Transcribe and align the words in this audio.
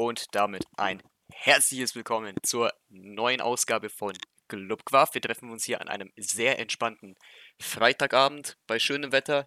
und 0.00 0.34
damit 0.34 0.64
ein 0.78 1.02
herzliches 1.30 1.94
Willkommen 1.94 2.34
zur 2.42 2.72
neuen 2.88 3.42
Ausgabe 3.42 3.90
von 3.90 4.16
Clubquaff. 4.48 5.12
Wir 5.12 5.20
treffen 5.20 5.50
uns 5.50 5.64
hier 5.64 5.82
an 5.82 5.88
einem 5.88 6.10
sehr 6.16 6.58
entspannten 6.58 7.16
Freitagabend 7.60 8.56
bei 8.66 8.78
schönem 8.78 9.12
Wetter. 9.12 9.46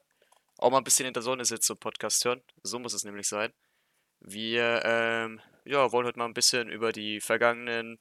Auch 0.60 0.70
mal 0.70 0.78
ein 0.78 0.84
bisschen 0.84 1.08
in 1.08 1.14
der 1.14 1.24
Sonne 1.24 1.44
sitzen 1.44 1.72
und 1.72 1.80
Podcast 1.80 2.24
hören. 2.24 2.44
So 2.62 2.78
muss 2.78 2.94
es 2.94 3.04
nämlich 3.04 3.28
sein. 3.28 3.52
Wir 4.20 4.84
ähm, 4.86 5.42
ja, 5.66 5.92
wollen 5.92 6.06
heute 6.06 6.20
mal 6.20 6.26
ein 6.26 6.36
bisschen 6.36 6.70
über 6.70 6.92
die 6.92 7.20
vergangenen 7.20 7.98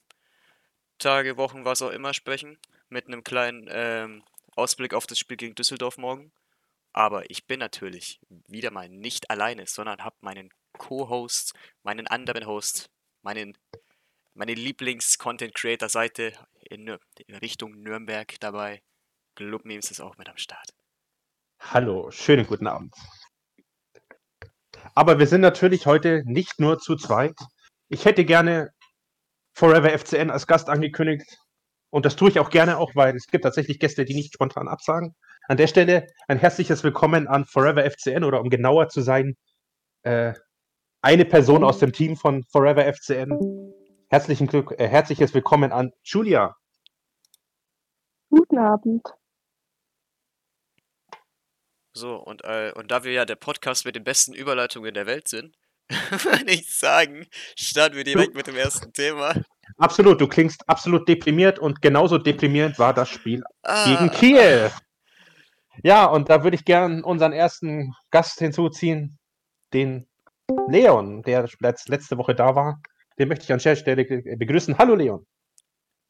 Tage, 0.99 1.39
Wochen, 1.39 1.65
was 1.65 1.81
auch 1.81 1.91
immer 1.91 2.13
sprechen. 2.13 2.59
Mit 2.91 3.07
einem 3.07 3.25
kleinen 3.25 3.67
ähm, 3.71 4.25
Ausblick 4.57 4.93
auf 4.93 5.07
das 5.07 5.19
Spiel 5.19 5.39
gegen 5.39 5.55
Düsseldorf 5.55 5.97
morgen. 5.97 6.33
Aber 6.93 7.31
ich 7.31 7.47
bin 7.47 7.61
natürlich 7.61 8.21
wieder 8.47 8.71
mal 8.71 8.91
nicht 8.91 9.31
alleine, 9.31 9.67
sondern 9.67 10.05
habe 10.05 10.17
meinen 10.21 10.51
Co-Host, 10.79 11.55
meinen 11.83 12.07
anderen 12.07 12.47
Host, 12.47 12.91
meinen, 13.23 13.57
meine 14.35 14.55
Lieblings-Content-Creator-Seite 14.55 16.33
in, 16.71 16.97
in, 17.27 17.35
Richtung 17.37 17.83
Nürnberg 17.83 18.39
dabei. 18.41 18.83
Club 19.35 19.65
Memes 19.65 19.91
ist 19.91 20.01
auch 20.01 20.17
mit 20.19 20.29
am 20.29 20.37
Start. 20.37 20.75
Hallo, 21.61 22.11
schönen 22.11 22.47
guten 22.47 22.67
Abend. 22.67 22.95
Aber 24.95 25.19
wir 25.19 25.27
sind 25.27 25.41
natürlich 25.41 25.87
heute 25.87 26.23
nicht 26.27 26.59
nur 26.59 26.79
zu 26.79 26.97
zweit. 26.97 27.39
Ich 27.89 28.05
hätte 28.05 28.25
gerne 28.25 28.73
Forever 29.55 29.97
FCN 29.97 30.31
als 30.31 30.47
Gast 30.47 30.69
angekündigt. 30.69 31.39
Und 31.91 32.07
das 32.07 32.17
tue 32.17 32.31
ich 32.31 32.39
auch 32.39 32.51
gerne 32.51 32.79
auch, 32.79 32.95
weil 32.95 33.15
es 33.15 33.27
gibt 33.27 33.45
tatsächlich 33.45 33.79
Gäste, 33.79 34.05
die 34.05 34.15
nicht 34.15 34.35
spontan 34.35 34.67
absagen. 34.67 35.15
An 35.47 35.57
der 35.57 35.67
Stelle 35.67 36.07
ein 36.27 36.39
herzliches 36.39 36.83
Willkommen 36.85 37.29
an 37.29 37.45
Forever 37.45 37.89
FCN 37.89 38.25
oder 38.25 38.41
um 38.41 38.49
genauer 38.49 38.89
zu 38.89 39.03
sein, 39.03 39.37
äh, 40.03 40.33
eine 41.03 41.25
Person 41.25 41.65
aus 41.65 41.79
dem 41.81 41.93
Team 41.93 42.17
von 42.17 42.45
Forever 42.45 42.85
FCN. 42.93 43.75
Herzlichen 44.09 44.47
Glück, 44.47 44.73
äh, 44.79 44.87
herzliches 44.87 45.35
Willkommen 45.35 45.73
an 45.73 45.93
Julia. 46.05 46.57
Guten 48.31 48.59
Abend. 48.59 49.07
So, 51.95 52.17
und, 52.17 52.45
äh, 52.45 52.73
und 52.75 52.91
da 52.91 53.05
wir 53.05 53.13
ja 53.13 53.25
der 53.25 53.35
Podcast 53.35 53.85
mit 53.85 53.97
den 53.97 54.05
besten 54.05 54.33
Überleitungen 54.33 54.95
der 54.95 55.07
Welt 55.07 55.29
sind, 55.29 55.57
würde 55.91 56.53
ich 56.53 56.73
sagen, 56.73 57.27
starten 57.57 57.97
wir 57.97 58.05
direkt 58.05 58.35
mit 58.35 58.47
dem 58.47 58.57
ersten 58.57 58.93
Thema. 58.93 59.35
Absolut, 59.77 60.21
du 60.21 60.29
klingst 60.29 60.69
absolut 60.69 61.09
deprimiert 61.09 61.59
und 61.59 61.83
genauso 61.83 62.17
deprimierend 62.17 62.79
war 62.79 62.95
das 62.95 63.09
Spiel 63.09 63.43
ah, 63.63 63.85
gegen 63.85 64.11
Kiel. 64.11 64.71
Ja, 65.83 66.05
und 66.07 66.31
da 66.31 66.45
würde 66.45 66.55
ich 66.55 66.65
gern 66.65 67.03
unseren 67.03 67.33
ersten 67.33 67.93
Gast 68.11 68.39
hinzuziehen, 68.39 69.19
den 69.73 70.07
Leon, 70.69 71.23
der 71.23 71.49
letzte 71.61 72.19
Woche 72.19 72.35
da 72.35 72.55
war. 72.55 72.81
Den 73.19 73.29
möchte 73.29 73.45
ich 73.45 73.53
an 73.53 73.59
der 73.59 73.77
Stelle 73.77 74.05
begrüßen. 74.05 74.79
Hallo 74.79 74.95
Leon. 74.95 75.27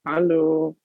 Hallo. 0.06 0.76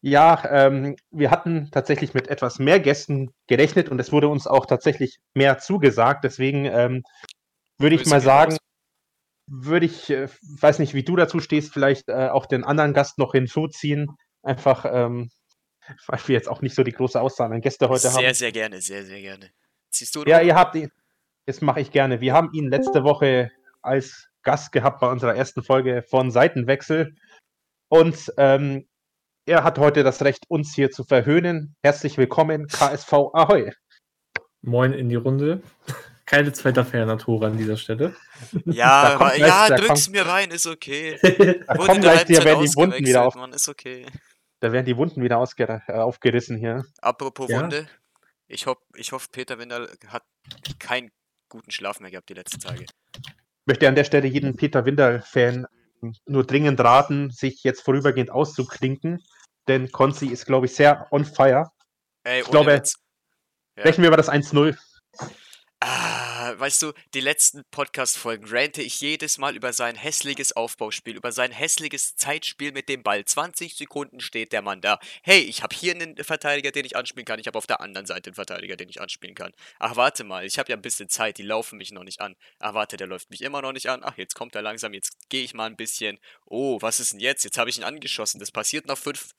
Ja, 0.00 0.42
ähm, 0.50 0.96
wir 1.10 1.30
hatten 1.30 1.70
tatsächlich 1.70 2.12
mit 2.12 2.28
etwas 2.28 2.58
mehr 2.58 2.80
Gästen 2.80 3.30
gerechnet 3.46 3.88
und 3.88 4.00
es 4.00 4.10
wurde 4.10 4.28
uns 4.28 4.46
auch 4.46 4.66
tatsächlich 4.66 5.18
mehr 5.34 5.58
zugesagt. 5.58 6.24
Deswegen 6.24 6.64
ähm, 6.64 7.02
würde 7.78 7.96
ich 7.96 8.06
mal 8.06 8.20
sagen, 8.20 8.56
würde 9.46 9.86
ich, 9.86 10.10
äh, 10.10 10.28
weiß 10.60 10.80
nicht, 10.80 10.94
wie 10.94 11.04
du 11.04 11.14
dazu 11.14 11.40
stehst, 11.40 11.72
vielleicht 11.72 12.08
äh, 12.08 12.28
auch 12.28 12.46
den 12.46 12.64
anderen 12.64 12.94
Gast 12.94 13.18
noch 13.18 13.32
hinzuziehen. 13.32 14.08
Einfach, 14.42 14.84
ähm, 14.86 15.30
weil 16.06 16.20
wir 16.26 16.34
jetzt 16.34 16.48
auch 16.48 16.62
nicht 16.62 16.74
so 16.74 16.82
die 16.82 16.92
große 16.92 17.20
Auszahl 17.20 17.52
an 17.52 17.60
Gäste 17.60 17.88
heute 17.88 18.00
sehr, 18.00 18.12
haben. 18.12 18.20
Sehr, 18.20 18.34
sehr 18.34 18.52
gerne, 18.52 18.80
sehr, 18.80 19.04
sehr 19.04 19.20
gerne. 19.20 19.50
Siehst 19.90 20.16
du? 20.16 20.24
Ja, 20.24 20.40
ihr 20.40 20.54
habt 20.54 20.74
ihn. 20.74 20.90
Das 21.46 21.60
mache 21.60 21.80
ich 21.80 21.90
gerne. 21.90 22.20
Wir 22.20 22.34
haben 22.34 22.50
ihn 22.52 22.68
letzte 22.68 23.02
Woche 23.02 23.50
als 23.82 24.28
Gast 24.42 24.70
gehabt 24.70 25.00
bei 25.00 25.10
unserer 25.10 25.34
ersten 25.34 25.62
Folge 25.62 26.02
von 26.08 26.30
Seitenwechsel. 26.30 27.16
Und 27.88 28.32
ähm, 28.36 28.88
er 29.44 29.64
hat 29.64 29.78
heute 29.78 30.04
das 30.04 30.22
Recht, 30.22 30.44
uns 30.48 30.72
hier 30.72 30.90
zu 30.92 31.02
verhöhnen. 31.02 31.74
Herzlich 31.82 32.16
willkommen, 32.16 32.68
KSV 32.68 33.12
Ahoi. 33.32 33.72
Moin 34.60 34.92
in 34.92 35.08
die 35.08 35.16
Runde. 35.16 35.62
Keine 36.26 36.52
zweiter 36.52 36.84
Fernatore 36.84 37.48
an 37.48 37.58
dieser 37.58 37.76
Stelle. 37.76 38.14
Ja, 38.64 39.16
gleich, 39.16 39.38
ja 39.40 39.68
drück's 39.68 40.08
mir 40.08 40.24
rein, 40.24 40.52
ist 40.52 40.68
okay. 40.68 41.18
da 41.66 41.74
kommen 41.74 42.00
gleich 42.00 42.24
dir 42.24 42.44
werden 42.44 42.64
die 42.64 42.74
Wunden 42.76 43.04
wieder 43.04 43.26
auf. 43.26 43.34
Mann, 43.34 43.52
ist 43.52 43.68
okay. 43.68 44.06
Da 44.60 44.70
werden 44.70 44.86
die 44.86 44.96
Wunden 44.96 45.20
wieder 45.22 45.44
äh, 45.58 45.92
aufgerissen 45.94 46.56
hier. 46.56 46.84
Apropos 47.00 47.50
ja. 47.50 47.60
Wunde, 47.60 47.88
ich, 48.46 48.66
hoff, 48.66 48.78
ich 48.94 49.10
hoffe, 49.10 49.26
Peter 49.32 49.58
Windel 49.58 49.90
hat 50.06 50.22
keinen 50.78 51.10
guten 51.52 51.70
Schlaf 51.70 52.00
mehr 52.00 52.10
gehabt 52.10 52.30
die 52.30 52.34
letzten 52.34 52.60
Tage. 52.60 52.84
Ich 52.84 53.66
möchte 53.66 53.86
an 53.86 53.94
der 53.94 54.04
Stelle 54.04 54.26
jeden 54.26 54.56
Peter 54.56 54.86
Windel-Fan 54.86 55.66
nur 56.26 56.44
dringend 56.44 56.80
raten, 56.80 57.30
sich 57.30 57.62
jetzt 57.62 57.82
vorübergehend 57.82 58.30
auszuklinken, 58.30 59.22
denn 59.68 59.92
Konzi 59.92 60.26
ist, 60.26 60.46
glaube 60.46 60.66
ich, 60.66 60.74
sehr 60.74 61.06
on 61.12 61.24
fire. 61.24 61.70
Ey, 62.24 62.40
ich 62.40 62.48
glaube, 62.48 62.72
Witz. 62.72 62.96
sprechen 63.78 64.02
wir 64.02 64.08
über 64.08 64.16
das 64.16 64.30
1-0. 64.30 64.76
Ah, 66.52 66.58
weißt 66.58 66.82
du, 66.82 66.92
die 67.14 67.20
letzten 67.20 67.64
Podcast-Folgen 67.70 68.46
rante 68.46 68.82
ich 68.82 69.00
jedes 69.00 69.38
Mal 69.38 69.56
über 69.56 69.72
sein 69.72 69.96
hässliches 69.96 70.52
Aufbauspiel, 70.52 71.16
über 71.16 71.32
sein 71.32 71.50
hässliches 71.50 72.16
Zeitspiel 72.16 72.72
mit 72.72 72.88
dem 72.88 73.02
Ball. 73.02 73.24
20 73.24 73.74
Sekunden 73.74 74.20
steht 74.20 74.52
der 74.52 74.60
Mann 74.60 74.80
da. 74.80 74.98
Hey, 75.22 75.40
ich 75.40 75.62
habe 75.62 75.74
hier 75.74 75.94
einen 75.94 76.16
Verteidiger, 76.16 76.70
den 76.70 76.84
ich 76.84 76.96
anspielen 76.96 77.24
kann. 77.24 77.38
Ich 77.38 77.46
habe 77.46 77.56
auf 77.56 77.66
der 77.66 77.80
anderen 77.80 78.06
Seite 78.06 78.28
einen 78.28 78.34
Verteidiger, 78.34 78.76
den 78.76 78.88
ich 78.88 79.00
anspielen 79.00 79.34
kann. 79.34 79.52
Ach, 79.78 79.96
warte 79.96 80.24
mal, 80.24 80.44
ich 80.44 80.58
habe 80.58 80.70
ja 80.70 80.76
ein 80.76 80.82
bisschen 80.82 81.08
Zeit, 81.08 81.38
die 81.38 81.42
laufen 81.42 81.78
mich 81.78 81.90
noch 81.92 82.04
nicht 82.04 82.20
an. 82.20 82.36
Ach, 82.58 82.74
warte, 82.74 82.96
der 82.96 83.06
läuft 83.06 83.30
mich 83.30 83.40
immer 83.40 83.62
noch 83.62 83.72
nicht 83.72 83.88
an. 83.88 84.00
Ach, 84.02 84.18
jetzt 84.18 84.34
kommt 84.34 84.54
er 84.54 84.62
langsam, 84.62 84.92
jetzt 84.92 85.16
gehe 85.30 85.44
ich 85.44 85.54
mal 85.54 85.66
ein 85.66 85.76
bisschen. 85.76 86.18
Oh, 86.44 86.78
was 86.82 87.00
ist 87.00 87.12
denn 87.12 87.20
jetzt? 87.20 87.44
Jetzt 87.44 87.56
habe 87.56 87.70
ich 87.70 87.78
ihn 87.78 87.84
angeschossen. 87.84 88.40
Das 88.40 88.50
passiert 88.50 88.86
nach 88.86 88.98
fünf, 88.98 89.30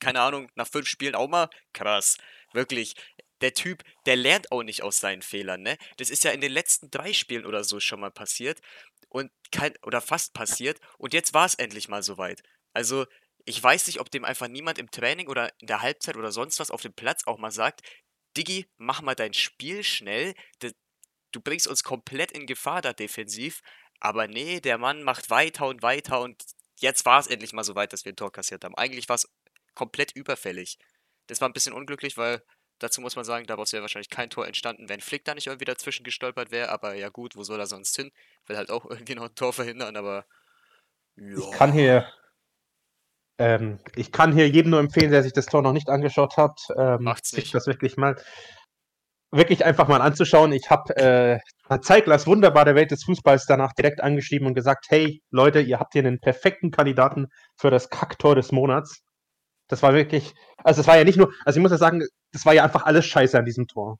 keine 0.00 0.20
Ahnung, 0.20 0.50
nach 0.56 0.68
fünf 0.68 0.88
Spielen 0.88 1.14
auch 1.14 1.28
mal. 1.28 1.48
Krass. 1.72 2.16
Wirklich, 2.52 2.94
der 3.40 3.54
Typ, 3.54 3.82
der 4.06 4.16
lernt 4.16 4.52
auch 4.52 4.62
nicht 4.62 4.82
aus 4.82 4.98
seinen 4.98 5.22
Fehlern, 5.22 5.62
ne? 5.62 5.76
Das 5.98 6.10
ist 6.10 6.24
ja 6.24 6.30
in 6.30 6.40
den 6.40 6.52
letzten 6.52 6.90
drei 6.90 7.12
Spielen 7.12 7.46
oder 7.46 7.64
so 7.64 7.80
schon 7.80 8.00
mal 8.00 8.10
passiert 8.10 8.60
und 9.08 9.30
kein, 9.52 9.74
oder 9.82 10.00
fast 10.00 10.32
passiert 10.34 10.80
und 10.98 11.14
jetzt 11.14 11.34
war 11.34 11.46
es 11.46 11.54
endlich 11.54 11.88
mal 11.88 12.02
soweit. 12.02 12.42
Also, 12.72 13.06
ich 13.44 13.62
weiß 13.62 13.86
nicht, 13.86 14.00
ob 14.00 14.10
dem 14.10 14.24
einfach 14.24 14.48
niemand 14.48 14.78
im 14.78 14.90
Training 14.90 15.28
oder 15.28 15.50
in 15.60 15.68
der 15.68 15.82
Halbzeit 15.82 16.16
oder 16.16 16.32
sonst 16.32 16.58
was 16.60 16.70
auf 16.70 16.82
dem 16.82 16.94
Platz 16.94 17.26
auch 17.26 17.38
mal 17.38 17.50
sagt, 17.52 17.82
Diggi, 18.36 18.66
mach 18.76 19.02
mal 19.02 19.14
dein 19.14 19.32
Spiel 19.32 19.82
schnell, 19.84 20.34
du 21.32 21.40
bringst 21.40 21.68
uns 21.68 21.82
komplett 21.82 22.32
in 22.32 22.46
Gefahr 22.46 22.82
da 22.82 22.92
defensiv, 22.92 23.60
aber 24.00 24.26
nee, 24.28 24.60
der 24.60 24.78
Mann 24.78 25.02
macht 25.02 25.30
weiter 25.30 25.66
und 25.66 25.82
weiter 25.82 26.20
und 26.20 26.42
jetzt 26.80 27.04
war 27.06 27.20
es 27.20 27.26
endlich 27.26 27.52
mal 27.52 27.64
soweit, 27.64 27.92
dass 27.92 28.04
wir 28.04 28.12
ein 28.12 28.16
Tor 28.16 28.32
kassiert 28.32 28.64
haben. 28.64 28.74
Eigentlich 28.74 29.08
war 29.08 29.16
es 29.16 29.28
komplett 29.74 30.12
überfällig. 30.12 30.78
Das 31.26 31.40
war 31.40 31.48
ein 31.48 31.52
bisschen 31.52 31.72
unglücklich, 31.72 32.16
weil 32.16 32.42
Dazu 32.78 33.00
muss 33.00 33.16
man 33.16 33.24
sagen, 33.24 33.46
daraus 33.46 33.72
wäre 33.72 33.82
wahrscheinlich 33.82 34.10
kein 34.10 34.30
Tor 34.30 34.46
entstanden, 34.46 34.88
wenn 34.88 35.00
Flick 35.00 35.24
da 35.24 35.34
nicht 35.34 35.46
irgendwie 35.46 35.64
dazwischen 35.64 36.04
gestolpert 36.04 36.50
wäre. 36.50 36.70
Aber 36.70 36.94
ja 36.94 37.08
gut, 37.08 37.36
wo 37.36 37.42
soll 37.42 37.60
er 37.60 37.66
sonst 37.66 37.96
hin? 37.96 38.12
Will 38.46 38.56
halt 38.56 38.70
auch 38.70 38.84
irgendwie 38.90 39.14
noch 39.14 39.24
ein 39.24 39.34
Tor 39.34 39.52
verhindern, 39.52 39.96
aber 39.96 40.26
ja. 41.16 41.38
Ich 41.38 41.50
kann 41.52 41.72
hier 41.72 42.06
ähm, 43.38 43.80
ich 43.94 44.12
kann 44.12 44.32
hier 44.32 44.48
jedem 44.48 44.70
nur 44.70 44.80
empfehlen, 44.80 45.10
der 45.10 45.22
sich 45.22 45.32
das 45.32 45.46
Tor 45.46 45.62
noch 45.62 45.72
nicht 45.72 45.90
angeschaut 45.90 46.36
hat, 46.36 46.58
ähm, 46.76 47.02
Macht's 47.02 47.32
nicht. 47.32 47.44
sich 47.44 47.52
das 47.52 47.66
wirklich 47.66 47.96
mal 47.96 48.16
wirklich 49.32 49.64
einfach 49.64 49.88
mal 49.88 50.00
anzuschauen. 50.00 50.52
Ich 50.52 50.70
habe 50.70 50.96
äh, 50.96 51.38
Zeiglers 51.80 52.26
wunderbare 52.26 52.74
Welt 52.74 52.90
des 52.90 53.04
Fußballs 53.04 53.46
danach 53.46 53.72
direkt 53.72 54.00
angeschrieben 54.00 54.46
und 54.46 54.54
gesagt, 54.54 54.86
hey 54.88 55.20
Leute, 55.30 55.60
ihr 55.60 55.78
habt 55.78 55.92
hier 55.92 56.04
einen 56.04 56.20
perfekten 56.20 56.70
Kandidaten 56.70 57.26
für 57.56 57.70
das 57.70 57.90
Kacktor 57.90 58.34
des 58.34 58.52
Monats. 58.52 59.02
Das 59.68 59.82
war 59.82 59.94
wirklich, 59.94 60.34
also 60.62 60.80
es 60.80 60.86
war 60.86 60.96
ja 60.96 61.04
nicht 61.04 61.18
nur, 61.18 61.32
also 61.44 61.58
ich 61.58 61.62
muss 61.62 61.72
ja 61.72 61.78
sagen, 61.78 62.04
das 62.32 62.46
war 62.46 62.54
ja 62.54 62.64
einfach 62.64 62.84
alles 62.84 63.06
scheiße 63.06 63.38
an 63.38 63.44
diesem 63.44 63.66
Tor. 63.66 63.98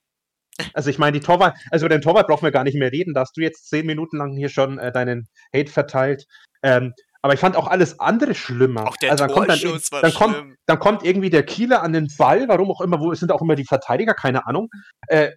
Also 0.72 0.90
ich 0.90 0.98
meine, 0.98 1.18
die 1.18 1.24
Torwart, 1.24 1.58
also 1.70 1.84
über 1.86 1.94
den 1.94 2.02
Torwart 2.02 2.28
brauchen 2.28 2.44
wir 2.44 2.50
gar 2.50 2.64
nicht 2.64 2.76
mehr 2.76 2.92
reden, 2.92 3.14
da 3.14 3.20
hast 3.20 3.36
du 3.36 3.42
jetzt 3.42 3.68
zehn 3.68 3.84
Minuten 3.84 4.16
lang 4.16 4.36
hier 4.36 4.48
schon 4.48 4.78
äh, 4.78 4.90
deinen 4.92 5.28
Hate 5.54 5.70
verteilt. 5.70 6.24
Ähm, 6.62 6.94
aber 7.22 7.34
ich 7.34 7.40
fand 7.40 7.56
auch 7.56 7.66
alles 7.66 7.98
andere 7.98 8.34
schlimmer. 8.34 8.86
Auch 8.86 8.96
der 8.96 9.10
also 9.10 9.26
dann 9.26 9.34
kommt 9.34 9.48
dann, 9.48 9.62
war 9.62 10.00
dann 10.00 10.14
kommt, 10.14 10.56
dann 10.66 10.78
kommt 10.78 11.04
irgendwie 11.04 11.30
der 11.30 11.44
Kieler 11.44 11.82
an 11.82 11.92
den 11.92 12.08
Ball, 12.16 12.48
warum 12.48 12.70
auch 12.70 12.80
immer, 12.80 13.00
wo 13.00 13.12
sind 13.14 13.32
auch 13.32 13.42
immer 13.42 13.56
die 13.56 13.64
Verteidiger, 13.64 14.14
keine 14.14 14.46
Ahnung. 14.46 14.68
Äh, 15.08 15.32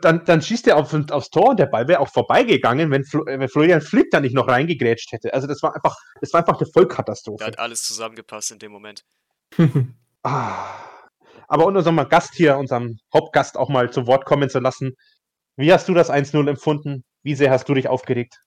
dann, 0.00 0.24
dann 0.24 0.42
schießt 0.42 0.66
er 0.66 0.76
auf, 0.76 0.92
aufs 1.10 1.30
Tor 1.30 1.50
und 1.50 1.60
der 1.60 1.66
Ball 1.66 1.86
wäre 1.86 2.00
auch 2.00 2.08
vorbeigegangen, 2.08 2.90
wenn, 2.90 3.04
Flo, 3.04 3.24
wenn 3.26 3.48
Florian 3.48 3.80
Flick 3.80 4.10
da 4.10 4.20
nicht 4.20 4.34
noch 4.34 4.48
reingegrätscht 4.48 5.12
hätte. 5.12 5.32
Also 5.34 5.46
das 5.46 5.62
war 5.62 5.74
einfach, 5.74 5.96
das 6.20 6.32
war 6.32 6.40
einfach 6.40 6.58
eine 6.58 6.68
Vollkatastrophe. 6.72 7.38
Da 7.38 7.46
hat 7.46 7.58
alles 7.58 7.82
zusammengepasst 7.82 8.50
in 8.50 8.58
dem 8.58 8.72
Moment. 8.72 9.04
Ah. 10.22 10.82
Aber 11.48 11.66
um 11.66 11.76
unseren 11.76 11.96
Gast 12.08 12.34
hier, 12.34 12.56
unserem 12.56 12.98
Hauptgast 13.12 13.58
auch 13.58 13.68
mal 13.68 13.90
zu 13.90 14.06
Wort 14.06 14.24
kommen 14.24 14.48
zu 14.48 14.58
lassen, 14.58 14.96
wie 15.56 15.72
hast 15.72 15.88
du 15.88 15.94
das 15.94 16.10
1-0 16.10 16.48
empfunden? 16.48 17.04
Wie 17.22 17.34
sehr 17.34 17.50
hast 17.50 17.68
du 17.68 17.74
dich 17.74 17.88
aufgeregt? 17.88 18.42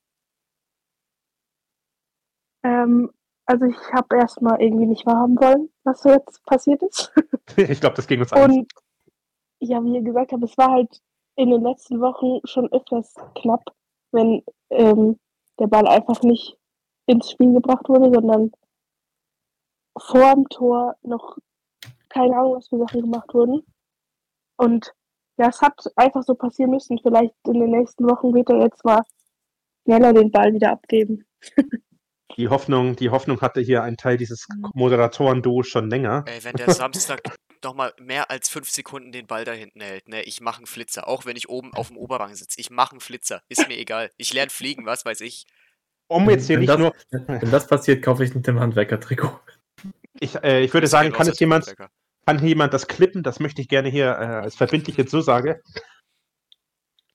Ähm, 2.63 3.11
also 3.45 3.65
ich 3.65 3.77
habe 3.93 4.17
erstmal 4.17 4.59
irgendwie 4.59 4.87
nicht 4.87 5.05
wahrhaben 5.05 5.37
wollen, 5.37 5.69
was 5.83 6.01
so 6.01 6.09
jetzt 6.09 6.43
passiert 6.45 6.81
ist. 6.81 7.13
ich 7.57 7.79
glaube, 7.79 7.95
das 7.95 8.07
ging 8.07 8.19
uns 8.19 8.33
an. 8.33 8.51
Und 8.51 8.71
ja, 9.59 9.83
wie 9.83 9.95
ihr 9.95 10.01
gesagt 10.01 10.31
habt, 10.31 10.43
es 10.43 10.57
war 10.57 10.71
halt 10.71 10.99
in 11.35 11.51
den 11.51 11.61
letzten 11.61 12.01
Wochen 12.01 12.45
schon 12.47 12.71
öfters 12.71 13.13
knapp, 13.35 13.63
wenn 14.11 14.43
ähm, 14.71 15.19
der 15.59 15.67
Ball 15.67 15.87
einfach 15.87 16.21
nicht 16.23 16.57
ins 17.05 17.31
Spiel 17.31 17.53
gebracht 17.53 17.87
wurde, 17.87 18.11
sondern 18.11 18.51
vor 19.97 20.33
dem 20.33 20.47
Tor 20.49 20.95
noch 21.03 21.37
keine 22.09 22.35
Ahnung, 22.35 22.55
was 22.55 22.69
für 22.69 22.77
Sachen 22.77 23.01
gemacht 23.01 23.33
wurden. 23.33 23.63
Und 24.57 24.93
ja, 25.37 25.49
es 25.49 25.61
hat 25.61 25.73
einfach 25.95 26.23
so 26.23 26.33
passieren 26.33 26.71
müssen. 26.71 26.97
Vielleicht 27.01 27.35
in 27.45 27.59
den 27.59 27.71
nächsten 27.71 28.07
Wochen 28.09 28.33
wird 28.33 28.49
er 28.49 28.61
jetzt 28.61 28.85
mal 28.85 29.03
schneller 29.83 30.13
den 30.13 30.31
Ball 30.31 30.53
wieder 30.53 30.71
abgeben. 30.71 31.25
Die 32.37 32.49
Hoffnung, 32.49 32.97
die 32.97 33.11
Hoffnung 33.11 33.39
hatte 33.39 33.61
hier 33.61 33.83
ein 33.83 33.95
Teil 33.95 34.17
dieses 34.17 34.47
Moderatoren-Duo 34.73 35.63
schon 35.63 35.89
länger. 35.89 36.25
Ey, 36.27 36.43
wenn 36.43 36.55
der 36.55 36.71
Samstag 36.71 37.21
nochmal 37.63 37.93
mehr 38.01 38.29
als 38.29 38.49
fünf 38.49 38.69
Sekunden 38.69 39.13
den 39.13 39.25
Ball 39.25 39.45
da 39.45 39.53
hinten 39.53 39.79
hält, 39.79 40.09
ne, 40.09 40.21
ich 40.23 40.41
mache 40.41 40.57
einen 40.57 40.65
Flitzer. 40.65 41.07
Auch 41.07 41.25
wenn 41.25 41.37
ich 41.37 41.47
oben 41.47 41.73
auf 41.73 41.89
dem 41.89 41.97
Oberrang 41.97 42.35
sitze. 42.35 42.59
Ich 42.59 42.71
mache 42.71 42.91
einen 42.91 42.99
Flitzer. 42.99 43.41
Ist 43.47 43.67
mir 43.69 43.77
egal. 43.77 44.11
Ich 44.17 44.33
lerne 44.33 44.49
fliegen, 44.49 44.85
was 44.85 45.05
weiß 45.05 45.21
ich. 45.21 45.45
Um 46.07 46.29
jetzt 46.29 46.47
hier 46.47 46.55
wenn, 46.55 46.61
nicht 46.61 46.69
das, 46.69 46.79
nur. 46.79 46.93
wenn 47.41 47.51
das 47.51 47.67
passiert, 47.67 48.03
kaufe 48.03 48.25
ich 48.25 48.35
mit 48.35 48.45
dem 48.47 48.59
Handwerker-Trikot. 48.59 49.39
Ich, 50.19 50.35
äh, 50.43 50.61
ich 50.61 50.73
würde 50.73 50.85
Das 50.85 50.91
sagen, 50.91 51.11
kann 51.11 51.27
es 51.27 51.39
jemand, 51.39 51.73
kann 52.25 52.39
hier 52.39 52.49
jemand 52.49 52.73
das 52.73 52.87
klippen? 52.87 53.23
Das 53.23 53.39
möchte 53.39 53.61
ich 53.61 53.67
gerne 53.67 53.89
hier 53.89 54.07
äh, 54.07 54.25
als 54.43 54.55
verbindliche 54.55 55.05
Zusage. 55.05 55.61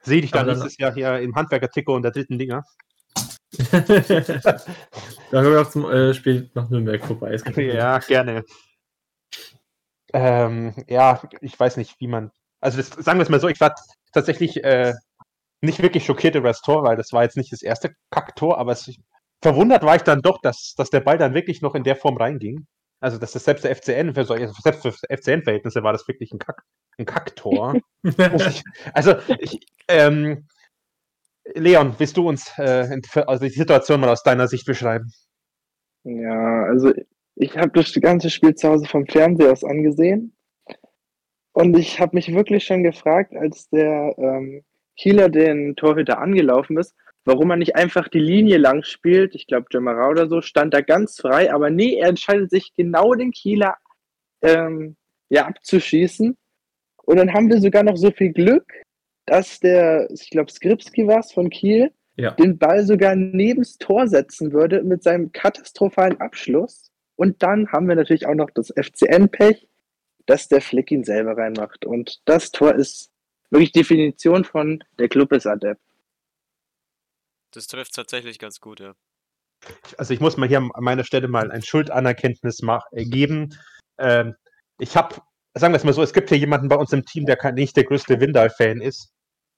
Sehe 0.03 0.21
dich 0.21 0.31
dann 0.31 0.43
Aber 0.43 0.53
dann- 0.53 0.61
nächstes 0.61 0.79
Jahr 0.79 0.95
hier 0.95 1.19
im 1.21 1.35
Handwerker-Trikot 1.35 1.95
und 1.95 2.03
der 2.03 2.13
dritten 2.13 2.39
Liga. 2.39 2.63
da 3.73 3.83
hören 5.33 5.53
wir 5.53 5.61
auch 5.61 5.71
zum 5.71 5.91
äh, 5.91 6.15
Spiel 6.15 6.51
nach 6.55 6.71
Nürnberg 6.71 7.05
vorbei. 7.05 7.37
Ja, 7.57 7.99
gerne. 7.99 8.45
Ähm, 10.13 10.75
ja, 10.89 11.21
ich 11.41 11.59
weiß 11.59 11.77
nicht, 11.77 12.01
wie 12.01 12.09
man. 12.09 12.31
Also 12.61 12.79
das, 12.79 12.89
sagen 12.89 13.19
wir 13.19 13.23
es 13.25 13.29
mal 13.29 13.41
so, 13.41 13.49
ich 13.49 13.61
war 13.61 13.75
tatsächlich 14.13 14.63
äh, 14.65 14.95
nicht 15.63 15.83
wirklich 15.83 16.05
schockiert 16.05 16.35
über 16.35 16.49
das 16.49 16.63
Tor, 16.63 16.85
weil 16.85 16.97
das 16.97 17.13
war 17.13 17.23
jetzt 17.23 17.37
nicht 17.37 17.53
das 17.53 17.63
erste 17.63 17.95
Kacktor, 18.11 18.59
aber 18.59 18.73
es, 18.73 18.91
verwundert 19.43 19.83
war 19.83 19.97
ich 19.97 20.03
dann 20.03 20.23
doch, 20.23 20.41
dass, 20.41 20.75
dass 20.77 20.91
der 20.91 21.01
Ball 21.01 21.19
dann 21.19 21.35
wirklich 21.35 21.63
noch 21.63 21.75
in 21.75 21.85
der 21.85 21.97
Form 21.97 22.17
reinging. 22.17 22.67
Also, 23.01 23.19
dass 23.19 23.33
das 23.33 23.45
selbst 23.45 23.65
der 23.65 23.75
FCN, 23.75 24.15
für 24.15 24.25
solche, 24.25 24.53
selbst 24.63 24.83
für 24.83 24.93
FCN-Verhältnisse 24.93 25.83
war 25.83 25.93
das 25.93 26.07
wirklich 26.07 26.33
ein, 26.33 26.39
Kack, 26.39 26.63
ein 26.99 27.07
Kacktor. 27.07 27.81
Also, 28.95 29.15
ich, 29.39 29.59
ähm, 29.89 30.47
Leon, 31.55 31.95
willst 31.99 32.17
du 32.17 32.29
uns 32.29 32.51
äh, 32.59 33.01
also 33.27 33.45
die 33.45 33.51
Situation 33.51 34.01
mal 34.01 34.11
aus 34.11 34.23
deiner 34.23 34.49
Sicht 34.49 34.67
beschreiben? 34.67 35.13
Ja, 36.05 36.65
also 36.65 36.93
ich 37.35 37.57
habe 37.57 37.71
das 37.73 37.93
ganze 38.01 38.31
Spiel 38.31 38.55
zu 38.55 38.69
Hause 38.69 38.87
vom 38.87 39.07
Fernseher 39.07 39.53
aus 39.53 39.65
angesehen. 39.65 40.35
Und 41.53 41.77
ich 41.77 42.01
habe 42.01 42.17
mich 42.17 42.33
wirklich 42.33 42.65
schon 42.65 42.83
gefragt, 42.83 43.35
als 43.35 43.69
der 43.71 44.15
ähm, 44.19 44.63
Kieler 44.97 45.29
den 45.29 45.75
Torhüter 45.77 46.19
angelaufen 46.19 46.79
ist, 46.79 46.95
warum 47.25 47.51
er 47.51 47.57
nicht 47.57 47.77
einfach 47.77 48.09
die 48.09 48.19
Linie 48.21 48.59
lang 48.59 48.83
spielt. 48.83 49.35
Ich 49.35 49.47
glaube, 49.47 49.67
Jamara 49.71 50.09
oder 50.09 50.29
so 50.29 50.41
stand 50.41 50.75
da 50.75 50.81
ganz 50.81 51.21
frei, 51.21 51.53
aber 51.53 51.71
nee, 51.71 51.95
er 51.97 52.09
entscheidet 52.09 52.51
sich 52.51 52.73
genau 52.77 53.15
den 53.15 53.31
Kieler 53.31 53.77
ähm, 54.43 54.97
ja, 55.29 55.47
abzuschießen. 55.47 56.37
Und 57.05 57.17
dann 57.17 57.33
haben 57.33 57.49
wir 57.49 57.61
sogar 57.61 57.83
noch 57.83 57.97
so 57.97 58.11
viel 58.11 58.33
Glück, 58.33 58.73
dass 59.27 59.61
der, 59.61 60.09
ich 60.11 60.31
glaube, 60.31 60.51
Skripski 60.51 61.07
war 61.07 61.21
es 61.21 61.33
von 61.33 61.51
Kiel, 61.51 61.93
Ja. 62.17 62.33
den 62.33 62.59
Ball 62.59 62.85
sogar 62.85 63.15
nebens 63.15 63.79
Tor 63.79 64.07
setzen 64.09 64.53
würde 64.53 64.83
mit 64.83 65.03
seinem 65.03 65.33
katastrophalen 65.33 66.21
Abschluss. 66.21 66.91
Und 67.17 67.43
dann 67.43 67.71
haben 67.71 67.87
wir 67.89 67.97
natürlich 67.97 68.27
auch 68.27 68.35
noch 68.35 68.51
das 68.51 68.73
FCN-Pech, 68.75 69.69
dass 70.27 70.49
der 70.49 70.61
Flick 70.61 70.91
ihn 70.91 71.05
selber 71.05 71.37
reinmacht. 71.37 71.85
Und 71.85 72.21
das 72.25 72.51
Tor 72.51 72.75
ist 72.75 73.11
wirklich 73.51 73.73
Definition 73.73 74.45
von 74.45 74.83
der 74.99 75.09
Club 75.09 75.33
ist 75.33 75.47
adept. 75.47 75.81
Das 77.53 77.67
trifft 77.67 77.95
tatsächlich 77.95 78.39
ganz 78.39 78.61
gut, 78.61 78.81
ja. 78.81 78.95
also 79.99 80.15
ich 80.15 80.21
muss 80.21 80.37
mal 80.37 80.49
hier 80.49 80.59
an 80.59 80.71
meiner 80.79 81.05
Stelle 81.05 81.29
mal 81.29 81.51
ein 81.51 81.63
Schuldanerkenntnis 81.63 82.61
äh, 82.93 83.05
geben. 83.05 83.57
Ähm, 83.99 84.35
ich 84.79 84.97
habe, 84.97 85.17
sagen 85.55 85.73
wir 85.75 85.79
es 85.79 85.85
mal 85.85 85.93
so, 85.93 86.03
es 86.03 86.13
gibt 86.13 86.29
hier 86.29 86.39
jemanden 86.39 86.69
bei 86.69 86.77
uns 86.77 86.93
im 86.93 87.05
Team, 87.05 87.27
der 87.27 87.53
nicht 87.53 87.77
der 87.77 87.85
größte 87.85 88.21
Windal-Fan 88.21 88.81
ist. 88.81 89.13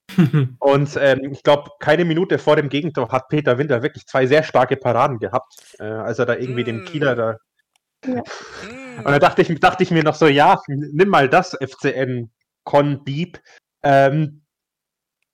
Und 0.59 0.97
ähm, 0.97 1.33
ich 1.33 1.43
glaube, 1.43 1.71
keine 1.81 2.05
Minute 2.05 2.39
vor 2.39 2.57
dem 2.57 2.69
Gegentor 2.69 3.11
hat 3.11 3.29
Peter 3.29 3.59
Windal 3.59 3.83
wirklich 3.83 4.07
zwei 4.07 4.27
sehr 4.27 4.43
starke 4.43 4.77
Paraden 4.77 5.19
gehabt. 5.19 5.55
Äh, 5.79 5.85
als 5.85 6.19
er 6.19 6.27
da 6.27 6.35
irgendwie 6.35 6.65
dem 6.65 6.83
Mm. 6.83 6.85
Kieler 6.85 7.15
da. 7.15 7.37
Hm. 8.05 8.23
Und 8.99 9.07
da 9.07 9.19
dachte 9.19 9.43
ich, 9.43 9.61
dachte 9.61 9.83
ich 9.83 9.91
mir 9.91 10.03
noch 10.03 10.15
so, 10.15 10.27
ja, 10.27 10.61
nimm 10.67 11.09
mal 11.09 11.29
das, 11.29 11.57
FCN 11.61 12.31
Con 12.65 13.05
Dieb. 13.05 13.41
Ähm, 13.83 14.42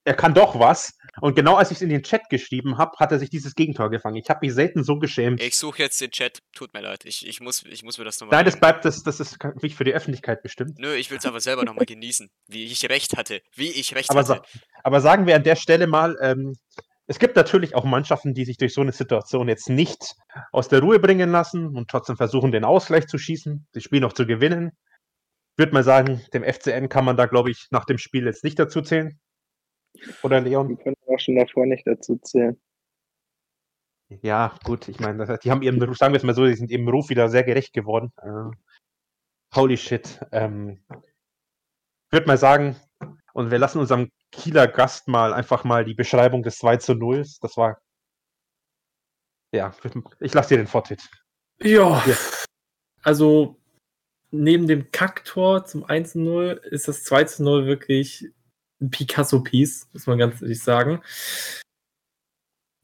er 0.08 0.14
kann 0.14 0.34
doch 0.34 0.58
was. 0.58 0.94
Und 1.20 1.34
genau 1.34 1.56
als 1.56 1.70
ich 1.70 1.76
es 1.78 1.82
in 1.82 1.88
den 1.90 2.02
Chat 2.02 2.28
geschrieben 2.30 2.78
habe, 2.78 2.92
hat 2.98 3.12
er 3.12 3.18
sich 3.18 3.28
dieses 3.28 3.54
Gegentor 3.54 3.90
gefangen. 3.90 4.16
Ich 4.16 4.30
habe 4.30 4.40
mich 4.42 4.54
selten 4.54 4.84
so 4.84 4.98
geschämt. 4.98 5.42
Ich 5.42 5.56
suche 5.56 5.82
jetzt 5.82 6.00
den 6.00 6.10
Chat. 6.10 6.40
Tut 6.54 6.72
mir 6.72 6.80
leid. 6.80 7.04
Ich, 7.04 7.26
ich, 7.26 7.40
muss, 7.40 7.64
ich 7.64 7.82
muss 7.82 7.98
mir 7.98 8.04
das 8.04 8.18
nochmal. 8.20 8.38
Nein, 8.38 8.46
das 8.46 8.58
bleibt, 8.58 8.84
das, 8.84 9.02
das 9.02 9.20
ist 9.20 9.38
nicht 9.62 9.76
für 9.76 9.84
die 9.84 9.92
Öffentlichkeit 9.92 10.42
bestimmt. 10.42 10.78
Nö, 10.78 10.94
ich 10.94 11.10
will 11.10 11.18
es 11.18 11.26
aber 11.26 11.40
selber 11.40 11.64
nochmal 11.64 11.86
genießen. 11.86 12.30
Wie 12.46 12.64
ich 12.64 12.88
recht 12.88 13.16
hatte. 13.16 13.40
Wie 13.54 13.70
ich 13.70 13.94
recht 13.94 14.10
Aber, 14.10 14.26
hatte. 14.26 14.42
aber 14.82 15.00
sagen 15.00 15.26
wir 15.26 15.36
an 15.36 15.42
der 15.42 15.56
Stelle 15.56 15.86
mal, 15.86 16.16
ähm, 16.22 16.54
es 17.06 17.18
gibt 17.18 17.36
natürlich 17.36 17.74
auch 17.74 17.84
Mannschaften, 17.84 18.32
die 18.32 18.44
sich 18.44 18.56
durch 18.56 18.72
so 18.72 18.80
eine 18.80 18.92
Situation 18.92 19.48
jetzt 19.48 19.68
nicht 19.68 20.14
aus 20.52 20.68
der 20.68 20.80
Ruhe 20.80 20.98
bringen 21.00 21.30
lassen 21.30 21.76
und 21.76 21.90
trotzdem 21.90 22.16
versuchen, 22.16 22.52
den 22.52 22.64
Ausgleich 22.64 23.06
zu 23.06 23.18
schießen, 23.18 23.66
das 23.72 23.82
Spiel 23.82 24.00
noch 24.00 24.12
zu 24.12 24.26
gewinnen. 24.26 24.72
Ich 25.52 25.58
würde 25.58 25.72
mal 25.72 25.84
sagen, 25.84 26.22
dem 26.32 26.44
FCN 26.44 26.88
kann 26.88 27.04
man 27.04 27.16
da, 27.16 27.26
glaube 27.26 27.50
ich, 27.50 27.66
nach 27.70 27.84
dem 27.84 27.98
Spiel 27.98 28.26
jetzt 28.26 28.44
nicht 28.44 28.58
dazu 28.58 28.80
zählen. 28.82 29.18
Oder 30.22 30.40
Leon? 30.40 30.68
Die 30.68 30.76
können 30.76 30.96
auch 31.06 31.18
schon 31.18 31.36
davor 31.36 31.66
nicht 31.66 31.86
dazu 31.86 32.16
zählen. 32.16 32.60
Ja, 34.22 34.54
gut, 34.64 34.88
ich 34.88 35.00
meine, 35.00 35.38
die 35.38 35.50
haben 35.50 35.62
ihren 35.62 35.78
Beruf, 35.78 35.98
sagen 35.98 36.14
wir 36.14 36.18
es 36.18 36.24
mal 36.24 36.34
so, 36.34 36.46
die 36.46 36.54
sind 36.54 36.70
ihrem 36.70 36.86
Beruf 36.86 37.10
wieder 37.10 37.28
sehr 37.28 37.44
gerecht 37.44 37.74
geworden. 37.74 38.10
Äh, 38.22 38.56
holy 39.54 39.76
shit. 39.76 40.20
Ähm, 40.32 40.82
ich 40.90 42.12
würde 42.12 42.26
mal 42.26 42.38
sagen, 42.38 42.76
und 43.34 43.50
wir 43.50 43.58
lassen 43.58 43.78
unserem 43.78 44.10
Kieler 44.32 44.66
Gast 44.66 45.08
mal 45.08 45.34
einfach 45.34 45.64
mal 45.64 45.84
die 45.84 45.94
Beschreibung 45.94 46.42
des 46.42 46.58
2 46.58 46.78
zu 46.78 46.94
0. 46.94 47.24
Das 47.40 47.56
war. 47.56 47.80
Ja, 49.54 49.74
ich 50.20 50.34
lasse 50.34 50.50
dir 50.50 50.56
den 50.58 50.66
Vortritt. 50.66 51.08
Ja. 51.60 52.02
Ja. 52.06 52.16
Also, 53.02 53.60
neben 54.30 54.66
dem 54.66 54.90
Kacktor 54.90 55.64
zum 55.64 55.84
1-0 55.84 56.58
ist 56.64 56.88
das 56.88 57.04
2-0 57.06 57.66
wirklich 57.66 58.28
Picasso-Piece, 58.80 59.88
muss 59.92 60.06
man 60.06 60.18
ganz 60.18 60.42
ehrlich 60.42 60.62
sagen. 60.62 61.00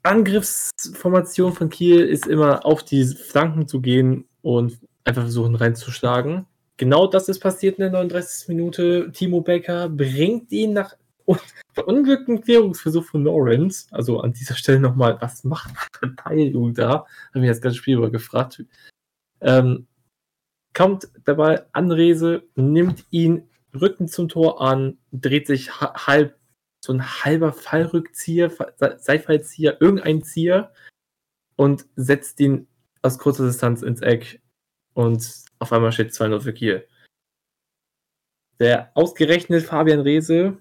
Angriffsformation 0.02 1.52
von 1.52 1.70
Kiel 1.70 2.00
ist 2.00 2.26
immer 2.26 2.67
auf 2.67 2.83
die 2.85 3.04
Flanken 3.04 3.66
zu 3.66 3.80
gehen 3.80 4.28
und 4.42 4.78
einfach 5.04 5.23
versuchen 5.23 5.54
reinzuschlagen. 5.54 6.47
Genau 6.76 7.07
das 7.07 7.28
ist 7.28 7.38
passiert 7.38 7.78
in 7.78 7.83
der 7.83 7.90
39. 7.90 8.49
Minute. 8.49 9.12
Timo 9.12 9.40
Becker 9.40 9.88
bringt 9.88 10.50
ihn 10.52 10.73
nach 10.73 10.97
un 11.26 11.38
verunglückten 11.73 12.42
Klärungsversuch 12.42 13.04
von 13.04 13.25
Lawrence. 13.25 13.87
Also 13.92 14.21
an 14.21 14.33
dieser 14.33 14.57
Stelle 14.57 14.80
nochmal, 14.80 15.16
was 15.21 15.45
macht 15.45 15.71
Verteidigung 15.99 16.75
da? 16.75 17.07
Haben 17.33 17.42
wir 17.42 17.49
das 17.49 17.61
ganze 17.61 17.78
Spiel 17.78 17.97
über 17.97 18.11
gefragt. 18.11 18.64
Ähm, 19.40 19.87
kommt 20.75 21.09
der 21.26 21.35
Ball 21.35 21.66
an 21.73 21.90
Rese, 21.90 22.42
nimmt 22.57 23.04
ihn 23.11 23.49
Rücken 23.75 24.09
zum 24.09 24.28
Tor 24.28 24.61
an, 24.61 24.99
dreht 25.12 25.47
sich 25.47 25.81
ha- 25.81 26.07
halb, 26.07 26.38
so 26.85 26.93
ein 26.93 27.02
halber 27.25 27.52
Fallrückzieher, 27.52 28.50
Fa- 28.50 28.73
Se- 28.76 28.99
Seitfallzieher, 28.99 29.81
irgendein 29.81 30.23
Zieher 30.23 30.73
und 31.57 31.87
setzt 31.97 32.40
ihn 32.40 32.66
aus 33.02 33.19
kurzer 33.19 33.47
Distanz 33.47 33.83
ins 33.83 34.00
Eck 34.00 34.40
und 34.95 35.45
auf 35.59 35.73
einmal 35.73 35.93
steht 35.93 36.12
2-0 36.12 36.40
für 36.40 36.52
Kiel. 36.52 36.88
Der 38.61 38.93
ausgerechnet 38.95 39.64
Fabian 39.64 40.00
Rehse, 40.00 40.59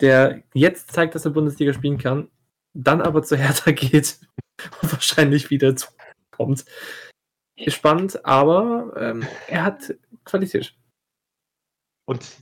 der 0.00 0.42
jetzt 0.54 0.92
zeigt, 0.92 1.14
dass 1.14 1.24
er 1.24 1.32
Bundesliga 1.32 1.72
spielen 1.72 1.98
kann, 1.98 2.30
dann 2.74 3.00
aber 3.00 3.22
zu 3.22 3.36
Hertha 3.36 3.70
geht 3.72 4.20
und 4.82 4.92
wahrscheinlich 4.92 5.50
wieder 5.50 5.74
zukommt. 5.74 6.64
Ist 7.56 7.74
spannend, 7.74 8.24
aber 8.24 8.94
ähm, 8.96 9.26
er 9.48 9.64
hat 9.64 9.94
Qualität. 10.24 10.74
Und 12.08 12.38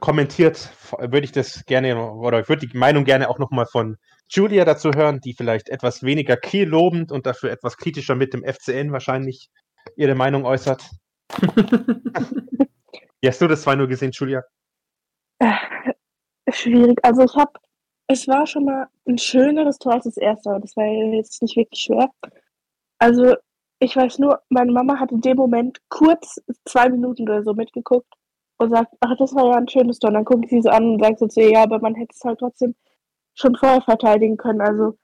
kommentiert 0.00 0.70
würde 0.98 1.24
ich 1.26 1.32
das 1.32 1.66
gerne, 1.66 2.10
oder 2.10 2.40
ich 2.40 2.48
würde 2.48 2.66
die 2.66 2.78
Meinung 2.78 3.04
gerne 3.04 3.28
auch 3.28 3.38
nochmal 3.38 3.66
von 3.66 3.98
Julia 4.30 4.64
dazu 4.64 4.92
hören, 4.94 5.20
die 5.20 5.34
vielleicht 5.34 5.68
etwas 5.68 6.02
weniger 6.02 6.38
Kiel 6.38 6.66
lobend 6.66 7.12
und 7.12 7.26
dafür 7.26 7.50
etwas 7.50 7.76
kritischer 7.76 8.14
mit 8.14 8.32
dem 8.32 8.42
FCN 8.42 8.92
wahrscheinlich 8.92 9.50
ihre 9.94 10.14
Meinung 10.14 10.46
äußert. 10.46 10.88
Wie 13.20 13.28
hast 13.28 13.42
du 13.42 13.46
das 13.46 13.66
2-0 13.66 13.88
gesehen, 13.88 14.12
Julia? 14.12 14.42
Äh, 15.38 15.52
schwierig. 16.50 16.98
Also 17.02 17.24
ich 17.24 17.34
habe, 17.34 17.52
es 18.06 18.26
war 18.26 18.46
schon 18.46 18.64
mal 18.64 18.86
ein 19.06 19.18
schöneres 19.18 19.76
Tor 19.76 19.92
als 19.92 20.04
das 20.04 20.16
erste, 20.16 20.48
aber 20.48 20.60
das 20.60 20.74
war 20.78 20.86
jetzt 20.86 21.42
nicht 21.42 21.56
wirklich 21.58 21.82
schwer. 21.82 22.08
Also 22.98 23.36
ich 23.80 23.94
weiß 23.94 24.18
nur, 24.18 24.40
meine 24.48 24.72
Mama 24.72 24.98
hat 24.98 25.12
in 25.12 25.20
dem 25.20 25.36
Moment 25.36 25.78
kurz 25.90 26.40
zwei 26.64 26.88
Minuten 26.88 27.24
oder 27.24 27.42
so 27.42 27.52
mitgeguckt 27.52 28.14
und 28.60 28.70
sagt, 28.70 28.94
ach, 29.00 29.16
das 29.16 29.34
war 29.34 29.46
ja 29.46 29.56
ein 29.56 29.68
schönes 29.68 29.98
Tor. 29.98 30.08
Und 30.08 30.14
dann 30.14 30.24
guckt 30.24 30.50
sie 30.50 30.60
so 30.60 30.68
an 30.68 30.92
und 30.92 31.02
sagt 31.02 31.18
so 31.18 31.26
zu 31.26 31.40
ihr, 31.40 31.52
ja, 31.52 31.62
aber 31.62 31.80
man 31.80 31.94
hätte 31.94 32.14
es 32.14 32.22
halt 32.22 32.38
trotzdem 32.40 32.74
schon 33.34 33.56
vorher 33.56 33.80
verteidigen 33.80 34.36
können. 34.36 34.60
Also 34.60 34.98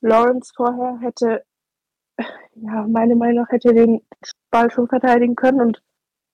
Lawrence 0.00 0.52
vorher 0.56 0.98
hätte, 1.00 1.44
ja, 2.54 2.86
meine 2.88 3.14
Meinung 3.14 3.44
nach, 3.44 3.50
hätte 3.50 3.74
den 3.74 4.00
Ball 4.50 4.70
schon 4.70 4.88
verteidigen 4.88 5.36
können 5.36 5.60
und 5.60 5.82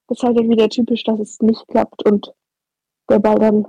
das 0.06 0.18
ist 0.18 0.24
halt 0.24 0.38
wieder 0.38 0.68
typisch, 0.68 1.02
dass 1.02 1.18
es 1.18 1.40
nicht 1.40 1.66
klappt 1.66 2.08
und 2.08 2.32
der 3.10 3.18
Ball 3.18 3.38
dann 3.38 3.66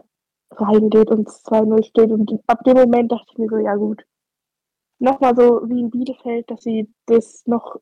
reingeht 0.52 1.10
und 1.10 1.28
es 1.28 1.44
2-0 1.46 1.84
steht. 1.86 2.12
Und 2.12 2.32
ab 2.46 2.64
dem 2.64 2.78
Moment 2.78 3.12
dachte 3.12 3.32
ich 3.32 3.38
mir 3.40 3.50
so, 3.50 3.58
ja 3.58 3.76
gut. 3.76 4.06
Nochmal 5.00 5.36
so 5.36 5.62
wie 5.68 5.80
in 5.80 5.90
Bielefeld, 5.90 6.50
dass 6.52 6.62
sie 6.62 6.94
das 7.08 7.44
noch 7.48 7.78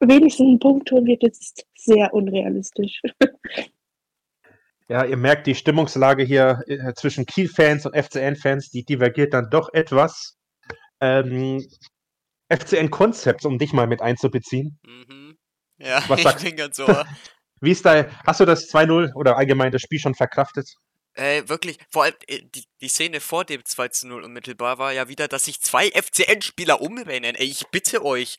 wenigstens 0.00 0.46
einen 0.46 0.58
Punkt 0.58 0.90
holen 0.90 1.04
wird, 1.04 1.22
ist 1.24 1.66
sehr 1.76 2.14
unrealistisch. 2.14 3.02
Ja, 4.90 5.04
ihr 5.04 5.16
merkt, 5.16 5.46
die 5.46 5.54
Stimmungslage 5.54 6.24
hier 6.24 6.64
äh, 6.66 6.92
zwischen 6.94 7.24
Kiel-Fans 7.24 7.86
und 7.86 7.94
FCN-Fans, 7.94 8.70
die 8.70 8.84
divergiert 8.84 9.32
dann 9.32 9.48
doch 9.48 9.72
etwas. 9.72 10.36
Ähm, 11.00 11.64
FCN-Konzept, 12.48 13.44
um 13.44 13.56
dich 13.56 13.72
mal 13.72 13.86
mit 13.86 14.02
einzubeziehen. 14.02 14.80
Mhm. 14.84 15.38
Ja, 15.78 16.02
Was 16.08 16.24
ich 16.24 16.42
bin 16.42 16.56
ganz 16.56 16.76
so. 16.76 16.88
Wie 17.60 17.70
ist 17.70 17.86
da, 17.86 18.10
hast 18.26 18.40
du 18.40 18.44
das 18.44 18.68
2-0 18.68 19.14
oder 19.14 19.36
allgemein 19.36 19.70
das 19.70 19.82
Spiel 19.82 20.00
schon 20.00 20.16
verkraftet? 20.16 20.68
Äh, 21.14 21.48
wirklich, 21.48 21.78
vor 21.88 22.02
allem 22.02 22.14
äh, 22.26 22.40
die, 22.52 22.64
die 22.80 22.88
Szene 22.88 23.20
vor 23.20 23.44
dem 23.44 23.64
2 23.64 23.88
zu 23.88 24.08
0 24.08 24.24
unmittelbar 24.24 24.78
war 24.78 24.92
ja 24.92 25.06
wieder, 25.06 25.28
dass 25.28 25.44
sich 25.44 25.60
zwei 25.60 25.88
FCN-Spieler 25.90 26.80
umbenennen. 26.80 27.36
Ey, 27.36 27.46
ich 27.46 27.68
bitte 27.68 28.04
euch. 28.04 28.38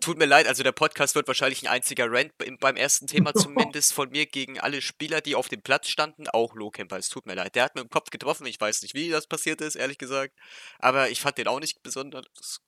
Tut 0.00 0.18
mir 0.18 0.26
leid, 0.26 0.46
also 0.48 0.62
der 0.62 0.72
Podcast 0.72 1.14
wird 1.14 1.28
wahrscheinlich 1.28 1.62
ein 1.62 1.68
einziger 1.72 2.10
Rant 2.10 2.32
im- 2.44 2.58
beim 2.58 2.76
ersten 2.76 3.06
Thema 3.06 3.32
zumindest 3.74 3.92
von 3.92 4.10
mir 4.10 4.26
gegen 4.26 4.58
alle 4.58 4.82
Spieler, 4.82 5.20
die 5.20 5.34
auf 5.34 5.48
dem 5.48 5.62
Platz 5.62 5.88
standen, 5.88 6.28
auch 6.28 6.54
Lohkemper. 6.54 6.96
Es 6.96 7.08
tut 7.08 7.26
mir 7.26 7.34
leid. 7.34 7.54
Der 7.54 7.64
hat 7.64 7.74
mir 7.76 7.82
im 7.82 7.88
Kopf 7.90 8.10
getroffen. 8.10 8.46
Ich 8.46 8.60
weiß 8.60 8.82
nicht, 8.82 8.94
wie 8.94 9.08
das 9.10 9.26
passiert 9.26 9.60
ist, 9.60 9.76
ehrlich 9.76 9.98
gesagt. 9.98 10.34
Aber 10.78 11.08
ich 11.10 11.20
fand 11.20 11.38
den 11.38 11.46
auch 11.48 11.60
nicht 11.60 11.82
besonders 11.82 12.24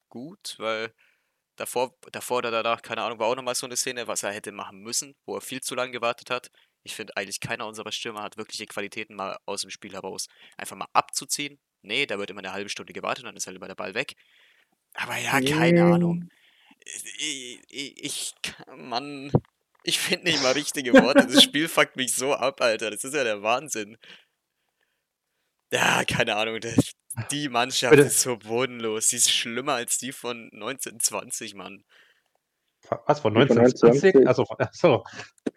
gut, 0.09 0.55
weil 0.59 0.93
davor, 1.57 1.95
davor 2.13 2.39
oder 2.39 2.51
danach, 2.53 2.83
keine 2.83 3.03
Ahnung, 3.03 3.19
war 3.19 3.27
auch 3.27 3.35
nochmal 3.37 3.57
so 3.57 3.67
eine 3.67 3.77
Szene, 3.77 4.07
was 4.07 4.23
er 4.23 4.33
hätte 4.33 4.53
machen 4.53 4.79
müssen, 4.81 5.15
wo 5.27 5.35
er 5.35 5.41
viel 5.41 5.61
zu 5.61 5.75
lange 5.75 5.93
gewartet 5.93 6.31
hat. 6.31 6.51
Ich 6.85 6.95
finde 6.95 7.17
eigentlich 7.17 7.41
keiner 7.41 7.67
unserer 7.67 7.91
Stürmer 7.91 8.23
hat 8.23 8.37
wirkliche 8.37 8.67
Qualitäten 8.67 9.17
mal 9.17 9.37
aus 9.45 9.63
dem 9.63 9.71
Spiel 9.71 9.93
heraus. 9.93 10.29
Einfach 10.57 10.77
mal 10.77 10.87
abzuziehen. 10.93 11.59
Nee, 11.83 12.07
da 12.07 12.19
wird 12.19 12.31
immer 12.31 12.39
eine 12.41 12.53
halbe 12.53 12.69
Stunde 12.71 12.93
gewartet, 12.93 13.25
dann 13.27 13.37
ist 13.37 13.47
halt 13.47 13.57
immer 13.57 13.67
der 13.67 13.75
Ball 13.75 13.95
weg. 13.95 14.15
Aber 14.95 15.17
ja, 15.17 15.41
keine 15.41 15.85
Mm. 15.85 15.93
Ahnung. 15.93 16.29
Ich, 17.19 17.61
ich, 17.69 18.05
ich 18.05 18.35
Mann, 18.77 19.31
ich 19.83 19.99
finde 19.99 20.27
nicht 20.31 20.43
mal 20.43 20.53
richtige 20.53 20.93
Worte. 20.95 21.27
Das 21.27 21.43
Spiel 21.43 21.69
fuckt 21.69 21.97
mich 21.97 22.15
so 22.15 22.35
ab, 22.35 22.61
Alter. 22.61 22.91
Das 22.91 23.05
ist 23.05 23.15
ja 23.15 23.25
der 23.25 23.43
Wahnsinn. 23.43 23.97
Ja, 25.73 26.05
keine 26.05 26.37
Ahnung. 26.37 26.61
Das, 26.61 26.93
die 27.31 27.49
Mannschaft 27.49 27.91
Bitte. 27.93 28.07
ist 28.07 28.21
so 28.21 28.37
bodenlos. 28.39 29.11
Sie 29.11 29.17
ist 29.17 29.31
schlimmer 29.31 29.75
als 29.75 29.99
die 29.99 30.13
von 30.13 30.51
1920, 30.53 31.55
Mann. 31.55 31.85
Was, 33.07 33.21
von 33.21 33.35
Von 33.35 33.43
1920? 33.43 34.15
1920? 34.15 34.29
Also, 34.29 34.45
achso. 34.59 35.05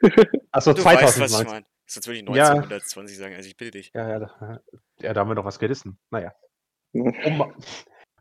Achso, 0.51 0.73
Du 0.73 0.83
weißt, 0.83 1.03
was 1.03 1.11
ich 1.11 1.27
2019. 1.27 1.47
meine. 1.47 1.65
Sonst 1.85 2.07
würde 2.07 2.19
ich 2.19 2.35
Ja. 2.35 2.49
1920 2.51 3.17
sagen. 3.17 3.35
Also 3.35 3.47
ich 3.49 3.57
bitte 3.57 3.71
dich. 3.71 3.91
Ja, 3.93 4.09
ja, 4.09 4.19
da, 4.19 4.61
ja, 4.99 5.13
da 5.13 5.19
haben 5.19 5.29
wir 5.29 5.35
noch 5.35 5.45
was 5.45 5.59
gerissen. 5.59 5.99
Naja. 6.09 6.33
Ja. 6.93 7.03
Um, 7.25 7.53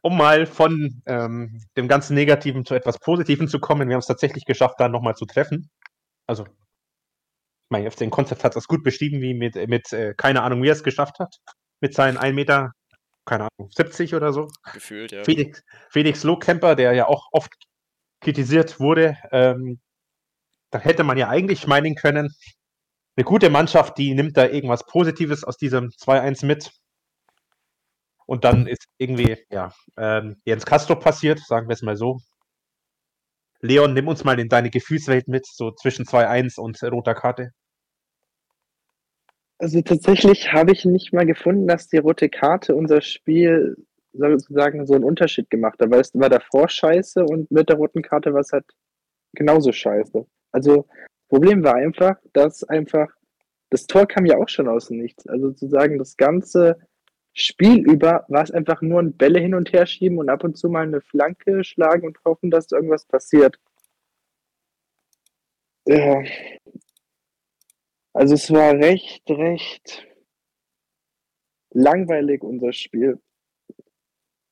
um 0.03 0.17
mal 0.17 0.47
von 0.47 1.03
ähm, 1.07 1.63
dem 1.77 1.89
ganzen 1.89 2.15
Negativen 2.15 2.65
zu 2.65 2.75
etwas 2.75 2.99
Positiven 2.99 3.49
zu 3.49 3.61
kommen, 3.61 3.89
wir 3.89 3.95
haben 3.95 4.01
es 4.01 4.07
tatsächlich 4.07 4.45
geschafft, 4.45 4.77
da 4.79 4.89
nochmal 4.89 5.15
zu 5.15 5.27
treffen. 5.27 5.71
Also, 6.27 6.47
mein 7.69 7.91
FC-Konzept 7.91 8.45
hat 8.45 8.57
das 8.57 8.67
gut 8.67 8.83
beschrieben, 8.83 9.21
wie 9.21 9.35
mit, 9.35 9.55
mit 9.69 9.93
äh, 9.93 10.15
keine 10.17 10.43
Ahnung, 10.43 10.63
wie 10.63 10.69
er 10.69 10.75
es 10.75 10.83
geschafft 10.83 11.19
hat. 11.19 11.37
Mit 11.81 11.95
seinen 11.95 12.17
1 12.17 12.35
Meter, 12.35 12.73
keine 13.25 13.49
Ahnung, 13.59 13.71
70 13.71 14.15
oder 14.15 14.33
so. 14.33 14.49
Gefühlt, 14.73 15.13
ja. 15.13 15.25
Felix, 15.25 15.63
Felix 15.91 16.25
Lohkemper, 16.25 16.75
der 16.75 16.93
ja 16.93 17.07
auch 17.07 17.29
oft 17.33 17.53
kritisiert 18.21 18.81
wurde, 18.81 19.17
ähm, 19.33 19.81
da 20.71 20.79
hätte 20.79 21.05
man 21.05 21.19
ja 21.19 21.29
eigentlich 21.29 21.67
meinen 21.67 21.95
können, 21.95 22.35
eine 23.17 23.25
gute 23.25 23.51
Mannschaft, 23.51 23.99
die 23.99 24.15
nimmt 24.15 24.37
da 24.37 24.47
irgendwas 24.47 24.87
Positives 24.87 25.45
aus 25.45 25.57
diesem 25.57 25.89
2-1 25.89 26.47
mit. 26.47 26.71
Und 28.31 28.45
dann 28.45 28.69
ist 28.69 28.87
irgendwie, 28.97 29.39
ja, 29.51 29.73
ähm, 29.97 30.41
Jens 30.45 30.65
Castro 30.65 30.95
passiert, 30.95 31.41
sagen 31.41 31.67
wir 31.67 31.73
es 31.73 31.83
mal 31.83 31.97
so. 31.97 32.21
Leon, 33.59 33.93
nimm 33.93 34.07
uns 34.07 34.23
mal 34.23 34.39
in 34.39 34.49
deine 34.49 34.71
Gefühlswelt 34.71 35.27
mit, 35.27 35.47
so 35.47 35.73
zwischen 35.73 36.05
2-1 36.05 36.61
und 36.61 36.81
roter 36.85 37.17
Karte. 37.17 37.51
Also 39.59 39.83
tatsächlich 39.83 40.53
habe 40.53 40.71
ich 40.71 40.85
nicht 40.85 41.13
mal 41.13 41.27
gefunden, 41.27 41.67
dass 41.67 41.89
die 41.89 41.99
rote 41.99 42.29
Karte 42.29 42.77
unser 42.77 43.01
Spiel 43.01 43.77
sozusagen 44.13 44.87
so 44.87 44.95
einen 44.95 45.03
Unterschied 45.03 45.51
gemacht 45.51 45.81
hat. 45.81 45.91
Weil 45.91 46.01
es 46.01 46.15
war 46.15 46.29
davor 46.29 46.69
scheiße 46.69 47.25
und 47.25 47.51
mit 47.51 47.69
der 47.69 47.79
roten 47.79 48.03
Karte 48.03 48.33
war 48.33 48.43
es 48.43 48.53
halt 48.53 48.67
genauso 49.33 49.73
scheiße. 49.73 50.25
Also 50.53 50.87
Problem 51.29 51.65
war 51.65 51.75
einfach, 51.75 52.15
dass 52.33 52.63
einfach 52.63 53.09
das 53.71 53.89
Tor 53.89 54.07
kam 54.07 54.25
ja 54.25 54.37
auch 54.37 54.49
schon 54.49 54.69
aus 54.69 54.87
dem 54.87 54.99
Nichts. 54.99 55.27
Also 55.27 55.49
sozusagen 55.49 55.99
das 55.99 56.17
ganze 56.17 56.79
Spiel 57.41 57.81
über 57.91 58.25
war 58.29 58.43
es 58.43 58.51
einfach 58.51 58.83
nur 58.83 59.01
ein 59.01 59.17
Bälle 59.17 59.41
hin 59.41 59.55
und 59.55 59.73
her 59.73 59.87
schieben 59.87 60.19
und 60.19 60.29
ab 60.29 60.45
und 60.45 60.57
zu 60.57 60.69
mal 60.69 60.83
eine 60.85 61.01
Flanke 61.01 61.65
schlagen 61.65 62.07
und 62.07 62.19
hoffen, 62.25 62.51
dass 62.51 62.71
irgendwas 62.71 63.05
passiert. 63.07 63.59
Ja. 65.87 66.23
Also 68.13 68.35
es 68.35 68.51
war 68.51 68.75
recht, 68.75 69.29
recht 69.31 70.07
langweilig, 71.71 72.43
unser 72.43 72.73
Spiel. 72.73 73.21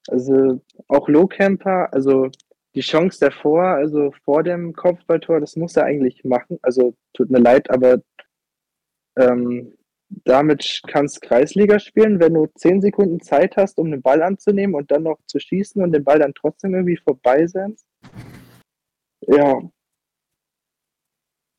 Also 0.09 0.63
auch 0.89 1.09
Low 1.09 1.27
Camper, 1.27 1.93
also 1.93 2.31
die 2.75 2.81
Chance 2.81 3.19
davor, 3.21 3.65
also 3.65 4.13
vor 4.25 4.43
dem 4.43 4.73
Kopfballtor, 4.73 5.41
das 5.41 5.57
muss 5.57 5.77
er 5.77 5.85
eigentlich 5.85 6.25
machen. 6.25 6.59
Also 6.63 6.95
tut 7.13 7.31
mir 7.31 7.41
leid, 7.41 7.71
aber 7.71 8.01
ähm, 9.17 9.78
damit 10.09 10.83
kannst 10.87 11.21
Kreisliga 11.23 11.79
spielen, 11.79 12.21
wenn 12.21 12.35
du 12.35 12.47
10 12.47 12.81
Sekunden 12.81 13.21
Zeit 13.21 13.57
hast, 13.57 13.79
um 13.79 13.91
den 13.91 14.03
Ball 14.03 14.23
anzunehmen 14.23 14.75
und 14.75 14.91
dann 14.91 15.03
noch 15.03 15.19
zu 15.27 15.39
schießen 15.39 15.83
und 15.83 15.93
den 15.93 16.05
Ball 16.05 16.19
dann 16.19 16.35
trotzdem 16.35 16.75
irgendwie 16.75 16.97
vorbei 16.97 17.47
sein. 17.47 17.77
Ja, 19.21 19.61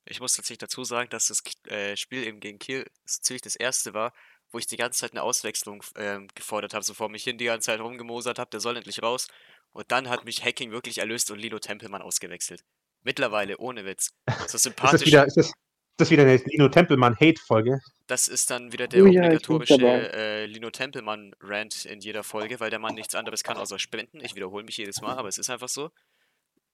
Ich 0.06 0.20
muss 0.20 0.34
tatsächlich 0.34 0.58
dazu 0.58 0.84
sagen, 0.84 1.10
dass 1.10 1.28
das 1.28 1.44
äh, 1.68 1.96
Spiel 1.96 2.24
eben 2.24 2.40
gegen 2.40 2.58
Kiel 2.58 2.86
ziemlich 3.06 3.44
das 3.44 3.56
erste 3.56 3.94
war, 3.94 4.14
wo 4.52 4.58
ich 4.58 4.66
die 4.66 4.78
ganze 4.78 5.02
Zeit 5.02 5.12
eine 5.12 5.22
Auswechslung 5.22 5.84
ähm, 5.96 6.28
gefordert 6.34 6.74
habe, 6.74 6.84
so 6.84 6.96
vor 6.96 7.10
mich 7.10 7.24
hin 7.24 7.38
die 7.38 7.46
ganze 7.46 7.68
Zeit 7.68 7.80
rumgemosert 7.80 8.40
habe, 8.40 8.50
der 8.50 8.60
soll 8.60 8.78
endlich 8.78 9.04
raus. 9.04 9.28
Und 9.72 9.92
dann 9.92 10.10
hat 10.10 10.26
mich 10.26 10.44
Hacking 10.44 10.72
wirklich 10.72 10.98
erlöst 10.98 11.30
und 11.30 11.38
Lilo 11.38 11.60
Tempelmann 11.60 12.02
ausgewechselt. 12.02 12.64
Mittlerweile, 13.04 13.58
ohne 13.60 13.86
Witz. 13.86 14.12
So 14.28 14.46
Ist 14.46 14.54
das 14.56 14.64
sympathisch. 14.64 15.08
wieder, 15.08 15.28
ist 15.28 15.38
das, 15.38 15.54
ist 16.00 16.06
das 16.06 16.12
wieder 16.12 16.24
eine 16.24 16.38
Lino 16.38 16.70
Tempelmann-Hate-Folge? 16.70 17.82
Das 18.08 18.30
ist 18.30 18.50
dann 18.50 18.72
wieder 18.72 18.88
der 18.88 19.04
Oh 19.04 19.08
ja, 19.08 19.22
obligatorische 19.26 20.14
äh, 20.14 20.46
Lino 20.46 20.70
Tempelmann-Rant 20.70 21.84
in 21.84 22.00
jeder 22.00 22.24
Folge, 22.24 22.62
weil 22.62 22.70
der 22.70 22.80
Mann 22.80 22.96
nichts 22.96 23.16
anderes 23.16 23.44
kann 23.44 23.58
außer 23.58 23.78
spenden. 23.80 24.22
Ich 24.24 24.34
wiederhole 24.34 24.64
mich 24.64 24.78
jedes 24.78 25.02
Mal, 25.02 25.18
aber 25.18 25.28
es 25.28 25.38
ist 25.38 25.50
einfach 25.50 25.68
so. 25.68 25.92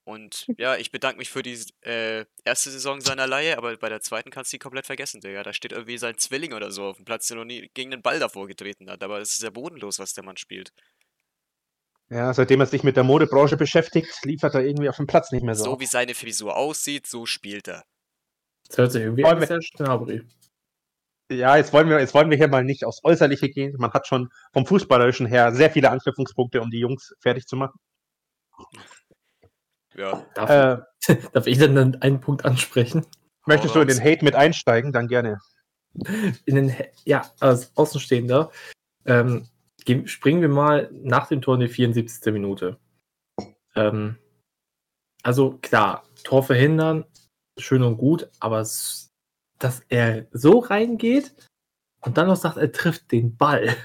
Und 0.03 0.45
ja, 0.59 0.75
ich 0.75 0.91
bedanke 0.91 1.17
mich 1.17 1.31
für 1.31 1.41
die 1.41 1.59
äh, 1.81 2.25
erste 2.43 2.69
Saison 2.69 3.01
seiner 3.01 3.25
Leihe, 3.25 3.57
aber 3.57 3.75
bei 3.77 3.89
der 3.89 4.01
zweiten 4.01 4.29
kannst 4.29 4.53
du 4.53 4.57
die 4.57 4.59
komplett 4.59 4.85
vergessen, 4.85 5.21
Digga. 5.21 5.41
Da 5.41 5.53
steht 5.53 5.71
irgendwie 5.71 5.97
sein 5.97 6.19
Zwilling 6.19 6.53
oder 6.53 6.69
so 6.69 6.83
auf 6.83 6.97
dem 6.97 7.05
Platz, 7.05 7.25
der 7.25 7.37
noch 7.37 7.45
nie 7.45 7.71
gegen 7.73 7.89
den 7.89 8.03
Ball 8.03 8.19
davor 8.19 8.45
getreten 8.45 8.91
hat. 8.91 9.01
Aber 9.01 9.19
es 9.21 9.33
ist 9.33 9.41
ja 9.41 9.49
bodenlos, 9.49 9.97
was 9.97 10.13
der 10.13 10.23
Mann 10.23 10.37
spielt. 10.37 10.71
Ja, 12.11 12.31
seitdem 12.31 12.59
er 12.59 12.67
sich 12.67 12.83
mit 12.83 12.95
der 12.95 13.03
Modebranche 13.03 13.57
beschäftigt, 13.57 14.23
liefert 14.23 14.53
er 14.53 14.63
irgendwie 14.63 14.87
auf 14.87 14.97
dem 14.97 15.07
Platz 15.07 15.31
nicht 15.31 15.43
mehr 15.43 15.55
so. 15.55 15.63
So 15.63 15.79
wie 15.79 15.87
seine 15.87 16.13
Frisur 16.13 16.55
aussieht, 16.55 17.07
so 17.07 17.25
spielt 17.25 17.67
er. 17.67 17.83
Das 18.67 18.77
hört 18.77 18.91
sich 18.91 19.03
irgendwie 19.03 19.25
an, 19.25 19.45
sehr 19.45 19.61
Schnabri. 19.61 20.23
Ja, 21.31 21.57
jetzt 21.57 21.73
wollen 21.73 21.89
wir, 21.89 21.99
jetzt 21.99 22.13
wollen 22.13 22.29
wir 22.29 22.37
hier 22.37 22.47
mal 22.47 22.63
nicht 22.63 22.85
aufs 22.85 23.03
Äußerliche 23.03 23.49
gehen. 23.49 23.75
Man 23.79 23.91
hat 23.93 24.05
schon 24.07 24.29
vom 24.53 24.65
Fußballerischen 24.65 25.25
her 25.25 25.53
sehr 25.53 25.71
viele 25.71 25.89
Anknüpfungspunkte, 25.89 26.61
um 26.61 26.69
die 26.69 26.79
Jungs 26.79 27.15
fertig 27.19 27.47
zu 27.47 27.55
machen. 27.55 27.79
Ja, 29.95 30.25
Darf, 30.35 30.49
Äh, 30.49 30.77
darf 31.33 31.47
ich 31.47 31.57
dann 31.57 31.95
einen 32.01 32.19
Punkt 32.21 32.45
ansprechen? 32.45 33.05
möchtest 33.47 33.75
du 33.75 33.79
in 33.79 33.87
den 33.87 34.01
Hate 34.03 34.23
mit 34.25 34.35
einsteigen? 34.35 34.91
Dann 34.91 35.07
gerne. 35.07 35.39
In 36.45 36.55
den, 36.55 36.75
ja, 37.05 37.31
als 37.39 37.75
Außenstehender 37.77 38.51
ähm, 39.05 39.47
gehen- 39.85 40.07
springen 40.07 40.41
wir 40.41 40.49
mal 40.49 40.89
nach 40.91 41.27
dem 41.27 41.41
Tor 41.41 41.53
in 41.55 41.61
die 41.61 41.67
74. 41.67 42.33
Minute. 42.33 42.77
Ähm, 43.75 44.17
also 45.23 45.57
klar, 45.61 46.03
Tor 46.23 46.43
verhindern, 46.43 47.05
schön 47.57 47.83
und 47.83 47.97
gut, 47.97 48.29
aber 48.39 48.59
es, 48.59 49.11
dass 49.59 49.81
er 49.89 50.27
so 50.31 50.59
reingeht 50.59 51.33
und 52.01 52.17
dann 52.17 52.27
noch 52.27 52.35
sagt, 52.35 52.57
er 52.57 52.71
trifft 52.71 53.11
den 53.11 53.35
Ball. 53.35 53.75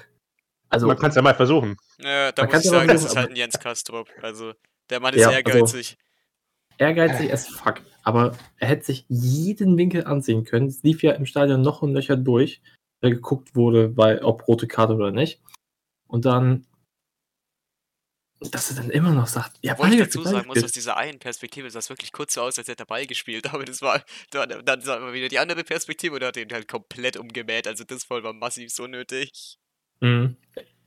Also 0.69 0.87
Man 0.87 0.97
kann 0.97 1.09
es 1.09 1.15
ja 1.15 1.21
mal 1.21 1.35
versuchen. 1.35 1.75
ja 1.99 2.31
da 2.31 2.43
Man 2.43 2.51
muss 2.53 2.59
ich 2.59 2.65
ja 2.65 2.71
mal 2.71 2.77
sagen, 2.79 2.87
das 2.87 3.01
versuchen, 3.01 3.09
ist 3.11 3.15
halt 3.17 3.29
ein 3.31 3.35
Jens 3.35 3.59
Kastrop. 3.59 4.07
Also, 4.21 4.53
der 4.89 4.99
Mann 5.01 5.13
ist 5.13 5.19
Ja, 5.21 5.27
also- 5.27 5.37
ehrgeizig. 5.37 5.97
ehrgeizig 6.77 7.33
as 7.33 7.47
fuck. 7.47 7.81
Aber 8.03 8.37
er 8.57 8.67
hätte 8.69 8.85
sich 8.85 9.05
jeden 9.09 9.77
Winkel 9.77 10.05
ansehen 10.05 10.43
können. 10.45 10.67
Es 10.67 10.81
lief 10.83 11.03
ja 11.03 11.11
im 11.11 11.25
Stadion 11.25 11.61
noch 11.61 11.81
und 11.81 11.93
Löcher 11.93 12.15
durch, 12.15 12.61
weil 13.01 13.11
geguckt 13.11 13.55
wurde, 13.55 13.95
weil, 13.97 14.19
ob 14.23 14.47
rote 14.47 14.67
Karte 14.67 14.93
oder 14.95 15.11
nicht. 15.11 15.41
Und 16.07 16.25
dann 16.25 16.65
dass 18.49 18.71
er 18.71 18.77
dann 18.77 18.89
immer 18.89 19.11
noch 19.11 19.27
sagt, 19.27 19.57
ja, 19.61 19.73
Obwohl 19.73 19.89
ich 19.89 19.97
Ball 19.97 20.05
dazu 20.05 20.23
Ball 20.23 20.33
sagen 20.33 20.47
muss, 20.47 20.63
aus 20.63 20.71
dieser 20.71 20.97
einen 20.97 21.19
Perspektive 21.19 21.69
sah 21.69 21.79
es 21.79 21.89
wirklich 21.89 22.11
kurz 22.11 22.33
so 22.33 22.41
aus, 22.41 22.57
als 22.57 22.67
hätte 22.67 22.83
er 22.83 22.87
Ball 22.87 23.05
gespielt, 23.05 23.45
aber 23.53 23.65
das 23.65 23.81
war, 23.81 24.03
dann, 24.31 24.65
dann 24.65 24.81
sah 24.81 24.99
man 24.99 25.13
wieder 25.13 25.27
die 25.27 25.39
andere 25.39 25.63
Perspektive 25.63 26.15
und 26.15 26.21
er 26.21 26.29
hat 26.29 26.37
ihn 26.37 26.51
halt 26.51 26.67
komplett 26.67 27.17
umgemäht, 27.17 27.67
also 27.67 27.83
das 27.83 28.03
voll 28.03 28.23
war 28.23 28.33
massiv 28.33 28.71
so 28.71 28.87
nötig. 28.87 29.57
Mhm. 29.99 30.37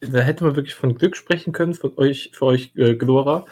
Da 0.01 0.21
hätte 0.21 0.45
man 0.45 0.57
wirklich 0.57 0.75
von 0.75 0.97
Glück 0.97 1.17
sprechen 1.17 1.53
können, 1.53 1.75
von 1.75 1.97
euch, 1.97 2.33
für 2.35 2.47
euch, 2.47 2.73
äh, 2.77 2.95
Glora, 2.97 3.47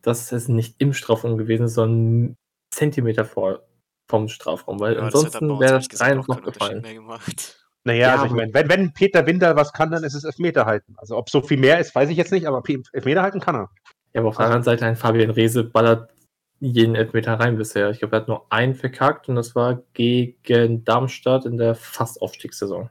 dass 0.00 0.32
es 0.32 0.48
nicht 0.48 0.76
im 0.78 0.94
Strafraum 0.94 1.36
gewesen 1.36 1.66
ist, 1.66 1.74
sondern 1.74 2.36
Zentimeter 2.74 3.24
vor, 3.24 3.62
vom 4.10 4.28
Strafraum, 4.28 4.80
weil 4.80 4.94
Ja, 4.94 5.02
ansonsten 5.02 5.60
wäre 5.60 5.74
das 5.74 6.00
rein 6.00 6.16
noch 6.16 6.42
gefallen. 6.42 6.80
mehr 6.80 6.94
gemacht. 6.94 7.61
Naja, 7.84 8.08
Ja, 8.08 8.12
also 8.14 8.26
ich 8.26 8.32
meine, 8.32 8.54
wenn, 8.54 8.68
wenn 8.68 8.92
Peter 8.92 9.26
Winter 9.26 9.56
was 9.56 9.72
kann, 9.72 9.90
dann 9.90 10.04
ist 10.04 10.14
es 10.14 10.24
Elfmeter 10.24 10.66
halten. 10.66 10.94
Also 10.98 11.16
ob 11.16 11.28
so 11.30 11.42
viel 11.42 11.58
mehr 11.58 11.78
ist, 11.80 11.94
weiß 11.94 12.08
ich 12.10 12.16
jetzt 12.16 12.32
nicht, 12.32 12.46
aber 12.46 12.62
P- 12.62 12.82
Elfmeter 12.92 13.22
halten 13.22 13.40
kann 13.40 13.56
er. 13.56 13.70
Ja, 14.12 14.20
aber 14.20 14.28
auf 14.28 14.36
der 14.36 14.46
anderen 14.46 14.62
Seite, 14.62 14.86
ein 14.86 14.96
Fabian 14.96 15.30
Rehse 15.30 15.64
ballert 15.64 16.12
jeden 16.60 16.94
Elfmeter 16.94 17.40
rein 17.40 17.56
bisher. 17.56 17.90
Ich 17.90 17.98
glaube, 17.98 18.14
er 18.14 18.20
hat 18.20 18.28
nur 18.28 18.46
einen 18.52 18.74
verkackt 18.76 19.28
und 19.28 19.34
das 19.34 19.56
war 19.56 19.82
gegen 19.94 20.84
Darmstadt 20.84 21.44
in 21.44 21.56
der 21.56 21.74
Fast-Aufstiegssaison. 21.74 22.88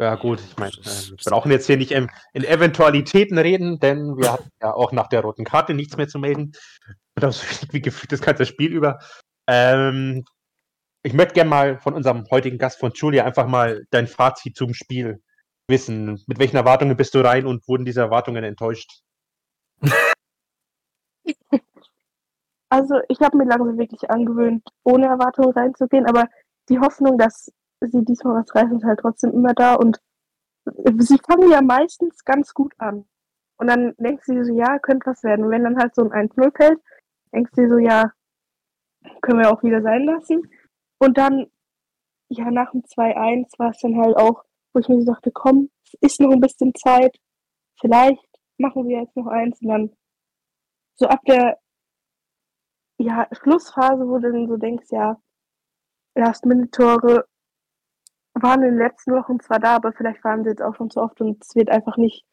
Ja 0.00 0.14
gut, 0.14 0.40
ich 0.40 0.56
meine, 0.56 0.72
äh, 0.72 1.10
wir 1.10 1.16
brauchen 1.26 1.52
jetzt 1.52 1.66
hier 1.66 1.76
nicht 1.76 1.92
in, 1.92 2.10
in 2.32 2.44
Eventualitäten 2.44 3.36
reden, 3.36 3.78
denn 3.78 4.16
wir 4.16 4.32
hatten 4.32 4.48
ja 4.62 4.72
auch 4.72 4.90
nach 4.92 5.08
der 5.08 5.20
roten 5.20 5.44
Karte 5.44 5.74
nichts 5.74 5.98
mehr 5.98 6.08
zu 6.08 6.18
melden. 6.18 6.52
Wenig 7.14 7.68
wie 7.72 7.82
gefühlt 7.82 8.10
das 8.10 8.22
ganze 8.22 8.46
Spiel 8.46 8.72
über. 8.72 8.98
Ähm, 9.46 10.24
ich 11.02 11.12
möchte 11.14 11.34
gerne 11.34 11.50
mal 11.50 11.78
von 11.78 11.94
unserem 11.94 12.24
heutigen 12.30 12.58
Gast 12.58 12.78
von 12.78 12.92
Julia 12.94 13.24
einfach 13.24 13.46
mal 13.46 13.84
dein 13.90 14.06
Fazit 14.06 14.56
zum 14.56 14.72
Spiel 14.74 15.22
wissen. 15.68 16.22
Mit 16.26 16.38
welchen 16.38 16.56
Erwartungen 16.56 16.96
bist 16.96 17.14
du 17.14 17.20
rein 17.20 17.46
und 17.46 17.66
wurden 17.68 17.84
diese 17.84 18.00
Erwartungen 18.00 18.44
enttäuscht? 18.44 19.02
Also 22.68 23.00
ich 23.08 23.20
habe 23.20 23.36
mir 23.36 23.44
langsam 23.44 23.76
wirklich 23.76 24.08
angewöhnt, 24.10 24.66
ohne 24.82 25.04
Erwartungen 25.04 25.50
reinzugehen, 25.50 26.06
aber 26.06 26.24
die 26.70 26.78
Hoffnung, 26.78 27.18
dass 27.18 27.52
sie 27.82 28.02
diesmal 28.02 28.40
was 28.40 28.54
reißen, 28.54 28.78
ist 28.78 28.84
halt 28.86 29.00
trotzdem 29.00 29.30
immer 29.32 29.52
da 29.52 29.74
und 29.74 30.00
sie 30.98 31.18
fangen 31.18 31.50
ja 31.50 31.60
meistens 31.60 32.24
ganz 32.24 32.54
gut 32.54 32.72
an. 32.78 33.04
Und 33.58 33.66
dann 33.66 33.92
denkst 33.98 34.24
du 34.24 34.32
dir 34.32 34.46
so, 34.46 34.54
ja, 34.54 34.78
könnte 34.78 35.04
was 35.10 35.22
werden. 35.22 35.44
Und 35.44 35.50
wenn 35.50 35.64
dann 35.64 35.76
halt 35.76 35.94
so 35.94 36.02
ein 36.02 36.30
1-0 36.30 36.56
fällt, 36.56 36.80
denkst 37.34 37.52
du 37.54 37.60
dir 37.60 37.68
so, 37.68 37.76
ja, 37.76 38.10
können 39.20 39.40
wir 39.40 39.52
auch 39.52 39.62
wieder 39.62 39.82
sein 39.82 40.04
lassen. 40.04 40.50
Und 41.02 41.18
dann, 41.18 41.50
ja, 42.28 42.48
nach 42.52 42.70
dem 42.70 42.82
2-1 42.82 43.58
war 43.58 43.70
es 43.70 43.80
dann 43.80 43.96
halt 43.96 44.16
auch, 44.16 44.44
wo 44.72 44.78
ich 44.78 44.88
mir 44.88 45.00
so 45.00 45.12
dachte, 45.12 45.32
komm, 45.32 45.68
es 45.82 45.94
ist 46.00 46.20
noch 46.20 46.30
ein 46.30 46.40
bisschen 46.40 46.72
Zeit, 46.76 47.18
vielleicht 47.80 48.24
machen 48.56 48.86
wir 48.86 49.00
jetzt 49.00 49.16
noch 49.16 49.26
eins 49.26 49.60
und 49.62 49.68
dann 49.68 49.96
so 50.94 51.08
ab 51.08 51.18
der 51.26 51.58
ja, 52.98 53.26
Schlussphase, 53.32 54.06
wo 54.06 54.18
du 54.18 54.30
dann 54.30 54.46
so 54.46 54.56
denkst, 54.56 54.86
ja, 54.92 55.20
Last-Minute-Tore 56.14 57.26
waren 58.34 58.62
in 58.62 58.76
den 58.76 58.78
letzten 58.78 59.12
Wochen 59.12 59.40
zwar 59.40 59.58
da, 59.58 59.74
aber 59.74 59.92
vielleicht 59.92 60.22
waren 60.22 60.44
sie 60.44 60.50
jetzt 60.50 60.62
auch 60.62 60.76
schon 60.76 60.88
zu 60.88 61.00
oft 61.00 61.20
und 61.20 61.42
es 61.42 61.56
wird 61.56 61.68
einfach 61.68 61.96
nicht 61.96 62.24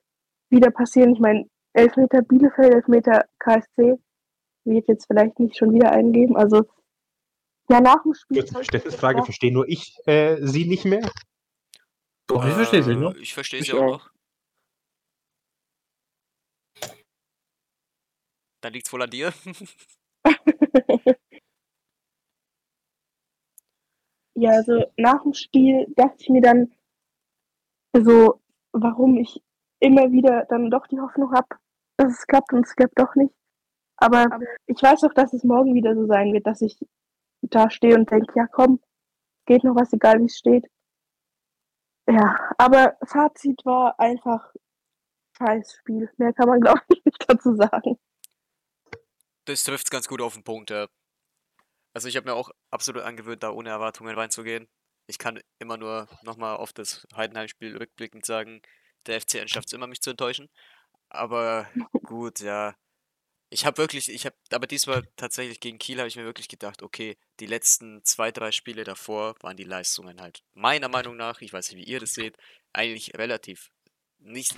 wieder 0.51 0.69
passieren. 0.69 1.13
Ich 1.13 1.19
meine, 1.19 1.49
Elfmeter 1.73 2.21
Bielefeld, 2.21 2.75
Elfmeter 2.75 3.25
KSC 3.39 3.97
wird 4.63 4.87
jetzt 4.87 5.07
vielleicht 5.07 5.39
nicht 5.39 5.57
schon 5.57 5.73
wieder 5.73 5.91
eingeben. 5.91 6.37
Also, 6.37 6.65
ja, 7.69 7.81
nach 7.81 8.01
dem 8.03 8.13
Spiel. 8.13 8.39
Kurze 8.39 8.53
Verständnisfrage, 8.53 9.23
verstehe 9.23 9.51
nur 9.53 9.67
ich 9.67 9.95
äh, 10.05 10.37
sie 10.45 10.65
nicht 10.65 10.85
mehr. 10.85 11.09
Doch, 12.27 12.45
ich 12.45 12.53
verstehe 12.53 12.83
sie 12.83 12.91
Äh, 12.91 12.95
noch. 12.95 13.15
Ich 13.15 13.33
verstehe 13.33 13.59
Ich 13.59 13.67
sie 13.67 13.73
auch 13.73 13.81
auch. 13.81 13.91
noch. 13.91 14.11
Dann 18.61 18.73
liegt's 18.73 18.91
wohl 18.91 19.01
an 19.01 19.09
dir. 19.09 19.33
Ja, 24.35 24.51
also 24.51 24.85
nach 24.97 25.21
dem 25.23 25.33
Spiel 25.33 25.85
dachte 25.95 26.15
ich 26.19 26.29
mir 26.29 26.41
dann 26.41 26.71
so, 27.93 28.41
warum 28.71 29.17
ich 29.17 29.41
immer 29.79 30.11
wieder 30.11 30.45
dann 30.49 30.69
doch 30.71 30.87
die 30.87 30.99
Hoffnung 30.99 31.31
habe, 31.33 31.47
dass 31.97 32.13
es 32.13 32.27
klappt 32.27 32.53
und 32.53 32.65
es 32.65 32.75
klappt 32.75 32.97
doch 32.99 33.15
nicht. 33.15 33.33
Aber 33.97 34.27
ich 34.67 34.81
weiß 34.81 35.03
auch, 35.03 35.13
dass 35.13 35.33
es 35.33 35.43
morgen 35.43 35.73
wieder 35.75 35.93
so 35.95 36.05
sein 36.05 36.31
wird, 36.33 36.47
dass 36.47 36.61
ich 36.61 36.77
da 37.49 37.69
stehe 37.69 37.95
und 37.95 38.09
denke, 38.09 38.33
ja 38.35 38.47
komm, 38.47 38.79
geht 39.45 39.63
noch 39.63 39.75
was, 39.75 39.93
egal 39.93 40.19
wie 40.19 40.25
es 40.25 40.37
steht. 40.37 40.65
Ja, 42.07 42.53
aber 42.57 42.97
Fazit 43.05 43.63
war 43.65 43.99
einfach 43.99 44.51
scheiß 45.37 45.75
Spiel. 45.79 46.09
Mehr 46.17 46.33
kann 46.33 46.49
man, 46.49 46.59
glaube 46.61 46.81
ich, 46.89 47.03
nicht 47.05 47.23
dazu 47.27 47.55
sagen. 47.55 47.97
Das 49.45 49.63
trifft's 49.63 49.89
ganz 49.89 50.07
gut 50.07 50.21
auf 50.21 50.33
den 50.33 50.43
Punkt, 50.43 50.69
ja. 50.69 50.87
Also 51.93 52.07
ich 52.07 52.15
habe 52.15 52.29
mir 52.29 52.35
auch 52.35 52.51
absolut 52.71 53.03
angewöhnt, 53.03 53.43
da 53.43 53.51
ohne 53.51 53.69
Erwartungen 53.69 54.15
reinzugehen. 54.15 54.67
Ich 55.07 55.17
kann 55.17 55.39
immer 55.59 55.77
nur 55.77 56.07
nochmal 56.23 56.55
auf 56.57 56.71
das 56.71 57.07
Heidenheim-Spiel 57.15 57.75
rückblickend 57.77 58.25
sagen, 58.25 58.61
der 59.07 59.19
FCN 59.19 59.47
schafft 59.47 59.67
es 59.67 59.73
immer, 59.73 59.87
mich 59.87 60.01
zu 60.01 60.11
enttäuschen. 60.11 60.49
Aber 61.09 61.67
gut, 62.03 62.39
ja. 62.41 62.75
Ich 63.51 63.65
habe 63.65 63.77
wirklich, 63.79 64.09
ich 64.09 64.25
habe, 64.25 64.35
aber 64.51 64.67
diesmal 64.67 65.03
tatsächlich 65.15 65.59
gegen 65.59 65.79
Kiel 65.79 65.97
habe 65.97 66.07
ich 66.07 66.15
mir 66.15 66.25
wirklich 66.25 66.47
gedacht, 66.47 66.83
okay, 66.83 67.17
die 67.39 67.47
letzten 67.47 68.03
zwei, 68.03 68.31
drei 68.31 68.51
Spiele 68.51 68.83
davor 68.83 69.35
waren 69.41 69.57
die 69.57 69.63
Leistungen 69.63 70.21
halt 70.21 70.43
meiner 70.53 70.87
Meinung 70.87 71.17
nach, 71.17 71.41
ich 71.41 71.51
weiß 71.51 71.71
nicht, 71.71 71.79
wie 71.79 71.91
ihr 71.91 71.99
das 71.99 72.13
seht, 72.13 72.37
eigentlich 72.73 73.17
relativ 73.17 73.71
nicht, 74.19 74.53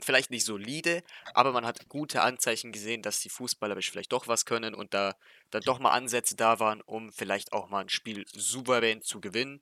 vielleicht 0.00 0.30
nicht 0.30 0.46
solide, 0.46 1.02
aber 1.34 1.52
man 1.52 1.66
hat 1.66 1.88
gute 1.88 2.22
Anzeichen 2.22 2.72
gesehen, 2.72 3.02
dass 3.02 3.20
die 3.20 3.28
fußballerisch 3.28 3.90
vielleicht 3.90 4.12
doch 4.12 4.28
was 4.28 4.44
können 4.44 4.74
und 4.74 4.94
da 4.94 5.16
dann 5.50 5.62
doch 5.62 5.78
mal 5.80 5.90
Ansätze 5.90 6.36
da 6.36 6.60
waren, 6.60 6.80
um 6.82 7.12
vielleicht 7.12 7.52
auch 7.52 7.68
mal 7.68 7.80
ein 7.80 7.88
Spiel 7.88 8.24
souverän 8.32 9.02
zu 9.02 9.20
gewinnen. 9.20 9.60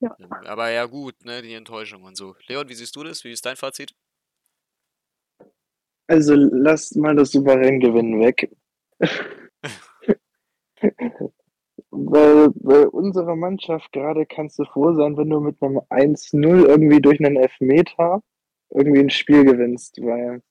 Ja. 0.00 0.16
Aber 0.46 0.70
ja 0.70 0.86
gut, 0.86 1.24
ne, 1.24 1.42
die 1.42 1.54
Enttäuschung 1.54 2.02
und 2.04 2.16
so. 2.16 2.34
Leon, 2.46 2.68
wie 2.68 2.74
siehst 2.74 2.96
du 2.96 3.04
das? 3.04 3.24
Wie 3.24 3.32
ist 3.32 3.44
dein 3.44 3.56
Fazit? 3.56 3.94
Also 6.08 6.34
lasst 6.34 6.96
mal 6.96 7.14
das 7.14 7.30
souverän 7.30 7.80
Gewinnen 7.80 8.20
weg. 8.20 8.50
Weil 11.90 12.50
bei 12.54 12.86
unserer 12.88 13.36
Mannschaft 13.36 13.92
gerade 13.92 14.24
kannst 14.26 14.58
du 14.58 14.64
froh 14.64 14.94
sein, 14.94 15.16
wenn 15.16 15.30
du 15.30 15.40
mit 15.40 15.62
einem 15.62 15.78
1-0 15.90 16.66
irgendwie 16.66 17.00
durch 17.00 17.20
einen 17.24 17.36
Elfmeter 17.36 18.22
irgendwie 18.70 19.00
ein 19.00 19.10
Spiel 19.10 19.44
gewinnst, 19.44 20.00
weil 20.02 20.42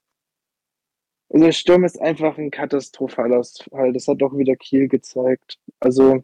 der 1.29 1.51
Sturm 1.51 1.83
ist 1.83 1.99
einfach 2.01 2.37
ein 2.37 2.51
katastrophaler 2.51 3.43
Fall. 3.43 3.93
Das 3.93 4.07
hat 4.07 4.21
doch 4.21 4.37
wieder 4.37 4.55
Kiel 4.55 4.87
gezeigt. 4.87 5.59
Also 5.79 6.23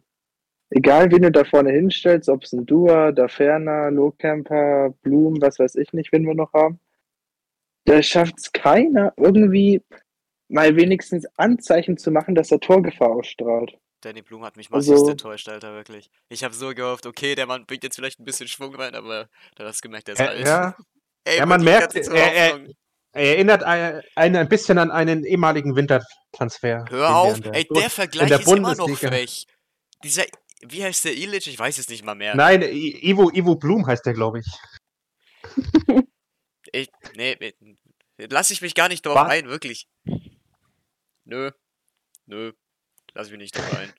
egal, 0.70 1.10
wen 1.12 1.22
du 1.22 1.32
da 1.32 1.44
vorne 1.44 1.72
hinstellst, 1.72 2.28
ob 2.28 2.44
es 2.44 2.52
ein 2.52 2.66
Dua, 2.66 3.12
da 3.12 3.28
Ferner, 3.28 3.90
Lohkemper, 3.90 4.94
Blum, 5.02 5.40
was 5.40 5.58
weiß 5.58 5.76
ich 5.76 5.92
nicht, 5.92 6.12
wen 6.12 6.26
wir 6.26 6.34
noch 6.34 6.52
haben, 6.52 6.80
da 7.84 8.02
schafft 8.02 8.34
es 8.38 8.52
keiner 8.52 9.12
irgendwie 9.16 9.82
mal 10.48 10.76
wenigstens 10.76 11.26
Anzeichen 11.36 11.96
zu 11.96 12.10
machen, 12.10 12.34
dass 12.34 12.50
er 12.50 12.60
Torgefahr 12.60 13.10
ausstrahlt. 13.10 13.76
Danny 14.02 14.20
Blum 14.22 14.44
hat 14.44 14.56
mich 14.56 14.68
massiv 14.70 14.92
Also- 14.92 15.10
enttäuscht, 15.10 15.48
Alter, 15.48 15.72
wirklich. 15.74 16.10
Ich 16.28 16.44
habe 16.44 16.54
so 16.54 16.68
gehofft, 16.74 17.06
okay, 17.06 17.34
der 17.34 17.46
Mann 17.46 17.64
bringt 17.66 17.82
jetzt 17.84 17.96
vielleicht 17.96 18.20
ein 18.20 18.24
bisschen 18.24 18.48
Schwung 18.48 18.74
rein, 18.74 18.94
aber 18.94 19.28
da 19.56 19.64
hast 19.64 19.82
du 19.82 19.88
gemerkt, 19.88 20.08
der 20.08 20.14
ist 20.14 20.20
Äh, 20.20 20.24
alt. 20.24 20.46
ja, 20.46 20.76
Ey, 21.24 21.38
Ja, 21.38 21.46
man 21.46 21.64
merkt, 21.64 21.94
er- 21.94 22.12
er- 22.12 22.60
er 23.12 23.22
erinnert 23.32 23.62
ein, 23.62 24.02
ein, 24.14 24.48
bisschen 24.48 24.76
an 24.76 24.90
einen 24.90 25.24
ehemaligen 25.24 25.74
Wintertransfer. 25.74 26.84
Hör 26.90 27.16
auf, 27.16 27.40
der 27.40 27.54
ey, 27.54 27.64
der 27.74 27.88
Vergleich 27.88 28.28
der 28.28 28.40
ist 28.40 28.52
immer 28.52 28.74
noch 28.74 28.86
Bundesliga- 28.88 29.08
frech. 29.08 29.46
Dieser, 30.02 30.24
wie 30.66 30.84
heißt 30.84 31.06
der 31.06 31.14
Ilic? 31.14 31.46
Ich 31.46 31.58
weiß 31.58 31.78
es 31.78 31.88
nicht 31.88 32.04
mal 32.04 32.14
mehr. 32.14 32.34
Nein, 32.34 32.60
Ivo, 32.62 33.30
Ivo 33.32 33.54
Blum 33.56 33.86
heißt 33.86 34.04
der, 34.04 34.12
glaube 34.12 34.40
ich. 34.40 34.46
Ich, 36.74 36.90
nee, 37.16 37.36
lass 38.30 38.50
ich 38.50 38.60
mich 38.60 38.74
gar 38.74 38.88
nicht 38.88 39.06
drauf 39.06 39.14
Was? 39.14 39.30
ein, 39.30 39.46
wirklich. 39.48 39.88
Nö. 41.24 41.50
Nö. 42.26 42.52
Lass 43.14 43.30
mich 43.30 43.38
nicht 43.38 43.56
drauf 43.56 43.78
ein. 43.78 43.92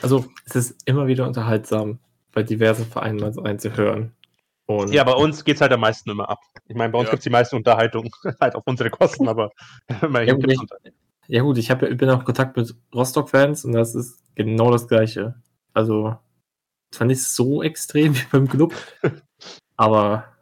Also, 0.00 0.24
es 0.46 0.56
ist 0.56 0.88
immer 0.88 1.06
wieder 1.06 1.26
unterhaltsam, 1.26 1.98
bei 2.32 2.42
diversen 2.42 2.86
Vereinen 2.86 3.18
mal 3.18 3.34
so 3.34 3.42
reinzuhören. 3.42 4.16
Und 4.64 4.90
Ja, 4.94 5.04
bei 5.04 5.12
uns 5.12 5.44
geht 5.44 5.56
es 5.56 5.60
halt 5.60 5.72
am 5.72 5.80
meisten 5.80 6.08
immer 6.08 6.30
ab. 6.30 6.40
Ich 6.66 6.74
meine, 6.74 6.90
bei 6.90 6.98
uns 6.98 7.08
Ja. 7.08 7.10
gibt 7.10 7.20
es 7.20 7.24
die 7.24 7.30
meisten 7.30 7.56
Unterhaltung, 7.56 8.10
halt 8.40 8.54
auf 8.54 8.62
unsere 8.64 8.88
Kosten, 8.88 9.28
aber 9.28 9.50
immerhin 10.02 10.28
Ja, 10.28 10.34
gibt's 10.36 10.62
ich- 10.84 10.92
Ja 11.28 11.42
gut, 11.42 11.58
ich, 11.58 11.70
hab, 11.70 11.82
ja- 11.82 11.88
ich 11.88 11.96
bin 11.98 12.08
auch 12.08 12.20
in 12.20 12.24
Kontakt 12.24 12.56
mit 12.56 12.74
Rostock-Fans 12.94 13.66
und 13.66 13.72
das 13.72 13.94
ist 13.94 14.22
genau 14.34 14.70
das 14.70 14.88
gleiche. 14.88 15.34
Also, 15.74 16.16
zwar 16.90 17.06
nicht 17.06 17.22
so 17.22 17.62
extrem 17.62 18.14
wie 18.16 18.24
beim 18.32 18.48
Club, 18.48 18.72
aber 19.76 20.33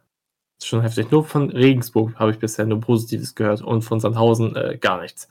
ist 0.63 0.67
schon 0.69 0.81
heftig. 0.81 1.11
Nur 1.11 1.25
von 1.25 1.49
Regensburg 1.49 2.15
habe 2.15 2.31
ich 2.31 2.39
bisher 2.39 2.65
nur 2.65 2.79
Positives 2.79 3.35
gehört 3.35 3.61
und 3.61 3.81
von 3.81 3.99
Sandhausen 3.99 4.55
äh, 4.55 4.77
gar 4.77 5.01
nichts. 5.01 5.27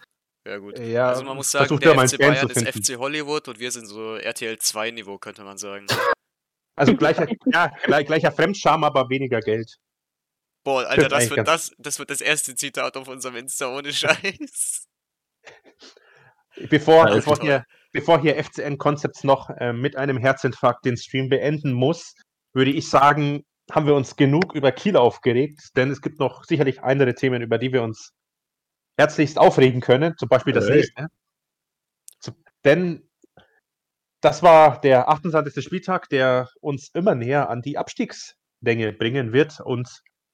Ja, 0.47 0.59
gut. 0.59 0.79
Ja, 0.79 1.09
also 1.09 1.25
man 1.25 1.37
muss 1.37 1.51
sagen, 1.51 1.79
der 1.79 1.99
FC 1.99 2.19
Bayern 2.19 2.49
ist. 2.49 2.69
FC 2.69 2.99
Hollywood 2.99 3.49
und 3.49 3.61
wir 3.61 3.71
sind 3.71 3.87
so 3.87 4.17
RTL 4.17 4.59
2 4.59 4.91
Niveau, 4.91 5.19
könnte 5.19 5.45
man 5.45 5.59
sagen. 5.59 5.87
Also 6.75 6.97
gleicher, 6.97 7.27
ja, 7.53 7.71
gleich, 7.85 8.07
gleicher 8.07 8.33
Fremdscham, 8.33 8.83
aber 8.83 9.11
weniger 9.11 9.41
Geld. 9.41 9.77
Boah, 10.65 10.87
Alter, 10.87 11.11
das 11.11 11.29
wird 11.29 11.47
das, 11.47 11.71
das 11.77 11.99
wird 11.99 12.09
das 12.09 12.23
erste 12.23 12.55
Zitat 12.55 12.97
auf 12.97 13.09
unserem 13.09 13.37
Insta, 13.37 13.77
ohne 13.77 13.93
Scheiß. 13.93 14.87
Bevor, 16.71 17.09
Ja, 17.09 17.15
bevor, 17.15 17.39
hier, 17.41 17.67
bevor 17.93 18.23
hier 18.23 18.43
FCN 18.43 18.79
Concepts 18.79 19.23
noch 19.23 19.51
äh, 19.51 19.75
mit 19.75 19.97
einem 19.97 20.17
Herzinfarkt 20.17 20.87
den 20.87 20.97
Stream 20.97 21.29
beenden 21.29 21.73
muss, 21.73 22.15
würde 22.55 22.71
ich 22.71 22.89
sagen, 22.89 23.45
haben 23.73 23.87
wir 23.87 23.95
uns 23.95 24.17
genug 24.17 24.55
über 24.55 24.71
Kiel 24.71 24.97
aufgeregt, 24.97 25.71
denn 25.77 25.91
es 25.91 26.03
gibt 26.03 26.21
noch 26.21 26.45
sicherlich 26.45 26.83
andere 26.83 27.15
Themen, 27.15 27.43
über 27.43 27.59
die 27.59 27.73
wir 27.73 27.83
uns 27.83 28.13
herzlichst 28.99 29.39
aufregen 29.39 29.81
können, 29.81 30.15
zum 30.19 30.29
Beispiel 30.29 30.53
das 30.53 30.69
Hey. 30.69 30.77
nächste. 30.77 31.09
Denn 32.65 33.09
das 34.21 34.43
war 34.43 34.81
der 34.81 35.09
28. 35.09 35.65
Spieltag, 35.65 36.09
der 36.11 36.49
uns 36.61 36.91
immer 36.95 37.15
näher 37.15 37.51
an 37.51 37.61
die 37.63 37.77
Abstiegslänge 37.77 38.93
bringen 38.93 39.33
wird. 39.33 39.59
Und 39.61 39.89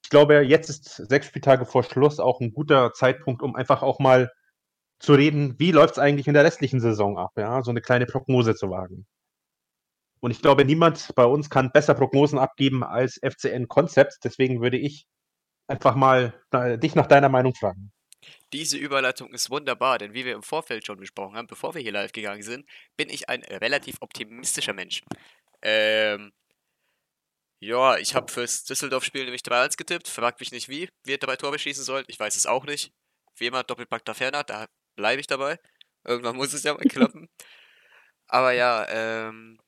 ich 0.05 0.11
glaube, 0.11 0.43
jetzt 0.43 0.69
ist 0.69 0.97
sechs 0.97 1.27
Spieltage 1.27 1.65
vor 1.65 1.85
Schluss 1.85 2.21
auch 2.21 2.41
ein 2.41 2.53
guter 2.53 2.93
Zeitpunkt, 2.93 3.41
um 3.41 3.55
einfach 3.55 3.83
auch 3.83 3.99
mal 3.99 4.31
zu 4.99 5.15
reden, 5.15 5.59
wie 5.59 5.71
läuft 5.71 5.93
es 5.93 5.99
eigentlich 5.99 6.27
in 6.27 6.35
der 6.35 6.45
restlichen 6.45 6.81
Saison 6.81 7.19
ab, 7.19 7.31
ja, 7.37 7.63
so 7.63 7.71
eine 7.71 7.81
kleine 7.81 8.05
Prognose 8.05 8.55
zu 8.57 8.69
wagen. 8.69 9.07
Und 10.21 10.31
ich 10.31 10.43
glaube, 10.43 10.65
niemand 10.65 11.15
bei 11.15 11.25
uns 11.25 11.51
kann 11.51 11.71
besser 11.73 11.95
Prognosen 11.95 12.39
abgeben 12.39 12.83
als 12.83 13.21
FCN 13.23 13.69
Concepts. 13.69 14.19
Deswegen 14.21 14.61
würde 14.61 14.79
ich 14.79 15.07
einfach 15.67 15.95
mal 15.95 16.35
äh, 16.53 16.79
dich 16.79 16.95
nach 16.95 17.07
deiner 17.07 17.29
Meinung 17.29 17.55
fragen. 17.55 17.93
Diese 18.53 18.77
Überleitung 18.77 19.33
ist 19.33 19.51
wunderbar, 19.51 19.99
denn 19.99 20.15
wie 20.15 20.25
wir 20.25 20.35
im 20.35 20.43
Vorfeld 20.43 20.87
schon 20.87 20.99
besprochen 20.99 21.37
haben, 21.37 21.47
bevor 21.47 21.75
wir 21.75 21.83
hier 21.83 21.93
live 21.93 22.13
gegangen 22.13 22.43
sind, 22.43 22.67
bin 22.97 23.11
ich 23.11 23.29
ein 23.29 23.43
relativ 23.43 23.97
optimistischer 24.01 24.73
Mensch. 24.73 25.03
Ähm, 25.63 26.33
ja, 27.61 27.97
ich 27.99 28.15
habe 28.15 28.31
fürs 28.31 28.65
Düsseldorf-Spiel 28.65 29.25
nämlich 29.25 29.43
3-1 29.43 29.77
getippt. 29.77 30.09
Fragt 30.09 30.41
mich 30.41 30.53
nicht 30.53 30.69
wie, 30.69 30.89
wir 31.05 31.19
dabei 31.19 31.37
Tore 31.37 31.59
schießen 31.59 31.85
sollen. 31.85 32.05
Ich 32.09 32.19
weiß 32.19 32.37
es 32.37 32.47
auch 32.47 32.65
nicht. 32.65 32.93
Wie 33.37 33.47
immer, 33.47 33.65
Doppelpack 33.65 34.05
da 34.05 34.15
ferner, 34.15 34.45
da 34.45 34.67
bleibe 34.97 35.21
ich 35.21 35.27
dabei. 35.27 35.59
Irgendwann 36.05 36.37
muss 36.37 36.53
es 36.53 36.63
ja 36.63 36.75
mal 36.75 36.85
klappen. 36.85 37.29
Aber 38.29 38.53
ja, 38.53 38.87
ähm, 38.89 39.59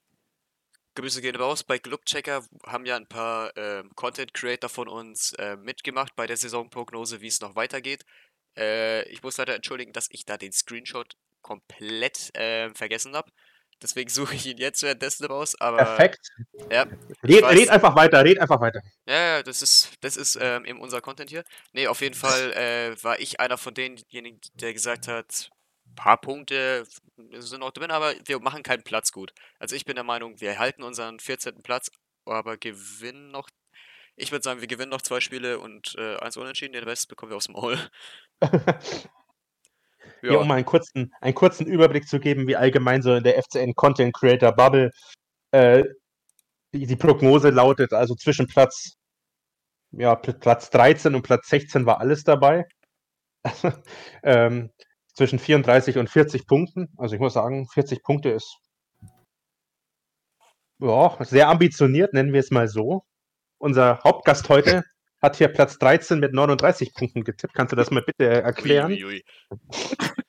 Grüße 1.01 1.23
gehen 1.23 1.37
raus. 1.37 1.65
Bei 1.65 1.79
Clubchecker 1.79 2.45
haben 2.67 2.85
ja 2.85 2.97
ein 2.97 3.07
paar 3.07 3.57
ähm, 3.57 3.91
Content 3.95 4.35
Creator 4.35 4.69
von 4.69 4.89
uns 4.89 5.33
äh, 5.35 5.57
mitgemacht 5.57 6.15
bei 6.15 6.27
der 6.27 6.37
Saisonprognose, 6.37 7.21
wie 7.21 7.29
es 7.29 7.41
noch 7.41 7.57
weitergeht. 7.57 8.05
Äh, 8.57 9.09
ich 9.09 9.23
muss 9.23 9.39
leider 9.39 9.55
entschuldigen, 9.55 9.93
dass 9.93 10.09
ich 10.11 10.27
da 10.27 10.37
den 10.37 10.53
Screenshot 10.53 11.17
komplett 11.41 12.35
äh, 12.37 12.69
vergessen 12.75 13.17
habe. 13.17 13.31
Deswegen 13.83 14.11
suche 14.11 14.35
ich 14.35 14.47
ihn 14.47 14.59
jetzt 14.59 14.83
währenddessen 14.83 15.25
raus. 15.25 15.59
Aber 15.59 15.79
Perfekt. 15.79 16.29
ja, 16.71 16.83
Red, 17.23 17.43
weiß. 17.43 17.57
red 17.57 17.71
einfach 17.71 17.97
weiter, 17.97 18.23
red 18.23 18.39
einfach 18.39 18.61
weiter. 18.61 18.83
ja, 19.07 19.37
ja, 19.37 19.43
das 19.43 19.63
ist, 19.63 19.95
das 20.03 20.17
ist 20.17 20.39
ähm, 20.41 20.67
eben 20.67 20.81
unser 20.81 21.01
Content 21.01 21.31
hier. 21.31 21.45
Nee, 21.73 21.87
auf 21.87 22.03
jeden 22.03 22.15
Fall 22.15 22.53
äh, 22.53 23.03
war 23.03 23.19
ich 23.21 23.41
einer 23.41 23.57
von 23.57 23.73
denjenigen, 23.73 24.41
der 24.55 24.75
gesagt 24.75 25.09
hat, 25.09 25.51
paar 26.01 26.19
Punkte 26.19 26.85
sind 27.33 27.61
noch 27.61 27.73
drin, 27.73 27.91
aber 27.91 28.15
wir 28.25 28.41
machen 28.41 28.63
keinen 28.63 28.83
Platz 28.83 29.13
gut. 29.13 29.35
Also 29.59 29.77
ich 29.77 29.85
bin 29.85 29.97
der 29.97 30.05
Meinung, 30.05 30.41
wir 30.41 30.59
halten 30.59 30.83
unseren 30.83 31.21
14. 31.21 31.63
Platz, 31.63 31.91
aber 32.25 32.57
gewinnen 32.57 33.31
noch. 33.31 33.51
Ich 34.17 34.33
würde 34.33 34.43
sagen, 34.43 34.63
wir 34.63 34.67
gewinnen 34.67 34.91
noch 34.91 35.03
zwei 35.03 35.21
Spiele 35.21 35.59
und 35.59 35.95
äh, 35.99 36.17
eins 36.17 36.39
unentschieden, 36.39 36.73
den 36.73 36.85
Rest 36.85 37.09
bekommen 37.09 37.31
wir 37.33 37.37
aufs 37.37 37.51
Maul. 37.51 37.79
Hier, 40.23 40.41
um 40.41 40.49
mal 40.49 40.55
einen 40.55 40.65
kurzen, 40.65 41.13
einen 41.21 41.35
kurzen 41.35 41.67
Überblick 41.67 42.09
zu 42.09 42.19
geben, 42.19 42.47
wie 42.47 42.57
allgemein 42.57 43.03
so 43.03 43.15
in 43.15 43.25
der 43.25 43.43
FCN 43.43 43.75
Content 43.75 44.15
Creator 44.15 44.53
Bubble 44.53 44.91
äh, 45.51 45.85
die, 46.73 46.97
Prognose 46.97 47.51
lautet, 47.51 47.93
also 47.93 48.15
zwischen 48.15 48.47
Platz, 48.47 48.95
ja, 49.93 50.15
Pl- 50.15 50.39
Platz 50.39 50.71
13 50.71 51.15
und 51.15 51.23
Platz 51.23 51.49
16 51.49 51.85
war 51.85 52.01
alles 52.01 52.25
dabei. 52.25 52.67
ähm, 54.23 54.71
zwischen 55.15 55.39
34 55.39 55.99
und 55.99 56.09
40 56.09 56.47
Punkten. 56.47 56.89
Also 56.97 57.15
ich 57.15 57.21
muss 57.21 57.35
sagen, 57.35 57.69
40 57.69 58.03
Punkte 58.03 58.31
ist 58.31 58.59
ja, 60.81 61.17
sehr 61.21 61.49
ambitioniert, 61.49 62.15
nennen 62.15 62.33
wir 62.33 62.41
es 62.41 62.51
mal 62.51 62.69
so. 62.69 63.05
Unser 63.59 64.01
Hauptgast 64.03 64.49
heute 64.49 64.85
hat 65.21 65.37
hier 65.37 65.49
Platz 65.49 65.79
13 65.79 66.19
mit 66.19 66.33
39 66.33 66.95
Punkten 66.95 67.25
getippt. 67.25 67.55
Kannst 67.55 67.73
du 67.73 67.77
das 67.77 67.91
mal 67.91 68.03
bitte 68.03 68.27
erklären? 68.27 68.91
Ui, 68.93 69.05
ui, 69.05 69.15
ui. 69.15 69.25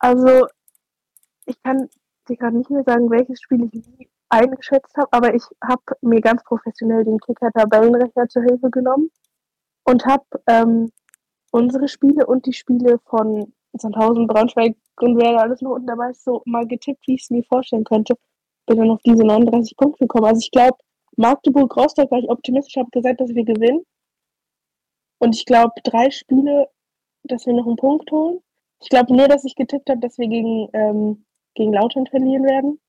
Also, 0.00 0.46
ich 1.46 1.60
kann 1.64 1.88
dir 2.28 2.36
gerade 2.36 2.56
nicht 2.56 2.70
mehr 2.70 2.84
sagen, 2.84 3.10
welches 3.10 3.40
Spiel 3.40 3.64
ich 3.64 3.72
wie 3.72 4.08
eingeschätzt 4.28 4.96
habe, 4.96 5.08
aber 5.10 5.34
ich 5.34 5.42
habe 5.66 5.82
mir 6.02 6.20
ganz 6.20 6.44
professionell 6.44 7.04
den 7.04 7.18
Kicker-Tabellenrechner 7.18 8.28
zur 8.28 8.42
Hilfe 8.42 8.70
genommen 8.70 9.10
und 9.84 10.06
habe 10.06 10.24
ähm, 10.46 10.92
unsere 11.50 11.88
Spiele 11.88 12.26
und 12.26 12.46
die 12.46 12.52
Spiele 12.52 12.98
von 13.06 13.52
Sandhausen, 13.72 14.26
Braunschweig 14.26 14.76
da 15.00 15.36
alles 15.36 15.60
noch 15.60 15.72
unten 15.72 15.86
dabei 15.86 16.10
ist, 16.10 16.24
so 16.24 16.42
mal 16.44 16.66
getippt, 16.66 17.06
wie 17.06 17.14
ich 17.14 17.22
es 17.22 17.30
mir 17.30 17.44
vorstellen 17.44 17.84
könnte. 17.84 18.14
Bin 18.66 18.78
dann 18.78 18.90
auf 18.90 19.00
diese 19.04 19.24
39 19.24 19.76
Punkte 19.76 20.04
gekommen. 20.04 20.26
Also 20.26 20.40
ich 20.40 20.50
glaube, 20.50 20.76
Magdeburg-Rostock 21.16 22.10
war 22.10 22.18
ich 22.18 22.28
optimistisch, 22.28 22.76
habe 22.76 22.90
gesagt, 22.90 23.20
dass 23.20 23.34
wir 23.34 23.44
gewinnen. 23.44 23.84
Und 25.18 25.34
ich 25.34 25.44
glaube, 25.46 25.72
drei 25.84 26.10
Spiele, 26.10 26.68
dass 27.24 27.46
wir 27.46 27.54
noch 27.54 27.66
einen 27.66 27.76
Punkt 27.76 28.10
holen. 28.10 28.40
Ich 28.80 28.88
glaube 28.88 29.14
nur, 29.14 29.28
dass 29.28 29.44
ich 29.44 29.56
getippt 29.56 29.90
habe, 29.90 30.00
dass 30.00 30.18
wir 30.18 30.28
gegen, 30.28 30.68
ähm, 30.72 31.24
gegen 31.54 31.72
Lautern 31.72 32.06
verlieren 32.06 32.44
werden. 32.44 32.80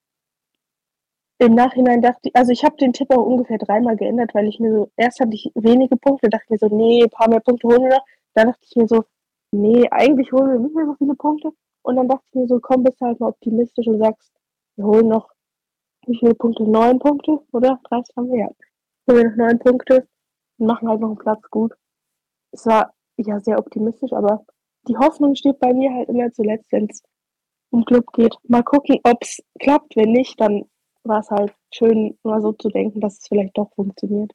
Im 1.40 1.56
Nachhinein 1.56 2.02
dachte 2.02 2.20
ich, 2.24 2.36
also 2.36 2.52
ich 2.52 2.64
habe 2.64 2.76
den 2.76 2.94
Tipp 2.94 3.10
auch 3.12 3.26
ungefähr 3.26 3.58
dreimal 3.58 3.96
geändert, 3.96 4.36
weil 4.36 4.48
ich 4.48 4.60
mir 4.60 4.74
so, 4.74 4.92
erst 4.98 5.22
hatte 5.22 5.34
ich 5.34 5.50
wenige 5.56 5.96
Punkte, 5.96 6.30
dachte 6.30 6.46
mir 6.50 6.58
so, 6.58 6.68
nee, 6.68 7.04
ein 7.04 7.10
paar 7.10 7.30
mehr 7.30 7.40
Punkte 7.40 7.68
holen 7.68 7.84
wir 7.84 7.90
noch. 7.90 8.06
Dann 8.40 8.48
dachte 8.48 8.66
ich 8.70 8.76
mir 8.78 8.88
so, 8.88 9.04
nee, 9.52 9.86
eigentlich 9.92 10.32
holen 10.32 10.54
wir 10.54 10.60
nicht 10.60 10.74
mehr 10.74 10.86
so 10.86 10.96
viele 10.96 11.16
Punkte. 11.16 11.52
Und 11.82 11.98
dann 11.98 12.08
dachte 12.08 12.24
ich 12.30 12.36
mir 12.36 12.48
so, 12.48 12.60
komm, 12.62 12.84
bist 12.84 13.02
halt 13.02 13.20
mal 13.20 13.28
optimistisch 13.28 13.86
und 13.86 14.00
sagst, 14.00 14.32
wir 14.78 14.86
holen 14.86 15.10
noch, 15.10 15.30
wie 16.06 16.18
viele 16.18 16.36
Punkte? 16.36 16.64
Neun 16.64 17.00
Punkte, 17.00 17.40
oder? 17.52 17.82
30 17.90 18.16
haben 18.16 18.32
wir 18.32 18.40
ja. 18.40 18.50
Holen 19.10 19.24
wir 19.24 19.30
noch 19.30 19.36
neun 19.36 19.60
Punkte 19.60 20.08
und 20.58 20.68
machen 20.68 20.88
halt 20.88 21.02
noch 21.02 21.10
einen 21.10 21.18
Platz 21.18 21.42
gut. 21.50 21.74
Es 22.52 22.66
war 22.66 22.94
ja 23.18 23.42
sehr 23.42 23.60
optimistisch, 23.60 24.14
aber 24.14 24.46
die 24.88 24.96
Hoffnung 24.96 25.36
steht 25.36 25.60
bei 25.60 25.74
mir 25.74 25.94
halt 25.94 26.08
immer 26.08 26.32
zuletzt, 26.32 26.72
wenn 26.72 26.88
es 26.90 27.04
um 27.72 27.84
Club 27.84 28.06
geht. 28.14 28.36
Mal 28.48 28.64
gucken, 28.64 29.00
ob 29.04 29.18
es 29.22 29.44
klappt. 29.60 29.98
Wenn 29.98 30.14
nicht, 30.14 30.40
dann 30.40 30.64
war 31.04 31.20
es 31.20 31.30
halt 31.30 31.54
schön, 31.74 32.18
mal 32.24 32.42
so 32.42 32.54
zu 32.54 32.70
denken, 32.70 33.02
dass 33.02 33.20
es 33.20 33.28
vielleicht 33.28 33.58
doch 33.58 33.70
funktioniert. 33.76 34.32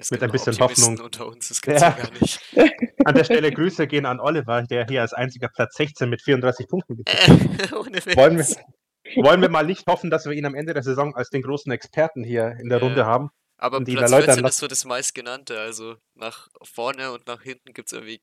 Es 0.00 0.12
Mit 0.12 0.22
ein 0.22 0.30
bisschen 0.30 0.56
Hoffnung. 0.60 1.00
unter 1.00 1.26
uns, 1.26 1.48
das 1.48 1.60
gibt's 1.60 1.82
ja, 1.82 1.90
gar 1.90 2.08
nicht. 2.12 2.40
An 3.04 3.16
der 3.16 3.24
Stelle 3.24 3.50
Grüße 3.50 3.88
gehen 3.88 4.06
an 4.06 4.20
Oliver, 4.20 4.62
der 4.62 4.86
hier 4.86 5.00
als 5.00 5.12
einziger 5.12 5.48
Platz 5.48 5.74
16 5.74 6.08
mit 6.08 6.22
34 6.22 6.68
Punkten 6.68 6.96
getippt 7.04 7.28
hat. 7.28 7.72
Äh, 7.72 7.74
ohne 7.74 7.96
Witz. 8.06 8.16
Wollen 8.16 8.38
wir, 8.38 9.24
wollen 9.24 9.40
wir 9.40 9.48
mal 9.48 9.66
nicht 9.66 9.84
hoffen, 9.88 10.08
dass 10.08 10.24
wir 10.26 10.32
ihn 10.34 10.46
am 10.46 10.54
Ende 10.54 10.72
der 10.72 10.84
Saison 10.84 11.16
als 11.16 11.30
den 11.30 11.42
großen 11.42 11.72
Experten 11.72 12.22
hier 12.22 12.56
in 12.60 12.68
der 12.68 12.78
Ja. 12.78 12.84
Runde 12.84 13.06
haben? 13.06 13.30
Aber 13.56 13.80
Platz 13.80 13.88
erläutern 13.88 14.12
14 14.26 14.42
lassen. 14.44 14.46
ist 14.46 14.58
so 14.58 14.66
das 14.68 14.84
meistgenannte, 14.84 15.58
also 15.58 15.96
nach 16.14 16.46
vorne 16.62 17.10
und 17.10 17.26
nach 17.26 17.42
hinten 17.42 17.72
gibt 17.72 17.88
es 17.88 17.92
irgendwie 17.92 18.20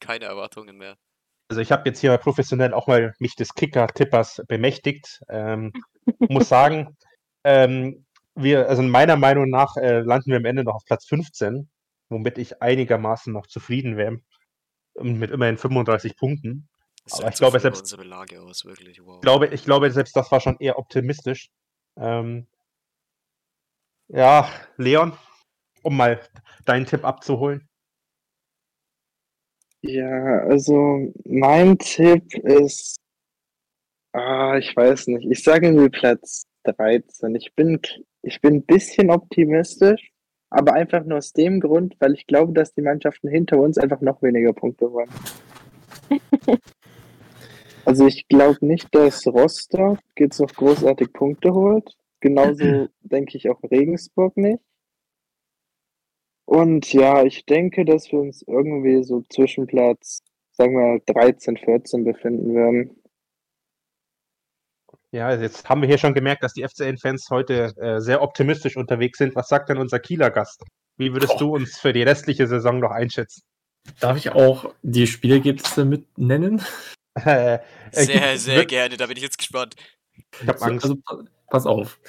keine 0.00 0.24
Erwartungen 0.24 0.78
mehr. 0.78 0.96
Also 1.50 1.60
ich 1.60 1.70
habe 1.72 1.82
jetzt 1.90 1.98
hier 2.00 2.16
professionell 2.16 2.72
auch 2.72 2.86
mal 2.86 3.14
mich 3.18 3.36
des 3.36 3.52
Kicker-Tippers 3.52 4.44
bemächtigt. 4.48 5.20
Ähm, 5.28 5.72
muss 6.20 6.48
sagen, 6.48 6.96
ähm, 7.44 8.06
wir, 8.34 8.68
also 8.68 8.82
meiner 8.82 9.16
Meinung 9.16 9.48
nach 9.50 9.76
äh, 9.76 10.00
landen 10.00 10.30
wir 10.30 10.38
am 10.38 10.44
Ende 10.44 10.64
noch 10.64 10.74
auf 10.76 10.84
Platz 10.84 11.06
15, 11.06 11.68
womit 12.08 12.38
ich 12.38 12.62
einigermaßen 12.62 13.32
noch 13.32 13.46
zufrieden 13.46 13.96
wäre. 13.96 14.18
Und 14.94 15.18
Mit 15.18 15.30
immerhin 15.30 15.56
35 15.56 16.16
Punkten. 16.16 16.68
Das 17.04 17.14
Aber 17.14 17.22
sagt 17.22 17.34
ich 17.34 17.38
glaube, 17.40 17.60
selbst- 17.60 17.94
aus, 18.38 18.64
wirklich, 18.64 19.04
wow. 19.04 19.16
Ich 19.16 19.20
glaube, 19.22 19.46
ich 19.48 19.64
glaube, 19.64 19.90
selbst 19.90 20.14
das 20.16 20.30
war 20.30 20.40
schon 20.40 20.56
eher 20.60 20.78
optimistisch. 20.78 21.50
Ähm, 21.96 22.46
ja, 24.08 24.48
Leon, 24.76 25.16
um 25.82 25.96
mal 25.96 26.20
deinen 26.64 26.86
Tipp 26.86 27.04
abzuholen. 27.04 27.68
Ja, 29.80 30.38
also 30.44 31.12
mein 31.24 31.76
Tipp 31.78 32.34
ist, 32.34 32.96
ah, 34.12 34.56
ich 34.58 34.76
weiß 34.76 35.08
nicht, 35.08 35.26
ich 35.30 35.42
sage 35.42 35.66
irgendwie 35.66 35.88
Platz 35.88 36.44
13. 36.64 37.34
Ich 37.34 37.52
bin, 37.54 37.80
ich 38.22 38.40
bin 38.40 38.54
ein 38.54 38.64
bisschen 38.64 39.10
optimistisch, 39.10 40.12
aber 40.50 40.74
einfach 40.74 41.04
nur 41.04 41.18
aus 41.18 41.32
dem 41.32 41.60
Grund, 41.60 41.96
weil 41.98 42.14
ich 42.14 42.26
glaube, 42.26 42.52
dass 42.52 42.74
die 42.74 42.82
Mannschaften 42.82 43.28
hinter 43.28 43.58
uns 43.58 43.78
einfach 43.78 44.00
noch 44.00 44.22
weniger 44.22 44.52
Punkte 44.52 44.90
holen. 44.90 45.10
Also 47.84 48.06
ich 48.06 48.28
glaube 48.28 48.64
nicht, 48.64 48.94
dass 48.94 49.26
Rostock 49.26 49.98
jetzt 50.18 50.38
noch 50.38 50.52
großartig 50.52 51.12
Punkte 51.12 51.52
holt. 51.52 51.96
Genauso 52.20 52.88
denke 53.00 53.36
ich 53.36 53.50
auch 53.50 53.60
Regensburg 53.64 54.36
nicht. 54.36 54.60
Und 56.44 56.92
ja, 56.92 57.24
ich 57.24 57.44
denke, 57.46 57.84
dass 57.84 58.12
wir 58.12 58.20
uns 58.20 58.42
irgendwie 58.46 59.02
so 59.02 59.22
zwischen 59.30 59.66
Platz, 59.66 60.22
sagen 60.52 60.74
wir, 60.74 61.00
13, 61.06 61.56
14 61.56 62.04
befinden 62.04 62.54
werden. 62.54 63.01
Ja, 65.14 65.26
also 65.28 65.42
jetzt 65.42 65.68
haben 65.68 65.82
wir 65.82 65.88
hier 65.88 65.98
schon 65.98 66.14
gemerkt, 66.14 66.42
dass 66.42 66.54
die 66.54 66.66
FCN-Fans 66.66 67.28
heute 67.30 67.76
äh, 67.76 68.00
sehr 68.00 68.22
optimistisch 68.22 68.76
unterwegs 68.76 69.18
sind. 69.18 69.34
Was 69.36 69.48
sagt 69.48 69.68
denn 69.68 69.76
unser 69.78 69.98
Kieler 69.98 70.30
Gast? 70.30 70.62
Wie 70.96 71.12
würdest 71.12 71.32
Boah. 71.34 71.38
du 71.38 71.54
uns 71.56 71.78
für 71.78 71.92
die 71.92 72.02
restliche 72.02 72.46
Saison 72.46 72.78
noch 72.80 72.90
einschätzen? 72.92 73.42
Darf 74.00 74.16
ich 74.16 74.30
auch 74.30 74.72
die 74.82 75.06
Spielergebnisse 75.06 75.84
mit 75.84 76.16
nennen? 76.16 76.62
Äh, 77.14 77.54
äh, 77.56 77.60
Sehr, 77.92 78.38
sehr 78.38 78.56
wird- 78.58 78.68
gerne, 78.68 78.96
da 78.96 79.06
bin 79.06 79.16
ich 79.18 79.22
jetzt 79.22 79.36
gespannt. 79.38 79.74
Ich 80.40 80.48
hab 80.48 80.62
Angst. 80.62 80.84
Also, 80.84 80.96
pa- 80.96 81.24
pass 81.50 81.66
auf. 81.66 82.00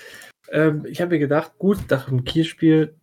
Ähm, 0.49 0.85
ich 0.85 1.01
habe 1.01 1.11
mir 1.11 1.19
gedacht, 1.19 1.57
gut, 1.57 1.79
nach 1.89 2.05
dem 2.05 2.23
Kielspiel 2.23 2.95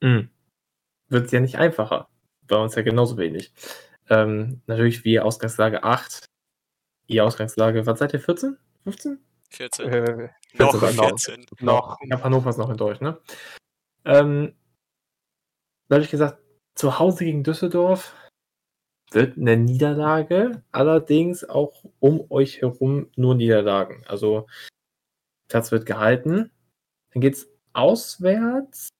wird 0.00 1.26
es 1.26 1.30
ja 1.32 1.40
nicht 1.40 1.56
einfacher. 1.56 2.08
Bei 2.46 2.56
uns 2.56 2.74
ja 2.74 2.82
genauso 2.82 3.18
wenig. 3.18 3.52
Ähm, 4.08 4.62
natürlich 4.66 5.04
wie 5.04 5.20
Ausgangslage 5.20 5.82
8. 5.84 6.24
Ihr 7.08 7.24
Ausgangslage, 7.24 7.84
was 7.86 7.98
seid 7.98 8.12
ihr? 8.14 8.20
14? 8.20 8.56
15? 8.84 9.18
14. 9.50 9.88
äh, 9.88 10.30
noch 10.54 10.72
14, 10.72 10.90
genau. 10.90 11.08
14. 11.08 11.46
noch. 11.60 11.98
Ich 12.00 12.12
habe 12.12 12.24
Hannover 12.24 12.50
ist 12.50 12.58
noch 12.58 12.70
enttäuscht, 12.70 13.02
ne? 13.02 13.18
Ähm, 14.04 14.54
da 15.88 15.96
habe 15.96 16.04
ich 16.04 16.10
gesagt, 16.10 16.38
zu 16.74 16.98
Hause 16.98 17.24
gegen 17.24 17.44
Düsseldorf 17.44 18.14
wird 19.10 19.38
eine 19.38 19.56
Niederlage, 19.56 20.62
allerdings 20.70 21.44
auch 21.44 21.84
um 21.98 22.30
euch 22.30 22.60
herum 22.60 23.10
nur 23.16 23.34
Niederlagen. 23.34 24.04
Also 24.06 24.46
Platz 25.48 25.72
wird 25.72 25.86
gehalten. 25.86 26.50
Dann 27.12 27.22
geht's 27.22 27.48
auswärts 27.72 28.90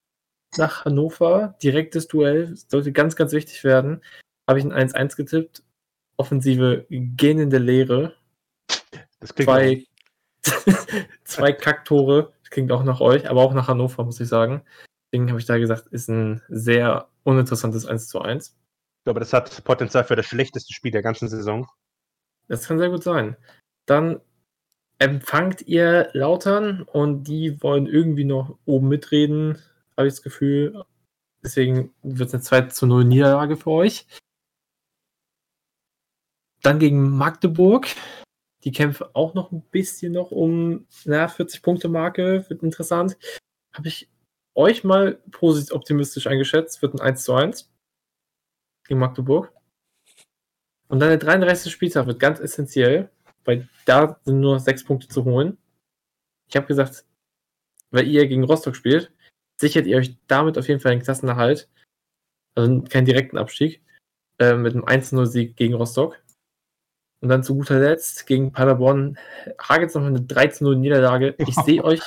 nach 0.57 0.85
Hannover. 0.85 1.57
Direktes 1.63 2.09
Duell. 2.09 2.57
Sollte 2.57 2.93
ganz, 2.93 3.17
ganz 3.17 3.33
wichtig 3.33 3.65
werden. 3.65 4.03
Habe 4.49 4.59
ich 4.59 4.65
ein 4.65 4.73
1-1 4.73 5.17
getippt. 5.17 5.63
Offensive 6.17 6.87
gähnende 6.89 7.59
Leere. 7.59 8.17
Das 9.21 9.35
klingt 9.35 9.51
Zwei, 9.51 9.85
zwei 11.25 11.53
Kacktore. 11.53 12.33
Das 12.43 12.51
klingt 12.51 12.73
auch 12.73 12.83
nach 12.83 13.01
euch, 13.01 13.29
aber 13.29 13.43
auch 13.43 13.55
nach 13.55 13.69
Hannover, 13.69 14.05
muss 14.05 14.21
ich 14.21 14.29
sagen. 14.29 14.63
Deswegen 15.11 15.29
habe 15.31 15.41
ich 15.41 15.47
da 15.47 15.59
gesagt, 15.59 15.87
ist 15.89 16.09
ein 16.09 16.43
sehr 16.49 17.09
uninteressantes 17.25 17.87
1 17.87 18.09
zu 18.09 18.21
1. 18.21 18.49
Ich 18.49 19.05
glaube, 19.05 19.21
das 19.21 19.33
hat 19.33 19.65
Potenzial 19.65 20.05
für 20.05 20.17
das 20.17 20.27
schlechteste 20.27 20.73
Spiel 20.73 20.91
der 20.91 21.03
ganzen 21.03 21.29
Saison. 21.29 21.67
Das 22.49 22.67
kann 22.67 22.79
sehr 22.79 22.91
gut 22.91 23.03
sein. 23.03 23.37
Dann 23.87 24.21
empfangt 24.99 25.63
ihr 25.63 26.11
Lautern 26.13 26.83
und 26.83 27.25
die 27.25 27.63
wollen 27.63 27.87
irgendwie 27.87 28.25
noch 28.25 28.59
oben 28.65 28.89
mitreden, 28.89 29.63
habe 29.97 30.09
ich 30.09 30.15
das 30.15 30.23
Gefühl. 30.23 30.85
Deswegen 31.43 31.95
wird 32.03 32.29
es 32.29 32.35
eine 32.35 32.43
2 32.43 32.63
zu 32.63 32.87
0 32.87 33.05
Niederlage 33.05 33.57
für 33.57 33.71
euch. 33.71 34.07
Dann 36.63 36.79
gegen 36.79 37.17
Magdeburg. 37.17 37.87
Die 38.65 38.73
kämpfen 38.73 39.07
auch 39.15 39.35
noch 39.35 39.53
ein 39.53 39.63
bisschen 39.63 40.13
noch 40.13 40.31
um 40.31 40.87
na, 41.05 41.29
40 41.29 41.63
Punkte 41.63 41.89
Marke. 41.89 42.45
Wird 42.49 42.63
interessant. 42.63 43.17
Habe 43.73 43.89
ich 43.89 44.09
euch 44.55 44.83
mal 44.85 45.23
positiv 45.31 45.75
optimistisch 45.75 46.27
eingeschätzt. 46.27 46.83
Wird 46.83 46.95
ein 46.95 47.01
1 47.01 47.25
zu 47.25 47.35
1 47.35 47.71
gegen 48.87 49.01
Magdeburg. 49.01 49.53
Und 50.89 51.01
dann 51.01 51.11
der 51.11 51.19
33. 51.19 51.71
Spieltag 51.71 52.07
wird 52.07 52.19
ganz 52.19 52.41
essentiell, 52.41 53.11
weil 53.45 53.69
da 53.85 54.19
sind 54.25 54.41
nur 54.41 54.55
noch 54.55 54.61
sechs 54.61 54.85
Punkte 54.85 55.09
zu 55.09 55.25
holen. 55.25 55.59
Ich 56.49 56.57
habe 56.57 56.67
gesagt, 56.67 57.05
weil 57.91 58.09
ihr 58.09 58.27
gegen 58.27 58.45
Rostock 58.45 58.75
spielt, 58.75 59.13
sichert 59.61 59.87
ihr 59.87 59.99
euch 59.99 60.17
damit 60.27 60.59
auf 60.59 60.67
jeden 60.67 60.81
Fall 60.81 60.93
den 60.93 61.03
Klassenerhalt. 61.03 61.69
Also 62.55 62.83
keinen 62.83 63.05
direkten 63.05 63.39
Abstieg. 63.39 63.83
Äh, 64.41 64.55
mit 64.55 64.73
einem 64.73 64.85
1-0-Sieg 64.85 65.57
gegen 65.57 65.75
Rostock. 65.75 66.21
Und 67.21 67.29
dann 67.29 67.43
zu 67.43 67.57
guter 67.57 67.81
Letzt 67.81 68.27
gegen 68.27 68.53
Paderborn 68.53 69.19
hagelt 69.61 69.91
es 69.91 69.95
noch 69.97 70.05
eine 70.05 70.21
13-0-Niederlage. 70.21 71.35
Ich 71.39 71.55
sehe 71.55 71.83
euch 71.83 72.01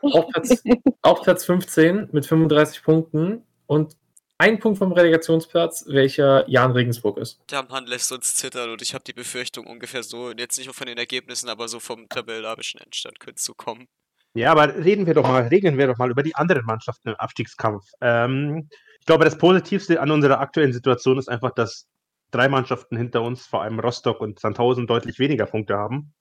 auf 0.00 0.28
Platz, 0.28 0.62
auf 1.02 1.22
Platz 1.22 1.44
15 1.44 2.10
mit 2.12 2.26
35 2.26 2.82
Punkten 2.82 3.42
und 3.66 3.96
ein 4.38 4.58
Punkt 4.58 4.78
vom 4.78 4.92
Relegationsplatz, 4.92 5.84
welcher 5.88 6.48
Jan 6.48 6.72
Regensburg 6.72 7.18
ist. 7.18 7.40
Der 7.50 7.62
Mann 7.64 7.86
lässt 7.86 8.10
uns 8.12 8.34
zittern 8.34 8.70
und 8.70 8.82
ich 8.82 8.94
habe 8.94 9.04
die 9.04 9.12
Befürchtung 9.12 9.66
ungefähr 9.66 10.02
so, 10.02 10.32
jetzt 10.32 10.58
nicht 10.58 10.66
nur 10.66 10.74
von 10.74 10.86
den 10.86 10.98
Ergebnissen, 10.98 11.48
aber 11.48 11.68
so 11.68 11.80
vom 11.80 12.08
tabellarischen 12.08 12.80
Endstand 12.80 13.20
könnte 13.20 13.38
es 13.38 13.44
so 13.44 13.54
kommen. 13.54 13.86
Ja, 14.34 14.50
aber 14.50 14.74
reden 14.74 15.06
wir 15.06 15.14
doch 15.14 15.22
mal, 15.22 15.46
reden 15.46 15.78
wir 15.78 15.86
doch 15.86 15.96
mal 15.96 16.10
über 16.10 16.24
die 16.24 16.34
anderen 16.34 16.64
Mannschaften 16.64 17.10
im 17.10 17.14
Abstiegskampf. 17.14 17.84
Ähm, 18.00 18.68
ich 18.98 19.06
glaube, 19.06 19.24
das 19.24 19.38
Positivste 19.38 20.00
an 20.00 20.10
unserer 20.10 20.40
aktuellen 20.40 20.72
Situation 20.72 21.18
ist 21.18 21.28
einfach, 21.28 21.52
dass 21.52 21.86
drei 22.34 22.48
Mannschaften 22.48 22.96
hinter 22.96 23.22
uns, 23.22 23.46
vor 23.46 23.62
allem 23.62 23.78
Rostock 23.78 24.20
und 24.20 24.40
Sandhausen, 24.40 24.86
deutlich 24.86 25.18
weniger 25.18 25.46
Punkte 25.46 25.76
haben. 25.76 26.12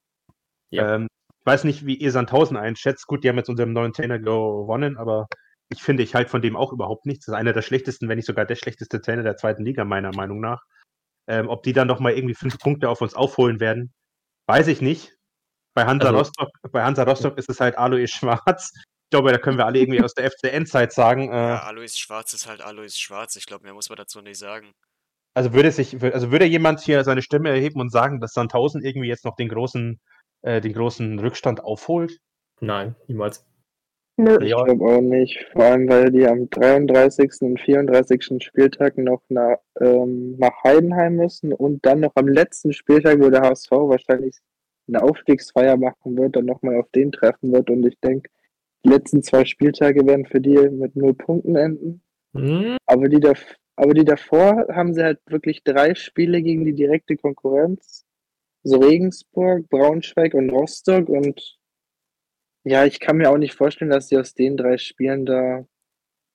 Ja. 0.69 0.95
Ähm, 0.95 1.07
ich 1.39 1.45
weiß 1.45 1.63
nicht, 1.65 1.85
wie 1.85 1.95
ihr 1.95 2.11
Sandhausen 2.11 2.55
einschätzt. 2.55 3.07
Gut, 3.07 3.23
die 3.23 3.29
haben 3.29 3.37
jetzt 3.37 3.49
unserem 3.49 3.73
neuen 3.73 3.91
Trainer 3.93 4.17
gewonnen, 4.19 4.97
aber 4.97 5.27
ich 5.69 5.81
finde, 5.83 6.03
ich 6.03 6.15
halte 6.15 6.29
von 6.29 6.41
dem 6.41 6.55
auch 6.55 6.71
überhaupt 6.71 7.05
nichts. 7.05 7.25
Das 7.25 7.33
ist 7.33 7.39
einer 7.39 7.53
der 7.53 7.61
schlechtesten, 7.63 8.07
wenn 8.07 8.17
nicht 8.17 8.27
sogar 8.27 8.45
der 8.45 8.55
schlechteste 8.55 9.01
Trainer 9.01 9.23
der 9.23 9.35
zweiten 9.37 9.65
Liga, 9.65 9.83
meiner 9.85 10.13
Meinung 10.15 10.39
nach. 10.39 10.63
Ähm, 11.27 11.49
ob 11.49 11.63
die 11.63 11.73
dann 11.73 11.87
noch 11.87 11.99
mal 11.99 12.13
irgendwie 12.13 12.35
fünf 12.35 12.57
Punkte 12.59 12.89
auf 12.89 13.01
uns 13.01 13.13
aufholen 13.13 13.59
werden, 13.59 13.93
weiß 14.47 14.67
ich 14.67 14.81
nicht. 14.81 15.15
Bei 15.75 15.85
Hansa, 15.85 16.07
Also- 16.07 16.19
Rostock, 16.19 16.49
bei 16.71 16.83
Hansa 16.83 17.03
Rostock 17.03 17.37
ist 17.37 17.49
es 17.49 17.59
halt 17.59 17.77
Alois 17.77 18.07
Schwarz. 18.07 18.71
Ich 18.75 19.09
glaube, 19.09 19.31
da 19.31 19.37
können 19.37 19.57
wir 19.57 19.65
alle 19.65 19.79
irgendwie 19.79 20.03
aus 20.03 20.13
der 20.13 20.25
FCN-Zeit 20.25 20.91
sagen. 20.93 21.29
Äh, 21.31 21.35
Ja, 21.35 21.63
Alois 21.63 21.97
Schwarz 21.97 22.33
ist 22.33 22.47
halt 22.47 22.61
Alois 22.61 22.89
Schwarz. 22.97 23.35
Ich 23.35 23.45
glaube, 23.45 23.63
mehr 23.63 23.73
muss 23.73 23.89
man 23.89 23.97
dazu 23.97 24.21
nicht 24.21 24.37
sagen. 24.37 24.71
Also 25.33 25.53
würde 25.53 25.71
sich, 25.71 26.01
also 26.01 26.31
würde 26.31 26.45
jemand 26.45 26.79
hier 26.79 27.03
seine 27.03 27.21
Stimme 27.21 27.49
erheben 27.49 27.81
und 27.81 27.91
sagen, 27.91 28.19
dass 28.19 28.33
Sandhausen 28.33 28.83
irgendwie 28.83 29.07
jetzt 29.07 29.25
noch 29.25 29.35
den 29.35 29.49
großen, 29.49 29.99
äh, 30.43 30.61
den 30.61 30.73
großen 30.73 31.19
Rückstand 31.19 31.63
aufholt? 31.63 32.19
Nein, 32.59 32.95
niemals. 33.07 33.45
Nö. 34.15 34.37
Ich 34.41 34.53
glaube 34.53 34.85
auch 34.85 35.01
nicht. 35.01 35.43
Vor 35.53 35.63
allem, 35.63 35.89
weil 35.89 36.11
die 36.11 36.27
am 36.27 36.47
33. 36.49 37.31
und 37.41 37.59
34. 37.59 38.43
Spieltag 38.43 38.97
noch 38.97 39.23
nach, 39.29 39.57
ähm, 39.81 40.37
nach 40.37 40.63
Heidenheim 40.63 41.15
müssen 41.15 41.51
und 41.51 41.83
dann 41.83 42.01
noch 42.01 42.11
am 42.15 42.27
letzten 42.27 42.73
Spieltag, 42.73 43.19
wo 43.19 43.29
der 43.31 43.41
HSV 43.41 43.71
wahrscheinlich 43.71 44.37
eine 44.87 45.01
Aufstiegsfeier 45.01 45.77
machen 45.77 46.15
wird, 46.17 46.35
dann 46.35 46.45
nochmal 46.45 46.79
auf 46.79 46.89
den 46.91 47.11
treffen 47.11 47.51
wird. 47.51 47.71
Und 47.71 47.85
ich 47.87 47.99
denke, 48.01 48.29
die 48.85 48.89
letzten 48.89 49.23
zwei 49.23 49.45
Spieltage 49.45 50.05
werden 50.05 50.25
für 50.25 50.41
die 50.41 50.69
mit 50.69 50.95
null 50.95 51.15
Punkten 51.15 51.55
enden. 51.55 52.03
Hm, 52.35 52.77
Aber 52.85 53.07
die, 53.07 53.19
aber 53.75 53.93
die 53.93 54.05
davor 54.05 54.67
haben 54.69 54.93
sie 54.93 55.03
halt 55.03 55.19
wirklich 55.25 55.63
drei 55.63 55.95
Spiele 55.95 56.41
gegen 56.41 56.65
die 56.65 56.73
direkte 56.73 57.17
Konkurrenz. 57.17 58.05
So 58.63 58.77
Regensburg, 58.79 59.67
Braunschweig 59.69 60.33
und 60.33 60.49
Rostock. 60.49 61.09
Und 61.09 61.57
ja, 62.63 62.85
ich 62.85 62.99
kann 62.99 63.17
mir 63.17 63.29
auch 63.29 63.37
nicht 63.37 63.55
vorstellen, 63.55 63.91
dass 63.91 64.07
sie 64.07 64.17
aus 64.17 64.33
den 64.33 64.57
drei 64.57 64.77
Spielen 64.77 65.25
da 65.25 65.65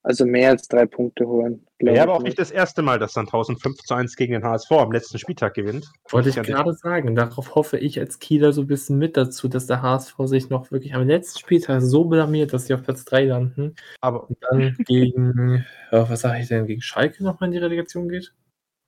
also 0.02 0.24
mehr 0.24 0.50
als 0.50 0.68
drei 0.68 0.86
Punkte 0.86 1.26
holen. 1.26 1.66
Ja, 1.80 1.92
ich 1.92 2.00
aber 2.00 2.14
auch 2.14 2.22
nicht 2.22 2.38
das 2.38 2.50
erste 2.50 2.82
Mal, 2.82 2.98
dass 2.98 3.12
Sandhausen 3.12 3.56
5 3.56 3.76
zu 3.78 3.94
1 3.94 4.16
gegen 4.16 4.32
den 4.32 4.44
HSV 4.44 4.70
am 4.72 4.90
letzten 4.92 5.18
Spieltag 5.18 5.54
gewinnt. 5.54 5.86
wollte 6.10 6.28
ich 6.30 6.36
gerade 6.36 6.72
sagen. 6.74 7.14
Darauf 7.14 7.54
hoffe 7.54 7.78
ich 7.78 8.00
als 8.00 8.18
Kieler 8.18 8.52
so 8.52 8.62
ein 8.62 8.66
bisschen 8.66 8.98
mit 8.98 9.16
dazu, 9.16 9.48
dass 9.48 9.66
der 9.66 9.82
HSV 9.82 10.14
sich 10.24 10.50
noch 10.50 10.70
wirklich 10.72 10.94
am 10.94 11.06
letzten 11.06 11.38
Spieltag 11.38 11.82
so 11.82 12.04
blamiert, 12.04 12.52
dass 12.52 12.66
sie 12.66 12.74
auf 12.74 12.82
Platz 12.82 13.04
3 13.04 13.24
landen 13.26 13.74
Aber, 14.00 14.28
und 14.28 14.36
dann 14.40 14.76
gegen, 14.86 15.64
ja, 15.92 16.08
was 16.08 16.20
sage 16.22 16.40
ich 16.40 16.48
denn, 16.48 16.66
gegen 16.66 16.80
Schalke 16.82 17.22
nochmal 17.22 17.48
in 17.48 17.52
die 17.52 17.58
Relegation 17.58 18.08
geht. 18.08 18.32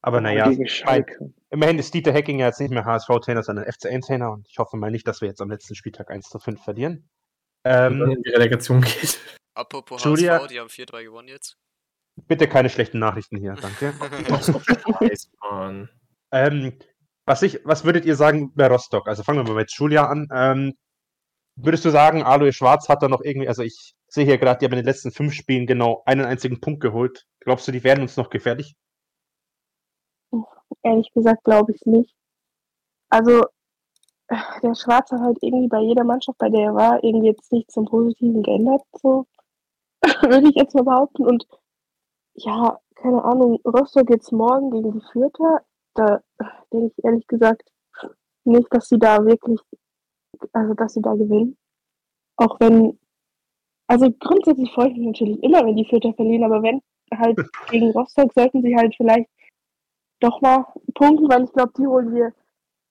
aber 0.02 0.20
naja, 0.20 0.48
Gegen 0.48 0.66
Schalke. 0.66 1.32
immerhin 1.50 1.78
ist 1.78 1.92
Dieter 1.94 2.12
Hecking 2.12 2.40
ja 2.40 2.46
jetzt 2.46 2.60
nicht 2.60 2.70
mehr 2.72 2.84
HSV-Trainer, 2.84 3.42
sondern 3.42 3.66
FCN-Trainer 3.66 4.32
und 4.32 4.48
ich 4.48 4.58
hoffe 4.58 4.76
mal 4.76 4.90
nicht, 4.90 5.06
dass 5.06 5.20
wir 5.20 5.28
jetzt 5.28 5.40
am 5.42 5.50
letzten 5.50 5.74
Spieltag 5.76 6.10
1 6.10 6.28
zu 6.28 6.38
5 6.40 6.60
verlieren. 6.62 7.08
Und 7.64 7.72
dann 7.72 8.00
Ähm, 8.02 8.10
in 8.12 8.22
die 8.22 8.30
Relegation 8.30 8.80
geht. 8.80 9.20
Apropos 9.60 10.02
Julia- 10.04 10.38
HSV, 10.38 10.48
die 10.48 10.60
haben 10.60 10.68
4-3 10.68 11.04
gewonnen 11.04 11.28
jetzt. 11.28 11.56
bitte 12.26 12.48
keine 12.48 12.68
schlechten 12.70 12.98
Nachrichten 12.98 13.36
hier, 13.36 13.54
danke. 13.54 13.94
Ähm, 16.32 16.78
was, 17.26 17.42
ich, 17.42 17.58
was 17.64 17.84
würdet 17.84 18.04
ihr 18.04 18.14
sagen 18.14 18.52
bei 18.54 18.68
Rostock? 18.68 19.08
Also 19.08 19.24
fangen 19.24 19.44
wir 19.44 19.52
mal 19.52 19.58
mit 19.62 19.72
Julia 19.72 20.06
an. 20.06 20.28
Ähm, 20.32 20.74
würdest 21.56 21.84
du 21.84 21.90
sagen, 21.90 22.22
Alois 22.22 22.52
Schwarz 22.52 22.88
hat 22.88 23.02
da 23.02 23.08
noch 23.08 23.20
irgendwie, 23.20 23.48
also 23.48 23.64
ich 23.64 23.96
sehe 24.06 24.24
hier 24.24 24.38
gerade, 24.38 24.60
die 24.60 24.66
haben 24.66 24.72
in 24.72 24.78
den 24.78 24.84
letzten 24.86 25.10
fünf 25.10 25.34
Spielen 25.34 25.66
genau 25.66 26.04
einen 26.06 26.24
einzigen 26.24 26.60
Punkt 26.60 26.80
geholt. 26.82 27.26
Glaubst 27.40 27.66
du, 27.66 27.72
die 27.72 27.82
werden 27.82 28.02
uns 28.02 28.16
noch 28.16 28.30
gefährlich? 28.30 28.76
Ehrlich 30.84 31.10
gesagt 31.12 31.42
glaube 31.42 31.72
ich 31.72 31.84
nicht. 31.84 32.14
Also, 33.08 33.40
äh, 34.28 34.36
der 34.62 34.76
Schwarze 34.76 35.16
hat 35.16 35.22
halt 35.22 35.38
irgendwie 35.42 35.68
bei 35.68 35.80
jeder 35.80 36.04
Mannschaft, 36.04 36.38
bei 36.38 36.48
der 36.48 36.60
er 36.60 36.74
war, 36.76 37.02
irgendwie 37.02 37.26
jetzt 37.26 37.50
nicht 37.50 37.72
zum 37.72 37.86
Positiven 37.86 38.44
geändert, 38.44 38.82
so 39.02 39.26
würde 40.22 40.48
ich 40.48 40.54
jetzt 40.54 40.74
mal 40.74 40.84
behaupten. 40.84 41.26
Und 41.26 41.46
ja, 42.34 42.78
keine 42.94 43.24
Ahnung, 43.24 43.60
Rostock 43.64 44.10
jetzt 44.10 44.32
morgen 44.32 44.70
gegen 44.70 44.92
die 44.92 45.06
Fürther, 45.12 45.62
da 45.94 46.22
denke 46.72 46.92
ich 46.96 47.04
ehrlich 47.04 47.26
gesagt 47.26 47.70
nicht, 48.44 48.72
dass 48.72 48.88
sie 48.88 48.98
da 48.98 49.24
wirklich, 49.24 49.60
also 50.52 50.74
dass 50.74 50.94
sie 50.94 51.02
da 51.02 51.14
gewinnen. 51.14 51.56
Auch 52.36 52.58
wenn, 52.60 52.98
also 53.86 54.10
grundsätzlich 54.18 54.72
freue 54.72 54.90
ich 54.90 54.96
mich 54.96 55.06
natürlich 55.06 55.42
immer, 55.42 55.64
wenn 55.64 55.76
die 55.76 55.84
Fürther 55.84 56.14
verlieren, 56.14 56.44
aber 56.44 56.62
wenn 56.62 56.80
halt 57.12 57.38
gegen 57.70 57.90
Rostock 57.90 58.32
sollten 58.32 58.62
sie 58.62 58.76
halt 58.76 58.94
vielleicht 58.96 59.28
doch 60.20 60.40
mal 60.40 60.66
punkten, 60.94 61.28
weil 61.28 61.44
ich 61.44 61.52
glaube, 61.52 61.72
die 61.76 61.86
holen 61.86 62.14
wir 62.14 62.32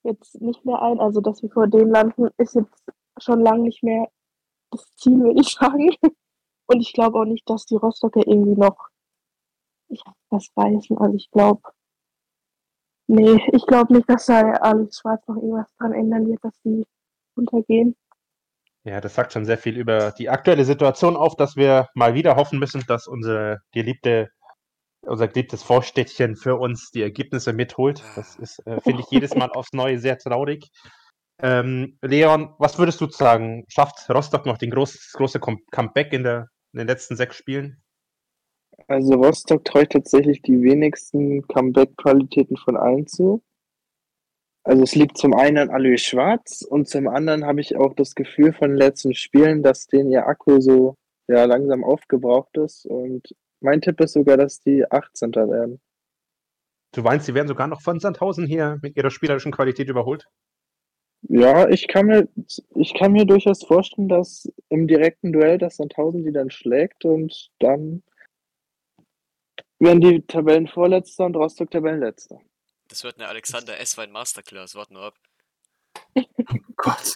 jetzt 0.04 0.42
nicht 0.42 0.66
mehr 0.66 0.82
ein. 0.82 1.00
Also, 1.00 1.22
dass 1.22 1.42
wir 1.42 1.50
vor 1.50 1.68
denen 1.68 1.92
landen, 1.92 2.30
ist 2.38 2.56
jetzt 2.56 2.84
schon 3.20 3.42
lange 3.42 3.64
nicht 3.64 3.84
mehr 3.84 4.10
das 4.72 4.94
Ziel, 4.96 5.20
würde 5.20 5.42
ich 5.42 5.50
sagen. 5.50 5.90
Und 6.70 6.82
ich 6.82 6.94
glaube 6.94 7.20
auch 7.20 7.26
nicht, 7.26 7.50
dass 7.50 7.66
die 7.66 7.76
Rostocker 7.76 8.22
irgendwie 8.28 8.56
noch 8.56 8.78
ich 9.90 10.04
das 10.30 10.50
reißen. 10.56 10.98
Also 11.00 11.16
ich 11.16 11.32
glaube, 11.32 11.62
nee, 13.08 13.42
ich 13.52 13.66
glaube 13.66 13.94
nicht, 13.94 14.08
dass 14.08 14.28
da 14.28 14.52
Alex 14.52 15.00
Schwarz 15.00 15.28
noch 15.28 15.38
irgendwas 15.38 15.74
dran 15.80 15.94
ändern 15.94 16.28
wird, 16.28 16.44
dass 16.44 16.54
die 16.64 16.86
untergehen. 17.36 17.96
Ja, 18.84 19.02
das 19.02 19.16
sagt 19.16 19.34
schon 19.34 19.46
sehr 19.46 19.58
viel 19.58 19.78
über 19.78 20.12
die 20.12 20.30
aktuelle 20.30 20.64
Situation 20.64 21.16
auf, 21.18 21.36
dass 21.36 21.56
wir 21.56 21.90
mal 21.96 22.14
wieder 22.14 22.36
hoffen 22.36 22.60
müssen, 22.60 22.84
dass 22.88 23.08
unsere 23.08 23.62
geliebte, 23.72 24.30
unser 25.02 25.28
geliebtes 25.28 25.64
Vorstädtchen 25.64 26.36
für 26.36 26.56
uns 26.56 26.92
die 26.92 27.02
Ergebnisse 27.02 27.52
mitholt. 27.52 28.04
Das 28.16 28.36
ist, 28.36 28.60
äh, 28.68 28.80
finde 28.82 29.02
ich, 29.02 29.08
jedes 29.10 29.34
Mal 29.34 29.50
aufs 29.54 29.74
Neue 29.74 29.98
sehr 29.98 30.20
traurig. 30.20 30.70
Ähm, 31.42 31.98
Leon, 32.02 32.54
was 32.60 32.78
würdest 32.78 33.02
du 33.02 33.10
sagen? 33.10 33.66
Schafft 33.70 34.08
Rostock 34.10 34.46
noch 34.46 34.60
den 34.60 34.70
groß, 34.70 34.94
das 34.94 35.14
große 35.14 35.40
Com 35.40 35.58
Comeback 35.72 36.14
in, 36.14 36.24
der, 36.24 36.48
in 36.74 36.80
den 36.80 36.88
letzten 36.88 37.16
sechs 37.16 37.36
Spielen? 37.36 37.82
Also 38.88 39.16
Rostock 39.16 39.66
treut 39.66 39.92
tatsächlich 39.92 40.42
die 40.42 40.62
wenigsten 40.62 41.46
Comeback-Qualitäten 41.48 42.58
von 42.58 42.78
allen 42.78 43.08
zu. 43.08 43.44
Also 44.64 44.84
es 44.84 44.96
liegt 44.96 45.18
zum 45.18 45.34
einen 45.34 45.58
an 45.58 45.70
Alois 45.70 45.98
Schwarz 45.98 46.62
und 46.62 46.88
zum 46.88 47.08
anderen 47.08 47.46
habe 47.46 47.62
ich 47.62 47.76
auch 47.76 47.94
das 47.94 48.14
Gefühl 48.14 48.54
von 48.54 48.70
den 48.70 48.78
letzten 48.78 49.14
Spielen, 49.14 49.64
dass 49.64 49.88
denen 49.88 50.12
ihr 50.12 50.28
Akku 50.28 50.60
so 50.60 50.96
ja, 51.28 51.46
langsam 51.46 51.84
aufgebraucht 51.84 52.58
ist. 52.58 52.86
Und 52.86 53.24
mein 53.62 53.82
Tipp 53.82 54.00
ist 54.02 54.14
sogar, 54.14 54.38
dass 54.38 54.60
die 54.60 54.86
18. 54.90 55.34
werden. 55.34 55.82
Du 56.94 57.02
meinst, 57.02 57.28
sie 57.28 57.34
werden 57.36 57.48
sogar 57.48 57.68
noch 57.68 57.82
von 57.82 58.00
Sandhausen 58.00 58.48
hier 58.48 58.80
mit 58.82 58.96
ihrer 58.98 59.12
spielerischen 59.12 59.52
Qualität 59.52 59.90
überholt? 59.90 60.28
Ja, 61.22 61.68
ich 61.70 61.88
kann 61.88 62.06
mir, 62.06 62.30
ich 62.76 62.94
kann 62.94 63.12
mir 63.12 63.26
durchaus 63.26 63.64
vorstellen, 63.64 64.08
dass 64.08 64.52
im 64.70 64.88
direkten 64.88 65.34
Duell 65.34 65.58
das 65.58 65.78
Sandhausen 65.78 66.24
die 66.24 66.32
dann 66.32 66.50
schlägt 66.50 67.06
und 67.06 67.52
dann 67.60 68.04
werden 69.80 70.02
die 70.02 70.22
Tabellenvorletzter 70.26 71.26
und 71.26 71.36
Rostock 71.36 71.72
Tabellenletzter. 71.72 72.40
Das 72.88 73.04
wird 73.04 73.18
eine 73.18 73.28
Alexander 73.28 73.80
S-Wein 73.80 74.12
Masterclass, 74.12 74.76
warte 74.76 74.94
nur 74.94 75.04
ab. 75.04 75.16
Oh 76.16 76.24
Gott. 76.76 77.16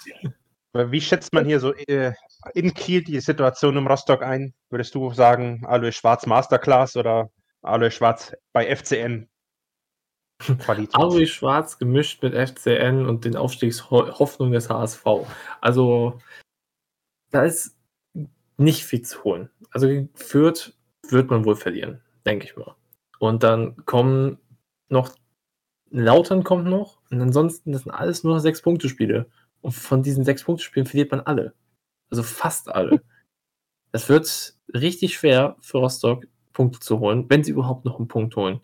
Wie 0.74 1.02
schätzt 1.02 1.34
man 1.34 1.46
hier 1.46 1.60
so 1.60 1.74
äh, 1.74 2.14
in 2.54 2.74
Kiel 2.74 3.04
die 3.04 3.20
Situation 3.20 3.78
im 3.78 3.88
Rostock 3.88 4.24
ein? 4.24 4.54
Würdest 4.70 4.96
du 4.96 5.12
sagen, 5.14 5.64
Alois 5.66 5.92
Schwarz 5.92 6.26
Masterclass 6.26 6.96
oder 6.96 7.32
Alois 7.62 7.92
Schwarz 7.92 8.34
bei 8.52 8.76
FCN 8.76 9.30
Qualität? 10.60 10.96
Alois 10.96 11.28
Schwarz 11.28 11.78
gemischt 11.78 12.24
mit 12.24 12.34
FCN 12.34 13.06
und 13.06 13.26
den 13.26 13.36
Aufstiegshoffnungen 13.36 14.54
des 14.54 14.70
HSV. 14.70 15.06
Also, 15.62 16.20
da 17.32 17.44
ist 17.44 17.76
nicht 18.58 18.86
viel 18.86 19.02
zu 19.02 19.24
holen. 19.24 19.50
Also, 19.72 20.08
Fürth 20.16 20.74
wird 21.10 21.30
man 21.30 21.46
wohl 21.46 21.56
verlieren, 21.56 22.02
denke 22.26 22.46
ich 22.46 22.56
mal. 22.56 22.76
Und 23.20 23.44
dann 23.44 23.86
kommen 23.86 24.38
noch 24.90 25.16
Lautern 25.96 26.44
kommt 26.44 26.66
noch 26.66 26.98
und 27.12 27.22
ansonsten, 27.22 27.72
das 27.72 27.84
sind 27.84 27.92
alles 27.92 28.24
nur 28.24 28.40
sechs 28.40 28.64
Punkte 28.64 28.90
Spiele. 28.90 29.28
Und 29.62 29.74
von 29.74 30.02
diesen 30.02 30.24
sechs 30.24 30.44
Punkte 30.44 30.64
Spielen 30.64 30.88
verliert 30.88 31.12
man 31.12 31.22
alle. 31.22 31.54
Also 32.10 32.24
fast 32.24 32.70
alle. 32.70 33.04
Es 33.92 34.10
wird 34.10 34.56
richtig 34.74 35.14
schwer 35.14 35.56
für 35.62 35.78
Rostock 35.78 36.26
Punkte 36.52 36.80
zu 36.80 37.00
holen, 37.00 37.30
wenn 37.30 37.44
sie 37.44 37.52
überhaupt 37.52 37.86
noch 37.86 38.00
einen 38.00 38.08
Punkt 38.08 38.36
holen. 38.36 38.60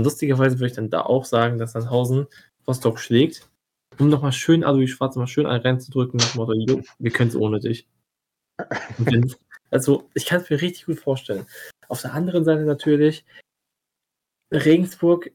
Und 0.00 0.04
lustigerweise 0.04 0.58
würde 0.58 0.68
ich 0.68 0.76
dann 0.76 0.88
da 0.88 1.02
auch 1.02 1.26
sagen, 1.26 1.58
dass 1.58 1.72
Sandhausen 1.72 2.26
Rostock 2.66 2.98
schlägt, 2.98 3.50
um 3.98 4.08
nochmal 4.08 4.32
schön 4.32 4.64
Alois 4.64 4.86
Schwarz 4.86 5.14
mal 5.16 5.26
schön 5.26 5.44
einen 5.44 5.62
reinzudrücken 5.62 6.16
nach 6.16 6.32
dem 6.32 6.38
Motto, 6.38 6.54
jo, 6.54 6.80
wir 6.98 7.10
können 7.10 7.28
es 7.28 7.36
ohne 7.36 7.60
dich. 7.60 7.86
Wenn, 8.96 9.30
also, 9.70 10.08
ich 10.14 10.24
kann 10.24 10.40
es 10.40 10.48
mir 10.48 10.62
richtig 10.62 10.86
gut 10.86 11.00
vorstellen. 11.00 11.46
Auf 11.88 12.00
der 12.00 12.14
anderen 12.14 12.46
Seite 12.46 12.62
natürlich, 12.62 13.26
Regensburg 14.50 15.32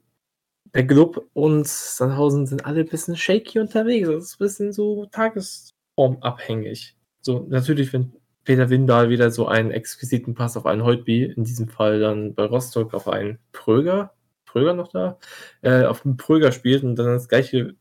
der 0.73 0.87
Club 0.87 1.29
und 1.33 1.67
Sandhausen 1.67 2.47
sind 2.47 2.65
alle 2.65 2.79
ein 2.79 2.89
bisschen 2.89 3.15
shaky 3.15 3.59
unterwegs. 3.59 4.07
Das 4.07 4.23
ist 4.23 4.33
ein 4.33 4.45
bisschen 4.45 4.73
so 4.73 5.05
tagesformabhängig. 5.11 6.95
So, 7.21 7.45
natürlich, 7.49 7.93
wenn 7.93 8.13
Peter 8.45 8.71
Windal 8.71 9.11
wieder 9.11 9.29
so 9.29 9.45
einen 9.47 9.69
exquisiten 9.69 10.33
Pass 10.33 10.57
auf 10.57 10.65
einen 10.65 10.83
Heutby, 10.83 11.25
in 11.25 11.43
diesem 11.43 11.67
Fall 11.67 11.99
dann 11.99 12.33
bei 12.33 12.45
Rostock 12.45 12.95
auf 12.95 13.07
einen 13.07 13.37
Pröger, 13.51 14.15
Pröger 14.55 14.73
noch 14.73 14.87
da, 14.87 15.17
äh, 15.63 15.83
auf 15.83 16.05
einen 16.05 16.15
Pröger 16.15 16.53
spielt 16.53 16.83
und 16.83 16.95
dann 16.95 17.07
das 17.07 17.27
gleiche 17.27 17.75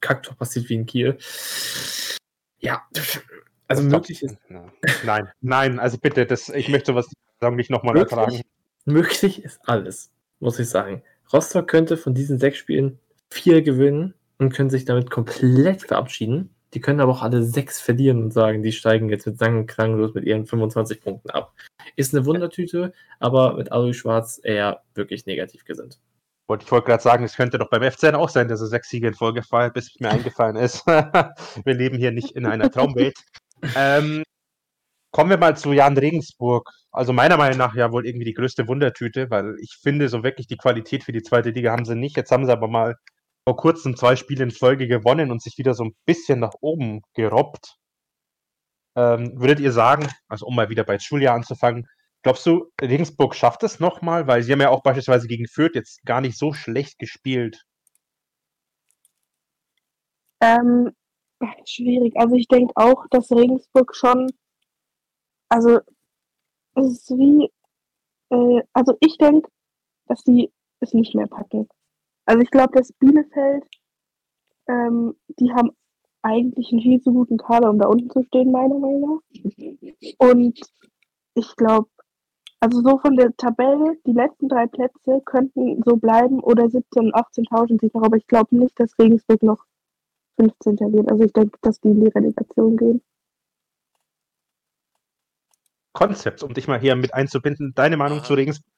Kaktor 0.00 0.36
passiert 0.36 0.68
wie 0.68 0.74
in 0.74 0.86
Kiel. 0.86 1.18
Ja, 2.60 2.86
also 3.66 3.82
das 3.82 3.90
möglich 3.92 4.22
ist. 4.22 4.36
Nein, 5.04 5.28
nein, 5.40 5.80
also 5.80 5.98
bitte, 5.98 6.24
das, 6.24 6.50
ich 6.50 6.68
möchte 6.68 6.94
was 6.94 7.10
sagen, 7.40 7.56
nicht 7.56 7.70
nochmal 7.70 7.96
ertragen. 7.96 8.42
Möglich 8.84 9.42
ist 9.42 9.58
alles, 9.64 10.12
muss 10.38 10.60
ich 10.60 10.68
sagen. 10.68 11.02
Rostock 11.32 11.66
könnte 11.66 11.96
von 11.96 12.14
diesen 12.14 12.38
sechs 12.38 12.58
Spielen 12.58 13.00
vier 13.32 13.62
gewinnen 13.62 14.14
und 14.38 14.54
können 14.54 14.70
sich 14.70 14.84
damit 14.84 15.10
komplett 15.10 15.82
verabschieden. 15.82 16.54
Die 16.74 16.80
können 16.80 17.00
aber 17.00 17.10
auch 17.10 17.22
alle 17.22 17.42
sechs 17.42 17.80
verlieren 17.80 18.22
und 18.22 18.32
sagen, 18.32 18.62
die 18.62 18.72
steigen 18.72 19.08
jetzt 19.08 19.26
mit 19.26 19.38
sang- 19.38 19.66
klanglos 19.66 20.14
mit 20.14 20.24
ihren 20.26 20.46
25 20.46 21.00
Punkten 21.02 21.30
ab. 21.30 21.52
Ist 21.96 22.14
eine 22.14 22.26
Wundertüte, 22.26 22.92
aber 23.20 23.54
mit 23.54 23.72
Alois 23.72 23.94
Schwarz 23.94 24.40
eher 24.42 24.82
wirklich 24.94 25.26
negativ 25.26 25.64
gesinnt. 25.64 26.00
Wollte 26.46 26.64
ich 26.64 26.72
wollte 26.72 26.86
gerade 26.86 27.02
sagen, 27.02 27.24
es 27.24 27.36
könnte 27.36 27.58
doch 27.58 27.70
beim 27.70 27.90
FCN 27.90 28.14
auch 28.14 28.28
sein, 28.28 28.48
dass 28.48 28.60
er 28.60 28.66
sechs 28.66 28.90
Siege 28.90 29.08
in 29.08 29.14
Folge 29.14 29.42
feiert, 29.42 29.74
bis 29.74 29.98
mir 29.98 30.10
eingefallen 30.10 30.56
ist. 30.56 30.86
Wir 30.86 31.74
leben 31.74 31.96
hier 31.96 32.12
nicht 32.12 32.32
in 32.32 32.44
einer 32.44 32.70
Traumwelt. 32.70 33.16
ähm, 33.76 34.24
Kommen 35.14 35.30
wir 35.30 35.38
mal 35.38 35.56
zu 35.56 35.72
Jan 35.72 35.96
Regensburg. 35.96 36.68
Also 36.90 37.12
meiner 37.12 37.36
Meinung 37.36 37.56
nach 37.56 37.76
ja 37.76 37.92
wohl 37.92 38.04
irgendwie 38.04 38.24
die 38.24 38.34
größte 38.34 38.66
Wundertüte, 38.66 39.30
weil 39.30 39.54
ich 39.60 39.78
finde, 39.80 40.08
so 40.08 40.24
wirklich 40.24 40.48
die 40.48 40.56
Qualität 40.56 41.04
für 41.04 41.12
die 41.12 41.22
zweite 41.22 41.50
Liga 41.50 41.70
haben 41.70 41.84
sie 41.84 41.94
nicht. 41.94 42.16
Jetzt 42.16 42.32
haben 42.32 42.46
sie 42.46 42.50
aber 42.50 42.66
mal 42.66 42.96
vor 43.46 43.56
kurzem 43.56 43.96
zwei 43.96 44.16
Spiele 44.16 44.42
in 44.42 44.50
Folge 44.50 44.88
gewonnen 44.88 45.30
und 45.30 45.40
sich 45.40 45.56
wieder 45.56 45.72
so 45.74 45.84
ein 45.84 45.94
bisschen 46.04 46.40
nach 46.40 46.54
oben 46.60 47.02
gerobbt. 47.14 47.76
Ähm, 48.96 49.40
würdet 49.40 49.60
ihr 49.60 49.72
sagen, 49.72 50.08
also 50.28 50.46
um 50.46 50.54
mal 50.54 50.68
wieder 50.68 50.84
bei 50.84 50.98
Schuljahr 50.98 51.34
anzufangen, 51.34 51.86
glaubst 52.22 52.46
du, 52.46 52.70
Regensburg 52.80 53.34
schafft 53.34 53.62
es 53.62 53.80
nochmal? 53.80 54.26
Weil 54.26 54.42
sie 54.42 54.52
haben 54.52 54.60
ja 54.60 54.70
auch 54.70 54.82
beispielsweise 54.82 55.26
gegen 55.26 55.46
Fürth 55.46 55.74
jetzt 55.74 56.04
gar 56.04 56.20
nicht 56.20 56.38
so 56.38 56.52
schlecht 56.52 56.98
gespielt. 56.98 57.64
Ähm, 60.40 60.92
schwierig. 61.66 62.14
Also 62.16 62.36
ich 62.36 62.48
denke 62.48 62.72
auch, 62.76 63.06
dass 63.10 63.30
Regensburg 63.30 63.94
schon 63.96 64.28
also, 65.54 65.80
es 66.74 66.84
ist 66.84 67.10
wie, 67.10 67.48
äh, 68.30 68.62
also 68.72 68.96
ich 69.00 69.16
denke, 69.18 69.48
dass 70.06 70.24
die 70.24 70.52
es 70.80 70.92
nicht 70.94 71.14
mehr 71.14 71.28
packen. 71.28 71.68
Also 72.26 72.42
ich 72.42 72.50
glaube, 72.50 72.76
dass 72.76 72.92
Bielefeld, 72.94 73.64
ähm, 74.66 75.14
die 75.38 75.52
haben 75.52 75.70
eigentlich 76.24 76.72
einen 76.72 76.80
viel 76.82 77.00
zu 77.00 77.12
guten 77.12 77.36
Kader, 77.36 77.70
um 77.70 77.78
da 77.78 77.86
unten 77.88 78.10
zu 78.10 78.22
stehen, 78.24 78.50
meiner 78.50 78.78
Meinung 78.78 79.00
nach. 79.00 80.18
Und 80.18 80.60
ich 81.34 81.56
glaube, 81.56 81.88
also 82.60 82.80
so 82.82 82.98
von 82.98 83.16
der 83.16 83.36
Tabelle, 83.36 83.98
die 84.06 84.12
letzten 84.12 84.48
drei 84.48 84.66
Plätze 84.66 85.20
könnten 85.26 85.82
so 85.84 85.96
bleiben 85.96 86.40
oder 86.40 86.64
17.000 86.64 86.98
und 86.98 87.14
18.000 87.14 87.80
sicher, 87.80 88.02
aber 88.02 88.16
ich 88.16 88.26
glaube 88.26 88.56
nicht, 88.56 88.78
dass 88.80 88.98
Regensburg 88.98 89.42
noch 89.42 89.64
15. 90.40 90.78
wird. 90.92 91.10
Also 91.10 91.24
ich 91.24 91.32
denke, 91.32 91.58
dass 91.60 91.80
die 91.80 91.88
in 91.88 92.00
die 92.00 92.08
Relegation 92.08 92.76
gehen. 92.76 93.02
Konzepts, 95.92 96.42
um 96.42 96.54
dich 96.54 96.66
mal 96.66 96.80
hier 96.80 96.96
mit 96.96 97.14
einzubinden. 97.14 97.72
Deine 97.74 97.96
Meinung 97.96 98.18
Aha. 98.18 98.26
zu 98.26 98.34
Regensburg? 98.34 98.72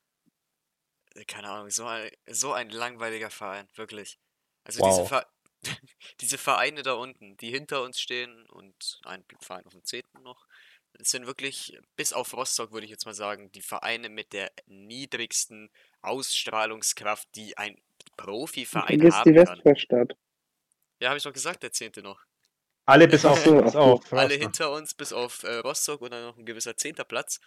Keine 1.27 1.49
Ahnung, 1.49 1.71
so 1.71 1.87
ein, 1.87 2.11
so 2.29 2.53
ein 2.53 2.69
langweiliger 2.71 3.31
Verein, 3.31 3.67
wirklich. 3.77 4.19
Also 4.65 4.81
Wow. 4.83 4.91
diese, 4.91 5.09
Ver 5.09 5.27
diese 6.21 6.39
Vereine 6.39 6.83
da 6.83 6.95
unten, 6.95 7.37
die 7.37 7.51
hinter 7.51 7.83
uns 7.83 8.01
stehen 8.01 8.47
und 8.51 9.01
ein 9.05 9.25
Verein 9.41 9.67
auf 9.67 9.73
dem 9.73 9.85
10. 9.85 10.03
noch, 10.23 10.47
das 10.95 11.11
sind 11.11 11.27
wirklich, 11.27 11.79
bis 11.97 12.13
auf 12.13 12.33
Rostock 12.35 12.73
würde 12.73 12.87
ich 12.87 12.91
jetzt 12.91 13.05
mal 13.05 13.15
sagen, 13.15 13.53
die 13.53 13.61
Vereine 13.63 14.09
mit 14.09 14.33
der 14.33 14.51
niedrigsten 14.67 15.71
Ausstrahlungskraft, 16.01 17.29
die 17.35 17.59
ein 17.59 17.77
Profiverein 18.17 18.99
die 18.99 19.11
haben 19.11 19.35
kann. 19.35 19.35
Westfahrstadt. 19.35 20.17
Ja, 21.01 21.09
habe 21.09 21.19
ich 21.19 21.25
doch 21.25 21.33
gesagt, 21.33 21.63
der 21.63 21.73
10. 21.73 21.93
noch. 22.03 22.21
Alle 22.87 23.09
bis 23.09 23.25
auf, 23.25 23.39
so, 23.45 23.61
bis 23.61 23.77
auf 23.77 24.13
Alle 24.13 24.23
Rostock. 24.23 24.41
hinter 24.41 24.73
uns, 24.73 24.95
bis 24.95 25.13
auf 25.13 25.43
äh, 25.43 25.57
Rostock 25.57 26.01
und 26.01 26.13
dann 26.13 26.23
noch 26.25 26.39
ein 26.39 26.47
gewisser 26.47 26.77
10. 26.77 26.95
Platz. 27.09 27.41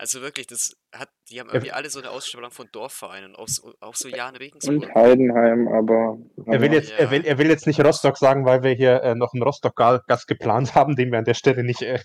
Also 0.00 0.22
wirklich, 0.22 0.46
das 0.46 0.72
hat, 0.94 1.10
die 1.28 1.38
haben 1.40 1.48
Ja. 1.48 1.54
irgendwie 1.56 1.72
alle 1.72 1.90
so 1.90 1.98
eine 1.98 2.10
Ausstrahlung 2.10 2.50
von 2.50 2.66
Dorfvereinen, 2.72 3.36
auch 3.36 3.48
so, 3.48 3.74
auch 3.80 3.94
so 3.94 4.08
Jan 4.08 4.30
Und 4.34 4.40
Regensburg. 4.40 4.94
Heidenheim, 4.94 5.68
aber. 5.68 6.16
Er 6.46 6.60
will, 6.62 6.72
jetzt, 6.72 6.90
er, 6.92 7.10
will, 7.10 7.22
er 7.26 7.36
will 7.36 7.48
jetzt 7.48 7.66
nicht 7.66 7.84
Rostock 7.84 8.16
sagen, 8.16 8.46
weil 8.46 8.62
wir 8.62 8.72
hier 8.72 9.02
äh, 9.02 9.14
noch 9.14 9.34
einen 9.34 9.42
Rostock-Gast 9.42 10.26
geplant 10.26 10.74
haben, 10.74 10.96
den 10.96 11.10
wir 11.12 11.18
an 11.18 11.26
der 11.26 11.34
Stelle 11.34 11.62
nicht. 11.64 11.82
Äh, 11.82 12.00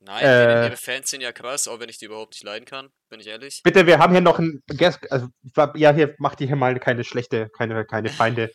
Nein, 0.00 0.22
Äh. 0.22 0.66
ihre, 0.66 0.76
Fans 0.76 1.08
sind 1.08 1.22
ja 1.22 1.32
krass, 1.32 1.66
auch 1.68 1.80
wenn 1.80 1.88
ich 1.88 1.96
die 1.96 2.04
überhaupt 2.04 2.34
nicht 2.34 2.44
leiden 2.44 2.66
kann, 2.66 2.90
bin 3.08 3.20
ich 3.20 3.28
ehrlich. 3.28 3.62
bitte, 3.64 3.86
wir 3.86 3.98
haben 3.98 4.12
hier 4.12 4.20
noch 4.20 4.38
einen 4.38 4.60
Gast. 4.76 5.10
Also, 5.10 5.28
ja, 5.76 5.94
hier 5.94 6.14
macht 6.18 6.42
ihr 6.42 6.46
hier 6.46 6.56
mal 6.56 6.78
keine 6.78 7.04
schlechte, 7.04 7.48
keine, 7.56 7.86
keine 7.86 8.10
Feinde. 8.10 8.50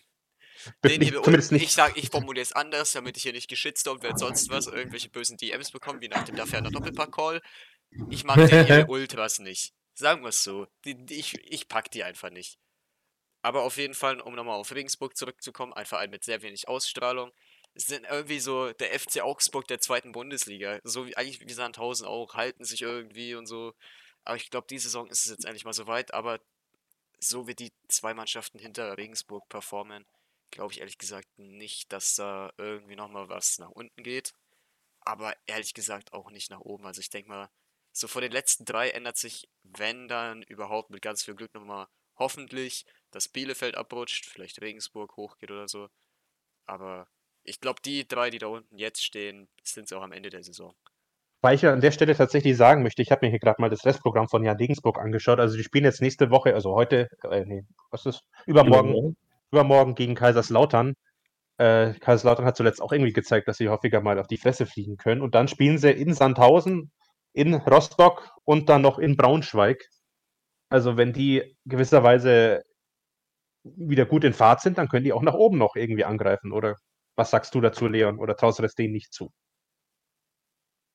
Den 0.86 1.00
Nicht- 1.00 1.16
zumindest 1.24 1.52
ich 1.54 1.62
nicht. 1.62 1.72
sag, 1.74 1.98
ich 1.98 2.10
formuliere 2.10 2.44
es 2.44 2.52
anders, 2.52 2.92
damit 2.92 3.18
ich 3.18 3.24
hier 3.24 3.34
nicht 3.34 3.50
geschitstormt 3.50 4.04
werde, 4.04 4.20
sonst 4.20 4.52
was, 4.52 4.68
irgendwelche 4.68 5.10
bösen 5.10 5.38
DMs 5.38 5.72
bekommen, 5.72 6.02
wie 6.02 6.10
nach 6.10 6.26
dem 6.26 6.36
Daferner 6.36 6.70
Doppelpack-Call. 6.70 7.40
Ich 8.10 8.24
mag 8.24 8.38
ihre 8.38 8.86
Ultras 8.90 9.40
nicht. 9.40 9.74
Sagen 9.94 10.22
wir 10.22 10.30
es 10.30 10.44
so. 10.44 10.68
Die, 10.86 10.96
die, 10.96 11.16
ich, 11.16 11.36
ich 11.46 11.68
pack 11.68 11.92
die 11.92 12.04
einfach 12.04 12.30
nicht. 12.30 12.58
Aber 13.42 13.64
auf 13.64 13.78
jeden 13.78 13.94
Fall, 13.94 14.20
um 14.22 14.36
nochmal 14.36 14.60
auf 14.60 14.74
Regensburg 14.74 15.16
zurückzukommen, 15.16 15.74
ein 15.74 15.86
Verein 15.86 16.10
mit 16.10 16.24
sehr 16.24 16.42
wenig 16.42 16.68
Ausstrahlung. 16.68 17.32
Es 17.74 17.86
sind 17.86 18.06
irgendwie 18.10 18.40
so 18.40 18.72
der 18.74 18.98
FC 19.00 19.22
Augsburg 19.22 19.68
der 19.68 19.80
zweiten 19.80 20.12
Bundesliga. 20.12 20.80
So 20.84 21.08
wie 21.08 21.16
eigentlich 21.16 21.40
wie 21.42 21.54
Sandhausen 21.54 22.06
auch, 22.06 22.34
halten 22.36 22.66
sich 22.66 22.82
irgendwie 22.82 23.36
und 23.36 23.46
so. 23.46 23.74
Aber 24.26 24.36
ich 24.36 24.50
glaube, 24.50 24.68
die 24.70 24.80
Saison 24.80 25.08
ist 25.08 25.26
es 25.26 25.32
jetzt 25.32 25.46
endlich 25.46 25.66
mal 25.66 25.74
so 25.74 25.88
weit. 25.88 26.14
Aber 26.14 26.40
so 27.20 27.48
wie 27.48 27.56
die 27.56 27.72
zwei 27.88 28.14
Mannschaften 28.14 28.60
hinter 28.60 28.98
Regensburg 28.98 29.48
performen, 29.50 30.06
glaube 30.52 30.74
ich 30.74 30.80
ehrlich 30.80 30.98
gesagt 30.98 31.28
nicht, 31.38 31.92
dass 31.94 32.16
da 32.16 32.52
irgendwie 32.58 32.96
nochmal 32.96 33.30
was 33.30 33.60
nach 33.60 33.72
unten 33.72 34.04
geht. 34.04 34.34
Aber 35.02 35.36
ehrlich 35.46 35.74
gesagt 35.74 36.14
auch 36.14 36.32
nicht 36.32 36.50
nach 36.52 36.62
oben. 36.62 36.86
Also 36.86 37.00
ich 37.02 37.10
denke 37.10 37.30
mal, 37.30 37.50
so 37.92 38.08
vor 38.08 38.22
den 38.22 38.32
letzten 38.32 38.66
drei 38.66 38.90
ändert 38.90 39.18
sich, 39.18 39.50
wenn 39.64 40.08
dann 40.08 40.44
überhaupt 40.44 40.90
mit 40.90 41.02
ganz 41.02 41.24
viel 41.24 41.36
Glück 41.36 41.54
nochmal 41.54 41.88
hoffentlich, 42.18 42.86
dass 43.12 43.30
Bielefeld 43.30 43.76
abrutscht, 43.76 44.26
vielleicht 44.26 44.62
Regensburg 44.62 45.16
hochgeht 45.18 45.52
oder 45.52 45.68
so. 45.68 45.88
Aber 46.66 47.08
ich 47.44 47.60
glaube, 47.60 47.82
die 47.84 48.08
drei, 48.08 48.30
die 48.30 48.38
da 48.38 48.48
unten 48.48 48.78
jetzt 48.78 49.04
stehen, 49.04 49.48
sind 49.64 49.86
es 49.86 49.94
auch 49.94 50.04
am 50.04 50.12
Ende 50.12 50.30
der 50.30 50.44
Saison. 50.44 50.74
Weil 51.42 51.56
ich 51.56 51.66
an 51.66 51.80
der 51.80 51.92
Stelle 51.92 52.16
tatsächlich 52.16 52.58
sagen 52.58 52.84
möchte, 52.84 53.02
ich 53.02 53.12
habe 53.12 53.26
mir 53.26 53.30
hier 53.30 53.40
gerade 53.40 53.62
mal 53.62 53.70
das 53.70 53.86
Restprogramm 53.86 54.28
von 54.28 54.44
Jan 54.44 54.58
Regensburg 54.58 55.00
angeschaut. 55.00 55.40
Also 55.40 55.56
die 55.56 55.64
spielen 55.64 55.86
jetzt 55.86 56.02
nächste 56.02 56.30
Woche, 56.32 56.54
also 56.54 56.76
heute, 56.76 57.08
äh, 57.24 57.46
nee, 57.46 57.64
was 57.92 58.06
ist? 58.06 58.22
Übermorgen, 58.46 58.90
übermorgen, 58.90 59.18
übermorgen 59.52 59.96
gegen 59.96 60.16
Kaiserslautern. 60.16 60.96
Äh, 61.58 61.94
Kaiserslautern 61.94 62.46
hat 62.46 62.58
zuletzt 62.58 62.82
auch 62.82 62.92
irgendwie 62.92 63.14
gezeigt, 63.14 63.48
dass 63.48 63.58
sie 63.58 63.70
häufiger 63.70 64.02
mal 64.02 64.20
auf 64.20 64.28
die 64.28 64.38
Fresse 64.38 64.66
fliegen 64.66 64.98
können. 64.98 65.22
Und 65.22 65.34
dann 65.34 65.48
spielen 65.48 65.78
sie 65.78 65.92
in 65.92 66.14
Sandhausen, 66.14 66.92
in 67.40 67.54
Rostock 67.54 68.30
und 68.44 68.68
dann 68.68 68.82
noch 68.82 69.00
in 69.00 69.16
Braunschweig. 69.16 69.82
Also 70.70 70.98
wenn 70.98 71.14
die 71.14 71.56
gewisserweise 71.66 72.64
wieder 73.64 74.06
gut 74.06 74.26
in 74.26 74.34
Fahrt 74.34 74.60
sind, 74.60 74.78
dann 74.78 74.90
können 74.90 75.06
die 75.06 75.14
auch 75.14 75.22
nach 75.22 75.36
oben 75.36 75.58
noch 75.58 75.76
irgendwie 75.76 76.04
angreifen. 76.04 76.52
Oder 76.52 76.76
was 77.16 77.32
sagst 77.32 77.56
du 77.56 77.62
dazu, 77.62 77.88
Leon? 77.88 78.20
Oder 78.20 78.36
traust 78.36 78.60
du 78.60 78.64
das 78.64 78.76
denen 78.76 78.94
nicht 78.94 79.14
zu? 79.14 79.32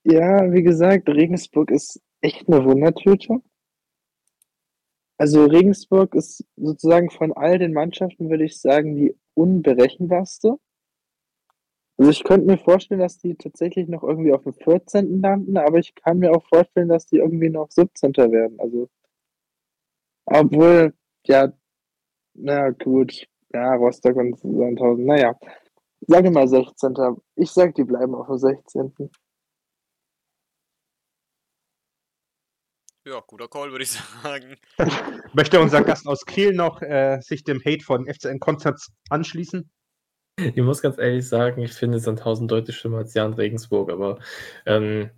Ja, 0.04 0.52
wie 0.52 0.62
gesagt, 0.62 1.08
Regensburg 1.08 1.70
ist 1.70 2.00
echt 2.20 2.46
eine 2.46 2.62
Wundertüte. 2.62 3.40
Also 5.16 5.46
Regensburg 5.46 6.14
ist 6.14 6.44
sozusagen 6.56 7.10
von 7.10 7.32
all 7.32 7.58
den 7.58 7.72
Mannschaften, 7.72 8.28
würde 8.28 8.44
ich 8.44 8.60
sagen, 8.60 8.96
die 8.96 9.16
unberechenbarste. 9.32 10.58
Also 11.96 12.10
ich 12.10 12.24
könnte 12.24 12.46
mir 12.46 12.58
vorstellen, 12.58 13.00
dass 13.00 13.18
die 13.18 13.36
tatsächlich 13.36 13.88
noch 13.88 14.02
irgendwie 14.02 14.32
auf 14.32 14.42
dem 14.42 14.54
14. 14.54 15.20
landen, 15.20 15.56
aber 15.56 15.78
ich 15.78 15.94
kann 15.94 16.18
mir 16.18 16.32
auch 16.32 16.44
vorstellen, 16.48 16.88
dass 16.88 17.06
die 17.06 17.18
irgendwie 17.18 17.50
noch 17.50 17.70
17. 17.70 18.14
werden. 18.16 18.58
Also, 18.58 18.88
obwohl, 20.26 20.94
ja, 21.26 21.52
na 22.34 22.70
gut, 22.70 23.26
ja, 23.52 23.74
Rostock 23.74 24.16
und 24.16 24.38
Sandhausen, 24.38 25.04
naja, 25.04 25.38
sage 26.08 26.30
mal 26.30 26.48
16. 26.48 26.94
Ich 27.36 27.50
sag, 27.50 27.74
die 27.76 27.84
bleiben 27.84 28.14
auf 28.14 28.26
dem 28.26 28.38
16. 28.38 29.10
Ja, 33.06 33.20
guter 33.26 33.48
Call, 33.48 33.70
würde 33.70 33.84
ich 33.84 33.90
sagen. 34.22 34.56
Möchte 35.34 35.60
unser 35.60 35.82
Gast 35.82 36.08
aus 36.08 36.24
Kiel 36.24 36.54
noch 36.54 36.80
äh, 36.80 37.20
sich 37.20 37.44
dem 37.44 37.60
Hate 37.64 37.84
von 37.84 38.06
FCN 38.06 38.40
Konstanz 38.40 38.88
anschließen? 39.10 39.70
Ich 40.36 40.56
muss 40.56 40.82
ganz 40.82 40.98
ehrlich 40.98 41.28
sagen, 41.28 41.62
ich 41.62 41.72
finde 41.72 42.00
Sandhausen 42.00 42.48
deutlich 42.48 42.76
schlimmer 42.76 42.98
als 42.98 43.14
Jan 43.14 43.34
Regensburg, 43.34 43.90
aber 43.90 44.18
ähm, 44.66 45.10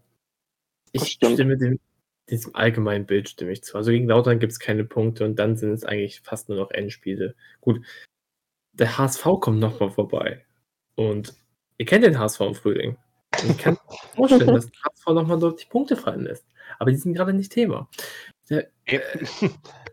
ich 0.93 1.13
stimme 1.13 1.57
dem, 1.57 1.81
diesem 2.29 2.55
allgemeinen 2.55 3.07
Bild 3.07 3.29
stimme 3.29 3.53
ich 3.53 3.63
zu. 3.65 3.77
Also 3.77 3.91
gegen 3.91 4.09
Lautern 4.09 4.39
gibt 4.39 4.53
es 4.53 4.59
keine 4.59 4.85
Punkte 4.85 5.25
und 5.25 5.37
dann 5.39 5.57
sind 5.57 5.73
es 5.73 5.85
eigentlich 5.85 6.21
fast 6.21 6.49
nur 6.49 6.59
noch 6.59 6.71
Endspiele. 6.71 7.35
Gut, 7.61 7.81
der 8.73 8.99
HSV 8.99 9.25
kommt 9.41 9.59
nochmal 9.59 9.91
vorbei. 9.91 10.45
Und 10.97 11.35
ihr 11.79 11.87
kennt 11.87 12.05
den 12.05 12.19
HSV 12.19 12.41
im 12.41 12.55
Frühling. 12.55 12.97
Und 13.43 13.51
ich 13.51 13.59
kann 13.59 13.75
mir 13.75 13.97
vorstellen, 14.17 14.55
dass 14.55 14.67
der 14.67 14.81
HSV 14.85 15.07
nochmal 15.09 15.39
deutlich 15.39 15.69
Punkte 15.71 15.97
fallen 15.97 16.25
lässt. 16.25 16.47
Aber 16.79 16.91
die 16.91 16.97
sind 16.97 17.15
gerade 17.15 17.33
nicht 17.33 17.53
Thema. 17.53 17.89
Der, 18.51 18.69
äh, 18.85 19.01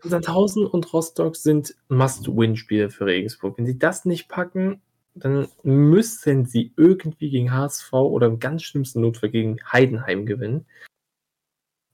Sandhausen 0.02 0.66
und 0.66 0.92
Rostock 0.92 1.36
sind 1.36 1.74
Must-Win-Spiele 1.88 2.90
für 2.90 3.06
Regensburg. 3.06 3.56
Wenn 3.56 3.66
sie 3.66 3.78
das 3.78 4.04
nicht 4.04 4.28
packen, 4.28 4.82
dann 5.14 5.48
müssen 5.62 6.44
sie 6.44 6.72
irgendwie 6.76 7.30
gegen 7.30 7.52
HSV 7.52 7.92
oder 7.92 8.26
im 8.26 8.40
ganz 8.40 8.62
schlimmsten 8.62 9.00
Notfall 9.00 9.30
gegen 9.30 9.58
Heidenheim 9.70 10.26
gewinnen. 10.26 10.66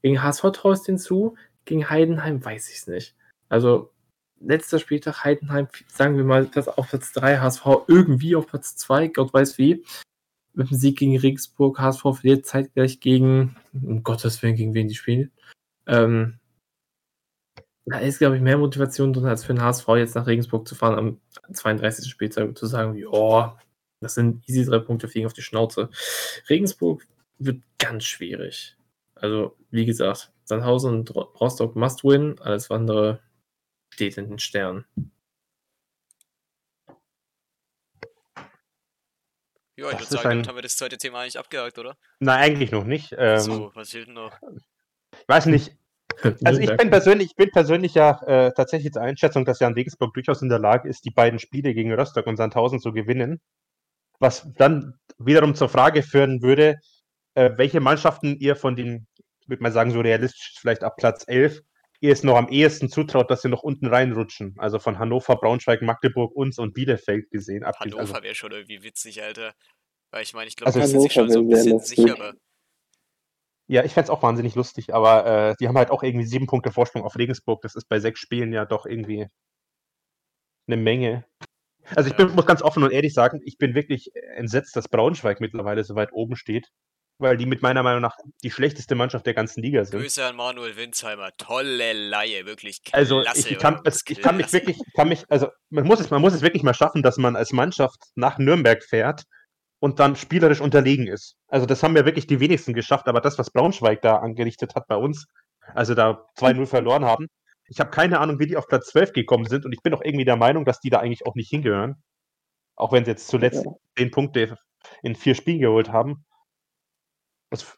Gegen 0.01 0.21
HSV 0.23 0.43
traue 0.53 0.73
ich 0.73 0.81
den 0.81 0.97
zu, 0.97 1.35
gegen 1.65 1.89
Heidenheim 1.89 2.43
weiß 2.43 2.69
ich 2.69 2.77
es 2.77 2.87
nicht. 2.87 3.15
Also, 3.49 3.91
letzter 4.39 4.79
Spieltag 4.79 5.23
Heidenheim, 5.23 5.67
sagen 5.87 6.17
wir 6.17 6.23
mal, 6.23 6.47
das 6.47 6.67
auf 6.67 6.89
Platz 6.89 7.11
3, 7.13 7.37
HSV 7.37 7.65
irgendwie 7.87 8.35
auf 8.35 8.47
Platz 8.47 8.75
2, 8.77 9.09
Gott 9.09 9.33
weiß 9.33 9.59
wie. 9.59 9.85
Mit 10.53 10.71
dem 10.71 10.77
Sieg 10.77 10.97
gegen 10.97 11.17
Regensburg, 11.17 11.79
HSV 11.79 12.01
verliert 12.01 12.45
zeitgleich 12.45 12.99
gegen, 12.99 13.55
um 13.73 14.03
Gottes 14.03 14.41
Willen, 14.41 14.55
gegen 14.55 14.73
wen 14.73 14.87
die 14.87 14.95
spielen. 14.95 15.31
Ähm, 15.85 16.39
da 17.85 17.99
ist, 17.99 18.19
glaube 18.19 18.35
ich, 18.35 18.41
mehr 18.41 18.57
Motivation 18.57 19.13
drin, 19.13 19.25
als 19.25 19.43
für 19.43 19.53
den 19.53 19.61
HSV 19.61 19.87
jetzt 19.95 20.15
nach 20.15 20.27
Regensburg 20.27 20.67
zu 20.67 20.75
fahren 20.75 20.97
am 20.97 21.53
32. 21.53 22.09
Spieltag 22.09 22.57
zu 22.57 22.65
sagen, 22.67 22.95
ja, 22.95 23.57
das 23.99 24.15
sind 24.15 24.47
easy 24.47 24.65
drei 24.65 24.79
Punkte, 24.79 25.07
fliegen 25.07 25.25
auf 25.25 25.33
die 25.33 25.41
Schnauze. 25.41 25.89
Regensburg 26.49 27.07
wird 27.39 27.63
ganz 27.77 28.03
schwierig. 28.03 28.75
Also, 29.15 29.55
wie 29.69 29.85
gesagt, 29.85 30.31
Sandhausen 30.43 30.91
und 30.91 31.15
Rostock 31.15 31.75
must 31.75 32.03
win, 32.03 32.39
alles 32.39 32.71
andere 32.71 33.21
steht 33.93 34.17
in 34.17 34.29
den 34.29 34.39
Sternen. 34.39 34.85
Ja, 39.77 39.89
ich 39.91 39.99
würde 39.99 40.05
sagen, 40.05 40.29
ein... 40.29 40.29
damit 40.29 40.47
haben 40.47 40.55
wir 40.55 40.61
das 40.61 40.77
zweite 40.77 40.97
Thema 40.97 41.21
eigentlich 41.21 41.39
abgehakt, 41.39 41.79
oder? 41.79 41.97
Nein, 42.19 42.39
eigentlich 42.39 42.71
noch 42.71 42.83
nicht. 42.83 43.15
Ähm, 43.17 43.39
so, 43.39 43.71
was 43.73 43.89
fehlt 43.89 44.07
denn 44.07 44.13
noch? 44.13 44.37
Ich 45.13 45.27
weiß 45.27 45.47
nicht, 45.47 45.75
also 46.43 46.59
ich 46.59 46.75
bin 46.75 46.89
persönlich, 46.89 47.29
ich 47.31 47.35
bin 47.35 47.51
persönlich 47.51 47.93
ja 47.93 48.21
äh, 48.25 48.51
tatsächlich 48.53 48.91
der 48.91 49.03
Einschätzung, 49.03 49.45
dass 49.45 49.59
Jan 49.59 49.73
Regensburg 49.73 50.13
durchaus 50.13 50.41
in 50.41 50.49
der 50.49 50.59
Lage 50.59 50.89
ist, 50.89 51.05
die 51.05 51.11
beiden 51.11 51.39
Spiele 51.39 51.73
gegen 51.73 51.93
Rostock 51.93 52.27
und 52.27 52.37
Sandhausen 52.37 52.79
zu 52.79 52.91
gewinnen. 52.91 53.39
Was 54.19 54.47
dann 54.57 54.93
wiederum 55.17 55.55
zur 55.55 55.69
Frage 55.69 56.03
führen 56.03 56.41
würde, 56.41 56.79
äh, 57.33 57.51
welche 57.55 57.79
Mannschaften 57.79 58.35
ihr 58.37 58.55
von 58.55 58.75
den, 58.75 59.07
ich 59.39 59.49
würde 59.49 59.63
mal 59.63 59.71
sagen, 59.71 59.91
so 59.91 59.99
realistisch 59.99 60.57
vielleicht 60.59 60.83
ab 60.83 60.95
Platz 60.97 61.23
11, 61.27 61.61
ihr 62.01 62.11
es 62.11 62.23
noch 62.23 62.35
am 62.35 62.49
ehesten 62.49 62.89
zutraut, 62.89 63.29
dass 63.31 63.41
sie 63.41 63.49
noch 63.49 63.63
unten 63.63 63.87
reinrutschen. 63.87 64.55
Also 64.57 64.79
von 64.79 64.99
Hannover, 64.99 65.35
Braunschweig, 65.35 65.81
Magdeburg, 65.81 66.35
uns 66.35 66.57
und 66.57 66.73
Bielefeld 66.73 67.29
gesehen. 67.29 67.63
Hannover 67.63 67.99
also, 67.99 68.13
wäre 68.23 68.35
schon 68.35 68.51
irgendwie 68.51 68.83
witzig, 68.83 69.21
Alter. 69.21 69.53
Weil 70.09 70.23
ich 70.23 70.33
meine, 70.33 70.47
ich 70.47 70.55
glaube, 70.55 70.67
also 70.67 70.79
die 70.79 70.87
sind 70.87 71.01
sich 71.01 71.13
schon 71.13 71.29
so 71.31 71.39
ein 71.39 71.47
bisschen 71.47 71.79
sicherer. 71.79 72.33
Ja, 73.71 73.85
ich 73.85 73.93
fände 73.93 74.07
es 74.07 74.09
auch 74.09 74.21
wahnsinnig 74.21 74.55
lustig, 74.55 74.93
aber 74.93 75.25
äh, 75.25 75.55
die 75.57 75.69
haben 75.69 75.77
halt 75.77 75.91
auch 75.91 76.03
irgendwie 76.03 76.25
sieben 76.25 76.45
Punkte 76.45 76.73
Vorsprung 76.73 77.03
auf 77.03 77.17
Regensburg. 77.17 77.61
Das 77.61 77.73
ist 77.75 77.87
bei 77.87 78.01
sechs 78.01 78.19
Spielen 78.19 78.51
ja 78.51 78.65
doch 78.65 78.85
irgendwie 78.85 79.27
eine 80.67 80.75
Menge. 80.75 81.23
Also 81.95 82.09
ich 82.09 82.17
bin, 82.17 82.35
muss 82.35 82.45
ganz 82.45 82.61
offen 82.61 82.83
und 82.83 82.91
ehrlich 82.91 83.13
sagen, 83.13 83.39
ich 83.45 83.57
bin 83.57 83.73
wirklich 83.73 84.11
entsetzt, 84.35 84.75
dass 84.75 84.89
Braunschweig 84.89 85.39
mittlerweile 85.39 85.85
so 85.85 85.95
weit 85.95 86.11
oben 86.11 86.35
steht, 86.35 86.67
weil 87.17 87.37
die 87.37 87.45
mit 87.45 87.61
meiner 87.61 87.81
Meinung 87.81 88.01
nach 88.01 88.17
die 88.43 88.51
schlechteste 88.51 88.95
Mannschaft 88.95 89.25
der 89.25 89.35
ganzen 89.35 89.63
Liga 89.63 89.85
sind. 89.85 90.01
Grüße 90.01 90.25
an 90.25 90.35
Manuel 90.35 90.75
Winsheimer, 90.75 91.29
tolle 91.37 91.93
Laie, 91.93 92.45
wirklich 92.45 92.83
klasse. 92.83 92.97
Also 92.97 93.21
ich, 93.21 93.51
ich, 93.51 93.57
kann, 93.57 93.79
es, 93.85 94.03
ich 94.05 94.21
kann 94.21 94.35
mich 94.35 94.51
wirklich, 94.51 94.79
kann 94.95 95.07
mich, 95.07 95.23
also 95.29 95.47
man 95.69 95.87
muss 95.87 96.01
es, 96.01 96.09
man 96.09 96.19
muss 96.19 96.33
es 96.33 96.41
wirklich 96.41 96.63
mal 96.63 96.73
schaffen, 96.73 97.03
dass 97.03 97.15
man 97.15 97.37
als 97.37 97.53
Mannschaft 97.53 98.01
nach 98.15 98.37
Nürnberg 98.37 98.83
fährt 98.83 99.23
und 99.81 99.99
dann 99.99 100.15
spielerisch 100.15 100.61
unterlegen 100.61 101.07
ist. 101.07 101.35
Also 101.47 101.65
das 101.65 101.81
haben 101.81 101.97
ja 101.97 102.05
wirklich 102.05 102.27
die 102.27 102.39
wenigsten 102.39 102.73
geschafft, 102.73 103.07
aber 103.07 103.19
das, 103.19 103.39
was 103.39 103.49
Braunschweig 103.49 104.01
da 104.01 104.17
angerichtet 104.17 104.75
hat 104.75 104.87
bei 104.87 104.95
uns, 104.95 105.25
also 105.73 105.95
da 105.95 106.27
2-0 106.37 106.67
verloren 106.67 107.03
haben, 107.03 107.27
ich 107.65 107.79
habe 107.79 107.89
keine 107.89 108.19
Ahnung, 108.19 108.37
wie 108.39 108.45
die 108.45 108.57
auf 108.57 108.67
Platz 108.67 108.91
12 108.91 109.13
gekommen 109.13 109.45
sind 109.45 109.65
und 109.65 109.73
ich 109.73 109.81
bin 109.81 109.93
auch 109.93 110.03
irgendwie 110.03 110.25
der 110.25 110.35
Meinung, 110.35 110.65
dass 110.65 110.79
die 110.79 110.91
da 110.91 110.99
eigentlich 110.99 111.25
auch 111.25 111.33
nicht 111.33 111.49
hingehören. 111.49 111.95
Auch 112.75 112.91
wenn 112.91 113.05
sie 113.05 113.11
jetzt 113.11 113.27
zuletzt 113.27 113.65
ja. 113.65 113.71
10 113.97 114.11
Punkte 114.11 114.55
in 115.01 115.15
vier 115.15 115.33
Spielen 115.33 115.59
geholt 115.59 115.91
haben. 115.91 116.25
Das, 117.49 117.77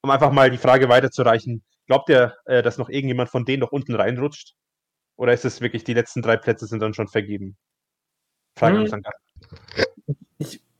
um 0.00 0.10
einfach 0.10 0.32
mal 0.32 0.50
die 0.50 0.58
Frage 0.58 0.88
weiterzureichen, 0.88 1.64
glaubt 1.86 2.08
ihr, 2.08 2.34
äh, 2.46 2.62
dass 2.62 2.78
noch 2.78 2.88
irgendjemand 2.88 3.28
von 3.28 3.44
denen 3.44 3.60
noch 3.60 3.72
unten 3.72 3.94
reinrutscht? 3.94 4.54
Oder 5.16 5.34
ist 5.34 5.44
es 5.44 5.60
wirklich, 5.60 5.84
die 5.84 5.94
letzten 5.94 6.22
drei 6.22 6.38
Plätze 6.38 6.66
sind 6.66 6.80
dann 6.80 6.94
schon 6.94 7.08
vergeben? 7.08 7.58
Frage 8.56 8.78
hm. 8.78 8.92
an 8.94 9.02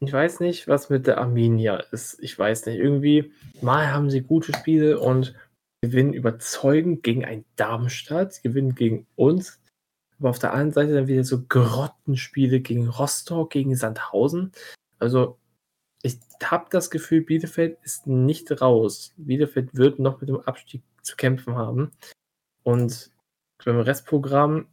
ich 0.07 0.13
weiß 0.13 0.41
nicht, 0.41 0.69
was 0.69 0.91
mit 0.91 1.07
der 1.07 1.19
Arminia 1.19 1.77
ist. 1.93 2.19
Ich 2.23 2.39
weiß 2.39 2.67
nicht. 2.67 2.79
Irgendwie, 2.79 3.33
mal 3.61 3.93
haben 3.93 4.11
sie 4.11 4.23
gute 4.23 4.53
Spiele 4.53 5.01
und 5.01 5.35
gewinnen 5.83 6.13
überzeugend 6.13 7.03
gegen 7.03 7.25
ein 7.25 7.45
Darmstadt, 7.57 8.43
gewinnen 8.43 8.75
gegen 8.75 9.07
uns. 9.17 9.61
Aber 10.19 10.31
auf 10.31 10.39
der 10.39 10.53
anderen 10.53 10.73
Seite 10.73 10.95
dann 10.95 11.09
wieder 11.09 11.25
so 11.25 11.45
Grottenspiele 11.47 12.61
gegen 12.61 12.89
Rostock, 12.89 13.51
gegen 13.51 13.77
Sandhausen. 13.77 14.53
Also, 14.99 15.39
ich 16.03 16.19
habe 16.43 16.67
das 16.71 16.91
Gefühl, 16.91 17.23
Bielefeld 17.23 17.79
ist 17.83 18.07
nicht 18.07 18.61
raus. 18.61 19.13
Bielefeld 19.17 19.75
wird 19.75 19.99
noch 19.99 20.21
mit 20.21 20.31
dem 20.31 20.41
Abstieg 20.41 20.83
zu 21.03 21.17
kämpfen 21.17 21.57
haben. 21.57 21.93
Und 22.63 23.11
beim 23.65 23.81
Restprogramm 23.81 24.69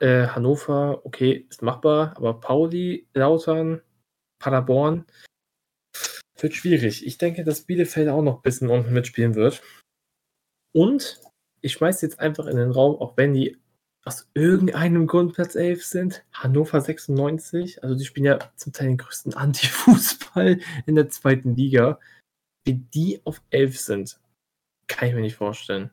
äh, 0.00 0.26
Hannover, 0.28 1.04
okay, 1.04 1.46
ist 1.48 1.62
machbar, 1.62 2.14
aber 2.16 2.40
Pauli, 2.40 3.06
Lautern, 3.14 3.80
Paderborn 4.38 5.04
wird 6.40 6.54
schwierig. 6.54 7.06
Ich 7.06 7.18
denke, 7.18 7.44
dass 7.44 7.62
Bielefeld 7.62 8.08
auch 8.08 8.22
noch 8.22 8.36
ein 8.36 8.42
bisschen 8.42 8.68
unten 8.68 8.92
mitspielen 8.92 9.34
wird. 9.34 9.62
Und 10.72 11.20
ich 11.60 11.72
schmeiße 11.72 12.06
jetzt 12.06 12.20
einfach 12.20 12.46
in 12.46 12.56
den 12.56 12.70
Raum, 12.70 12.96
auch 12.96 13.16
wenn 13.16 13.34
die 13.34 13.56
aus 14.04 14.28
irgendeinem 14.34 15.06
Grund 15.06 15.34
Platz 15.34 15.54
11 15.54 15.84
sind, 15.84 16.24
Hannover 16.32 16.80
96, 16.80 17.82
also 17.82 17.94
die 17.94 18.04
spielen 18.04 18.26
ja 18.26 18.38
zum 18.56 18.72
Teil 18.72 18.88
den 18.88 18.96
größten 18.96 19.34
Anti-Fußball 19.34 20.60
in 20.86 20.94
der 20.94 21.08
zweiten 21.08 21.56
Liga. 21.56 21.98
Wie 22.64 22.74
die 22.74 23.20
auf 23.24 23.42
11 23.50 23.78
sind, 23.78 24.20
kann 24.86 25.08
ich 25.08 25.14
mir 25.14 25.20
nicht 25.20 25.36
vorstellen. 25.36 25.90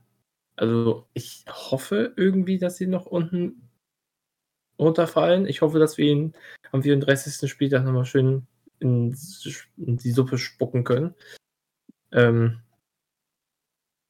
Also 0.56 1.08
ich 1.14 1.44
hoffe 1.50 2.14
irgendwie, 2.16 2.58
dass 2.58 2.78
sie 2.78 2.88
noch 2.88 3.06
unten 3.06 3.65
runterfallen. 4.80 5.46
Ich 5.48 5.62
hoffe, 5.62 5.80
dass 5.80 5.98
wir 5.98 6.12
ihn 6.12 6.34
am 6.72 6.84
34. 6.84 7.50
Spieltag 7.50 7.84
nochmal 7.84 8.06
schön 8.06 8.46
in, 8.80 9.16
die 9.78 10.12
Suppe 10.12 10.38
spucken 10.38 10.84
können. 10.84 11.16
Ähm, 12.12 12.60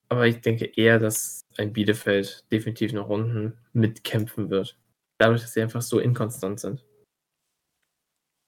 aber 0.09 0.27
ich 0.27 0.41
denke 0.41 0.65
eher, 0.65 0.99
dass 0.99 1.41
ein 1.57 1.73
Bielefeld 1.73 2.45
definitiv 2.51 2.93
noch 2.93 3.09
unten 3.09 3.57
mitkämpfen 3.73 4.49
wird. 4.49 4.77
Dadurch, 5.17 5.41
dass 5.41 5.53
sie 5.53 5.61
einfach 5.61 5.81
so 5.81 5.99
inkonstant 5.99 6.59
sind. 6.59 6.85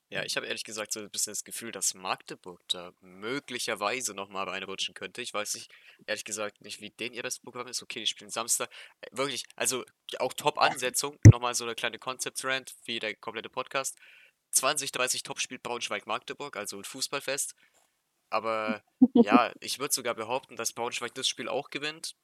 Ja, 0.09 0.23
ich 0.23 0.37
habe 0.37 0.45
ehrlich 0.45 0.63
gesagt 0.63 0.93
so 0.93 1.01
ein 1.01 1.09
bisschen 1.09 1.31
das 1.31 1.43
Gefühl, 1.43 1.73
dass 1.73 1.93
Magdeburg 1.93 2.61
da 2.69 2.93
möglicherweise 3.01 4.13
nochmal 4.13 4.47
reinrutschen 4.47 4.93
könnte. 4.93 5.21
Ich 5.21 5.33
weiß 5.33 5.55
nicht, 5.55 5.69
ehrlich 6.05 6.23
gesagt, 6.23 6.61
nicht, 6.61 6.79
wie 6.79 6.91
denen 6.91 7.13
ihr 7.13 7.23
das 7.23 7.39
Programm 7.39 7.67
ist. 7.67 7.83
Okay, 7.83 7.99
die 7.99 8.07
spielen 8.07 8.29
Samstag. 8.29 8.69
Äh, 9.01 9.07
wirklich, 9.11 9.43
also 9.57 9.83
auch 10.19 10.33
Top-Ansetzung. 10.33 11.19
Nochmal 11.29 11.55
so 11.55 11.65
eine 11.65 11.75
kleine 11.75 11.99
Concept-Rand, 11.99 12.73
wie 12.85 12.99
der 12.99 13.15
komplette 13.15 13.49
Podcast. 13.49 13.97
20, 14.51 14.93
30 14.93 15.23
Top 15.23 15.41
spielt 15.41 15.61
Braunschweig-Magdeburg, 15.63 16.55
also 16.55 16.77
ein 16.77 16.85
Fußballfest. 16.85 17.53
Aber 18.29 18.83
ja, 19.13 19.51
ich 19.59 19.79
würde 19.79 19.93
sogar 19.93 20.15
behaupten, 20.15 20.55
dass 20.55 20.71
Braunschweig 20.71 21.13
das 21.15 21.27
Spiel 21.27 21.49
auch 21.49 21.69
gewinnt. 21.69 22.15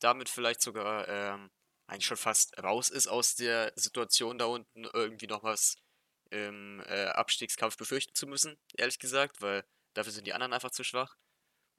Damit 0.00 0.28
vielleicht 0.28 0.60
sogar 0.60 1.08
ähm, 1.08 1.50
eigentlich 1.86 2.06
schon 2.06 2.16
fast 2.18 2.56
raus 2.62 2.90
ist 2.90 3.06
aus 3.06 3.34
der 3.34 3.72
Situation 3.76 4.36
da 4.36 4.44
unten, 4.44 4.84
irgendwie 4.92 5.26
noch 5.26 5.42
was 5.42 5.76
im 6.30 6.80
äh, 6.86 7.06
Abstiegskampf 7.06 7.76
befürchten 7.76 8.14
zu 8.14 8.26
müssen, 8.26 8.58
ehrlich 8.76 8.98
gesagt, 8.98 9.40
weil 9.42 9.64
dafür 9.94 10.12
sind 10.12 10.26
die 10.26 10.32
anderen 10.32 10.52
einfach 10.52 10.70
zu 10.70 10.84
schwach. 10.84 11.16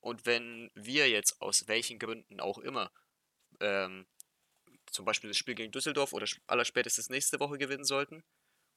Und 0.01 0.25
wenn 0.25 0.71
wir 0.73 1.09
jetzt 1.09 1.41
aus 1.41 1.67
welchen 1.67 1.99
Gründen 1.99 2.39
auch 2.39 2.57
immer 2.57 2.91
ähm, 3.59 4.07
zum 4.87 5.05
Beispiel 5.05 5.29
das 5.29 5.37
Spiel 5.37 5.55
gegen 5.55 5.71
Düsseldorf 5.71 6.13
oder 6.13 6.27
allerspätestens 6.47 7.09
nächste 7.09 7.39
Woche 7.39 7.57
gewinnen 7.57 7.85
sollten 7.85 8.23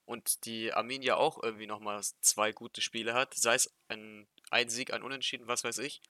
und 0.04 0.44
die 0.44 0.72
Arminia 0.72 1.16
auch 1.16 1.42
irgendwie 1.42 1.66
nochmal 1.66 2.02
zwei 2.20 2.52
gute 2.52 2.80
Spiele 2.80 3.14
hat, 3.14 3.34
sei 3.34 3.54
es 3.54 3.74
ein 3.88 4.28
ein 4.50 4.68
Sieg, 4.68 4.92
ein 4.92 5.02
Unentschieden, 5.02 5.48
was 5.48 5.64
weiß 5.64 5.78
ich. 5.78 6.00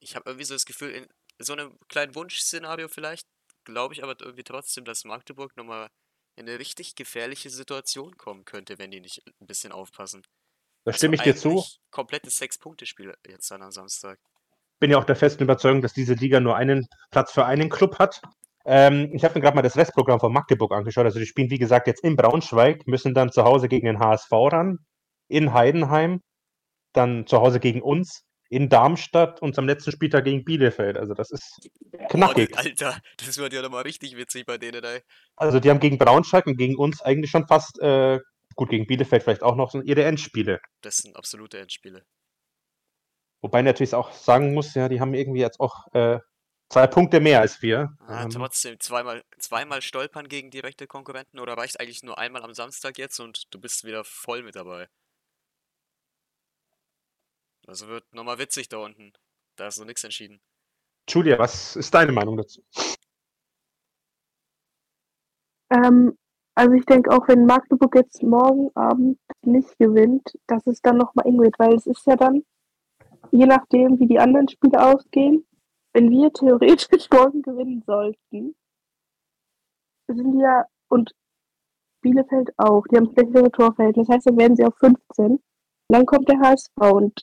Ich 0.00 0.16
habe 0.16 0.28
irgendwie 0.28 0.44
so 0.44 0.54
das 0.54 0.66
Gefühl, 0.66 0.90
in 0.90 1.08
so 1.38 1.52
einem 1.52 1.78
kleinen 1.88 2.14
Wunschszenario 2.14 2.88
vielleicht, 2.88 3.26
glaube 3.64 3.94
ich 3.94 4.02
aber 4.02 4.16
irgendwie 4.20 4.44
trotzdem, 4.44 4.84
dass 4.84 5.04
Magdeburg 5.04 5.56
nochmal 5.56 5.90
in 6.36 6.48
eine 6.48 6.58
richtig 6.58 6.94
gefährliche 6.94 7.50
Situation 7.50 8.16
kommen 8.16 8.44
könnte, 8.44 8.78
wenn 8.78 8.90
die 8.90 9.00
nicht 9.00 9.22
ein 9.40 9.46
bisschen 9.46 9.72
aufpassen. 9.72 10.22
Da 10.84 10.92
stimme 10.92 11.18
also 11.18 11.30
ich 11.30 11.34
dir 11.34 11.40
zu. 11.40 11.64
Komplettes 11.90 12.36
Sechs-Punkte-Spiel 12.38 13.14
jetzt 13.26 13.50
dann 13.50 13.62
am 13.62 13.70
Samstag. 13.70 14.18
Bin 14.78 14.90
ja 14.90 14.98
auch 14.98 15.04
der 15.04 15.16
festen 15.16 15.42
Überzeugung, 15.42 15.82
dass 15.82 15.92
diese 15.92 16.14
Liga 16.14 16.40
nur 16.40 16.56
einen 16.56 16.88
Platz 17.10 17.32
für 17.32 17.44
einen 17.44 17.68
Club 17.68 17.98
hat. 17.98 18.22
Ähm, 18.64 19.10
ich 19.12 19.24
habe 19.24 19.34
mir 19.34 19.42
gerade 19.42 19.56
mal 19.56 19.62
das 19.62 19.76
Restprogramm 19.76 20.20
von 20.20 20.32
Magdeburg 20.32 20.72
angeschaut. 20.72 21.04
Also 21.04 21.18
die 21.18 21.26
spielen, 21.26 21.50
wie 21.50 21.58
gesagt, 21.58 21.86
jetzt 21.86 22.02
in 22.02 22.16
Braunschweig, 22.16 22.86
müssen 22.86 23.14
dann 23.14 23.32
zu 23.32 23.44
Hause 23.44 23.68
gegen 23.68 23.86
den 23.86 23.98
HSV 23.98 24.30
ran, 24.32 24.78
in 25.28 25.52
Heidenheim, 25.52 26.20
dann 26.92 27.26
zu 27.26 27.40
Hause 27.40 27.60
gegen 27.60 27.82
uns, 27.82 28.24
in 28.50 28.68
Darmstadt 28.68 29.40
und 29.40 29.56
am 29.58 29.66
letzten 29.66 29.92
Spieltag 29.92 30.24
gegen 30.24 30.44
Bielefeld. 30.44 30.98
Also 30.98 31.14
das 31.14 31.30
ist 31.30 31.70
knackig. 32.10 32.50
Oh, 32.52 32.58
Alter, 32.58 33.00
das 33.16 33.38
wird 33.38 33.52
ja 33.52 33.62
nochmal 33.62 33.84
richtig 33.84 34.16
witzig 34.16 34.44
bei 34.44 34.58
denen, 34.58 34.82
ey. 34.82 35.02
Also 35.36 35.60
die 35.60 35.70
haben 35.70 35.78
gegen 35.78 35.98
Braunschweig 35.98 36.46
und 36.46 36.56
gegen 36.56 36.76
uns 36.76 37.00
eigentlich 37.00 37.30
schon 37.30 37.46
fast, 37.46 37.80
äh, 37.80 38.18
gut, 38.56 38.70
gegen 38.70 38.88
Bielefeld 38.88 39.22
vielleicht 39.22 39.44
auch 39.44 39.54
noch 39.54 39.72
ihre 39.74 40.04
Endspiele. 40.04 40.60
Das 40.80 40.96
sind 40.96 41.16
absolute 41.16 41.60
Endspiele. 41.60 42.04
Wobei 43.40 43.62
natürlich 43.62 43.94
auch 43.94 44.12
sagen 44.12 44.52
muss, 44.52 44.74
ja, 44.74 44.88
die 44.88 45.00
haben 45.00 45.14
irgendwie 45.14 45.40
jetzt 45.40 45.60
auch 45.60 45.86
äh, 45.92 46.18
zwei 46.68 46.88
Punkte 46.88 47.20
mehr 47.20 47.40
als 47.40 47.62
wir. 47.62 47.90
Ah, 48.00 48.24
ähm, 48.24 48.30
trotzdem, 48.30 48.80
zweimal, 48.80 49.22
zweimal 49.38 49.80
stolpern 49.80 50.28
gegen 50.28 50.50
direkte 50.50 50.88
Konkurrenten 50.88 51.38
oder 51.38 51.56
reicht 51.56 51.78
eigentlich 51.78 52.02
nur 52.02 52.18
einmal 52.18 52.42
am 52.42 52.52
Samstag 52.52 52.98
jetzt 52.98 53.20
und 53.20 53.44
du 53.54 53.60
bist 53.60 53.84
wieder 53.84 54.02
voll 54.02 54.42
mit 54.42 54.56
dabei? 54.56 54.88
Das 57.62 57.86
wird 57.86 58.04
nochmal 58.12 58.38
witzig 58.38 58.68
da 58.68 58.78
unten. 58.78 59.12
Da 59.56 59.68
ist 59.68 59.78
noch 59.78 59.86
nichts 59.86 60.04
entschieden. 60.04 60.40
Julia, 61.08 61.38
was 61.38 61.76
ist 61.76 61.92
deine 61.92 62.12
Meinung 62.12 62.36
dazu? 62.36 62.62
Ähm, 65.70 66.16
also 66.54 66.74
ich 66.74 66.84
denke 66.84 67.10
auch, 67.10 67.26
wenn 67.28 67.46
Magdeburg 67.46 67.94
jetzt 67.94 68.22
morgen 68.22 68.70
Abend 68.74 69.18
nicht 69.42 69.78
gewinnt, 69.78 70.36
dass 70.46 70.66
es 70.66 70.80
dann 70.82 70.98
nochmal 70.98 71.26
eng 71.26 71.40
wird, 71.40 71.58
weil 71.58 71.74
es 71.74 71.86
ist 71.86 72.06
ja 72.06 72.16
dann, 72.16 72.44
je 73.30 73.46
nachdem, 73.46 73.98
wie 73.98 74.06
die 74.06 74.18
anderen 74.18 74.48
Spiele 74.48 74.84
ausgehen, 74.84 75.46
wenn 75.92 76.10
wir 76.10 76.32
theoretisch 76.32 77.08
morgen 77.10 77.42
gewinnen 77.42 77.82
sollten, 77.86 78.54
sind 80.08 80.32
wir 80.34 80.42
ja, 80.42 80.64
und 80.88 81.12
Bielefeld 82.02 82.50
auch, 82.56 82.86
die 82.88 82.96
haben 82.96 83.12
schlechtere 83.12 83.50
Torverhältnis, 83.50 84.08
das 84.08 84.16
heißt, 84.16 84.26
dann 84.26 84.38
werden 84.38 84.56
sie 84.56 84.64
auf 84.64 84.76
15. 84.78 85.26
Und 85.26 85.42
dann 85.88 86.06
kommt 86.06 86.28
der 86.28 86.40
HSV 86.40 86.76
und 86.76 87.22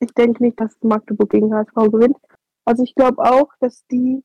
ich 0.00 0.12
denke 0.14 0.42
nicht, 0.42 0.58
dass 0.58 0.76
Magdeburg 0.82 1.30
gegen 1.30 1.54
HSV 1.54 1.74
gewinnt. 1.74 2.16
Also 2.64 2.82
ich 2.82 2.94
glaube 2.94 3.22
auch, 3.22 3.50
dass 3.60 3.86
die 3.88 4.24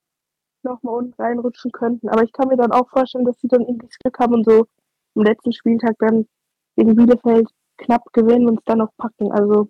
nochmal 0.64 0.96
unten 0.96 1.22
reinrutschen 1.22 1.72
könnten. 1.72 2.10
Aber 2.10 2.24
ich 2.24 2.34
kann 2.34 2.48
mir 2.48 2.58
dann 2.58 2.72
auch 2.72 2.90
vorstellen, 2.90 3.26
dass 3.26 3.40
sie 3.40 3.48
dann 3.48 3.62
irgendwie 3.62 3.88
das 3.88 4.00
Glück 4.00 4.18
haben 4.20 4.34
und 4.34 4.46
so 4.46 4.68
am 5.16 5.24
letzten 5.24 5.54
Spieltag 5.54 5.96
dann 6.00 6.28
gegen 6.76 6.96
Bielefeld 6.96 7.50
knapp 7.78 8.12
gewinnen 8.14 8.48
und 8.48 8.60
es 8.60 8.66
dann 8.66 8.82
auch 8.82 8.92
packen. 8.98 9.32
Also 9.32 9.70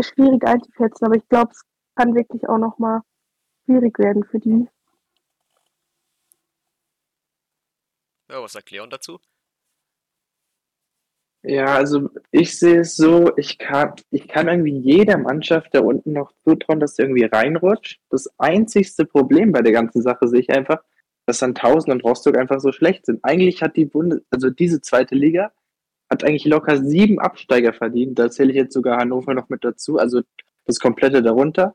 schwierig 0.00 0.44
einzuschätzen, 0.44 1.04
aber 1.06 1.16
ich 1.16 1.28
glaube, 1.28 1.50
es 1.52 1.62
kann 1.94 2.14
wirklich 2.14 2.48
auch 2.48 2.58
nochmal 2.58 3.02
schwierig 3.64 3.98
werden 3.98 4.24
für 4.24 4.38
die. 4.38 4.68
Ja, 8.28 8.42
was 8.42 8.52
sagt 8.52 8.70
Leon 8.70 8.88
dazu? 8.88 9.20
Ja, 11.44 11.74
also 11.74 12.08
ich 12.30 12.56
sehe 12.56 12.80
es 12.80 12.94
so, 12.94 13.36
ich 13.36 13.58
kann, 13.58 13.94
ich 14.10 14.28
kann 14.28 14.46
irgendwie 14.46 14.78
jeder 14.78 15.18
Mannschaft 15.18 15.74
da 15.74 15.80
unten 15.80 16.12
noch 16.12 16.32
zutrauen, 16.44 16.78
dass 16.78 16.94
sie 16.94 17.02
irgendwie 17.02 17.24
reinrutscht. 17.24 18.00
Das 18.10 18.28
einzigste 18.38 19.04
Problem 19.04 19.50
bei 19.50 19.60
der 19.62 19.72
ganzen 19.72 20.02
Sache 20.02 20.28
sehe 20.28 20.40
ich 20.40 20.50
einfach, 20.50 20.82
dass 21.26 21.40
Sandhausen 21.40 21.92
und 21.92 22.04
Rostock 22.04 22.36
einfach 22.36 22.60
so 22.60 22.70
schlecht 22.70 23.06
sind. 23.06 23.24
Eigentlich 23.24 23.60
hat 23.62 23.76
die 23.76 23.86
Bundes, 23.86 24.22
also 24.30 24.50
diese 24.50 24.80
zweite 24.80 25.16
Liga, 25.16 25.50
hat 26.08 26.22
eigentlich 26.24 26.44
locker 26.44 26.76
sieben 26.76 27.18
Absteiger 27.18 27.72
verdient. 27.72 28.18
Da 28.18 28.30
zähle 28.30 28.50
ich 28.50 28.56
jetzt 28.56 28.74
sogar 28.74 28.98
Hannover 28.98 29.34
noch 29.34 29.48
mit 29.48 29.64
dazu, 29.64 29.98
also 29.98 30.22
das 30.66 30.78
komplette 30.78 31.22
darunter. 31.22 31.74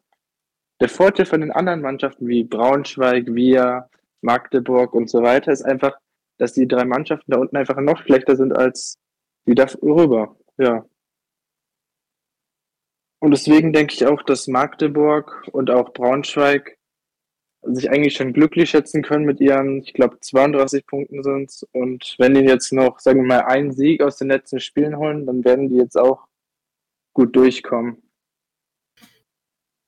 Der 0.80 0.90
Vorteil 0.90 1.26
von 1.26 1.42
den 1.42 1.52
anderen 1.52 1.82
Mannschaften 1.82 2.28
wie 2.28 2.44
Braunschweig, 2.44 3.26
Wir, 3.34 3.90
Magdeburg 4.22 4.94
und 4.94 5.10
so 5.10 5.24
weiter 5.24 5.52
ist 5.52 5.64
einfach, 5.64 5.98
dass 6.38 6.54
die 6.54 6.68
drei 6.68 6.86
Mannschaften 6.86 7.32
da 7.32 7.38
unten 7.38 7.58
einfach 7.58 7.78
noch 7.82 8.04
schlechter 8.04 8.36
sind 8.36 8.56
als 8.56 8.98
wieder 9.48 9.68
rüber, 9.82 10.38
ja. 10.58 10.86
Und 13.20 13.32
deswegen 13.32 13.74
denke 13.74 13.94
ich 13.94 14.06
auch, 14.06 14.22
dass 14.22 14.48
Magdeburg 14.48 15.48
und 15.52 15.72
auch 15.72 15.92
Braunschweig 15.92 16.78
sich 17.64 17.90
eigentlich 17.90 18.16
schon 18.16 18.34
glücklich 18.34 18.70
schätzen 18.70 19.02
können 19.02 19.26
mit 19.26 19.40
ihren, 19.40 19.82
ich 19.82 19.94
glaube, 19.94 20.20
32 20.20 20.86
Punkten 20.86 21.24
sind. 21.24 21.66
Und 21.72 22.16
wenn 22.20 22.36
die 22.36 22.42
jetzt 22.42 22.72
noch, 22.72 23.00
sagen 23.00 23.22
wir 23.22 23.28
mal, 23.28 23.42
einen 23.42 23.72
Sieg 23.72 24.02
aus 24.02 24.18
den 24.18 24.30
letzten 24.30 24.60
Spielen 24.60 24.98
holen, 24.98 25.26
dann 25.26 25.44
werden 25.44 25.70
die 25.70 25.78
jetzt 25.78 25.98
auch 25.98 26.28
gut 27.14 27.36
durchkommen. 27.36 28.04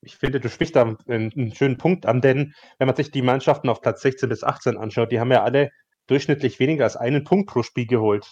Ich 0.01 0.15
finde, 0.15 0.39
du 0.39 0.49
sprichst 0.49 0.75
da 0.75 0.95
einen, 1.07 1.31
einen 1.31 1.53
schönen 1.53 1.77
Punkt 1.77 2.05
an, 2.05 2.21
denn 2.21 2.55
wenn 2.79 2.87
man 2.87 2.95
sich 2.95 3.11
die 3.11 3.21
Mannschaften 3.21 3.69
auf 3.69 3.81
Platz 3.81 4.01
16 4.01 4.29
bis 4.29 4.43
18 4.43 4.77
anschaut, 4.77 5.11
die 5.11 5.19
haben 5.19 5.31
ja 5.31 5.43
alle 5.43 5.71
durchschnittlich 6.07 6.59
weniger 6.59 6.85
als 6.85 6.95
einen 6.95 7.23
Punkt 7.23 7.49
pro 7.49 7.61
Spiel 7.63 7.85
geholt. 7.85 8.31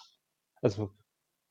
Also 0.62 0.90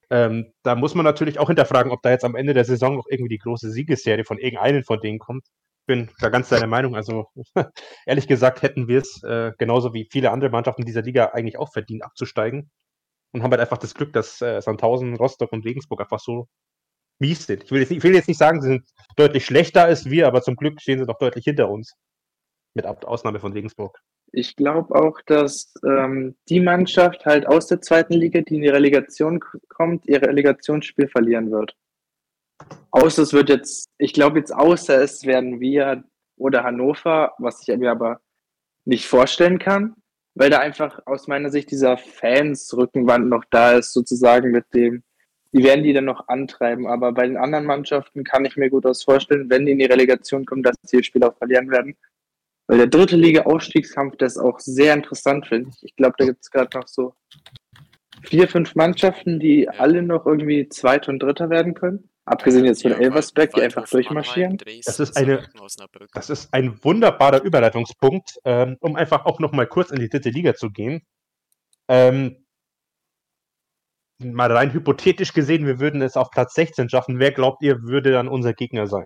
ähm, 0.10 0.54
da 0.64 0.76
muss 0.76 0.96
man 0.96 1.04
natürlich 1.04 1.40
auch 1.40 1.48
hinterfragen, 1.48 1.92
ob 1.92 2.02
da 2.02 2.12
jetzt 2.12 2.24
am 2.26 2.36
Ende 2.36 2.54
der 2.54 2.66
Saison 2.66 2.96
noch 2.96 3.08
irgendwie 3.10 3.36
die 3.36 3.40
große 3.40 3.72
Siegesserie 3.72 4.24
von 4.24 4.38
irgendeinen 4.38 4.84
von 4.84 5.00
denen 5.02 5.20
kommt. 5.20 5.46
Ich 5.82 5.88
bin 5.88 6.10
da 6.20 6.30
ganz 6.30 6.50
deiner 6.50 6.68
Meinung. 6.68 6.96
Also 6.96 7.28
ehrlich 8.06 8.28
gesagt 8.28 8.62
hätten 8.62 8.88
wir 8.88 9.00
es 9.00 9.22
äh, 9.24 9.52
genauso 9.58 9.94
wie 9.94 10.08
viele 10.12 10.32
andere 10.32 10.50
Mannschaften 10.50 10.86
dieser 10.86 11.02
Liga 11.02 11.28
eigentlich 11.34 11.58
auch 11.58 11.72
verdient 11.72 12.04
abzusteigen 12.04 12.70
und 13.34 13.44
haben 13.44 13.52
halt 13.52 13.62
einfach 13.62 13.78
das 13.78 13.94
Glück, 13.94 14.14
dass 14.14 14.42
äh, 14.42 14.62
Sandhausen, 14.62 15.16
Rostock 15.16 15.52
und 15.52 15.66
Regensburg 15.66 16.02
einfach 16.02 16.20
so 16.20 16.48
mies 17.20 17.46
sind. 17.46 17.64
Ich 17.64 17.72
will, 17.72 17.82
jetzt, 17.82 17.92
ich 17.92 18.04
will 18.04 18.16
jetzt 18.16 18.28
nicht 18.28 18.38
sagen, 18.38 18.62
sie 18.62 18.70
sind 18.70 18.88
deutlich 19.16 19.46
schlechter 19.46 19.84
als 19.86 20.06
wir, 20.10 20.28
aber 20.28 20.42
zum 20.42 20.56
Glück 20.56 20.82
stehen 20.82 21.00
sie 21.00 21.06
noch 21.06 21.18
deutlich 21.18 21.46
hinter 21.46 21.70
uns. 21.70 21.94
Mit 22.76 22.86
Ausnahme 22.86 23.40
von 23.40 23.54
Regensburg. 23.54 24.00
Ich 24.32 24.56
glaube 24.56 24.94
auch, 24.96 25.22
dass 25.26 25.74
ähm, 25.86 26.36
die 26.50 26.60
Mannschaft 26.60 27.26
halt 27.26 27.48
aus 27.48 27.68
der 27.68 27.82
zweiten 27.82 28.14
Liga, 28.14 28.42
die 28.42 28.56
in 28.56 28.62
die 28.62 28.68
Relegation 28.70 29.40
kommt, 29.70 30.06
ihr 30.08 30.22
Relegationsspiel 30.22 31.08
verlieren 31.08 31.52
wird. 31.52 31.76
Außer 32.92 33.24
es 33.24 33.34
wird 33.34 33.50
jetzt, 33.50 33.90
ich 33.98 34.14
glaube 34.14 34.40
jetzt 34.40 34.54
außer 34.54 35.02
es 35.02 35.26
werden 35.26 35.60
wir 35.60 36.04
oder 36.38 36.64
Hannover, 36.64 37.34
was 37.38 37.68
ich 37.68 37.78
mir 37.78 37.92
aber 37.92 38.22
nicht 38.86 39.08
vorstellen 39.08 39.60
kann, 39.60 39.96
weil 40.36 40.50
da 40.50 40.60
einfach 40.60 41.02
aus 41.06 41.28
meiner 41.28 41.50
Sicht 41.50 41.72
dieser 41.72 41.98
Fans-Rückenwand 41.98 43.28
noch 43.28 43.44
da 43.50 43.74
ist, 43.74 43.94
sozusagen 43.94 44.52
mit 44.52 44.66
dem, 44.74 45.04
die 45.54 45.64
werden 45.64 45.84
die 45.84 45.94
dann 45.94 46.06
noch 46.06 46.28
antreiben. 46.28 46.88
Aber 46.88 47.12
bei 47.12 47.28
den 47.28 47.38
anderen 47.38 47.66
Mannschaften 47.66 48.24
kann 48.24 48.46
ich 48.46 48.56
mir 48.56 48.70
gut 48.70 48.84
was 48.84 49.04
vorstellen, 49.04 49.50
wenn 49.50 49.66
die 49.66 49.74
in 49.74 49.80
die 49.80 49.86
Relegation 49.86 50.46
kommen, 50.46 50.64
dass 50.64 50.76
sie 50.84 50.98
ihr 50.98 51.04
Spiel 51.04 51.24
auch 51.24 51.38
verlieren 51.38 51.70
werden. 51.72 51.96
Weil 52.68 52.80
der 52.80 52.88
dritte 52.88 53.16
Liga-Aufstiegskampf, 53.16 54.18
das 54.18 54.36
ist 54.36 54.42
auch 54.42 54.60
sehr 54.60 54.94
interessant, 54.94 55.48
finde 55.48 55.70
ich. 55.70 55.84
Ich 55.84 55.96
glaube, 55.96 56.16
da 56.18 56.26
gibt 56.26 56.42
es 56.42 56.52
gerade 56.52 56.78
noch 56.78 56.88
so 56.88 57.14
vier, 58.24 58.48
fünf 58.48 58.76
Mannschaften, 58.76 59.40
die 59.40 59.70
alle 59.70 60.02
noch 60.02 60.26
irgendwie 60.26 60.68
Zweiter 60.68 61.12
und 61.12 61.20
Dritter 61.24 61.50
werden 61.50 61.74
können. 61.74 62.10
Abgesehen 62.26 62.66
jetzt 62.66 62.82
von 62.82 62.92
Ja, 62.92 62.98
Elversberg, 62.98 63.54
die 63.54 63.62
einfach 63.62 63.88
durchmarschieren. 63.88 64.58
Das 64.86 65.00
ist 65.00 65.16
eine-. 65.16 65.48
Das 66.14 66.30
ist 66.30 66.54
ein 66.54 66.84
wunderbarer 66.84 67.42
Überleitungspunkt, 67.42 68.38
ähm, 68.44 68.76
um 68.82 68.98
einfach 68.98 69.26
auch 69.26 69.40
noch 69.40 69.54
mal 69.54 69.66
kurz 69.66 69.92
in 69.92 70.00
die 70.00 70.10
dritte 70.10 70.30
Liga 70.30 70.54
zu 70.54 70.70
gehen. 70.70 71.04
Ähm, 71.88 72.46
mal 74.20 74.52
rein 74.52 74.74
hypothetisch 74.74 75.32
gesehen, 75.32 75.66
wir 75.66 75.80
würden 75.80 76.02
es 76.02 76.18
auf 76.18 76.30
Platz 76.32 76.54
16 76.56 76.90
schaffen. 76.90 77.20
Wer 77.20 77.32
glaubt 77.32 77.64
ihr, 77.64 77.84
würde 77.84 78.12
dann 78.12 78.28
unser 78.28 78.54
Gegner 78.54 78.88
sein? 78.88 79.06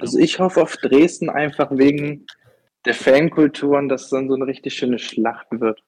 Also 0.00 0.18
ich 0.18 0.40
hoffe 0.40 0.62
auf 0.62 0.76
Dresden 0.78 1.30
einfach 1.30 1.70
wegen 1.70 2.26
der 2.86 2.94
Fankultur 2.94 3.76
und 3.78 3.88
dass 3.88 4.04
es 4.04 4.10
dann 4.10 4.28
so 4.28 4.34
eine 4.34 4.46
richtig 4.46 4.74
schöne 4.74 4.98
Schlacht 4.98 5.46
wird. 5.50 5.82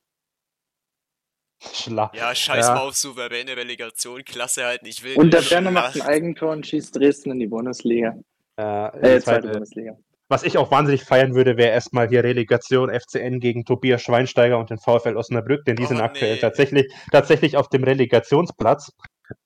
Schla 1.61 2.11
ja, 2.15 2.35
scheiß 2.35 2.67
Ja. 2.69 2.75
mal 2.75 2.81
auf 2.83 2.95
souveräne 2.97 3.57
Relegation, 3.57 4.25
Klasse 4.25 4.65
halten, 4.65 4.87
ich 4.87 5.03
will. 5.03 5.17
Und 5.17 5.33
der 5.33 5.49
Werner 5.51 5.71
macht 5.73 5.87
ein 5.87 5.93
Schlacht. 5.95 6.09
Eigentor 6.09 6.53
und 6.53 6.67
schießt 6.67 6.95
Dresden 6.95 7.33
in 7.33 7.41
die 7.41 7.47
Bundesliga. 7.49 8.15
äh, 8.57 8.63
Äh, 8.63 8.91
zweite 9.01 9.23
zweite- 9.23 9.49
Bundesliga. 9.51 9.97
Was 10.31 10.43
ich 10.43 10.59
auch 10.59 10.71
wahnsinnig 10.71 11.05
feiern 11.05 11.35
würde, 11.35 11.57
wäre 11.57 11.71
erstmal 11.71 12.07
hier 12.09 12.23
Relegation 12.23 12.91
FCN 12.91 13.41
gegen 13.41 13.65
Tobias 13.65 14.03
Schweinsteiger 14.03 14.59
und 14.59 14.69
den 14.69 14.79
VfL 14.79 15.17
Osnabrück, 15.17 15.65
denn 15.65 15.77
die 15.77 15.85
Oh, 15.85 15.87
sind 15.87 16.01
aktuell 16.03 16.35
nee. 16.35 16.41
tatsächlich, 16.41 16.93
tatsächlich 17.11 17.57
auf 17.57 17.71
dem 17.71 17.83
Relegationsplatz. 17.83 18.93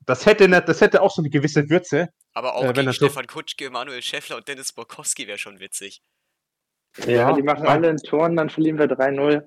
Das 0.06 0.26
hätte, 0.26 0.48
ne, 0.48 0.60
das 0.60 0.80
hätte 0.80 1.00
auch 1.02 1.10
so 1.12 1.22
eine 1.22 1.30
gewisse 1.30 1.70
Würze. 1.70 2.08
Aber 2.34 2.56
auch 2.56 2.64
äh, 2.64 2.68
wenn 2.68 2.74
gegen 2.74 2.92
Stefan 2.94 3.26
Kutschke, 3.28 3.70
Manuel 3.70 4.02
Schäffler 4.02 4.36
und 4.36 4.48
Dennis 4.48 4.72
Borkowski 4.72 5.26
wäre 5.28 5.38
schon 5.38 5.60
witzig. 5.60 6.02
Ja, 7.06 7.32
die 7.32 7.42
machen 7.42 7.66
alle 7.66 7.88
ein 7.88 7.96
Tor 7.96 8.24
und 8.24 8.36
dann 8.36 8.50
verlieren 8.50 8.78
wir 8.78 8.86
3-0. 8.86 9.42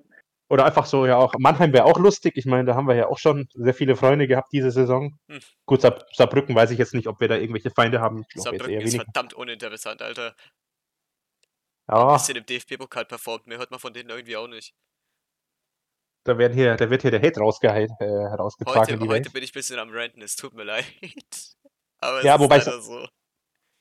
Oder 0.48 0.66
einfach 0.66 0.86
so, 0.86 1.06
ja 1.06 1.18
auch. 1.18 1.34
Mannheim 1.40 1.74
wäre 1.74 1.86
auch 1.86 1.98
lustig. 1.98 2.38
Ich 2.38 2.46
meine, 2.46 2.66
da 2.66 2.76
haben 2.76 2.88
wir 2.88 2.96
ja 2.96 3.08
auch 3.08 3.18
schon 3.18 3.48
sehr 3.54 3.74
viele 3.74 3.96
Freunde 3.96 4.28
gehabt 4.28 4.52
diese 4.52 4.70
Saison. 4.72 5.18
Hm. 5.28 5.40
Gut, 5.66 5.82
Saar, 5.82 6.06
Saarbrücken 6.14 6.56
weiß 6.56 6.70
ich 6.72 6.78
jetzt 6.78 6.94
nicht, 6.94 7.08
ob 7.08 7.20
wir 7.20 7.28
da 7.28 7.36
irgendwelche 7.36 7.72
Feinde 7.72 8.00
haben. 8.00 8.26
Ich 8.36 8.42
Saarbrücken 8.42 8.70
eher 8.70 8.82
ist 8.82 8.94
weniger. 8.94 9.06
verdammt 9.06 9.34
uninteressant, 9.34 10.02
Alter. 10.02 10.36
Ja, 11.88 12.14
Bisschen 12.14 12.38
im 12.38 12.46
DFB-Pokal 12.46 13.06
performt, 13.06 13.48
mehr 13.48 13.58
hört 13.60 13.72
man 13.72 13.80
von 13.80 13.94
denen 13.94 14.10
irgendwie 14.10 14.38
auch 14.38 14.48
nicht. 14.48 14.74
da, 16.24 16.38
werden 16.38 16.54
hier, 16.54 16.76
da 16.76 16.90
wird 16.90 17.04
hier 17.04 17.12
der 17.12 17.22
Hate 17.22 17.40
rausgehe 17.40 17.72
äh, 17.72 17.88
herausgetragen. 18.00 19.00
Heute, 19.00 19.08
heute 19.08 19.30
bin 19.32 19.44
ich 19.44 19.52
ein 19.52 19.54
bisschen 19.54 19.80
am 19.80 19.90
Ranten, 19.92 20.22
es 20.22 20.36
tut 20.36 20.54
mir 20.54 20.64
leid. 20.72 20.86
Aber 22.00 22.20
es 22.20 22.24
Ja, 22.24 22.36
ist 22.36 22.42
wobei 22.42 22.60
so. 22.60 23.08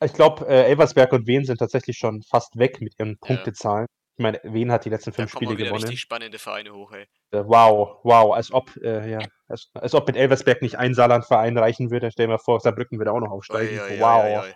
Ich 0.02 0.12
glaube, 0.12 0.46
äh, 0.46 0.64
Elversberg 0.64 1.12
und 1.12 1.26
Wien 1.26 1.44
sind 1.44 1.58
tatsächlich 1.58 1.96
schon 1.96 2.22
fast 2.22 2.58
weg 2.58 2.80
mit 2.80 2.94
ihren 2.98 3.18
Punktezahlen. 3.18 3.86
Ich 4.16 4.22
meine, 4.22 4.40
Wien 4.44 4.70
hat 4.70 4.84
die 4.84 4.90
letzten 4.90 5.10
Da 5.10 5.16
fünf 5.16 5.32
kommen 5.32 5.46
Spiele 5.46 5.56
gewonnen. 5.56 5.82
richtig 5.82 6.00
spannende 6.00 6.38
Vereine 6.38 6.72
hoch, 6.72 6.92
ey. 6.92 7.06
Äh, 7.32 7.42
wow, 7.46 7.98
wow, 8.04 8.34
als 8.34 8.52
ob, 8.52 8.76
äh, 8.76 9.10
ja, 9.10 9.18
als, 9.48 9.70
als 9.74 9.94
ob 9.94 10.06
mit 10.06 10.16
Elversberg 10.16 10.62
nicht 10.62 10.78
ein 10.78 10.94
Saarlandverein 10.94 11.58
reichen 11.58 11.90
würde. 11.90 12.10
Stell 12.10 12.26
dir 12.26 12.32
mal 12.32 12.38
vor, 12.38 12.60
Saarbrücken 12.60 12.98
würde 12.98 13.12
auch 13.12 13.20
noch 13.20 13.32
aufsteigen. 13.32 13.80
Oi, 13.80 13.94
oi, 13.94 14.00
wow, 14.00 14.44
oi. 14.44 14.52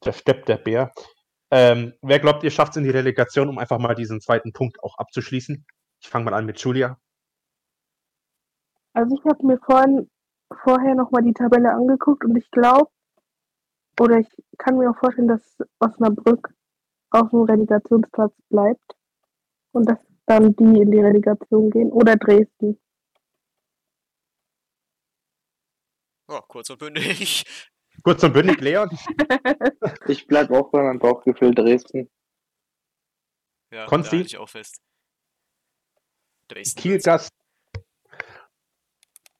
da 0.00 0.12
steppt 0.12 0.48
der 0.48 0.58
Bär. 0.58 0.92
Ähm, 1.50 1.94
wer 2.02 2.20
glaubt, 2.20 2.44
ihr 2.44 2.50
schafft 2.50 2.72
es 2.72 2.76
in 2.76 2.84
die 2.84 2.90
Relegation, 2.90 3.48
um 3.48 3.58
einfach 3.58 3.78
mal 3.78 3.94
diesen 3.94 4.20
zweiten 4.20 4.52
Punkt 4.52 4.82
auch 4.82 4.96
abzuschließen? 4.98 5.64
Ich 6.00 6.08
fange 6.08 6.26
mal 6.26 6.34
an 6.34 6.46
mit 6.46 6.58
Julia. 6.60 6.98
Also 8.92 9.16
ich 9.16 9.24
habe 9.24 9.44
mir 9.44 9.58
vorhin, 9.58 10.08
vorher 10.62 10.94
nochmal 10.94 11.22
die 11.22 11.32
Tabelle 11.32 11.72
angeguckt 11.72 12.24
und 12.24 12.36
ich 12.36 12.48
glaube, 12.52 12.90
oder 14.00 14.18
ich 14.18 14.28
kann 14.58 14.76
mir 14.76 14.90
auch 14.90 14.98
vorstellen, 14.98 15.28
dass 15.28 15.58
Osnabrück 15.78 16.54
auf 17.10 17.30
dem 17.30 17.42
Relegationsplatz 17.42 18.34
bleibt 18.48 18.96
und 19.72 19.88
dass 19.88 19.98
dann 20.26 20.54
die 20.56 20.80
in 20.80 20.90
die 20.90 21.00
Relegation 21.00 21.70
gehen 21.70 21.92
oder 21.92 22.16
Dresden. 22.16 22.80
Oh, 26.28 26.40
kurz 26.48 26.70
und 26.70 26.78
bündig. 26.78 27.44
Kurz 28.02 28.22
und 28.24 28.32
bündig, 28.32 28.60
Leon. 28.60 28.90
Ich 30.08 30.26
bleibe 30.26 30.58
auch 30.58 30.70
bei 30.70 30.82
meinem 30.82 30.98
Bauchgefühl 30.98 31.54
Dresden. 31.54 32.10
Ja, 33.70 33.86
Konsti? 33.86 34.18
da 34.18 34.24
ich 34.24 34.36
auch 34.38 34.48
fest. 34.48 34.82
Dresden. 36.48 36.80
Kiel. 36.80 36.98
Gast. 36.98 37.30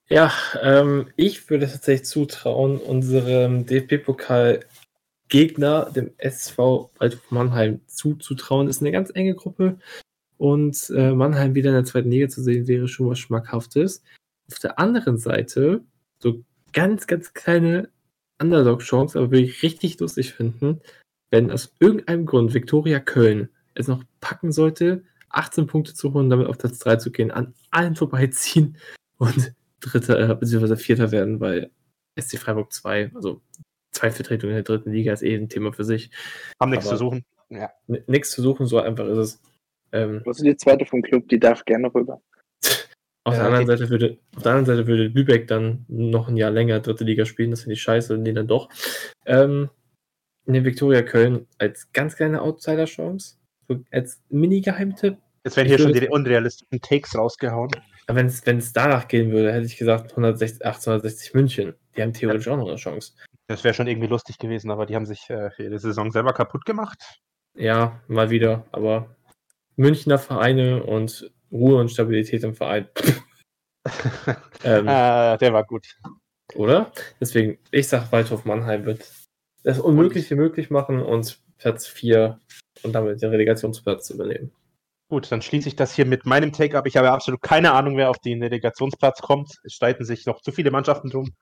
Ja, 0.07 0.31
ähm, 0.61 1.07
ich 1.15 1.49
würde 1.49 1.67
tatsächlich 1.67 2.07
zutrauen, 2.07 2.77
unserem 2.77 3.65
DFB-Pokal-Gegner, 3.65 5.89
dem 5.91 6.11
SV 6.17 6.91
Waldhof 6.99 7.31
Mannheim, 7.31 7.81
zuzutrauen. 7.87 8.67
Ist 8.67 8.81
eine 8.81 8.91
ganz 8.91 9.09
enge 9.15 9.33
Gruppe 9.33 9.79
und 10.37 10.91
äh, 10.95 11.11
Mannheim 11.11 11.55
wieder 11.55 11.69
in 11.69 11.75
der 11.75 11.85
zweiten 11.85 12.11
Liga 12.11 12.29
zu 12.29 12.43
sehen, 12.43 12.67
wäre 12.67 12.87
schon 12.87 13.09
was 13.09 13.17
Schmackhaftes. 13.17 14.03
Auf 14.51 14.59
der 14.59 14.77
anderen 14.77 15.17
Seite, 15.17 15.81
so 16.19 16.43
ganz, 16.71 17.07
ganz 17.07 17.33
kleine 17.33 17.89
Underdog-Chance, 18.39 19.17
aber 19.17 19.31
würde 19.31 19.45
ich 19.45 19.63
richtig 19.63 19.99
lustig 19.99 20.33
finden, 20.33 20.81
wenn 21.31 21.49
aus 21.51 21.73
irgendeinem 21.79 22.27
Grund 22.27 22.53
Viktoria 22.53 22.99
Köln 22.99 23.49
es 23.73 23.87
noch 23.87 24.03
packen 24.21 24.51
sollte, 24.51 25.03
18 25.29 25.65
Punkte 25.67 25.93
zu 25.95 26.13
holen, 26.13 26.29
damit 26.29 26.47
auf 26.47 26.59
Platz 26.59 26.77
3 26.79 26.97
zu 26.97 27.11
gehen, 27.11 27.31
an 27.31 27.53
allen 27.71 27.95
vorbeiziehen 27.95 28.77
und 29.17 29.55
Dritter 29.85 30.29
äh, 30.29 30.35
bzw. 30.35 30.75
Vierter 30.75 31.11
werden, 31.11 31.39
weil 31.39 31.71
SC 32.19 32.37
Freiburg 32.37 32.71
2, 32.71 33.11
also 33.13 33.41
zwei 33.91 34.11
Vertretungen 34.11 34.57
in 34.57 34.63
der 34.63 34.63
dritten 34.63 34.91
Liga 34.91 35.13
ist 35.13 35.23
eh 35.23 35.35
ein 35.35 35.49
Thema 35.49 35.73
für 35.73 35.83
sich. 35.83 36.11
Haben 36.59 36.71
nichts 36.71 36.87
zu 36.87 36.97
suchen. 36.97 37.25
Ja. 37.49 37.71
Nichts 37.87 38.31
zu 38.31 38.41
suchen, 38.41 38.65
so 38.67 38.79
einfach 38.79 39.05
ist 39.07 39.17
es. 39.17 39.41
Ähm, 39.91 40.21
Was 40.25 40.37
ist 40.37 40.45
die 40.45 40.57
zweite 40.57 40.85
vom 40.85 41.01
Club? 41.01 41.27
Die 41.29 41.39
darf 41.39 41.63
gerne 41.65 41.93
rüber. 41.93 42.21
auf, 43.23 43.33
Ja, 43.33 43.39
der 43.39 43.45
anderen 43.45 43.63
okay. 43.63 43.77
Seite 43.77 43.89
würde, 43.89 44.17
auf 44.35 44.43
der 44.43 44.51
anderen 44.51 44.65
Seite 44.65 44.87
würde 44.87 45.07
Lübeck 45.07 45.47
dann 45.47 45.85
noch 45.87 46.27
ein 46.27 46.37
Jahr 46.37 46.51
länger 46.51 46.79
dritte 46.79 47.03
Liga 47.03 47.25
spielen, 47.25 47.51
das 47.51 47.61
finde 47.61 47.73
ich 47.73 47.81
scheiße, 47.81 48.17
nee, 48.17 48.33
dann 48.33 48.47
doch. 48.47 48.69
Ähm, 49.25 49.69
ne, 50.45 50.65
Viktoria 50.65 51.01
Köln 51.03 51.47
als 51.57 51.91
ganz 51.93 52.15
kleine 52.15 52.41
Outsider-Chance, 52.41 53.37
als 53.91 54.21
Mini-Geheimtipp. 54.29 55.17
Jetzt 55.43 55.57
werden 55.57 55.67
hier 55.67 55.79
schon 55.79 55.93
die 55.93 56.07
unrealistischen 56.07 56.81
Takes 56.81 57.15
rausgehauen. 57.15 57.69
Aber 58.07 58.17
wenn 58.17 58.27
es 58.27 58.73
danach 58.73 59.07
gehen 59.07 59.31
würde, 59.31 59.51
hätte 59.51 59.65
ich 59.65 59.77
gesagt 59.77 60.11
160, 60.11 60.65
1860 60.65 61.33
München. 61.33 61.73
Die 61.95 62.01
haben 62.01 62.13
theoretisch 62.13 62.47
auch 62.47 62.57
noch 62.57 62.67
eine 62.67 62.75
Chance. 62.75 63.13
Das 63.47 63.63
wäre 63.63 63.73
schon 63.73 63.87
irgendwie 63.87 64.07
lustig 64.07 64.37
gewesen, 64.37 64.71
aber 64.71 64.85
die 64.85 64.95
haben 64.95 65.05
sich 65.05 65.29
äh, 65.29 65.49
jede 65.57 65.79
Saison 65.79 66.11
selber 66.11 66.33
kaputt 66.33 66.65
gemacht. 66.65 67.21
Ja, 67.55 68.01
mal 68.07 68.29
wieder, 68.29 68.65
aber 68.71 69.15
Münchner 69.75 70.19
Vereine 70.19 70.83
und 70.83 71.31
Ruhe 71.51 71.79
und 71.79 71.89
Stabilität 71.89 72.43
im 72.43 72.55
Verein. 72.55 72.87
ähm, 74.63 74.87
äh, 74.87 75.37
der 75.37 75.53
war 75.53 75.63
gut. 75.63 75.97
Oder? 76.53 76.91
Deswegen, 77.19 77.57
ich 77.71 77.87
sag, 77.87 78.11
Waldhof 78.11 78.45
Mannheim 78.45 78.85
wird 78.85 79.09
das 79.63 79.79
Unmögliche 79.79 80.35
möglich 80.35 80.69
machen 80.69 81.01
und 81.01 81.39
Platz 81.57 81.87
4 81.87 82.39
und 82.83 82.93
damit 82.93 83.21
den 83.21 83.31
Relegationsplatz 83.31 84.09
übernehmen. 84.11 84.51
Gut, 85.07 85.31
dann 85.31 85.41
schließe 85.41 85.67
ich 85.67 85.75
das 85.75 85.93
hier 85.93 86.05
mit 86.05 86.25
meinem 86.25 86.51
Take 86.51 86.77
ab. 86.77 86.87
Ich 86.87 86.97
habe 86.97 87.11
absolut 87.11 87.41
keine 87.41 87.73
Ahnung, 87.73 87.95
wer 87.95 88.09
auf 88.09 88.17
den 88.19 88.41
Relegationsplatz 88.41 89.21
kommt. 89.21 89.51
Es 89.63 89.73
streiten 89.73 90.03
sich 90.03 90.25
noch 90.25 90.41
zu 90.41 90.51
viele 90.51 90.71
Mannschaften 90.71 91.09
drum. 91.09 91.35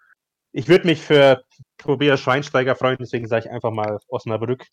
Ich 0.51 0.67
würde 0.67 0.85
mich 0.85 1.01
für 1.01 1.43
Tobias 1.77 2.19
Schweinsteiger 2.19 2.75
freuen, 2.75 2.97
deswegen 2.99 3.27
sage 3.27 3.45
ich 3.45 3.51
einfach 3.51 3.71
mal 3.71 3.97
Osnabrück, 4.07 4.65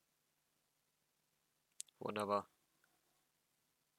Wunderbar. 2.01 2.49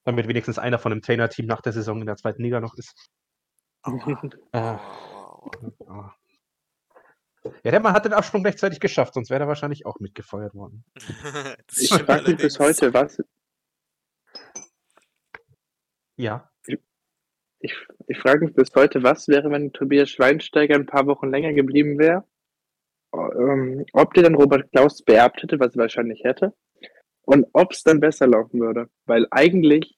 damit 0.03 0.27
wenigstens 0.27 0.59
einer 0.59 0.77
von 0.77 0.91
dem 0.91 1.01
Trainerteam 1.01 1.45
nach 1.47 1.61
der 1.61 1.73
Saison 1.73 1.99
in 2.01 2.05
der 2.05 2.17
zweiten 2.17 2.43
Liga 2.43 2.59
noch 2.59 2.75
ist. 2.75 2.93
Äh, 4.51 4.77
ja, 7.63 7.71
der 7.71 7.79
Mann 7.79 7.93
hat 7.93 8.05
den 8.05 8.13
Absprung 8.13 8.45
rechtzeitig 8.45 8.79
geschafft, 8.79 9.15
sonst 9.15 9.31
wäre 9.31 9.43
er 9.43 9.47
wahrscheinlich 9.47 9.85
auch 9.85 9.99
mitgefeuert 9.99 10.53
worden. 10.53 10.83
Ich 11.75 11.89
frage 11.89 12.29
mich 12.29 12.37
bis 12.37 12.59
heute, 12.59 12.93
was. 12.93 13.17
Ja. 16.21 16.51
Ich, 17.59 17.75
ich 18.07 18.17
frage 18.19 18.45
mich 18.45 18.55
bis 18.55 18.73
heute, 18.75 19.03
was 19.03 19.27
wäre, 19.27 19.49
wenn 19.51 19.73
Tobias 19.73 20.09
Schweinsteiger 20.09 20.75
ein 20.75 20.85
paar 20.85 21.07
Wochen 21.07 21.29
länger 21.29 21.53
geblieben 21.53 21.97
wäre? 21.97 22.25
Ähm, 23.13 23.85
ob 23.93 24.13
der 24.13 24.23
dann 24.23 24.35
Robert 24.35 24.71
Klaus 24.71 25.01
beerbt 25.03 25.41
hätte, 25.43 25.59
was 25.59 25.75
er 25.75 25.81
wahrscheinlich 25.81 26.23
hätte. 26.23 26.53
und 27.23 27.47
ob 27.53 27.71
es 27.71 27.83
dann 27.83 27.99
besser 27.99 28.27
laufen 28.27 28.59
würde. 28.59 28.89
Weil 29.05 29.27
eigentlich 29.31 29.97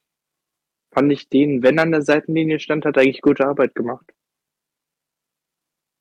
fand 0.92 1.12
ich 1.12 1.28
den, 1.28 1.62
wenn 1.62 1.78
er 1.78 1.82
an 1.82 1.92
der 1.92 2.02
Seitenlinie 2.02 2.60
stand, 2.60 2.84
hat 2.84 2.96
er 2.96 3.02
eigentlich 3.02 3.22
gute 3.22 3.46
Arbeit 3.46 3.74
gemacht. 3.74 4.12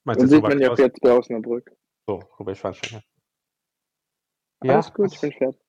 Meinst 0.05 0.21
Und 0.21 0.28
sieht 0.30 0.43
man 0.43 0.59
ja 0.59 0.71
auch 0.71 0.78
jetzt 0.78 0.99
bei 1.01 1.11
Osnabrück. 1.11 1.71
So, 2.07 2.19
Robert 2.39 2.57
Schwanstein. 2.57 3.01
Alles 4.59 4.93
gut, 4.93 5.13
ich 5.13 5.21
bin 5.21 5.32
fertig. 5.32 5.62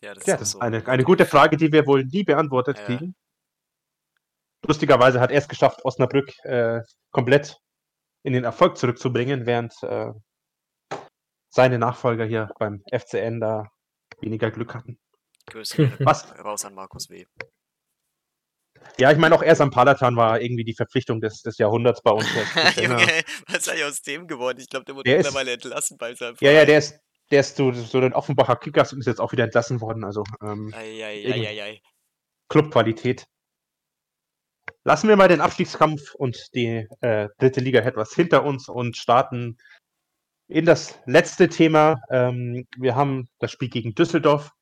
Ja, 0.00 0.14
das 0.14 0.26
Ja, 0.26 0.34
ist 0.34 0.40
das 0.40 0.48
ist 0.48 0.52
so. 0.52 0.58
eine, 0.60 0.86
eine 0.86 1.04
gute 1.04 1.26
Frage, 1.26 1.56
die 1.56 1.72
wir 1.72 1.86
wohl 1.86 2.04
nie 2.04 2.24
beantwortet 2.24 2.78
Ja. 2.78 2.84
kriegen. 2.84 3.14
Lustigerweise 4.66 5.20
hat 5.20 5.30
er 5.30 5.38
es 5.38 5.48
geschafft, 5.48 5.84
Osnabrück 5.84 6.32
äh, 6.44 6.80
komplett 7.10 7.56
in 8.24 8.32
den 8.32 8.44
Erfolg 8.44 8.76
zurückzubringen, 8.76 9.46
während 9.46 9.72
äh, 9.82 10.12
seine 11.50 11.78
Nachfolger 11.78 12.24
hier 12.24 12.50
beim 12.58 12.82
FCN 12.92 13.40
da 13.40 13.70
weniger 14.20 14.50
Glück 14.50 14.74
hatten. 14.74 14.98
Grüße 15.46 15.76
Was? 16.06 16.28
raus 16.44 16.64
an 16.64 16.74
Markus 16.74 17.08
W. 17.08 17.24
Ja, 18.98 19.10
ich 19.12 19.18
meine, 19.18 19.34
auch 19.34 19.42
er 19.42 19.54
Sam 19.56 19.70
Palatan 19.70 20.16
war 20.16 20.40
irgendwie 20.40 20.64
die 20.64 20.74
Verpflichtung 20.74 21.20
des, 21.20 21.42
des 21.42 21.58
Jahrhunderts 21.58 22.02
bei 22.02 22.10
uns. 22.10 22.26
ist 22.56 22.76
Junge, 22.80 22.96
was 23.46 23.58
ist 23.58 23.68
eigentlich 23.68 23.84
aus 23.84 24.02
dem 24.02 24.26
geworden? 24.26 24.58
Ich 24.60 24.68
glaube, 24.68 24.84
der 24.84 24.94
wurde 24.96 25.08
Der 25.10 25.18
ist- 25.18 25.26
mittlerweile 25.26 25.52
entlassen 25.52 25.96
bei 25.98 26.14
seinem 26.14 26.36
ja, 26.40 26.50
ja, 26.50 26.64
der 26.64 26.78
ist, 26.78 26.98
der 27.30 27.40
ist 27.40 27.56
so, 27.56 27.72
so 27.72 28.00
den 28.00 28.14
Offenbacher 28.14 28.56
Kickers 28.56 28.92
und 28.92 29.00
ist 29.00 29.06
jetzt 29.06 29.20
auch 29.20 29.32
wieder 29.32 29.44
entlassen 29.44 29.80
worden. 29.80 30.04
Also 30.04 30.24
ähm. 30.42 30.72
Clubqualität. 32.48 33.26
Lassen 34.84 35.08
wir 35.08 35.16
mal 35.16 35.28
den 35.28 35.40
Abstiegskampf 35.40 36.14
und 36.14 36.54
die 36.54 36.86
äh, 37.00 37.28
dritte 37.38 37.60
Liga 37.60 37.80
etwas 37.80 38.14
hinter 38.14 38.44
uns 38.44 38.68
und 38.68 38.96
starten 38.96 39.58
in 40.48 40.64
das 40.64 40.98
letzte 41.04 41.48
Thema. 41.48 42.00
Ähm, 42.10 42.66
wir 42.76 42.96
haben 42.96 43.28
das 43.38 43.52
Spiel 43.52 43.68
gegen 43.68 43.94
Düsseldorf. 43.94 44.52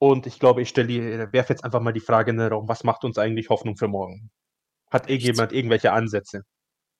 Und 0.00 0.26
ich 0.26 0.38
glaube, 0.38 0.62
ich 0.62 0.68
stelle, 0.68 1.32
werfe 1.32 1.52
jetzt 1.52 1.64
einfach 1.64 1.80
mal 1.80 1.92
die 1.92 2.00
Frage 2.00 2.30
in 2.30 2.38
den 2.38 2.52
Raum, 2.52 2.68
was 2.68 2.84
macht 2.84 3.04
uns 3.04 3.18
eigentlich 3.18 3.50
Hoffnung 3.50 3.76
für 3.76 3.88
morgen? 3.88 4.30
Hat 4.90 5.02
Nichts. 5.02 5.12
irgendjemand 5.12 5.52
irgendwelche 5.52 5.92
Ansätze? 5.92 6.44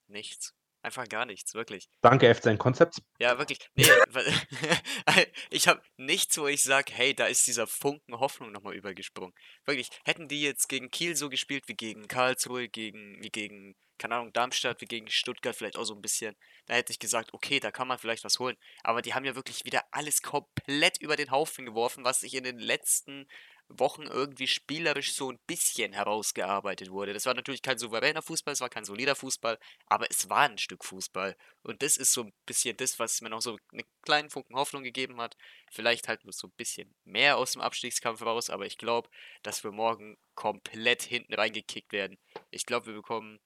Nichts. 0.07 0.53
Einfach 0.81 1.07
gar 1.09 1.25
nichts, 1.25 1.53
wirklich. 1.55 1.89
Danke, 2.01 2.27
F 2.27 2.41
sein 2.41 2.57
Konzept. 2.57 3.01
Ja, 3.19 3.37
wirklich. 3.37 3.59
Nee, 3.75 3.85
ich 5.49 5.67
habe 5.67 5.81
nichts, 5.97 6.37
wo 6.37 6.47
ich 6.47 6.63
sage, 6.63 6.93
hey, 6.93 7.13
da 7.13 7.25
ist 7.25 7.45
dieser 7.47 7.67
Funken 7.67 8.17
Hoffnung 8.17 8.53
nochmal 8.53 8.75
übergesprungen. 8.75 9.33
Wirklich, 9.65 9.89
hätten 10.05 10.29
die 10.29 10.41
jetzt 10.41 10.69
gegen 10.69 10.89
Kiel 10.89 11.17
so 11.17 11.27
gespielt 11.27 11.67
wie 11.67 11.75
gegen 11.75 12.07
Karlsruhe, 12.07 12.69
gegen, 12.69 13.21
wie 13.21 13.29
gegen, 13.29 13.75
keine 13.97 14.15
Ahnung, 14.15 14.31
Darmstadt, 14.31 14.79
wie 14.79 14.85
gegen 14.85 15.09
Stuttgart 15.09 15.53
vielleicht 15.53 15.75
auch 15.75 15.83
so 15.83 15.95
ein 15.95 16.01
bisschen, 16.01 16.37
da 16.67 16.75
hätte 16.75 16.93
ich 16.93 16.99
gesagt, 16.99 17.33
okay, 17.33 17.59
da 17.59 17.71
kann 17.71 17.89
man 17.89 17.97
vielleicht 17.97 18.23
was 18.23 18.39
holen. 18.39 18.55
Aber 18.81 19.01
die 19.01 19.13
haben 19.13 19.25
ja 19.25 19.35
wirklich 19.35 19.65
wieder 19.65 19.83
alles 19.91 20.21
komplett 20.21 21.01
über 21.01 21.17
den 21.17 21.31
Haufen 21.31 21.65
geworfen, 21.65 22.05
was 22.05 22.21
sich 22.21 22.35
in 22.35 22.45
den 22.45 22.57
letzten 22.57 23.27
Wochen 23.69 24.03
irgendwie 24.03 24.47
spielerisch 24.47 25.13
so 25.13 25.31
ein 25.31 25.39
bisschen 25.47 25.93
herausgearbeitet 25.93 26.89
wurde. 26.89 27.13
Das 27.13 27.25
war 27.25 27.35
natürlich 27.35 27.61
kein 27.61 27.77
souveräner 27.77 28.21
Fußball, 28.21 28.53
es 28.53 28.61
war 28.61 28.69
kein 28.69 28.83
solider 28.83 29.15
Fußball, 29.15 29.59
aber 29.85 30.09
es 30.09 30.29
war 30.29 30.49
ein 30.49 30.57
Stück 30.57 30.83
Fußball. 30.83 31.35
Und 31.61 31.81
das 31.83 31.95
ist 31.97 32.13
so 32.13 32.23
ein 32.23 32.33
bisschen 32.45 32.75
das, 32.77 32.97
was 32.99 33.21
mir 33.21 33.29
noch 33.29 33.41
so 33.41 33.57
einen 33.71 33.83
kleinen 34.01 34.29
Funken 34.29 34.55
Hoffnung 34.55 34.83
gegeben 34.83 35.21
hat. 35.21 35.37
Vielleicht 35.71 36.07
halt 36.07 36.23
nur 36.23 36.33
so 36.33 36.47
ein 36.47 36.53
bisschen 36.57 36.95
mehr 37.03 37.37
aus 37.37 37.51
dem 37.53 37.61
Abstiegskampf 37.61 38.21
raus, 38.23 38.49
aber 38.49 38.65
ich 38.65 38.77
glaube, 38.77 39.09
dass 39.43 39.63
wir 39.63 39.71
morgen 39.71 40.17
komplett 40.35 41.03
hinten 41.03 41.33
reingekickt 41.35 41.91
werden. 41.91 42.17
Ich 42.49 42.65
glaube, 42.65 42.87
wir 42.87 42.93
bekommen 42.93 43.39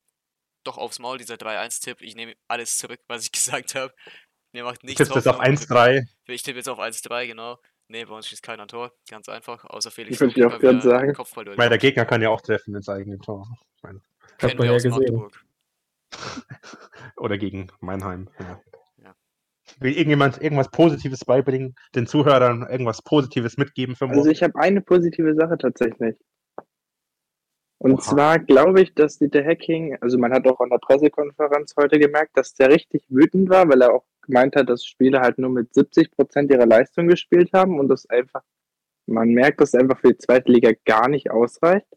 doch 0.64 0.78
aufs 0.78 1.00
Maul 1.00 1.18
dieser 1.18 1.36
3-1-Tipp. 1.36 2.02
Ich 2.02 2.16
nehme 2.16 2.36
alles 2.48 2.78
zurück, 2.78 3.02
was 3.08 3.26
ich 3.26 3.32
gesagt 3.34 3.76
habe. 3.76 3.94
Mir 4.54 4.64
macht 4.64 4.84
nichts 4.84 5.00
Tippst 5.00 5.16
jetzt 5.16 5.28
auf 5.28 5.38
Hoffnung. 5.38 5.56
1-3. 5.56 6.06
Ich 6.28 6.44
tippe 6.44 6.60
jetzt 6.60 6.70
auf 6.70 6.80
1-3, 6.80 7.28
genau. 7.28 7.58
Nee, 7.88 8.06
bei 8.06 8.16
uns 8.16 8.28
schießt 8.28 8.44
keiner 8.44 8.64
ein 8.64 8.68
Tor. 8.68 8.92
Ganz 9.10 9.30
einfach. 9.30 9.66
Außer 9.66 9.92
Felix. 9.92 10.16
Ich 10.16 10.22
wollte 10.22 10.40
Lobrecht 10.40 10.58
auch 10.58 10.62
wieder 10.62 10.82
sagen. 10.82 11.16
Weil 11.18 11.56
der 11.56 11.70
macht. 11.70 11.82
Gegner 11.82 12.06
kann 12.06 12.22
ja 12.22 12.30
auch 12.30 12.42
treffen 12.42 12.76
ins 12.76 12.90
eigene 12.90 13.20
Tor. 13.20 13.48
Ich 13.76 13.84
meine, 13.84 14.02
Kennen 14.38 14.58
man 14.58 14.68
ja 14.68 14.74
gesehen. 14.74 14.92
Magdeburg. 14.92 15.46
Oder 17.18 17.38
gegen 17.38 17.72
Mannheim. 17.80 18.30
Ja. 18.40 18.62
Ja. 19.04 19.16
Will 19.80 19.94
irgendjemand 19.94 20.42
irgendwas 20.42 20.70
Positives 20.70 21.26
beibringen, 21.26 21.76
den 21.96 22.08
Zuhörern 22.08 22.68
irgendwas 22.70 23.02
Positives 23.02 23.58
mitgeben 23.58 23.96
für 23.96 24.06
morgen? 24.06 24.20
Also 24.20 24.32
ich 24.32 24.44
habe 24.44 24.56
eine 24.60 24.82
positive 24.82 25.34
Sache 25.36 25.58
tatsächlich. 25.58 26.16
Und 27.80 27.96
Oha. 27.96 28.02
zwar 28.02 28.40
glaube 28.40 28.82
ich, 28.82 28.94
dass 28.94 29.18
Dieter 29.18 29.44
Hacking, 29.44 29.98
also 30.00 30.18
man 30.18 30.32
hat 30.32 30.48
auch 30.48 30.60
an 30.62 30.70
der 30.70 30.78
Pressekonferenz 30.78 31.76
heute 31.76 32.00
gemerkt, 32.00 32.38
dass 32.38 32.54
der 32.54 32.70
richtig 32.70 33.06
wütend 33.10 33.50
war, 33.50 33.68
weil 33.68 33.82
er 33.82 33.94
auch 33.94 34.06
gemeint 34.24 34.56
hat, 34.56 34.70
dass 34.70 34.86
Spieler 34.86 35.22
halt 35.22 35.38
nur 35.38 35.50
mit 35.50 35.74
70 35.74 36.12
Prozent 36.12 36.52
ihrer 36.52 36.66
Leistung 36.66 37.08
gespielt 37.08 37.52
haben 37.54 37.80
und 37.80 37.88
das 37.90 38.10
einfach, 38.10 38.42
man 39.06 39.30
merkt, 39.30 39.62
dass 39.62 39.74
es 39.74 39.80
einfach 39.80 40.00
für 40.00 40.10
die 40.10 40.18
zweite 40.18 40.52
Liga 40.52 40.72
gar 40.86 41.10
nicht 41.10 41.32
ausreicht. 41.32 41.88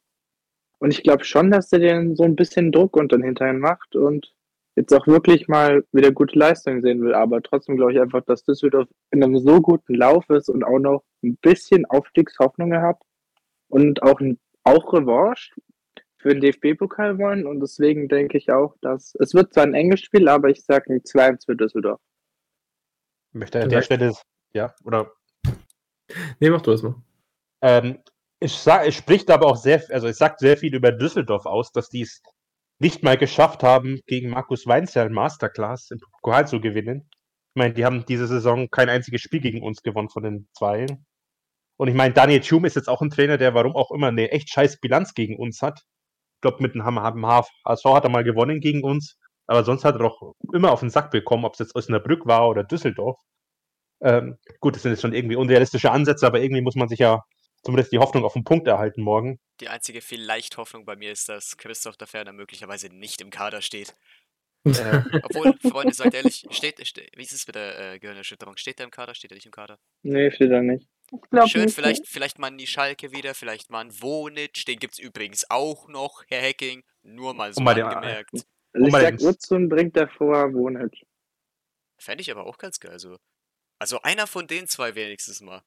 Und 0.79 0.93
ich 0.93 1.03
glaube 1.03 1.25
schon, 1.25 1.51
dass 1.51 1.73
er 1.73 1.79
den 1.79 2.17
so 2.17 2.25
ein 2.25 2.37
bisschen 2.37 2.73
Druck 2.73 2.97
unter 2.97 3.17
den 3.17 3.25
Hintern 3.25 3.59
macht 3.59 3.97
und 3.97 4.35
jetzt 4.77 4.93
auch 4.93 5.07
wirklich 5.07 5.49
mal 5.49 5.85
wieder 5.93 6.13
gute 6.13 6.39
Leistung 6.39 6.83
sehen 6.83 7.03
will. 7.03 7.15
Aber 7.15 7.43
trotzdem 7.43 7.77
glaube 7.77 7.93
ich 7.93 8.01
einfach, 8.01 8.23
dass 8.25 8.45
Düsseldorf 8.45 8.89
in 9.11 9.25
einem 9.25 9.39
so 9.39 9.61
guten 9.61 9.95
Lauf 9.95 10.29
ist 10.31 10.51
und 10.51 10.65
auch 10.65 10.79
noch 10.79 11.03
ein 11.25 11.37
bisschen 11.37 11.87
Aufstiegshoffnungen 11.87 12.83
hat 12.83 13.01
und 13.69 14.03
auch, 14.03 14.21
auch 14.65 14.93
Revanche 14.93 15.55
für 16.19 16.35
den 16.35 16.41
DFB-Pokal 16.41 17.19
wollen. 17.19 17.47
Und 17.47 17.61
deswegen 17.61 18.09
denke 18.09 18.37
ich 18.37 18.51
auch, 18.53 18.77
dass 18.83 19.15
es 19.19 19.35
wird 19.35 19.55
zwar 19.55 19.65
ein 19.65 19.75
enges 19.75 20.01
Spiel, 20.01 20.29
aber 20.29 20.51
ich 20.51 20.63
sage 20.63 20.93
ein 20.93 21.01
2-1 21.01 21.47
für 21.47 21.57
Düsseldorf. 21.57 22.01
Ich 23.37 23.39
möchte 23.41 23.61
an 23.63 23.69
der 23.69 23.83
Stelle, 23.83 24.15
ja, 24.55 24.75
oder 24.83 25.13
Nee, 26.41 26.49
mach 26.49 26.63
du 26.63 26.71
es 26.73 26.83
mal. 26.83 26.95
Ähm, 27.61 27.99
es, 28.41 28.65
sa- 28.65 28.83
es 28.83 28.95
spricht 28.95 29.31
aber 29.31 29.45
auch 29.47 29.57
sehr, 29.57 29.85
also 29.91 30.07
es 30.07 30.17
sagt 30.17 30.41
sehr 30.41 30.57
viel 30.57 30.75
über 30.75 30.91
Düsseldorf 30.91 31.45
aus, 31.45 31.71
dass 31.71 31.91
die 31.91 32.01
es 32.01 32.23
nicht 32.79 33.03
mal 33.03 33.19
geschafft 33.19 33.63
haben, 33.63 34.01
gegen 34.07 34.31
Markus 34.31 34.67
Weinzierl 34.67 35.11
Masterclass 35.11 35.91
im 35.91 36.01
Pokal 36.23 36.49
zu 36.49 36.63
gewinnen. 36.63 37.11
Ich 37.11 37.59
meine, 37.59 37.75
die 37.75 37.85
haben 37.85 38.07
diese 38.07 38.27
Saison 38.27 38.71
kein 38.71 38.89
einziges 38.89 39.21
Spiel 39.21 39.41
gegen 39.41 39.63
uns 39.63 39.83
gewonnen 39.83 40.09
von 40.09 40.23
den 40.23 40.49
zwei. 40.57 40.87
Und 41.79 41.89
ich 41.89 41.95
meine, 41.95 42.15
Daniel 42.15 42.41
Thum 42.41 42.65
ist 42.65 42.77
jetzt 42.77 42.89
auch 42.89 43.03
ein 43.03 43.11
Trainer, 43.11 43.37
der 43.37 43.53
warum 43.53 43.77
auch 43.77 43.91
immer 43.91 44.09
eine 44.09 44.31
echt 44.31 44.49
scheiß 44.49 44.81
Bilanz 44.81 45.13
gegen 45.13 45.37
uns 45.37 45.61
hat. 45.61 45.81
Ich 46.37 46.41
glaube, 46.41 46.63
mit 46.63 46.75
dem 46.75 46.87
HSV 46.87 47.85
hat 47.85 48.05
er 48.05 48.09
mal 48.11 48.25
gewonnen 48.25 48.61
gegen 48.61 48.83
uns, 48.83 49.19
aber 49.47 49.65
sonst 49.65 49.85
hat 49.85 49.95
er 49.97 50.01
doch 50.01 50.35
immer 50.53 50.73
auf 50.73 50.81
den 50.81 50.91
Sack 50.91 51.11
bekommen, 51.11 51.45
ob 51.45 51.55
es 51.55 51.59
jetzt 51.61 51.75
Osnabrück 51.75 52.27
war 52.27 52.49
oder 52.49 52.65
Düsseldorf. 52.65 53.19
Ähm, 54.01 54.39
gut, 54.61 54.75
das 54.75 54.83
sind 54.83 54.93
jetzt 54.93 55.01
schon 55.01 55.15
irgendwie 55.15 55.37
unrealistische 55.37 55.91
Ansätze, 55.91 56.27
aber 56.27 56.41
irgendwie 56.41 56.63
muss 56.63 56.75
man 56.75 56.89
sich 56.89 56.99
ja 56.99 57.25
zumindest 57.63 57.93
die 57.93 57.99
Hoffnung 57.99 58.25
auf 58.25 58.35
den 58.35 58.45
Punkt 58.45 58.67
erhalten 58.67 59.03
morgen. 59.03 59.41
Die 59.61 59.69
einzige 59.69 60.01
vielleicht 60.01 60.57
Hoffnung 60.57 60.85
bei 60.85 60.97
mir 60.97 61.13
ist, 61.13 61.29
dass 61.29 61.57
Christoph 61.57 61.97
der 61.97 62.07
Ferner 62.07 62.33
möglicherweise 62.33 62.89
nicht 62.89 63.21
im 63.21 63.31
Kader 63.31 63.63
steht. 63.63 63.95
Äh, 64.67 65.01
Obwohl, 65.23 65.55
Freunde, 65.63 65.95
sagt 65.95 66.13
ehrlich, 66.15 66.45
steht, 66.51 66.85
ste 66.85 67.07
wie 67.15 67.23
ist 67.23 67.33
es 67.33 67.47
mit 67.47 67.55
der 67.55 67.79
äh, 67.79 67.99
Gehirnerschütterung? 68.01 68.57
Steht 68.57 68.81
er 68.81 68.85
im 68.85 68.91
Kader? 68.91 69.15
Steht 69.15 69.31
er 69.31 69.37
nicht 69.37 69.47
im 69.47 69.53
Kader? 69.53 69.79
Nee, 70.03 70.33
steht 70.33 70.51
da 70.51 70.61
nicht. 70.61 70.89
Schön, 71.47 71.67
nicht. 71.67 71.75
vielleicht, 71.77 72.09
vielleicht 72.09 72.41
mal 72.41 72.51
die 72.57 72.67
Schalke 72.67 73.13
wieder, 73.13 73.35
vielleicht 73.35 73.71
mal 73.71 73.85
ein 73.85 74.03
Wonitsch, 74.03 74.67
den 74.67 74.81
gibt's 74.81 74.99
übrigens 74.99 75.49
auch 75.51 75.87
noch, 75.87 76.25
Herr 76.27 76.43
Hacking. 76.43 76.83
Nur 77.05 77.35
mal 77.35 77.55
so 77.55 77.63
mal 77.63 77.75
den- 77.75 77.85
Also 78.77 78.87
ich 78.87 78.93
sag, 78.93 79.03
Unbedingt. 79.13 79.23
Utzun 79.23 79.69
bringt 79.69 79.97
davor 79.97 80.53
Wohnhütte. 80.53 81.07
Fände 81.99 82.21
ich 82.21 82.31
aber 82.31 82.45
auch 82.47 82.59
ganz 82.59 82.79
geil. 82.79 82.99
So. 82.99 83.17
Also 83.79 84.03
einer 84.03 84.27
von 84.27 84.47
den 84.47 84.67
zwei 84.67 84.95
wenigstens 84.95 85.41
mal. 85.41 85.63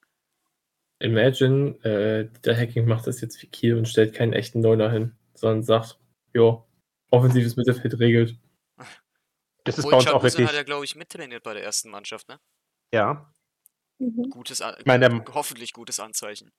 Imagine, 1.00 1.72
äh, 1.84 2.30
der 2.42 2.58
Hacking 2.58 2.86
macht 2.86 3.08
das 3.08 3.22
jetzt 3.22 3.42
wie 3.42 3.48
Kiel 3.48 3.78
und 3.78 3.88
stellt 3.88 4.14
keinen 4.14 4.34
echten 4.34 4.60
Neuner 4.60 4.92
hin, 4.92 5.16
sondern 5.34 5.64
sagt, 5.64 5.98
jo, 6.34 6.68
offensives 7.10 7.56
Mittelfeld 7.56 7.98
regelt. 8.00 8.36
das 9.64 9.80
ist 9.80 9.86
Obwohl 9.86 9.92
bei 9.92 9.98
uns 9.98 10.08
auch 10.08 10.24
wirklich, 10.24 10.48
hat 10.48 10.56
ja, 10.56 10.64
glaube 10.64 10.86
ich, 10.86 10.96
mittrainiert 10.96 11.42
bei 11.42 11.54
der 11.54 11.64
ersten 11.64 11.90
Mannschaft, 11.90 12.28
ne? 12.28 12.40
ja. 12.94 13.34
Mhm. 13.98 14.30
Gutes, 14.30 14.62
An- 14.62 14.76
meine, 14.86 15.26
hoffentlich 15.34 15.74
gutes 15.74 16.00
Anzeichen. 16.00 16.52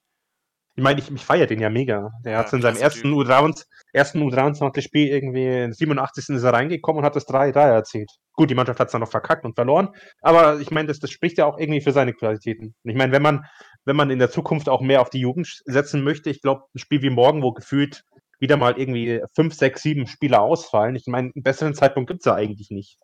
Ich 0.81 0.83
meine, 0.83 0.99
ich, 0.99 1.11
ich 1.11 1.23
feiere 1.23 1.47
den 1.47 1.61
ja 1.61 1.69
mega. 1.69 2.11
Der 2.25 2.33
Ja, 2.33 2.39
hat 2.39 2.51
in 2.55 2.63
seinem 2.63 2.79
ersten 2.79 3.03
Typ. 3.03 3.29
U23, 3.29 3.67
ersten 3.93 4.23
U23-Spiel 4.23 5.09
irgendwie 5.09 5.65
im 5.65 5.75
87. 5.75 6.31
ist 6.31 6.43
er 6.43 6.55
reingekommen 6.55 7.01
und 7.01 7.05
hat 7.05 7.15
das 7.15 7.29
3-3 7.29 7.59
erzielt. 7.71 8.11
Gut, 8.33 8.49
die 8.49 8.55
Mannschaft 8.55 8.81
hat 8.81 8.89
es 8.89 8.93
dann 8.93 9.03
noch 9.03 9.11
verkackt 9.11 9.45
und 9.45 9.55
verloren, 9.55 9.91
aber 10.23 10.59
ich 10.59 10.71
meine, 10.71 10.89
das, 10.89 10.99
das 10.99 11.11
spricht 11.11 11.37
ja 11.37 11.45
auch 11.45 11.59
irgendwie 11.59 11.83
für 11.83 11.93
seine 11.93 12.15
Qualitäten. 12.15 12.75
Und 12.83 12.91
ich 12.91 12.97
meine, 12.97 13.13
wenn 13.13 13.21
man, 13.21 13.45
wenn 13.85 13.95
man 13.95 14.09
in 14.09 14.19
der 14.19 14.31
Zukunft 14.31 14.71
auch 14.71 14.81
mehr 14.81 15.03
auf 15.03 15.11
die 15.11 15.21
Jugend 15.21 15.61
setzen 15.67 16.03
möchte, 16.03 16.31
ich 16.31 16.41
glaube, 16.41 16.63
ein 16.75 16.79
Spiel 16.79 17.03
wie 17.03 17.11
morgen, 17.11 17.43
wo 17.43 17.53
gefühlt 17.53 18.03
wieder 18.39 18.57
mal 18.57 18.79
irgendwie 18.79 19.23
fünf, 19.35 19.53
sechs, 19.53 19.83
sieben 19.83 20.07
Spieler 20.07 20.41
ausfallen, 20.41 20.97
ich 20.97 21.07
meine, 21.09 21.31
einen 21.35 21.43
besseren 21.43 21.75
Zeitpunkt 21.75 22.09
gibt 22.09 22.21
es 22.21 22.25
ja 22.25 22.37
eigentlich 22.37 22.71
nicht. 22.71 22.97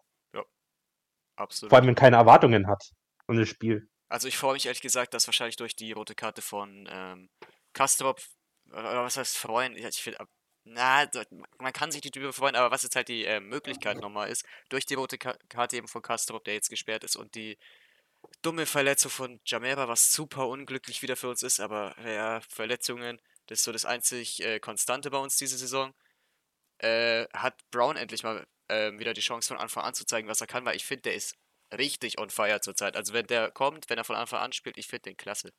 Absolut. 1.36 1.68
Vor 1.68 1.78
allem, 1.78 1.88
wenn 1.88 1.94
keine 1.94 2.16
Erwartungen 2.16 2.68
hat 2.68 2.82
an 3.26 3.36
das 3.36 3.50
Spiel. 3.50 3.86
Also 4.08 4.28
ich 4.28 4.38
freue 4.38 4.54
mich 4.54 4.64
ehrlich 4.64 4.80
gesagt, 4.80 5.12
dass 5.12 5.28
wahrscheinlich 5.28 5.56
durch 5.56 5.76
die 5.76 5.92
rote 5.92 6.14
Karte 6.14 6.40
von 6.40 6.88
ähm, 6.90 7.28
Kastrop, 7.76 8.22
oder 8.70 9.04
was 9.04 9.18
heißt 9.18 9.36
freuen, 9.36 9.76
Ja, 9.76 9.88
ich 9.88 10.02
finde, 10.02 10.26
na, 10.64 11.08
man 11.58 11.72
kann 11.72 11.92
sich 11.92 12.02
nicht 12.02 12.16
drüber 12.16 12.32
freuen, 12.32 12.56
aber 12.56 12.70
was 12.70 12.82
jetzt 12.82 12.96
halt 12.96 13.08
die 13.08 13.24
äh, 13.24 13.38
Möglichkeit 13.38 13.98
nochmal 14.00 14.30
ist, 14.30 14.44
durch 14.70 14.86
die 14.86 14.94
rote 14.94 15.18
Ka 15.18 15.36
Karte 15.48 15.76
eben 15.76 15.86
von 15.86 16.02
Kastrop, 16.02 16.44
der 16.44 16.54
jetzt 16.54 16.70
gesperrt 16.70 17.04
ist 17.04 17.16
und 17.16 17.34
die 17.34 17.58
dumme 18.42 18.66
Verletzung 18.66 19.10
von 19.10 19.40
Jamera, 19.44 19.88
was 19.88 20.10
super 20.10 20.48
unglücklich 20.48 21.02
wieder 21.02 21.16
für 21.16 21.28
uns 21.28 21.42
ist, 21.42 21.60
aber 21.60 21.94
ja, 22.04 22.40
Verletzungen, 22.48 23.20
das 23.46 23.60
ist 23.60 23.64
so 23.64 23.72
das 23.72 23.84
einzig 23.84 24.42
äh, 24.42 24.58
Konstante 24.58 25.10
bei 25.10 25.18
uns 25.18 25.36
diese 25.36 25.58
Saison. 25.58 25.94
Äh, 26.78 27.26
hat 27.32 27.54
Brown 27.70 27.96
endlich 27.96 28.22
mal 28.22 28.46
äh, 28.68 28.92
wieder 28.98 29.14
die 29.14 29.20
Chance 29.20 29.48
von 29.48 29.58
Anfang 29.58 29.84
an 29.84 29.94
zu 29.94 30.04
zeigen, 30.06 30.28
was 30.28 30.40
er 30.40 30.46
kann, 30.46 30.64
weil 30.64 30.76
ich 30.76 30.84
finde, 30.86 31.02
der 31.02 31.14
ist 31.14 31.36
richtig 31.72 32.18
on 32.18 32.30
fire 32.30 32.60
zurzeit. 32.60 32.96
Also 32.96 33.12
wenn 33.12 33.26
der 33.26 33.50
kommt, 33.50 33.88
wenn 33.90 33.98
er 33.98 34.04
von 34.04 34.16
Anfang 34.16 34.40
an 34.40 34.52
spielt, 34.52 34.78
ich 34.78 34.88
finde 34.88 35.10
den 35.10 35.16
klasse. 35.16 35.52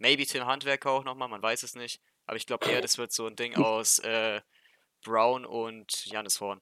Maybe 0.00 0.26
Tim 0.26 0.46
Handwerker 0.46 0.90
auch 0.90 1.04
nochmal, 1.04 1.28
man 1.28 1.42
weiß 1.42 1.62
es 1.62 1.74
nicht. 1.76 2.00
Aber 2.26 2.36
ich 2.36 2.46
glaube 2.46 2.68
eher, 2.70 2.80
das 2.80 2.96
wird 2.98 3.12
so 3.12 3.26
ein 3.26 3.36
Ding 3.36 3.54
aus 3.56 3.98
äh, 4.00 4.40
Brown 5.04 5.44
und 5.44 6.06
Janis 6.06 6.40
Horn 6.40 6.60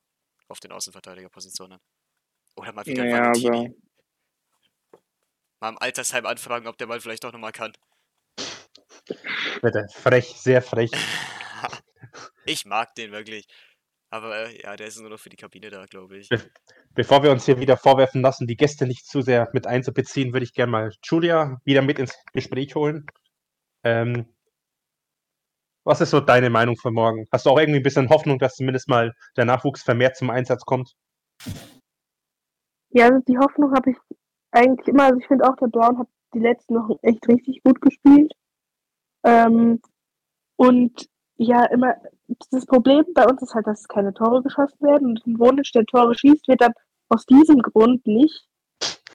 auf 0.49 0.61
den 0.61 0.73
Außenverteidigerpositionen. 0.73 1.79
Oder 2.57 2.73
mal 2.73 2.85
wieder 2.85 3.05
Ja, 3.07 3.13
Valentini. 3.29 3.57
aber 3.57 3.75
Mal 5.61 5.69
im 5.71 5.79
Altersheim 5.79 6.27
anfragen, 6.27 6.67
ob 6.67 6.79
der 6.79 6.87
mal 6.87 7.01
vielleicht 7.01 7.25
doch 7.25 7.33
nochmal 7.33 7.53
kann. 7.53 7.73
Bitte, 9.63 9.87
frech, 9.93 10.27
sehr 10.37 10.63
frech. 10.63 10.91
ich 12.45 12.65
mag 12.65 12.95
den 12.95 13.13
wirklich. 13.13 13.47
Aber 14.11 14.37
äh, 14.49 14.63
ja, 14.63 14.77
der 14.77 14.87
ist 14.87 14.99
nur 14.99 15.11
noch 15.11 15.21
für 15.21 15.29
die 15.29 15.37
Kabine 15.37 15.71
da, 15.71 15.85
glaube 15.87 16.19
ich. 16.19 16.29
Be- 16.29 16.51
Bevor 16.95 17.23
wir 17.23 17.31
uns 17.31 17.45
hier 17.45 17.61
wieder 17.61 17.77
vorwerfen 17.77 18.23
lassen, 18.23 18.47
die 18.47 18.57
Gäste 18.57 18.87
nicht 18.87 19.07
zu 19.07 19.21
sehr 19.23 19.49
mit 19.53 19.67
einzubeziehen, 19.67 20.33
würde 20.33 20.45
ich 20.45 20.55
gerne 20.55 20.73
mal 20.73 20.93
Julia 21.05 21.61
wieder 21.65 21.83
mit 21.83 21.99
ins 21.99 22.15
Gespräch 22.33 22.75
holen. 22.75 23.07
Ähm, 23.89 24.27
was 25.85 26.03
ist 26.03 26.11
so 26.11 26.21
deine 26.21 26.51
Meinung 26.51 26.77
von 26.77 26.93
morgen? 26.93 27.27
Hast 27.33 27.47
du 27.47 27.51
auch 27.51 27.59
irgendwie 27.59 27.81
ein 27.81 27.83
bisschen 27.83 28.11
Hoffnung, 28.11 28.39
dass 28.39 28.57
zumindest 28.57 28.89
mal 28.89 29.15
der 29.37 29.47
Nachwuchs 29.47 29.83
vermehrt 29.83 30.17
zum 30.17 30.29
Einsatz 30.29 30.65
kommt? 30.67 30.93
Ja, 32.91 33.07
also 33.07 33.21
die 33.27 33.39
Hoffnung 33.39 33.73
habe 33.75 33.93
ich 33.93 33.97
eigentlich 34.51 34.87
immer. 34.89 35.05
Also 35.05 35.19
ich 35.19 35.27
finde 35.27 35.49
auch, 35.49 35.57
der 35.57 35.69
Brown 35.69 35.99
hat 35.99 36.09
die 36.35 36.41
letzten 36.41 36.75
Wochen 36.75 36.99
echt 37.01 37.27
richtig 37.27 37.63
gut 37.63 37.81
gespielt. 37.81 38.35
Ähm, 39.25 39.81
und 40.57 41.07
ja, 41.37 41.65
immer, 41.67 41.95
das 42.51 42.67
Problem 42.67 43.05
bei 43.15 43.25
uns 43.25 43.41
ist 43.41 43.55
halt, 43.55 43.67
dass 43.67 43.89
keine 43.89 44.13
Tore 44.13 44.43
geschossen 44.43 44.81
werden. 44.81 45.09
Und 45.09 45.27
ein 45.27 45.39
Wunsch, 45.39 45.73
der 45.73 45.87
Tore 45.87 46.15
schießt, 46.15 46.49
wird 46.49 46.61
dann 46.61 46.75
aus 47.09 47.25
diesem 47.25 47.63
Grund 47.63 48.07
nicht 48.07 48.47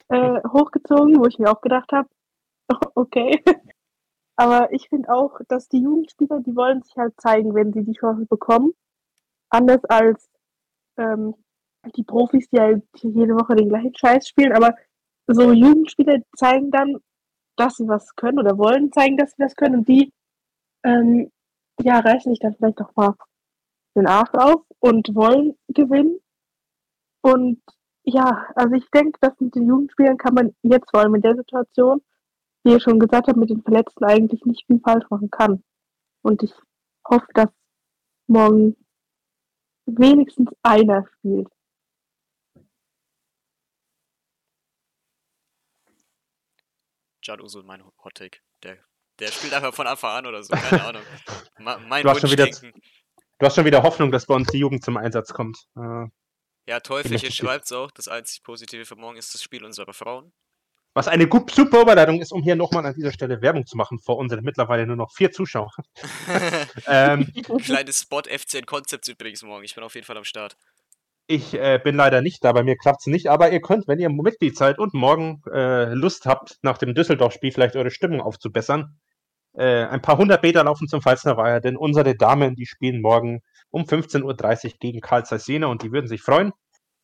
äh, 0.08 0.40
hochgezogen, 0.52 1.20
wo 1.20 1.26
ich 1.28 1.38
mir 1.38 1.52
auch 1.52 1.62
gedacht 1.62 1.92
habe, 1.92 2.10
okay. 2.96 3.44
Aber 4.44 4.74
ich 4.74 4.90
finde 4.90 5.08
auch, 5.08 5.40
dass 5.48 5.70
die 5.70 5.80
Jugendspieler, 5.80 6.42
die 6.42 6.54
wollen 6.54 6.82
sich 6.84 6.98
halt 6.98 7.14
zeigen, 7.18 7.56
wenn 7.56 7.72
sie 7.72 7.86
die 7.86 7.94
Chance 7.94 8.26
bekommen. 8.26 8.74
Anders 9.48 9.86
als 9.86 10.30
ähm, 10.98 11.36
die 11.96 12.04
Profis, 12.04 12.50
die 12.50 12.60
halt 12.60 12.84
jede 13.02 13.36
Woche 13.36 13.56
den 13.56 13.70
gleichen 13.70 13.96
Scheiß 13.96 14.28
spielen. 14.28 14.52
Aber 14.52 14.76
so 15.28 15.54
Jugendspieler 15.54 16.18
zeigen 16.36 16.72
dann, 16.72 16.98
dass 17.56 17.78
sie 17.78 17.88
was 17.88 18.18
können 18.18 18.38
oder 18.38 18.58
wollen 18.58 18.92
zeigen, 18.92 19.16
dass 19.16 19.32
sie 19.32 19.44
was 19.44 19.56
können. 19.56 19.76
Und 19.76 19.88
die 19.88 20.12
ähm, 20.84 21.32
ja, 21.80 22.00
reißen 22.00 22.34
sich 22.34 22.40
dann 22.42 22.56
vielleicht 22.56 22.82
auch 22.82 22.94
mal 22.98 23.16
den 23.96 24.08
Arsch 24.08 24.34
auf 24.34 24.66
und 24.80 25.16
wollen 25.16 25.58
gewinnen. 25.70 26.20
Und 27.22 27.62
ja, 28.04 28.46
also 28.56 28.76
ich 28.76 28.90
denke, 28.90 29.18
dass 29.22 29.40
mit 29.40 29.56
den 29.56 29.70
Jugendspielern 29.70 30.18
kann 30.18 30.34
man 30.34 30.54
jetzt 30.64 30.92
vor 30.92 31.00
allem 31.00 31.16
in 31.16 31.22
der 31.22 31.38
Situation, 31.38 32.02
wie 32.64 32.72
ihr 32.72 32.80
schon 32.80 33.00
gesagt 33.00 33.28
habt, 33.28 33.38
mit 33.38 33.50
den 33.50 33.62
Verletzten 33.62 34.04
eigentlich 34.06 34.44
nicht 34.46 34.66
viel 34.68 34.80
falsch 34.80 35.06
machen 35.10 35.30
kann. 35.30 35.64
Und 36.22 36.44
ich 36.44 36.54
hoffe, 37.08 37.28
dass 37.34 37.50
morgen 38.28 38.76
wenigstens 39.86 40.50
einer 40.64 41.06
spielt. 41.18 41.50
Jad 47.24 47.42
Usul, 47.42 47.64
mein 47.64 47.84
Hot 48.04 48.16
Take. 48.16 48.40
Der, 48.64 48.78
der 49.20 49.28
spielt 49.28 49.54
einfach 49.54 49.74
von 49.74 49.88
Anfang 49.88 50.12
an 50.18 50.26
oder 50.28 50.44
so, 50.44 50.54
keine 50.54 50.84
Ahnung. 50.86 51.04
Ma- 51.60 51.78
mein 51.78 52.04
Du 52.04 52.10
hast 52.10 52.22
schon 52.22 52.32
wieder-. 52.32 52.48
Du 52.48 53.46
hast 53.46 53.56
schon 53.56 53.66
wieder 53.66 53.84
Hoffnung, 53.84 54.12
dass 54.12 54.26
bei 54.26 54.36
uns 54.36 54.48
die 54.50 54.60
Jugend 54.60 54.84
zum 54.84 54.98
Einsatz 54.98 55.34
kommt. 55.34 55.58
Äh, 55.76 56.06
Ja, 56.68 56.80
Teufelchen 56.80 57.30
ich- 57.30 57.36
schreibt 57.36 57.72
auch, 57.74 57.92
das 57.92 58.08
einzig 58.08 58.44
Positive 58.44 58.86
für 58.86 58.96
morgen 58.96 59.18
ist 59.18 59.34
das 59.34 59.42
Spiel 59.42 59.64
unserer 59.66 59.94
Frauen. 59.94 60.32
Was 60.94 61.08
eine 61.08 61.28
super 61.50 61.82
Überleitung 61.82 62.22
ist, 62.22 62.32
um 62.32 62.44
hier 62.44 62.56
nochmal 62.56 62.86
an 62.86 62.94
dieser 62.94 63.12
Stelle 63.12 63.42
Werbung 63.42 63.66
zu 63.66 63.78
machen 63.78 64.00
vor 64.00 64.18
unseren 64.18 64.44
mittlerweile 64.44 64.86
nur 64.86 64.96
noch 64.96 65.12
vier 65.12 65.32
Zuschauern. 65.32 65.72
ähm, 66.88 67.32
Kleines 67.64 68.02
Spot 68.02 68.22
FCN 68.22 68.66
Concepts 68.66 69.08
übrigens 69.08 69.44
morgen. 69.44 69.64
Ich 69.64 69.76
bin 69.76 69.84
auf 69.84 69.96
jeden 69.96 70.06
Fall 70.06 70.18
am 70.18 70.24
Start. 70.24 70.56
Ich 71.26 71.54
äh, 71.54 71.80
bin 71.82 71.96
leider 71.96 72.22
nicht 72.22 72.44
da, 72.44 72.52
bei 72.52 72.64
mir 72.64 72.76
klappt 72.76 73.02
es 73.02 73.08
nicht, 73.08 73.28
aber 73.28 73.52
ihr 73.52 73.62
könnt, 73.62 73.88
wenn 73.88 74.00
ihr 74.00 74.10
Mitglied 74.10 74.58
seid 74.58 74.78
und 74.78 74.94
morgen 74.94 75.42
äh, 75.52 75.94
Lust 75.94 76.26
habt, 76.26 76.60
nach 76.64 76.78
dem 76.78 76.94
Düsseldorf-Spiel 76.94 77.54
vielleicht 77.54 77.78
eure 77.78 77.92
Stimmung 77.92 78.20
aufzubessern, 78.20 79.00
äh, 79.54 79.86
ein 79.86 80.02
paar 80.02 80.18
hundert 80.18 80.44
Meter 80.44 80.64
laufen 80.64 80.88
zum 80.88 81.02
Pfalzner 81.02 81.38
Weiher, 81.38 81.62
denn 81.62 81.78
unsere 81.78 82.16
Damen, 82.16 82.56
die 82.56 82.66
spielen 82.66 83.02
morgen 83.02 83.42
um 83.70 83.84
15.30 83.84 84.66
Uhr 84.66 84.72
gegen 84.80 85.00
Karl 85.00 85.24
Jena 85.46 85.68
und 85.68 85.82
die 85.82 85.92
würden 85.92 86.08
sich 86.08 86.22
freuen, 86.22 86.52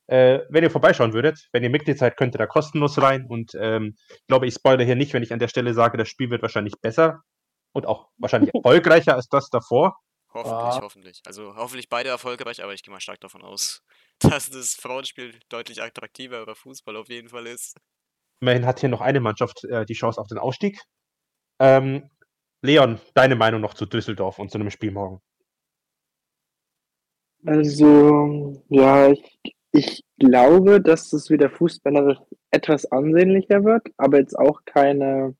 äh, 0.09 0.39
wenn 0.49 0.63
ihr 0.63 0.71
vorbeischauen 0.71 1.13
würdet. 1.13 1.47
Wenn 1.51 1.63
ihr 1.63 1.69
Mitglied 1.69 1.97
seid, 1.97 2.17
könnt 2.17 2.35
ihr 2.35 2.39
da 2.39 2.47
kostenlos 2.47 2.99
rein 3.01 3.25
und 3.27 3.51
ähm, 3.59 3.95
ich 4.09 4.27
glaube, 4.27 4.47
ich 4.47 4.55
spoilere 4.55 4.85
hier 4.85 4.95
nicht, 4.95 5.13
wenn 5.13 5.23
ich 5.23 5.31
an 5.31 5.39
der 5.39 5.47
Stelle 5.47 5.73
sage, 5.73 5.97
das 5.97 6.09
Spiel 6.09 6.29
wird 6.29 6.41
wahrscheinlich 6.41 6.73
besser 6.81 7.21
und 7.73 7.85
auch 7.85 8.09
wahrscheinlich 8.17 8.51
erfolgreicher 8.55 9.15
als 9.15 9.27
das 9.29 9.49
davor. 9.49 9.95
Hoffentlich, 10.33 10.75
Ah. 10.75 10.81
hoffentlich. 10.81 11.21
Also 11.25 11.55
hoffentlich 11.55 11.89
beide 11.89 12.09
erfolgreich, 12.09 12.63
aber 12.63 12.73
ich 12.73 12.83
gehe 12.83 12.91
mal 12.93 12.99
stark 12.99 13.19
davon 13.19 13.41
aus, 13.43 13.83
dass 14.19 14.49
das 14.49 14.75
Frauenspiel 14.75 15.39
deutlich 15.49 15.81
attraktiver 15.81 16.41
über 16.41 16.55
Fußball 16.55 16.95
auf 16.97 17.09
jeden 17.09 17.29
Fall 17.29 17.47
ist. 17.47 17.77
Immerhin 18.41 18.65
hat 18.65 18.79
hier 18.79 18.89
noch 18.89 19.01
eine 19.01 19.19
Mannschaft 19.19 19.63
äh, 19.65 19.85
die 19.85 19.93
Chance 19.95 20.19
auf 20.21 20.27
den 20.27 20.37
Ausstieg. 20.37 20.79
Ähm, 21.59 22.09
Leon, 22.61 22.99
deine 23.13 23.35
Meinung 23.35 23.61
noch 23.61 23.73
zu 23.73 23.85
Düsseldorf 23.85 24.39
und 24.39 24.49
zu 24.51 24.57
einem 24.57 24.69
Spiel 24.69 24.91
morgen? 24.91 25.21
Also, 27.45 28.63
ja, 28.69 29.11
ich, 29.11 29.39
ich 29.71 30.03
glaube, 30.17 30.81
dass 30.81 31.13
es 31.13 31.29
wieder 31.29 31.49
fußballerisch 31.49 32.19
etwas 32.51 32.91
ansehnlicher 32.91 33.63
wird, 33.63 33.87
aber 33.97 34.19
jetzt 34.19 34.37
auch 34.37 34.61
keine, 34.65 35.35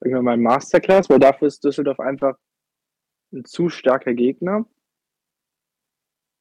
sagen 0.00 0.14
wir 0.14 0.22
mal, 0.22 0.36
Masterclass, 0.36 1.10
weil 1.10 1.18
dafür 1.18 1.48
ist 1.48 1.64
Düsseldorf 1.64 2.00
einfach 2.00 2.36
ein 3.32 3.44
zu 3.44 3.68
starker 3.68 4.14
Gegner. 4.14 4.66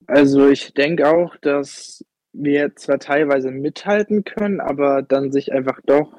Also 0.08 0.48
ich 0.50 0.74
denke 0.74 1.10
auch, 1.10 1.36
dass 1.38 2.06
wir 2.32 2.76
zwar 2.76 3.00
teilweise 3.00 3.52
mithalten 3.52 4.24
können, 4.24 4.60
aber 4.60 5.02
dann 5.02 5.32
sich 5.32 5.52
einfach 5.52 5.80
doch 5.86 6.14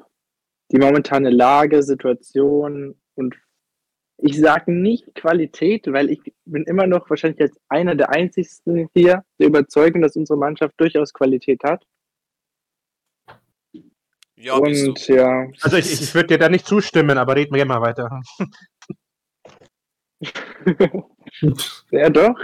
die 0.71 0.79
momentane 0.79 1.29
Lage, 1.29 1.83
Situation 1.83 2.99
und 3.15 3.35
ich 4.17 4.39
sage 4.39 4.71
nicht 4.71 5.13
Qualität, 5.15 5.85
weil 5.87 6.09
ich 6.09 6.19
bin 6.45 6.63
immer 6.63 6.87
noch 6.87 7.09
wahrscheinlich 7.09 7.41
als 7.41 7.59
einer 7.69 7.95
der 7.95 8.09
einzigsten 8.09 8.89
hier 8.93 9.23
der 9.39 9.47
Überzeugung, 9.47 10.01
dass 10.01 10.15
unsere 10.15 10.39
Mannschaft 10.39 10.73
durchaus 10.77 11.13
Qualität 11.13 11.63
hat. 11.63 11.85
Ja, 14.35 14.59
bist 14.59 14.85
du. 14.85 14.89
und 14.89 15.07
ja, 15.07 15.47
Also 15.61 15.77
ich, 15.77 15.91
ich, 15.91 16.13
würde 16.13 16.27
dir 16.27 16.37
da 16.37 16.49
nicht 16.49 16.65
zustimmen, 16.65 17.17
aber 17.17 17.35
reden 17.35 17.51
wir 17.53 17.57
gerne 17.57 17.79
mal 17.79 17.81
weiter. 17.81 18.21
ja 21.91 22.09
doch, 22.09 22.39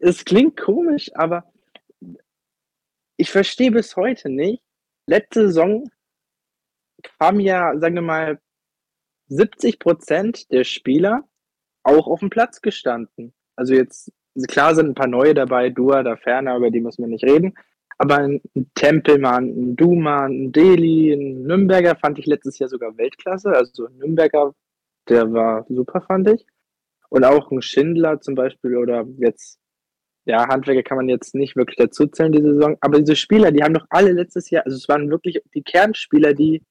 es 0.00 0.24
klingt 0.24 0.58
komisch, 0.58 1.10
aber 1.14 1.50
ich 3.16 3.30
verstehe 3.30 3.70
bis 3.70 3.96
heute 3.96 4.28
nicht. 4.28 4.62
Letzte 5.06 5.46
Saison 5.46 5.84
haben 7.20 7.40
ja, 7.40 7.78
sagen 7.78 7.94
wir 7.94 8.02
mal, 8.02 8.40
70 9.28 9.78
Prozent 9.78 10.50
der 10.50 10.64
Spieler 10.64 11.24
auch 11.82 12.06
auf 12.06 12.20
dem 12.20 12.30
Platz 12.30 12.60
gestanden. 12.60 13.34
Also 13.56 13.74
jetzt, 13.74 14.12
klar 14.48 14.74
sind 14.74 14.88
ein 14.88 14.94
paar 14.94 15.06
neue 15.06 15.34
dabei, 15.34 15.70
Dua, 15.70 16.02
da 16.02 16.16
Ferner, 16.16 16.56
über 16.56 16.70
die 16.70 16.80
müssen 16.80 17.02
wir 17.02 17.08
nicht 17.08 17.24
reden. 17.24 17.54
Aber 17.98 18.16
ein 18.16 18.40
Tempelmann, 18.74 19.44
ein 19.44 19.76
Duman, 19.76 20.32
ein 20.32 20.52
Deli, 20.52 21.12
ein 21.12 21.44
Nürnberger 21.44 21.94
fand 21.94 22.18
ich 22.18 22.26
letztes 22.26 22.58
Jahr 22.58 22.68
sogar 22.68 22.96
Weltklasse. 22.96 23.50
Also 23.50 23.86
ein 23.86 23.96
Nürnberger, 23.98 24.54
der 25.08 25.32
war 25.32 25.64
super, 25.68 26.00
fand 26.00 26.28
ich. 26.28 26.44
Und 27.08 27.24
auch 27.24 27.50
ein 27.52 27.62
Schindler 27.62 28.20
zum 28.20 28.34
Beispiel 28.34 28.76
oder 28.76 29.06
jetzt, 29.18 29.60
ja, 30.24 30.48
Handwerker 30.48 30.82
kann 30.82 30.96
man 30.96 31.08
jetzt 31.08 31.34
nicht 31.34 31.54
wirklich 31.54 31.76
dazu 31.76 32.06
zählen, 32.06 32.32
diese 32.32 32.54
Saison. 32.54 32.76
Aber 32.80 32.98
diese 32.98 33.14
Spieler, 33.14 33.52
die 33.52 33.62
haben 33.62 33.74
doch 33.74 33.86
alle 33.90 34.12
letztes 34.12 34.50
Jahr, 34.50 34.64
also 34.64 34.76
es 34.76 34.88
waren 34.88 35.10
wirklich 35.10 35.40
die 35.54 35.62
Kernspieler, 35.62 36.34
die 36.34 36.62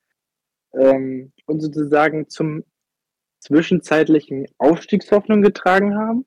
ähm, 0.74 1.32
uns 1.46 1.64
sozusagen 1.64 2.30
zum 2.30 2.64
zwischenzeitlichen 3.40 4.48
Aufstiegshoffnung 4.58 5.42
getragen 5.42 5.98
haben. 5.98 6.26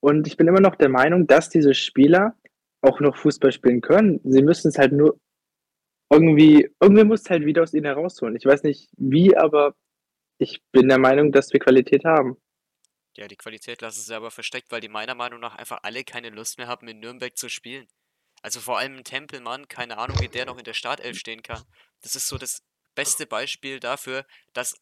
Und 0.00 0.26
ich 0.26 0.36
bin 0.36 0.48
immer 0.48 0.60
noch 0.60 0.76
der 0.76 0.88
Meinung, 0.88 1.26
dass 1.26 1.48
diese 1.48 1.74
Spieler 1.74 2.36
auch 2.80 3.00
noch 3.00 3.16
Fußball 3.16 3.52
spielen 3.52 3.80
können. 3.80 4.20
Sie 4.24 4.42
müssen 4.42 4.68
es 4.68 4.78
halt 4.78 4.92
nur 4.92 5.20
irgendwie, 6.10 6.68
irgendwie 6.80 7.04
muss 7.04 7.20
es 7.22 7.30
halt 7.30 7.44
wieder 7.44 7.62
aus 7.62 7.72
ihnen 7.72 7.86
herausholen. 7.86 8.36
Ich 8.36 8.44
weiß 8.44 8.64
nicht 8.64 8.90
wie, 8.96 9.36
aber 9.36 9.74
ich 10.38 10.62
bin 10.72 10.88
der 10.88 10.98
Meinung, 10.98 11.32
dass 11.32 11.52
wir 11.52 11.60
Qualität 11.60 12.04
haben. 12.04 12.36
Ja, 13.16 13.28
die 13.28 13.36
Qualität 13.36 13.80
lassen 13.82 14.00
sie 14.00 14.14
aber 14.14 14.30
versteckt, 14.30 14.70
weil 14.72 14.80
die 14.80 14.88
meiner 14.88 15.14
Meinung 15.14 15.40
nach 15.40 15.56
einfach 15.56 15.80
alle 15.82 16.02
keine 16.02 16.30
Lust 16.30 16.58
mehr 16.58 16.66
haben, 16.66 16.88
in 16.88 16.98
Nürnberg 16.98 17.36
zu 17.36 17.48
spielen. 17.48 17.86
Also 18.42 18.58
vor 18.58 18.78
allem 18.78 19.04
Tempelmann, 19.04 19.68
keine 19.68 19.98
Ahnung, 19.98 20.16
wie 20.20 20.28
der 20.28 20.46
noch 20.46 20.58
in 20.58 20.64
der 20.64 20.72
Startelf 20.72 21.16
stehen 21.16 21.42
kann. 21.42 21.62
Das 22.00 22.16
ist 22.16 22.26
so 22.26 22.38
das 22.38 22.62
beste 22.94 23.26
Beispiel 23.26 23.80
dafür, 23.80 24.24
dass 24.52 24.74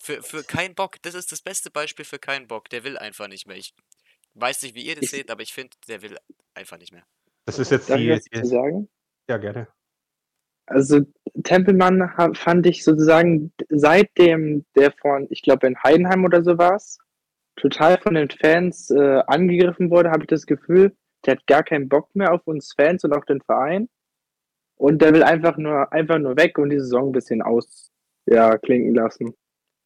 für, 0.00 0.22
für 0.22 0.44
keinen 0.44 0.74
Bock, 0.74 0.96
das 1.02 1.14
ist 1.14 1.32
das 1.32 1.40
beste 1.42 1.70
Beispiel 1.70 2.04
für 2.04 2.18
keinen 2.18 2.46
Bock. 2.46 2.68
Der 2.70 2.84
will 2.84 2.96
einfach 2.98 3.28
nicht 3.28 3.46
mehr. 3.46 3.56
Ich 3.56 3.74
weiß 4.34 4.62
nicht, 4.62 4.74
wie 4.74 4.82
ihr 4.86 4.94
das 4.94 5.04
Ich- 5.04 5.10
seht, 5.10 5.30
aber 5.30 5.42
ich 5.42 5.52
finde, 5.52 5.76
der 5.88 6.02
will 6.02 6.16
einfach 6.54 6.78
nicht 6.78 6.92
mehr. 6.92 7.04
Das 7.46 7.58
ist 7.58 7.70
jetzt 7.70 7.90
Darf 7.90 7.98
ich 7.98 8.04
die, 8.06 8.10
was 8.12 8.22
die 8.24 8.30
dazu 8.30 8.48
sagen? 8.48 8.88
ja 9.28 9.36
gerne. 9.38 9.68
Also 10.66 11.00
Tempelmann 11.42 12.34
fand 12.36 12.66
ich 12.66 12.84
sozusagen 12.84 13.52
seitdem 13.70 14.64
der 14.76 14.92
von, 14.92 15.26
ich 15.30 15.42
glaube 15.42 15.66
in 15.66 15.82
Heidenheim 15.82 16.24
oder 16.24 16.44
so 16.44 16.58
war 16.58 16.74
es, 16.76 16.98
total 17.56 17.98
von 18.00 18.14
den 18.14 18.30
Fans 18.30 18.90
äh, 18.90 19.22
angegriffen 19.26 19.90
wurde, 19.90 20.10
habe 20.10 20.22
ich 20.22 20.28
das 20.28 20.46
Gefühl, 20.46 20.96
der 21.26 21.32
hat 21.36 21.46
gar 21.48 21.64
keinen 21.64 21.88
Bock 21.88 22.14
mehr 22.14 22.32
auf 22.32 22.46
uns 22.46 22.72
Fans 22.72 23.02
und 23.04 23.12
auf 23.12 23.24
den 23.24 23.40
Verein. 23.42 23.88
Und 24.80 25.02
der 25.02 25.12
will 25.12 25.22
einfach 25.22 25.58
nur, 25.58 25.92
einfach 25.92 26.18
nur 26.18 26.38
weg 26.38 26.56
und 26.56 26.70
die 26.70 26.78
Saison 26.78 27.10
ein 27.10 27.12
bisschen 27.12 27.42
aus, 27.42 27.92
ja, 28.24 28.56
klinken 28.56 28.94
lassen. 28.94 29.34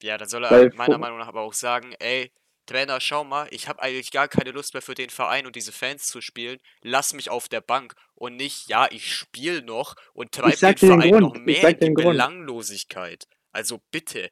Ja, 0.01 0.16
dann 0.16 0.28
soll 0.28 0.45
er 0.45 0.53
Weil 0.53 0.72
meiner 0.76 0.99
Meinung 0.99 1.18
nach 1.18 1.26
aber 1.26 1.40
auch 1.40 1.53
sagen, 1.53 1.95
ey, 1.99 2.30
Trainer, 2.66 3.01
schau 3.01 3.24
mal, 3.24 3.49
ich 3.51 3.68
habe 3.68 3.82
eigentlich 3.82 4.12
gar 4.12 4.28
keine 4.28 4.53
Lust 4.53 4.72
mehr 4.72 4.82
für 4.82 4.95
den 4.95 5.11
Verein 5.11 5.47
und 5.47 5.57
diese 5.57 5.72
Fans 5.72 6.07
zu 6.07 6.20
spielen. 6.20 6.61
Lass 6.80 7.12
mich 7.12 7.28
auf 7.28 7.49
der 7.49 7.61
Bank 7.61 7.95
und 8.14 8.36
nicht, 8.36 8.68
ja, 8.68 8.86
ich 8.88 9.12
spiele 9.12 9.62
noch 9.62 9.97
und 10.12 10.30
treibe 10.30 10.57
den 10.57 10.76
den 10.76 10.88
Verein 11.01 11.11
Grund, 11.11 11.22
noch 11.22 11.45
mehr 11.45 11.68
in 11.70 11.74
die 11.74 11.86
den. 11.86 11.95
Belanglosigkeit. 11.95 13.24
Also 13.51 13.80
bitte, 13.90 14.30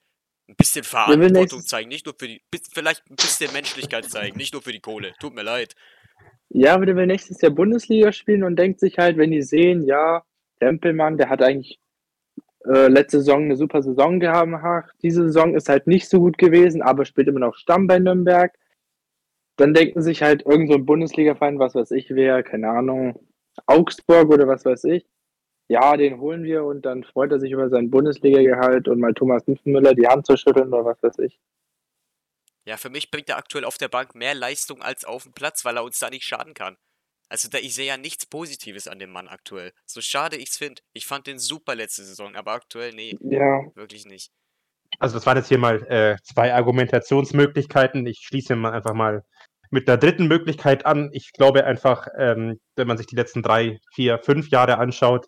ein 0.48 0.54
bisschen 0.54 0.84
Verantwortung 0.84 1.62
zeigen, 1.62 1.88
nicht 1.88 2.06
nur 2.06 2.14
für 2.16 2.28
die, 2.28 2.40
vielleicht 2.72 3.02
ein 3.10 3.16
bisschen 3.16 3.52
Menschlichkeit 3.52 4.08
zeigen, 4.08 4.36
nicht 4.36 4.52
nur 4.52 4.62
für 4.62 4.72
die 4.72 4.80
Kohle. 4.80 5.12
Tut 5.18 5.34
mir 5.34 5.42
leid. 5.42 5.74
Ja, 6.50 6.74
aber 6.74 6.86
der 6.86 6.94
will 6.94 7.06
nächstes 7.06 7.40
Jahr 7.40 7.50
Bundesliga 7.50 8.12
spielen 8.12 8.44
und 8.44 8.54
denkt 8.54 8.78
sich 8.78 8.98
halt, 8.98 9.16
wenn 9.16 9.32
die 9.32 9.42
sehen, 9.42 9.84
ja, 9.84 10.22
Tempelmann, 10.62 11.18
der 11.18 11.28
hat 11.28 11.42
eigentlich 11.42 11.80
äh, 12.66 12.86
letzte 12.86 13.18
Saison 13.18 13.44
eine 13.44 13.56
super 13.56 13.82
Saison 13.82 14.20
gehabt. 14.20 14.94
Diese 15.02 15.24
Saison 15.24 15.54
ist 15.54 15.68
halt 15.68 15.88
nicht 15.88 16.08
so 16.08 16.20
gut 16.20 16.38
gewesen, 16.38 16.82
aber 16.82 17.04
spielt 17.04 17.26
immer 17.26 17.40
noch 17.40 17.56
Stamm 17.56 17.88
bei 17.88 17.98
Nürnberg. 17.98 18.56
Dann 19.56 19.74
denken 19.74 20.02
sich 20.02 20.22
halt 20.22 20.46
irgend 20.46 20.70
so 20.70 20.76
ein 20.76 20.86
Bundesliga-Verein, 20.86 21.58
was 21.58 21.74
weiß 21.74 21.90
ich 21.90 22.10
wer, 22.10 22.42
keine 22.44 22.70
Ahnung, 22.70 23.18
Augsburg 23.66 24.30
oder 24.30 24.46
was 24.46 24.64
weiß 24.64 24.84
ich. 24.84 25.04
Ja, 25.68 25.96
den 25.96 26.20
holen 26.20 26.44
wir 26.44 26.64
und 26.64 26.82
dann 26.82 27.02
freut 27.02 27.32
er 27.32 27.40
sich 27.40 27.50
über 27.50 27.68
sein 27.68 27.90
Bundesliga-Gehalt 27.90 28.86
und 28.86 29.00
mal 29.00 29.14
Thomas 29.14 29.44
Müller 29.64 29.94
die 29.94 30.06
Hand 30.06 30.26
zu 30.26 30.36
schütteln 30.36 30.68
oder 30.72 30.84
was 30.84 31.02
weiß 31.02 31.18
ich. 31.18 31.40
Ja, 32.64 32.76
für 32.76 32.90
mich 32.90 33.10
bringt 33.10 33.28
er 33.28 33.38
aktuell 33.38 33.64
auf 33.64 33.78
der 33.78 33.88
Bank 33.88 34.14
mehr 34.14 34.34
Leistung 34.34 34.80
als 34.82 35.04
auf 35.04 35.24
dem 35.24 35.32
Platz, 35.32 35.64
weil 35.64 35.76
er 35.76 35.84
uns 35.84 35.98
da 35.98 36.10
nicht 36.10 36.24
schaden 36.24 36.54
kann. 36.54 36.76
Also 37.32 37.48
da, 37.48 37.56
ich 37.56 37.74
sehe 37.74 37.86
ja 37.86 37.96
nichts 37.96 38.26
Positives 38.26 38.86
an 38.86 38.98
dem 38.98 39.08
Mann 39.08 39.26
aktuell. 39.26 39.72
So 39.86 40.02
schade 40.02 40.36
ich's 40.36 40.58
finde. 40.58 40.82
Ich 40.92 41.06
fand 41.06 41.26
den 41.26 41.38
super 41.38 41.74
letzte 41.74 42.04
Saison, 42.04 42.36
aber 42.36 42.52
aktuell, 42.52 42.92
nee, 42.92 43.16
Ja, 43.22 43.62
wirklich 43.74 44.04
nicht. 44.04 44.30
Also 44.98 45.14
das 45.14 45.24
waren 45.24 45.38
jetzt 45.38 45.48
hier 45.48 45.56
mal 45.56 45.82
äh, 45.86 46.18
zwei 46.24 46.52
Argumentationsmöglichkeiten. 46.52 48.06
Ich 48.06 48.18
schließe 48.18 48.54
mal 48.54 48.72
einfach 48.72 48.92
mal 48.92 49.24
mit 49.70 49.88
der 49.88 49.96
dritten 49.96 50.26
Möglichkeit 50.26 50.84
an. 50.84 51.08
Ich 51.14 51.32
glaube 51.32 51.64
einfach, 51.64 52.06
ähm, 52.18 52.60
wenn 52.76 52.86
man 52.86 52.98
sich 52.98 53.06
die 53.06 53.16
letzten 53.16 53.42
drei, 53.42 53.80
vier, 53.94 54.18
fünf 54.18 54.50
Jahre 54.50 54.76
anschaut, 54.76 55.24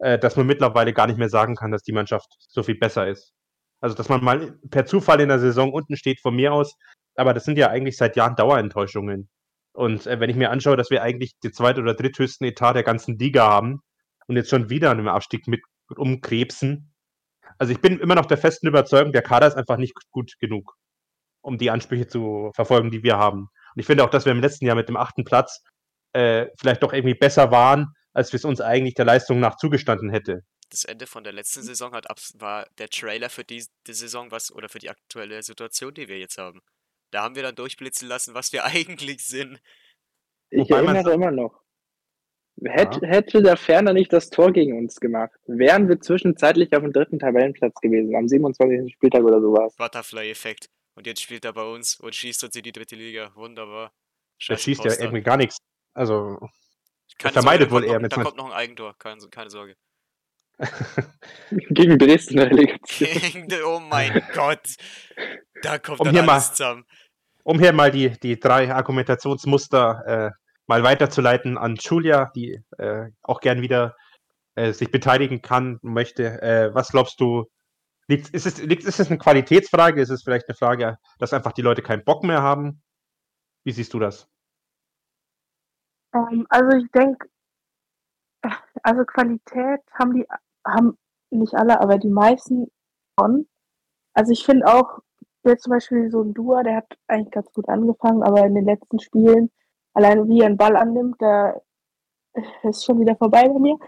äh, 0.00 0.18
dass 0.18 0.34
man 0.34 0.48
mittlerweile 0.48 0.92
gar 0.92 1.06
nicht 1.06 1.20
mehr 1.20 1.28
sagen 1.28 1.54
kann, 1.54 1.70
dass 1.70 1.84
die 1.84 1.92
Mannschaft 1.92 2.34
so 2.48 2.64
viel 2.64 2.76
besser 2.76 3.06
ist. 3.06 3.32
Also 3.80 3.94
dass 3.94 4.08
man 4.08 4.24
mal 4.24 4.58
per 4.72 4.86
Zufall 4.86 5.20
in 5.20 5.28
der 5.28 5.38
Saison 5.38 5.72
unten 5.72 5.96
steht 5.96 6.18
von 6.18 6.34
mir 6.34 6.52
aus, 6.52 6.74
aber 7.14 7.32
das 7.32 7.44
sind 7.44 7.58
ja 7.58 7.68
eigentlich 7.68 7.96
seit 7.96 8.16
Jahren 8.16 8.34
Dauerenttäuschungen. 8.34 9.28
Und 9.74 10.06
äh, 10.06 10.20
wenn 10.20 10.30
ich 10.30 10.36
mir 10.36 10.50
anschaue, 10.50 10.76
dass 10.76 10.90
wir 10.90 11.02
eigentlich 11.02 11.38
den 11.40 11.52
zweit- 11.52 11.78
oder 11.78 11.94
dritthöchsten 11.94 12.46
Etat 12.46 12.74
der 12.74 12.84
ganzen 12.84 13.18
Liga 13.18 13.46
haben 13.46 13.82
und 14.26 14.36
jetzt 14.36 14.48
schon 14.48 14.70
wieder 14.70 14.90
an 14.90 14.98
einem 14.98 15.08
Abstieg 15.08 15.46
mit 15.48 15.60
umkrebsen, 15.96 16.94
also 17.58 17.72
ich 17.72 17.80
bin 17.80 17.98
immer 17.98 18.14
noch 18.14 18.26
der 18.26 18.38
festen 18.38 18.68
Überzeugung, 18.68 19.12
der 19.12 19.22
Kader 19.22 19.46
ist 19.46 19.56
einfach 19.56 19.76
nicht 19.76 19.94
gut 20.10 20.32
genug, 20.38 20.74
um 21.42 21.58
die 21.58 21.70
Ansprüche 21.70 22.06
zu 22.06 22.50
verfolgen, 22.54 22.90
die 22.90 23.02
wir 23.02 23.18
haben. 23.18 23.48
Und 23.74 23.80
ich 23.80 23.86
finde 23.86 24.04
auch, 24.04 24.10
dass 24.10 24.24
wir 24.24 24.32
im 24.32 24.40
letzten 24.40 24.66
Jahr 24.66 24.76
mit 24.76 24.88
dem 24.88 24.96
achten 24.96 25.24
Platz 25.24 25.62
äh, 26.12 26.46
vielleicht 26.58 26.82
doch 26.82 26.92
irgendwie 26.92 27.14
besser 27.14 27.50
waren, 27.50 27.88
als 28.12 28.32
wir 28.32 28.38
es 28.38 28.44
uns 28.44 28.60
eigentlich 28.60 28.94
der 28.94 29.04
Leistung 29.04 29.40
nach 29.40 29.56
zugestanden 29.56 30.10
hätte. 30.10 30.42
Das 30.70 30.84
Ende 30.84 31.06
von 31.06 31.24
der 31.24 31.32
letzten 31.32 31.62
Saison 31.62 31.92
hat 31.92 32.06
war 32.34 32.66
der 32.78 32.88
Trailer 32.88 33.28
für 33.28 33.44
die, 33.44 33.64
die 33.86 33.92
Saison, 33.92 34.30
was 34.30 34.50
oder 34.50 34.68
für 34.68 34.78
die 34.78 34.90
aktuelle 34.90 35.42
Situation, 35.42 35.94
die 35.94 36.08
wir 36.08 36.18
jetzt 36.18 36.38
haben. 36.38 36.60
Da 37.14 37.22
haben 37.22 37.36
wir 37.36 37.42
dann 37.44 37.54
durchblitzen 37.54 38.08
lassen, 38.08 38.34
was 38.34 38.52
wir 38.52 38.64
eigentlich 38.64 39.24
sind. 39.24 39.60
ich 40.50 40.68
Wobei 40.68 40.82
erinnere 40.82 41.12
immer 41.14 41.30
noch. 41.30 41.62
Hätte, 42.64 43.06
hätte 43.06 43.42
der 43.42 43.56
Ferner 43.56 43.92
nicht 43.92 44.12
das 44.12 44.30
Tor 44.30 44.52
gegen 44.52 44.78
uns 44.78 45.00
gemacht, 45.00 45.32
wären 45.46 45.88
wir 45.88 46.00
zwischenzeitlich 46.00 46.72
auf 46.74 46.82
dem 46.82 46.92
dritten 46.92 47.18
Tabellenplatz 47.18 47.74
gewesen, 47.80 48.14
am 48.14 48.28
27. 48.28 48.92
Spieltag 48.94 49.22
oder 49.24 49.40
sowas. 49.40 49.74
Butterfly-Effekt. 49.76 50.68
Und 50.94 51.06
jetzt 51.08 51.20
spielt 51.20 51.44
er 51.44 51.52
bei 51.52 51.64
uns 51.64 51.98
und 51.98 52.14
schießt 52.14 52.44
uns 52.44 52.54
in 52.54 52.62
die 52.62 52.70
dritte 52.72 52.94
Liga. 52.94 53.32
Wunderbar. 53.34 53.88
Der 53.88 53.94
Scheiß 54.38 54.62
schießt 54.62 54.80
ja 54.84 54.90
Poster. 54.90 55.02
irgendwie 55.04 55.22
gar 55.22 55.36
nichts. 55.36 55.56
Also, 55.94 56.38
Keine 57.18 57.32
vermeidet 57.32 57.70
Sorge, 57.70 57.86
wohl 57.86 57.88
da 57.88 57.94
eher 57.94 57.94
kommt 57.94 58.02
mit 58.02 58.10
noch, 58.12 58.18
Da 58.18 58.24
kommt 58.24 58.36
noch 58.36 58.46
ein 58.46 58.52
Eigentor, 58.52 58.94
keine, 58.98 59.28
keine 59.30 59.50
Sorge. 59.50 59.76
Gegen 61.50 61.98
Dresden 61.98 62.34
in 62.34 62.36
der 62.38 62.50
Relegation. 62.50 63.64
oh 63.66 63.80
mein 63.80 64.22
Gott. 64.34 64.76
Da 65.62 65.78
kommt 65.80 66.00
Um 66.00 66.04
dann 66.06 66.14
hier 66.14 66.22
mal- 66.22 66.34
alles 66.34 66.50
zusammen. 66.50 66.84
Um 67.44 67.58
hier 67.58 67.72
mal 67.72 67.90
die, 67.90 68.10
die 68.20 68.40
drei 68.40 68.74
Argumentationsmuster 68.74 70.02
äh, 70.06 70.30
mal 70.66 70.82
weiterzuleiten 70.82 71.58
an 71.58 71.76
Julia, 71.76 72.30
die 72.34 72.60
äh, 72.78 73.10
auch 73.22 73.40
gern 73.40 73.62
wieder 73.62 73.94
äh, 74.56 74.72
sich 74.72 74.90
beteiligen 74.90 75.42
kann, 75.42 75.78
möchte. 75.82 76.42
Äh, 76.42 76.74
was 76.74 76.90
glaubst 76.90 77.20
du, 77.20 77.44
liegt, 78.08 78.30
ist, 78.30 78.46
es, 78.46 78.58
ist 78.58 79.00
es 79.00 79.08
eine 79.08 79.18
Qualitätsfrage? 79.18 80.00
Ist 80.00 80.10
es 80.10 80.22
vielleicht 80.22 80.48
eine 80.48 80.56
Frage, 80.56 80.96
dass 81.18 81.32
einfach 81.32 81.52
die 81.52 81.62
Leute 81.62 81.82
keinen 81.82 82.04
Bock 82.04 82.24
mehr 82.24 82.42
haben? 82.42 82.82
Wie 83.64 83.72
siehst 83.72 83.92
du 83.92 83.98
das? 83.98 84.26
Ähm, 86.14 86.46
also 86.48 86.76
ich 86.78 86.90
denke, 86.92 87.28
also 88.82 89.04
Qualität 89.04 89.80
haben 89.92 90.14
die, 90.14 90.26
haben 90.66 90.96
nicht 91.30 91.54
alle, 91.54 91.80
aber 91.80 91.98
die 91.98 92.10
meisten 92.10 92.68
schon. 93.18 93.48
Also 94.14 94.32
ich 94.32 94.44
finde 94.44 94.66
auch, 94.66 95.00
jetzt 95.50 95.64
zum 95.64 95.72
Beispiel 95.72 96.10
so 96.10 96.22
ein 96.22 96.34
Dua, 96.34 96.62
der 96.62 96.76
hat 96.76 96.98
eigentlich 97.06 97.32
ganz 97.32 97.52
gut 97.52 97.68
angefangen, 97.68 98.22
aber 98.22 98.44
in 98.46 98.54
den 98.54 98.64
letzten 98.64 98.98
Spielen, 98.98 99.50
allein 99.94 100.28
wie 100.28 100.40
er 100.40 100.46
einen 100.46 100.56
Ball 100.56 100.76
annimmt, 100.76 101.16
da 101.20 101.60
ist 102.62 102.84
schon 102.84 103.00
wieder 103.00 103.16
vorbei 103.16 103.48
bei 103.48 103.58
mir. 103.58 103.78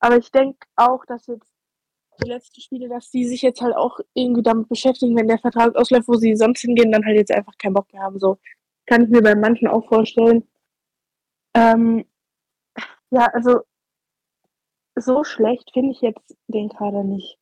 Aber 0.00 0.16
ich 0.16 0.30
denke 0.30 0.58
auch, 0.76 1.04
dass 1.06 1.26
jetzt 1.26 1.52
die 2.22 2.28
letzten 2.28 2.60
Spiele, 2.60 2.88
dass 2.88 3.10
die 3.10 3.26
sich 3.26 3.42
jetzt 3.42 3.60
halt 3.60 3.74
auch 3.74 3.98
irgendwie 4.14 4.42
damit 4.42 4.68
beschäftigen, 4.68 5.16
wenn 5.16 5.28
der 5.28 5.38
Vertrag 5.38 5.74
ausläuft, 5.76 6.08
wo 6.08 6.14
sie 6.14 6.36
sonst 6.36 6.60
hingehen, 6.60 6.92
dann 6.92 7.04
halt 7.04 7.16
jetzt 7.16 7.32
einfach 7.32 7.56
keinen 7.58 7.74
Bock 7.74 7.92
mehr 7.92 8.02
haben. 8.02 8.18
So 8.18 8.38
kann 8.86 9.04
ich 9.04 9.10
mir 9.10 9.22
bei 9.22 9.34
manchen 9.34 9.68
auch 9.68 9.86
vorstellen. 9.88 10.46
Ähm, 11.54 12.04
ja, 13.10 13.26
also 13.32 13.60
so 14.96 15.24
schlecht 15.24 15.70
finde 15.72 15.92
ich 15.92 16.00
jetzt 16.00 16.36
den 16.48 16.68
Kader 16.68 17.02
nicht. 17.02 17.38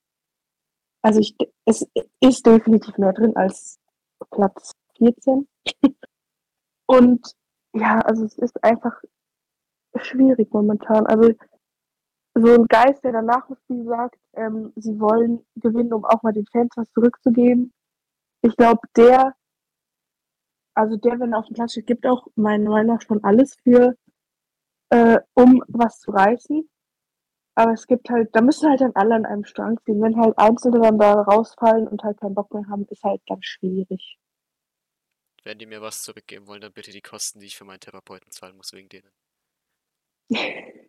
Also 1.03 1.21
ich, 1.21 1.37
es 1.65 1.87
ist 2.21 2.47
definitiv 2.47 2.97
mehr 2.97 3.13
drin 3.13 3.37
als 3.37 3.79
Platz 4.31 4.73
14. 4.99 5.49
Und 6.87 7.35
ja, 7.75 7.99
also 8.01 8.25
es 8.25 8.39
ist 8.39 8.63
einfach 8.63 9.01
schwierig 9.97 10.53
momentan. 10.53 11.07
Also 11.07 11.33
so 12.35 12.55
ein 12.55 12.67
Geist, 12.67 13.05
der 13.05 13.13
danach 13.13 13.49
im 13.49 13.57
Spiel 13.57 13.85
sagt, 13.85 14.19
ähm, 14.35 14.73
sie 14.77 14.99
wollen 14.99 15.45
gewinnen, 15.57 15.93
um 15.93 16.05
auch 16.05 16.23
mal 16.23 16.33
den 16.33 16.47
Fans 16.47 16.71
was 16.77 16.91
zurückzugeben. 16.93 17.73
Ich 18.43 18.57
glaube, 18.57 18.81
der, 18.97 19.35
also 20.75 20.97
der, 20.97 21.21
wenn 21.21 21.33
er 21.33 21.41
auf 21.41 21.47
dem 21.47 21.55
Platz 21.55 21.73
steht, 21.73 21.87
gibt 21.87 22.07
auch 22.07 22.27
meiner 22.35 22.71
Meinung 22.71 22.95
nach 22.95 23.03
schon 23.03 23.23
alles 23.25 23.57
für, 23.63 23.95
äh, 24.91 25.19
um 25.35 25.63
was 25.69 26.01
zu 26.01 26.11
reißen. 26.11 26.69
Aber 27.55 27.73
es 27.73 27.87
gibt 27.87 28.09
halt, 28.09 28.31
da 28.35 28.41
müssen 28.41 28.69
halt 28.71 28.81
dann 28.81 28.93
alle 28.95 29.15
an 29.15 29.27
einem 29.27 29.45
Strang 29.45 29.79
ziehen. 29.85 30.01
Wenn 30.01 30.17
halt 30.17 30.39
Einzelne 30.39 30.81
dann 30.81 30.99
da 30.99 31.21
rausfallen 31.23 31.87
und 31.87 32.03
halt 32.03 32.19
keinen 32.19 32.35
Bock 32.35 32.53
mehr 32.55 32.65
haben, 32.71 32.87
ist 32.89 33.03
halt 33.03 33.21
dann 33.27 33.43
schwierig. 33.43 34.19
Wenn 35.45 35.59
die 35.59 35.67
mir 35.67 35.83
was 35.83 36.03
zurückgeben 36.03 36.47
wollen, 36.47 36.61
dann 36.61 36.73
bitte 36.73 36.93
die 36.93 37.03
Kosten, 37.03 37.41
die 37.41 37.47
ich 37.47 37.57
für 37.57 37.65
meinen 37.65 37.81
Therapeuten 37.81 38.31
zahlen 38.31 38.57
muss, 38.57 38.73
wegen 38.73 38.89
denen. 38.89 39.11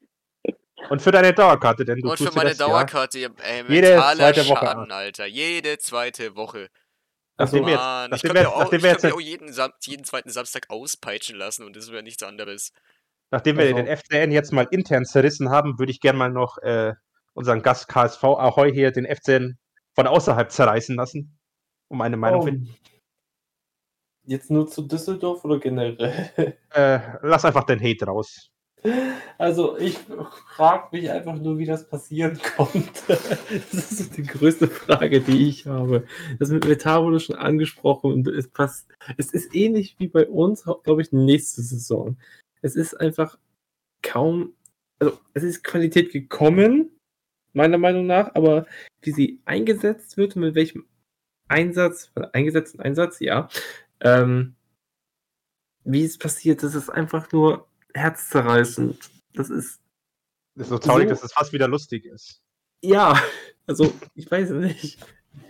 Und 0.90 1.02
für 1.02 1.12
deine 1.12 1.34
Dauerkarte, 1.34 1.86
denn 1.86 2.00
du 2.02 2.10
Und 2.12 2.18
tust 2.18 2.30
für 2.30 2.36
meine 2.36 2.50
das, 2.50 2.60
ja, 2.60 2.68
Dauerkarte, 2.68 3.18
ihr- 3.20 3.34
ey, 3.42 3.64
Jede 3.70 3.96
zweite 3.96 4.42
Woche 4.50 4.66
Schaden, 4.66 4.92
Alter. 4.92 5.26
Jede 5.26 5.78
zweite 5.78 6.36
Woche. 6.36 6.70
Also, 7.38 7.58
Nachdem 7.58 7.66
wir 7.66 7.72
jetzt- 7.74 7.82
Mann, 7.82 8.12
ich 8.14 8.22
kann 8.22 8.34
mir 8.34 8.50
auch, 8.50 8.72
jetzt 8.72 9.04
jeden, 9.22 9.54
jeden 9.82 10.04
zweiten 10.04 10.30
Samstag 10.30 10.70
auspeitschen 10.70 11.38
lassen 11.38 11.66
und 11.66 11.76
das 11.76 11.90
wäre 11.92 12.04
nichts 12.04 12.22
anderes. 12.22 12.74
Nachdem 13.34 13.58
wir 13.58 13.64
Also- 13.64 13.78
den 13.78 13.88
FCN 13.88 14.32
jetzt 14.32 14.54
mal 14.54 14.68
intern 14.70 15.06
zerrissen 15.06 15.50
haben, 15.50 15.80
würde 15.80 15.92
ich 15.92 16.00
gerne 16.02 16.20
mal 16.20 16.30
noch 16.30 16.60
äh, 16.60 16.94
unseren 17.34 17.64
Gast 17.64 17.88
KSV 17.88 18.24
Ahoy 18.24 18.72
hier 18.72 18.92
den 18.92 19.08
FCN 19.08 19.58
von 19.96 20.06
außerhalb 20.06 20.52
zerreißen 20.52 20.96
lassen, 20.96 21.36
um 21.88 22.00
eine 22.02 22.16
Meinung 22.16 22.42
oh, 22.42 22.46
finden. 22.46 22.76
jetzt 24.28 24.52
nur 24.52 24.68
zu 24.68 24.84
Düsseldorf 24.84 25.44
oder 25.46 25.58
generell? 25.60 26.30
Äh, 26.76 27.00
lass 27.24 27.44
einfach 27.44 27.64
den 27.64 27.82
Hate 27.82 28.06
raus. 28.06 28.52
Also 29.40 29.78
ich 29.78 29.98
frage 30.56 30.90
mich 30.92 31.10
einfach 31.10 31.36
nur, 31.36 31.58
wie 31.58 31.66
das 31.66 31.88
passieren 31.90 32.40
konnte. 32.56 32.82
Das 33.72 33.92
ist 33.94 34.16
die 34.16 34.24
größte 34.24 34.68
Frage, 34.68 35.22
die 35.22 35.48
ich 35.48 35.66
habe. 35.66 36.06
Das 36.38 36.50
mit 36.50 36.68
Metar 36.68 37.04
wurde 37.04 37.20
schon 37.20 37.36
angesprochen 37.36 38.12
und 38.12 38.28
es 38.28 38.48
passt. 38.48 38.92
Es 39.18 39.34
ist 39.34 39.56
ähnlich 39.56 39.96
wie 39.98 40.08
bei 40.08 40.28
uns, 40.28 40.66
glaube 40.84 41.02
ich, 41.02 41.12
nächste 41.12 41.62
Saison. 41.62 42.18
Es 42.64 42.76
ist 42.76 42.94
einfach 42.96 43.38
kaum, 44.02 44.56
also 45.00 45.20
es 45.34 45.44
ist 45.44 45.64
Qualität 45.64 46.12
gekommen, 46.12 46.90
meiner 47.54 47.78
Meinung 47.78 48.08
nach, 48.08 48.34
aber 48.36 48.66
wie 49.02 49.12
sie 49.12 49.42
eingesetzt 49.46 50.18
wird, 50.18 50.36
mit 50.36 50.56
welchem 50.56 50.88
Einsatz, 51.48 52.12
eingesetzten 52.32 52.80
Einsatz, 52.80 53.20
ja, 53.20 53.48
ähm, 54.00 54.56
wie 55.84 56.04
es 56.04 56.18
passiert, 56.18 56.64
das 56.64 56.74
ist 56.76 56.90
einfach 56.90 57.32
nur 57.32 57.68
herzzerreißend. 57.94 59.10
Das 59.34 59.50
ist. 59.50 59.82
Das 60.56 60.68
ist 60.68 60.70
so 60.70 60.78
traurig, 60.80 61.06
So- 61.06 61.16
dass 61.16 61.24
es 61.24 61.34
fast 61.34 61.52
wieder 61.54 61.68
lustig 61.68 62.06
ist. 62.06 62.42
Ja, 62.82 63.22
also, 63.66 63.94
ich 64.16 64.30
weiß 64.30 64.52
nicht. 64.52 65.00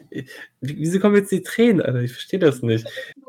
Wie- 0.09 0.28
Wieso 0.61 0.99
kommen 0.99 1.16
jetzt 1.16 1.32
die 1.32 1.41
Tränen, 1.41 1.82
Alter? 1.82 2.01
Ich 2.01 2.11
verstehe 2.14 2.39
das 2.39 2.61
nicht. 2.61 2.88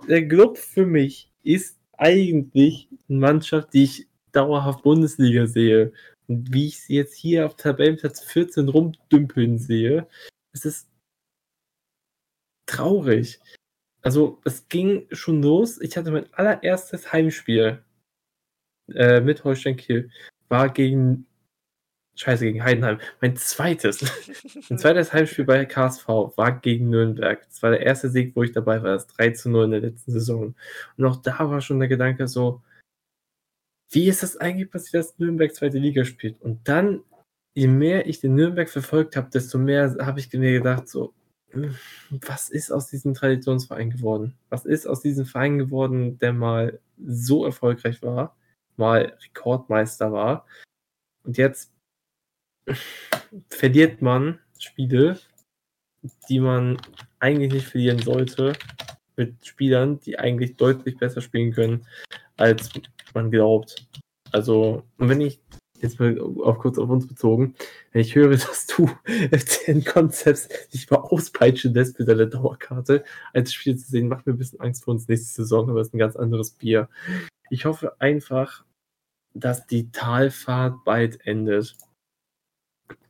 Der 0.09 0.27
Club 0.29 0.57
für 0.59 0.87
mich 0.87 1.31
ist 1.43 1.79
eigentlich 1.99 2.89
eine 3.09 3.19
Mannschaft, 3.19 3.73
die 3.75 3.85
ich 3.85 4.09
dauerhaft 4.33 4.83
Bundesliga 4.83 5.47
sehe. 5.47 5.93
Und 6.27 6.53
wie 6.53 6.69
ich 6.69 6.81
sie 6.81 6.97
jetzt 6.97 7.15
hier 7.15 7.47
auf 7.47 7.57
Tabellenplatz 7.57 8.21
14 8.21 8.69
rumdümpeln 8.69 9.59
sehe, 9.59 10.07
es 10.53 10.65
ist 10.65 10.89
traurig. 12.67 13.41
Also, 14.03 14.41
es 14.45 14.69
ging 14.69 15.07
schon 15.11 15.43
los. 15.43 15.81
Ich 15.81 15.97
hatte 15.97 16.11
mein 16.11 16.33
allererstes 16.35 17.13
Heimspiel 17.13 17.83
äh, 18.95 19.21
mit 19.21 19.45
Holstein 19.45 19.77
Kiel. 19.77 20.11
War 20.49 20.69
gegen 20.73 21.27
Scheiße, 22.17 22.45
gegen 22.45 22.63
Heidenheim. 22.63 23.01
Mein 23.21 23.37
zweites. 23.37 24.01
Mein 24.69 24.79
zweites 24.79 25.13
Heimspiel 25.13 25.45
bei 25.45 25.65
KSV 25.65 26.07
war 26.09 26.61
gegen 26.61 26.89
Nürnberg. 26.89 27.43
Das 27.49 27.63
war 27.63 27.71
der 27.71 27.81
erste 27.81 28.09
Sieg, 28.09 28.37
wo 28.37 28.45
ich 28.45 28.53
dabei 28.53 28.83
war. 28.83 28.93
Das 28.93 29.09
3 29.09 29.31
zu 29.31 29.51
0 29.51 29.65
in 29.65 29.71
der 29.73 29.81
letzten 29.81 30.13
Saison. 30.13 30.55
Und 30.97 31.05
auch 31.05 31.17
da 31.17 31.51
war 31.51 31.61
schon 31.61 31.81
der 31.81 31.89
Gedanke 31.89 32.29
so, 32.29 32.63
wie 33.91 34.09
ist 34.09 34.23
das 34.23 34.37
eigentlich 34.37 34.71
passiert, 34.71 35.05
dass 35.05 35.19
Nürnberg 35.19 35.55
zweite 35.55 35.79
Liga 35.79 36.05
spielt? 36.05 36.41
Und 36.41 36.69
dann, 36.69 37.03
je 37.55 37.69
mehr 37.69 38.07
ich 38.07 38.21
den 38.21 38.35
Nürnberg 38.35 38.69
verfolgt 38.69 39.17
habe, 39.17 39.31
desto 39.31 39.59
mehr 39.59 39.97
habe 40.01 40.21
ich 40.21 40.33
mir 40.33 40.53
gedacht, 40.53 40.89
so, 40.89 41.15
hm, 41.51 41.77
was 42.11 42.49
ist 42.49 42.71
aus 42.71 42.89
diesem 42.89 43.15
Traditionsverein 43.15 43.91
geworden? 43.91 44.37
Was 44.51 44.65
ist 44.67 44.87
aus 44.87 45.01
diesem 45.01 45.27
Verein 45.27 45.59
geworden, 45.59 46.19
der 46.19 46.33
mal 46.33 46.81
so 47.05 47.45
erfolgreich 47.45 48.03
war, 48.03 48.37
mal 48.77 49.17
Rekordmeister 49.25 50.13
war? 50.13 50.47
Und 51.25 51.39
jetzt 51.39 51.74
verliert 53.49 54.03
man 54.03 54.39
Spiele, 54.59 55.19
die 56.29 56.41
man 56.41 56.79
eigentlich 57.19 57.53
nicht 57.53 57.67
verlieren 57.67 57.99
sollte, 57.99 58.55
mit 59.17 59.47
Spielern, 59.47 60.01
die 60.01 60.19
eigentlich 60.19 60.57
deutlich 60.57 60.97
besser 60.99 61.21
spielen 61.21 61.53
können, 61.53 61.87
als 62.37 62.71
man 63.15 63.31
glaubt. 63.31 63.87
Also, 64.33 64.83
wenn 64.99 65.21
ich 65.21 65.41
jetzt 65.81 66.01
mal 66.01 66.19
auf 66.19 66.59
kurz 66.59 66.79
auf 66.79 66.89
uns 66.89 67.07
bezogen, 67.07 67.55
wenn 67.93 68.01
ich 68.01 68.15
höre, 68.15 68.31
dass 68.37 68.67
du 68.67 68.91
den 69.67 69.85
Konzept 69.85 70.73
dich 70.73 70.91
mal 70.91 70.99
auspeitschen 70.99 71.75
lässt 71.75 71.99
mit 71.99 72.09
deiner 72.09 72.27
Dauerkarte, 72.27 73.05
als 73.33 73.53
Spiel 73.53 73.77
zu 73.77 73.91
sehen, 73.91 74.09
macht 74.09 74.27
mir 74.27 74.33
ein 74.33 74.39
bisschen 74.39 74.61
Angst 74.61 74.85
vor 74.85 74.95
uns 74.95 75.09
nächste 75.09 75.43
Saison, 75.43 75.71
aber 75.71 75.81
es 75.81 75.89
ist 75.89 75.95
ein 75.95 75.99
ganz 75.99 76.17
anderes 76.17 76.51
Bier. 76.53 76.89
Ich 77.51 77.67
hoffe 77.67 78.01
einfach, 78.01 78.65
dass 79.35 79.67
die 79.67 79.91
Talfahrt 79.91 80.85
bald 80.85 81.27
endet. 81.27 81.77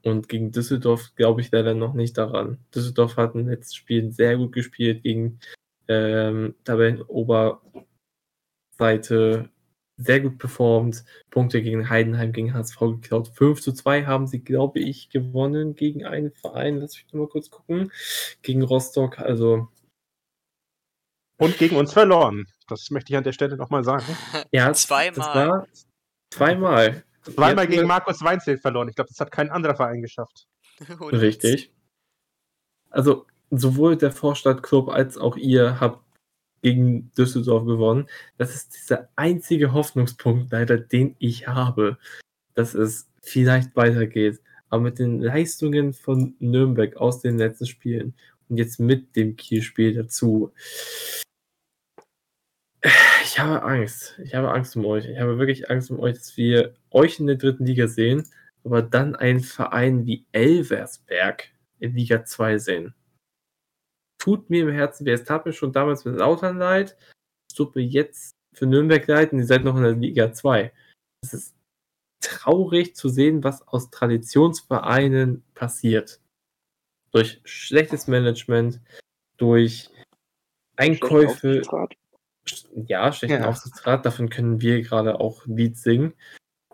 Und 0.04 0.28
gegen 0.28 0.52
Düsseldorf 0.52 1.14
glaube 1.16 1.40
ich 1.40 1.50
leider 1.50 1.74
noch 1.74 1.94
nicht 1.94 2.18
daran. 2.18 2.58
Düsseldorf 2.74 3.16
hat 3.16 3.34
im 3.34 3.48
letzten 3.48 3.74
Spiel 3.74 4.12
sehr 4.12 4.36
gut 4.36 4.52
gespielt 4.52 5.02
gegen 5.02 5.40
ähm, 5.88 6.54
Tabellenoberseite, 6.64 9.48
sehr 9.96 10.20
gut 10.20 10.38
performt. 10.38 11.04
Punkte 11.30 11.62
gegen 11.62 11.88
Heidenheim, 11.88 12.32
gegen 12.32 12.52
HSV 12.52 12.78
geklaut. 12.80 13.28
5 13.28 13.62
zu 13.62 13.72
2 13.72 14.04
haben 14.04 14.26
sie, 14.26 14.44
glaube 14.44 14.80
ich, 14.80 15.08
gewonnen 15.08 15.74
gegen 15.74 16.04
einen 16.04 16.32
Verein. 16.32 16.80
Lass 16.80 16.96
mich 16.96 17.10
mal 17.14 17.26
kurz 17.26 17.48
gucken. 17.48 17.90
Gegen 18.42 18.62
Rostock. 18.62 19.20
Also, 19.20 19.68
Und 21.38 21.56
gegen 21.56 21.76
uns 21.76 21.94
verloren. 21.94 22.46
Das 22.68 22.90
möchte 22.90 23.10
ich 23.12 23.16
an 23.16 23.24
der 23.24 23.32
Stelle 23.32 23.56
nochmal 23.56 23.84
sagen. 23.84 24.04
ja, 24.52 24.68
das 24.68 24.82
Zweimal. 24.82 25.48
war 25.48 25.66
zweimal. 26.30 27.04
Zweimal 27.24 27.66
gegen 27.66 27.86
Markus 27.86 28.22
Weinzel 28.22 28.58
verloren. 28.58 28.88
Ich 28.88 28.94
glaube, 28.94 29.08
das 29.08 29.20
hat 29.20 29.32
kein 29.32 29.50
anderer 29.50 29.74
Verein 29.74 30.02
geschafft. 30.02 30.46
Richtig. 31.00 31.72
Also 32.90 33.26
sowohl 33.50 33.96
der 33.96 34.12
Vorstadtclub 34.12 34.88
als 34.88 35.16
auch 35.18 35.36
ihr 35.36 35.80
habt 35.80 36.04
gegen 36.62 37.12
Düsseldorf 37.12 37.66
gewonnen. 37.66 38.08
Das 38.38 38.54
ist 38.54 38.74
dieser 38.74 39.08
einzige 39.16 39.72
Hoffnungspunkt 39.72 40.50
leider, 40.50 40.78
den 40.78 41.14
ich 41.18 41.46
habe, 41.46 41.98
dass 42.54 42.74
es 42.74 43.08
vielleicht 43.22 43.76
weitergeht. 43.76 44.40
Aber 44.70 44.82
mit 44.82 44.98
den 44.98 45.20
Leistungen 45.20 45.92
von 45.92 46.34
Nürnberg 46.38 46.96
aus 46.96 47.20
den 47.20 47.38
letzten 47.38 47.66
Spielen 47.66 48.14
und 48.48 48.56
jetzt 48.56 48.80
mit 48.80 49.14
dem 49.14 49.36
Kielspiel 49.36 49.94
dazu. 49.94 50.52
Ich 53.22 53.38
habe 53.38 53.62
Angst. 53.62 54.18
Ich 54.22 54.34
habe 54.34 54.52
Angst 54.52 54.76
um 54.76 54.84
euch. 54.84 55.06
Ich 55.06 55.18
habe 55.18 55.38
wirklich 55.38 55.70
Angst 55.70 55.90
um 55.90 55.98
euch, 56.00 56.14
dass 56.14 56.36
wir 56.36 56.74
euch 56.90 57.18
in 57.18 57.26
der 57.26 57.36
dritten 57.36 57.64
Liga 57.64 57.88
sehen, 57.88 58.28
aber 58.62 58.82
dann 58.82 59.16
einen 59.16 59.40
Verein 59.40 60.04
wie 60.04 60.26
Elversberg 60.32 61.50
in 61.78 61.94
Liga 61.94 62.24
2 62.24 62.58
sehen. 62.58 62.94
Tut 64.18 64.50
mir 64.50 64.64
im 64.64 64.74
Herzen, 64.74 65.06
wer 65.06 65.14
es 65.14 65.24
tat 65.24 65.46
mir 65.46 65.54
schon 65.54 65.72
damals 65.72 66.04
mit 66.04 66.16
Lautern 66.16 66.58
leid, 66.58 66.96
es 67.50 67.56
tut 67.56 67.74
mir 67.74 67.82
jetzt 67.82 68.36
für 68.52 68.66
Nürnberg 68.66 69.06
leid 69.06 69.32
und 69.32 69.38
ihr 69.38 69.46
seid 69.46 69.64
noch 69.64 69.76
in 69.76 69.82
der 69.82 69.92
Liga 69.92 70.32
2. 70.32 70.72
Es 71.22 71.32
ist 71.32 71.56
traurig 72.20 72.94
zu 72.94 73.08
sehen, 73.08 73.42
was 73.44 73.66
aus 73.66 73.90
Traditionsvereinen 73.90 75.42
passiert. 75.54 76.20
Durch 77.12 77.40
schlechtes 77.44 78.08
Management, 78.08 78.80
durch 79.36 79.88
Einkäufe, 80.76 81.28
Aufsichtsrat. 81.28 81.94
Ja, 82.86 83.12
schlechten 83.12 83.42
Ja. 83.42 83.48
Aufsichtsrat, 83.48 84.04
davon 84.04 84.28
können 84.28 84.60
wir 84.60 84.82
gerade 84.82 85.20
auch 85.20 85.46
ein 85.46 85.56
Lied 85.56 85.76
singen, 85.76 86.14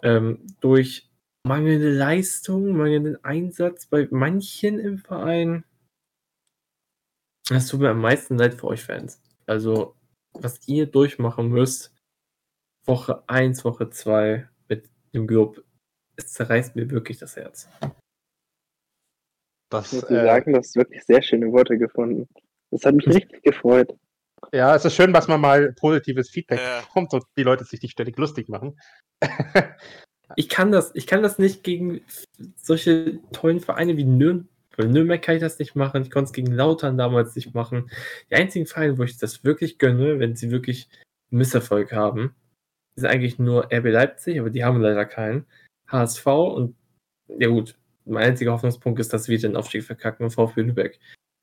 ähm, 0.03 0.47
durch 0.61 1.11
mangelnde 1.47 1.91
Leistung, 1.91 2.77
mangelnden 2.77 3.23
Einsatz 3.25 3.87
bei 3.87 4.09
manchen 4.11 4.79
im 4.79 4.99
Verein. 4.99 5.65
Das 7.49 7.67
tut 7.67 7.81
mir 7.81 7.91
am 7.91 8.01
meisten 8.01 8.39
leid 8.39 8.55
für 8.55 8.69
euch 8.69 8.85
Fans. 8.85 9.21
Also, 9.47 9.97
was 10.33 10.69
ihr 10.69 10.87
durchmachen 10.87 11.49
müsst, 11.49 11.95
Woche 12.87 13.25
1, 13.29 13.65
Woche 13.65 13.91
2 13.91 14.49
mit 14.69 14.89
dem 15.13 15.27
Club, 15.27 15.65
es 16.17 16.33
zerreißt 16.33 16.77
mir 16.77 16.91
wirklich 16.91 17.19
das 17.19 17.37
Herz. 17.37 17.69
Das, 19.71 19.87
Ich 19.87 20.01
muss 20.01 20.09
dir 20.09 20.23
äh, 20.23 20.27
sagen, 20.27 20.53
du 20.53 20.59
hast 20.59 20.77
wirklich 20.77 21.05
sehr 21.05 21.23
schöne 21.23 21.51
Worte 21.53 21.79
gefunden. 21.79 22.29
Das 22.71 22.85
hat 22.85 22.95
mich 22.95 23.07
richtig 23.07 23.43
gefreut. 23.43 23.97
Ja, 24.53 24.75
es 24.75 24.85
ist 24.85 24.95
schön, 24.95 25.13
dass 25.13 25.29
man 25.29 25.41
mal 25.41 25.73
positives 25.73 26.31
Feedback 26.31 26.61
Ja. 26.61 26.81
bekommt 26.81 27.13
und 27.13 27.25
die 27.37 27.43
Leute 27.43 27.65
sich 27.65 27.83
nicht 27.83 27.93
ständig 27.93 28.17
lustig 28.19 28.49
machen. 28.49 28.79
Ich 30.37 30.49
kann 30.49 30.71
das, 30.71 30.93
ich 30.95 31.09
kann 31.09 31.23
das 31.23 31.39
nicht 31.39 31.65
gegen 31.65 32.03
solche 32.55 33.19
tollen 33.33 33.61
Vereine 33.61 33.97
wie 33.97 34.05
Nürnberg. 34.05 34.47
Bei 34.77 34.85
Nürnberg 34.85 35.21
kann 35.21 35.35
ich 35.35 35.41
das 35.41 35.59
nicht 35.59 35.75
machen. 35.75 36.03
Ich 36.03 36.11
konnte 36.11 36.27
es 36.29 36.33
gegen 36.33 36.53
Lautern 36.53 36.97
damals 36.97 37.35
nicht 37.35 37.53
machen. 37.55 37.91
Die 38.31 38.37
einzigen 38.37 38.67
Vereine, 38.67 38.97
wo 38.97 39.03
ich 39.03 39.19
das 39.19 39.45
wirklich 39.45 39.79
gönne, 39.79 40.21
wenn 40.21 40.37
sie 40.37 40.51
wirklich 40.51 40.89
Misserfolg 41.31 41.93
haben, 41.93 42.35
sind 42.95 43.09
eigentlich 43.09 43.39
nur 43.39 43.65
RB 43.73 43.87
Leipzig, 43.87 44.39
aber 44.39 44.51
die 44.51 44.65
haben 44.65 44.81
leider 44.81 45.05
keinen. 45.05 45.47
HSV 45.89 46.27
und 46.27 46.77
ja 47.27 47.49
gut, 47.49 47.77
mein 48.05 48.23
einziger 48.29 48.53
Hoffnungspunkt 48.53 49.01
ist, 49.01 49.13
dass 49.13 49.29
wir 49.29 49.39
den 49.39 49.57
Aufstieg 49.57 49.83
verkacken 49.83 50.25
und 50.25 50.31
VfB 50.31 50.63
Lübeck. 50.63 51.01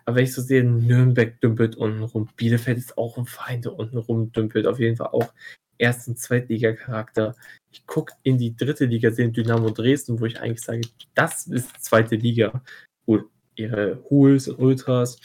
Aber 0.07 0.15
wenn 0.15 0.23
ich 0.23 0.33
so 0.33 0.41
sehe, 0.41 0.63
Nürnberg 0.63 1.41
dümpelt 1.41 1.75
unten 1.75 2.01
rum, 2.01 2.29
Bielefeld 2.37 2.77
ist 2.77 2.97
auch 2.97 3.17
ein 3.17 3.25
Verein, 3.25 3.61
der 3.61 3.73
unten 3.73 3.97
rum 3.97 4.31
dümpelt, 4.31 4.65
auf 4.65 4.79
jeden 4.79 4.95
Fall 4.95 5.07
auch 5.07 5.33
Erst- 5.77 6.07
und 6.07 6.17
Zweitliga-Charakter. 6.17 7.35
Ich 7.71 7.85
gucke 7.85 8.13
in 8.23 8.37
die 8.37 8.55
dritte 8.55 8.85
Liga, 8.85 9.11
sehe 9.11 9.29
Dynamo 9.29 9.69
Dresden, 9.69 10.19
wo 10.21 10.25
ich 10.25 10.39
eigentlich 10.39 10.61
sage, 10.61 10.81
das 11.13 11.45
ist 11.47 11.83
zweite 11.83 12.15
Liga. 12.15 12.63
Gut, 13.05 13.29
ihre 13.55 14.01
Hools 14.09 14.47
und 14.47 14.59
Ultras. 14.59 15.19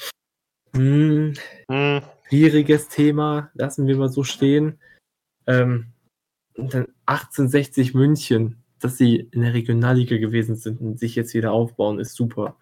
Hm, 0.74 1.34
Hm, 1.70 2.02
schwieriges 2.28 2.88
Thema, 2.88 3.52
lassen 3.54 3.86
wir 3.86 3.96
mal 3.96 4.08
so 4.08 4.24
stehen. 4.24 4.80
Ähm, 5.46 5.92
und 6.56 6.74
dann 6.74 6.88
1860 7.06 7.94
München, 7.94 8.64
dass 8.80 8.98
sie 8.98 9.28
in 9.30 9.42
der 9.42 9.54
Regionalliga 9.54 10.16
gewesen 10.16 10.56
sind 10.56 10.80
und 10.80 10.98
sich 10.98 11.14
jetzt 11.14 11.34
wieder 11.34 11.52
aufbauen, 11.52 12.00
ist 12.00 12.14
super. 12.14 12.58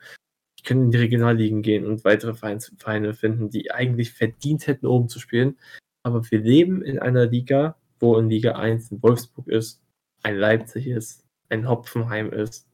Die 0.61 0.65
können 0.65 0.85
in 0.85 0.91
die 0.91 0.99
Regionalligen 0.99 1.63
gehen 1.63 1.87
und 1.87 2.05
weitere 2.05 2.35
Vereine 2.35 3.15
finden, 3.15 3.49
die 3.49 3.71
eigentlich 3.71 4.13
verdient 4.13 4.67
hätten, 4.67 4.87
oben 4.87 5.09
zu 5.09 5.19
spielen. 5.19 5.59
Aber 6.03 6.31
wir 6.31 6.39
leben 6.39 6.83
in 6.83 6.99
einer 6.99 7.25
Liga, 7.27 7.79
wo 7.99 8.19
in 8.19 8.29
Liga 8.29 8.53
1 8.57 8.93
in 8.93 9.03
Wolfsburg 9.03 9.49
ist, 9.49 9.83
ein 10.23 10.37
Leipzig 10.37 10.87
ist, 10.87 11.25
ein 11.49 11.67
Hopfenheim 11.67 12.31
ist. 12.31 12.69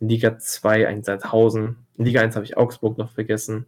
In 0.00 0.08
Liga 0.08 0.36
2 0.38 0.88
ein 0.88 1.04
Sandhausen. 1.04 1.86
In 1.96 2.06
Liga 2.06 2.22
1 2.22 2.34
habe 2.34 2.44
ich 2.44 2.56
Augsburg 2.56 2.98
noch 2.98 3.12
vergessen. 3.12 3.66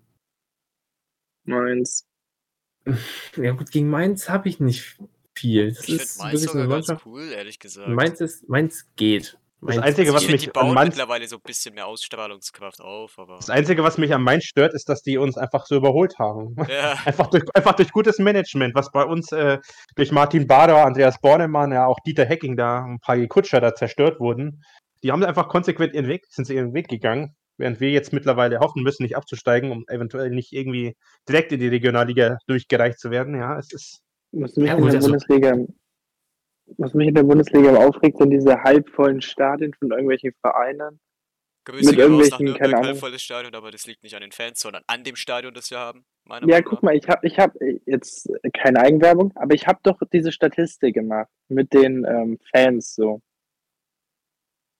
Mainz. 1.44 2.04
Ja 3.36 3.52
gut, 3.52 3.70
gegen 3.70 3.88
Mainz 3.88 4.28
habe 4.28 4.48
ich 4.48 4.58
nicht 4.58 4.98
viel. 5.36 5.68
Das 5.68 5.86
Ich 5.88 5.94
ist 5.94 6.12
finde 6.14 6.24
Mainz 6.24 6.32
wirklich 6.32 6.50
sogar 6.50 6.68
ganz 6.68 6.88
Mannschaft. 6.88 7.06
cool, 7.06 7.22
ehrlich 7.30 7.58
gesagt. 7.60 7.88
Mainz, 7.88 8.20
ist, 8.20 8.48
Mainz 8.48 8.88
geht. 8.96 9.38
Das 9.64 9.78
Einzige, 9.78 10.12
was 10.12 10.26
mich 10.26 10.42
die 10.42 10.48
an 10.48 10.52
bauen 10.52 10.74
Mainz, 10.74 10.96
mittlerweile 10.96 11.26
so 11.28 11.36
ein 11.36 11.42
bisschen 11.42 11.74
mehr 11.74 11.86
Ausstrahlungskraft 11.86 12.80
auf, 12.80 13.18
aber. 13.18 13.36
das 13.36 13.48
Einzige, 13.48 13.82
was 13.84 13.96
mich 13.96 14.12
am 14.12 14.24
Mainz 14.24 14.44
stört, 14.44 14.74
ist, 14.74 14.88
dass 14.88 15.02
die 15.02 15.18
uns 15.18 15.38
einfach 15.38 15.66
so 15.66 15.76
überholt 15.76 16.18
haben. 16.18 16.56
Ja, 16.68 16.96
Einfach 17.04 17.28
durch, 17.28 17.44
einfach 17.54 17.74
durch 17.74 17.92
gutes 17.92 18.18
Management, 18.18 18.74
was 18.74 18.90
bei 18.90 19.04
uns 19.04 19.30
äh, 19.30 19.58
durch 19.94 20.10
Martin 20.10 20.46
Bader, 20.46 20.84
Andreas 20.84 21.20
Bornemann, 21.20 21.70
ja 21.72 21.86
auch 21.86 22.00
Dieter 22.00 22.24
Hecking 22.24 22.56
da, 22.56 22.84
ein 22.84 22.98
paar 22.98 23.16
Kutscher 23.28 23.60
da 23.60 23.74
zerstört 23.74 24.18
wurden. 24.20 24.62
Die 25.02 25.12
haben 25.12 25.22
einfach 25.24 25.48
konsequent 25.48 25.94
ihren 25.94 26.08
Weg, 26.08 26.26
sind 26.28 26.46
sie 26.46 26.54
ihren 26.56 26.74
Weg 26.74 26.88
gegangen, 26.88 27.34
während 27.56 27.78
wir 27.80 27.90
jetzt 27.90 28.12
mittlerweile 28.12 28.58
hoffen 28.60 28.82
müssen, 28.82 29.02
nicht 29.04 29.16
abzusteigen, 29.16 29.70
um 29.70 29.84
eventuell 29.88 30.30
nicht 30.30 30.52
irgendwie 30.52 30.96
direkt 31.28 31.52
in 31.52 31.60
die 31.60 31.68
Regionalliga 31.68 32.38
durchgereicht 32.46 32.98
zu 32.98 33.10
werden. 33.10 33.36
Ja, 33.36 33.58
es 33.58 33.72
ist. 33.72 34.00
Was 34.32 34.56
mich 34.56 34.66
Ja, 34.68 34.74
in 34.74 34.80
gut, 34.80 34.90
der 34.92 34.96
also- 34.96 35.08
Bundesliga, 35.10 35.54
was 36.78 36.94
mich 36.94 37.08
in 37.08 37.14
der 37.14 37.22
Bundesliga 37.22 37.74
aufregt, 37.74 38.18
sind 38.18 38.30
diese 38.30 38.62
halbvollen 38.62 39.20
Stadien 39.20 39.74
von 39.74 39.90
irgendwelchen 39.90 40.32
Vereinen. 40.40 41.00
Grüße 41.64 41.90
Mit 41.90 41.98
nach 41.98 42.04
irgendwelchen, 42.04 42.44
Nürnberg, 42.44 42.60
keine 42.60 42.76
Ahnung. 42.76 42.86
halbvolles 42.88 43.22
Stadion, 43.22 43.54
aber 43.54 43.70
das 43.70 43.86
liegt 43.86 44.02
nicht 44.02 44.16
an 44.16 44.22
den 44.22 44.32
Fans, 44.32 44.60
sondern 44.60 44.82
an 44.88 45.04
dem 45.04 45.14
Stadion, 45.14 45.54
das 45.54 45.70
wir 45.70 45.78
haben. 45.78 46.04
Ja, 46.26 46.40
Meinung 46.40 46.64
guck 46.64 46.82
nach. 46.82 46.82
mal, 46.82 46.96
ich 46.96 47.08
habe 47.08 47.26
ich 47.26 47.38
hab 47.38 47.54
jetzt 47.86 48.28
keine 48.52 48.80
Eigenwerbung, 48.80 49.32
aber 49.36 49.54
ich 49.54 49.66
habe 49.66 49.78
doch 49.82 50.00
diese 50.12 50.32
Statistik 50.32 50.94
gemacht 50.94 51.28
mit 51.48 51.72
den 51.72 52.04
ähm, 52.04 52.38
Fans 52.52 52.94
so. 52.94 53.20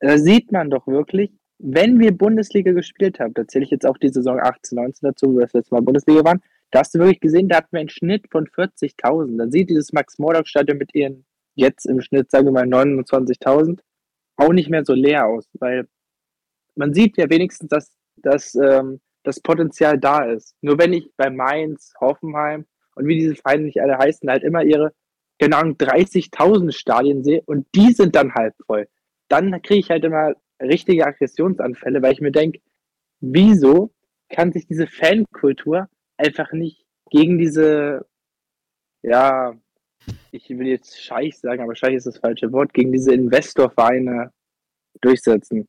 Da 0.01 0.19
sieht 0.19 0.51
man 0.51 0.70
doch 0.70 0.89
wirklich, 0.89 1.31
wenn 1.59 2.01
wir 2.01 2.10
Bundesliga 2.10 2.73
gespielt 2.73 3.20
haben, 3.20 3.35
da 3.35 3.47
zähle 3.47 3.64
ich 3.64 3.70
jetzt 3.70 3.86
auch 3.86 3.97
die 3.97 4.09
Saison 4.09 4.40
18, 4.40 4.77
19 4.77 5.09
dazu, 5.09 5.28
wo 5.28 5.35
wir 5.36 5.43
das 5.43 5.52
letzte 5.52 5.74
Mal 5.74 5.82
Bundesliga 5.82 6.24
waren, 6.24 6.43
da 6.73 6.81
hast 6.81 6.94
du 6.94 6.98
wirklich 6.98 7.20
gesehen, 7.20 7.48
da 7.48 7.59
hatten 7.59 7.69
wir 7.70 7.81
einen 7.81 7.89
Schnitt 7.89 8.27
von 8.31 8.47
40.000. 8.48 9.36
Dann 9.36 9.52
sieht 9.52 9.70
dieses 9.70 9.93
Max-Morlock-Stadion 9.93 10.78
mit 10.78 10.94
ihren 10.94 11.24
jetzt 11.55 11.87
im 11.87 12.01
Schnitt, 12.01 12.31
sagen 12.31 12.47
wir 12.47 12.53
mal, 12.53 12.65
29.000 12.65 13.81
auch 14.37 14.53
nicht 14.53 14.70
mehr 14.70 14.85
so 14.85 14.95
leer 14.95 15.27
aus, 15.27 15.49
weil 15.55 15.87
man 16.74 16.95
sieht 16.95 17.16
ja 17.19 17.29
wenigstens, 17.29 17.69
dass, 17.69 17.93
dass 18.16 18.55
ähm, 18.55 19.01
das 19.24 19.41
Potenzial 19.41 19.99
da 19.99 20.24
ist. 20.24 20.57
Nur 20.62 20.79
wenn 20.79 20.93
ich 20.93 21.11
bei 21.16 21.31
Mainz, 21.31 21.93
Hoffenheim 22.01 22.66
und 22.95 23.07
wie 23.07 23.19
diese 23.19 23.37
Vereine 23.37 23.65
nicht 23.65 23.81
alle 23.81 23.99
heißen, 23.99 24.29
halt 24.29 24.43
immer 24.43 24.62
ihre 24.62 24.93
genau 25.39 25.61
30.000 25.61 26.73
Stadien 26.73 27.24
sehe 27.24 27.43
und 27.47 27.66
die 27.74 27.93
sind 27.93 28.15
dann 28.16 28.35
halb 28.35 28.55
voll, 28.66 28.89
dann 29.29 29.51
kriege 29.62 29.81
ich 29.81 29.91
halt 29.91 30.05
immer 30.05 30.35
richtige 30.61 31.07
Aggressionsanfälle, 31.07 32.03
weil 32.03 32.12
ich 32.12 32.20
mir 32.20 32.33
denke, 32.33 32.61
wieso 33.20 33.93
kann 34.29 34.53
sich 34.53 34.66
diese 34.66 34.87
Fankultur 34.87 35.89
einfach 36.16 36.53
nicht 36.53 36.85
gegen 37.11 37.39
diese, 37.39 38.07
ja, 39.03 39.55
ich 40.31 40.49
will 40.51 40.66
jetzt 40.66 41.01
Scheich 41.01 41.39
sagen, 41.39 41.62
aber 41.62 41.74
Scheich 41.74 41.95
ist 41.95 42.07
das 42.07 42.19
falsche 42.19 42.51
Wort, 42.53 42.73
gegen 42.73 42.93
diese 42.93 43.12
Investorvereine 43.12 44.33
durchsetzen. 45.01 45.69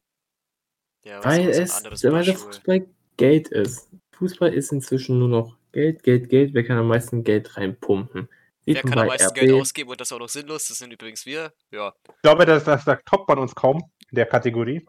Ja, 1.03 1.19
was 1.19 1.25
Weil 1.25 1.49
ist 1.49 1.85
es, 1.85 2.03
weil 2.11 2.23
der? 2.23 2.35
Fußball 2.35 2.87
Geld 3.17 3.49
ist. 3.49 3.89
Fußball 4.13 4.53
ist 4.53 4.71
inzwischen 4.71 5.19
nur 5.19 5.27
noch 5.27 5.57
Geld, 5.71 6.03
Geld, 6.03 6.29
Geld. 6.29 6.53
Wer 6.53 6.63
kann 6.63 6.77
am 6.77 6.87
meisten 6.87 7.23
Geld 7.23 7.57
reinpumpen? 7.57 8.29
Wer 8.65 8.81
kann 8.81 8.97
am 8.97 9.07
meisten 9.07 9.29
RB. 9.29 9.35
Geld 9.35 9.53
ausgeben 9.53 9.89
und 9.89 9.99
das 9.99 10.11
auch 10.11 10.19
noch 10.19 10.29
sinnlos? 10.29 10.67
Das 10.67 10.77
sind 10.77 10.93
übrigens 10.93 11.25
wir. 11.25 11.51
Ja. 11.71 11.93
Ich 12.07 12.21
glaube, 12.21 12.45
das, 12.45 12.63
das 12.63 12.85
sagt 12.85 13.05
Top 13.05 13.27
bei 13.27 13.33
uns 13.35 13.53
kaum 13.53 13.83
in 14.09 14.15
der 14.15 14.25
Kategorie. 14.25 14.85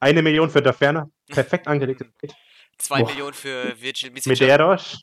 Eine 0.00 0.22
Million 0.22 0.50
für 0.50 0.62
der 0.62 0.72
Ferner. 0.72 1.08
Perfekt 1.28 1.68
angelegtes 1.68 2.08
Geld. 2.18 2.34
Zwei 2.78 3.00
Boah. 3.00 3.08
Millionen 3.08 3.34
für 3.34 3.80
Virgil 3.80 4.10
Misic. 4.10 4.40
Medeiros. 4.40 5.02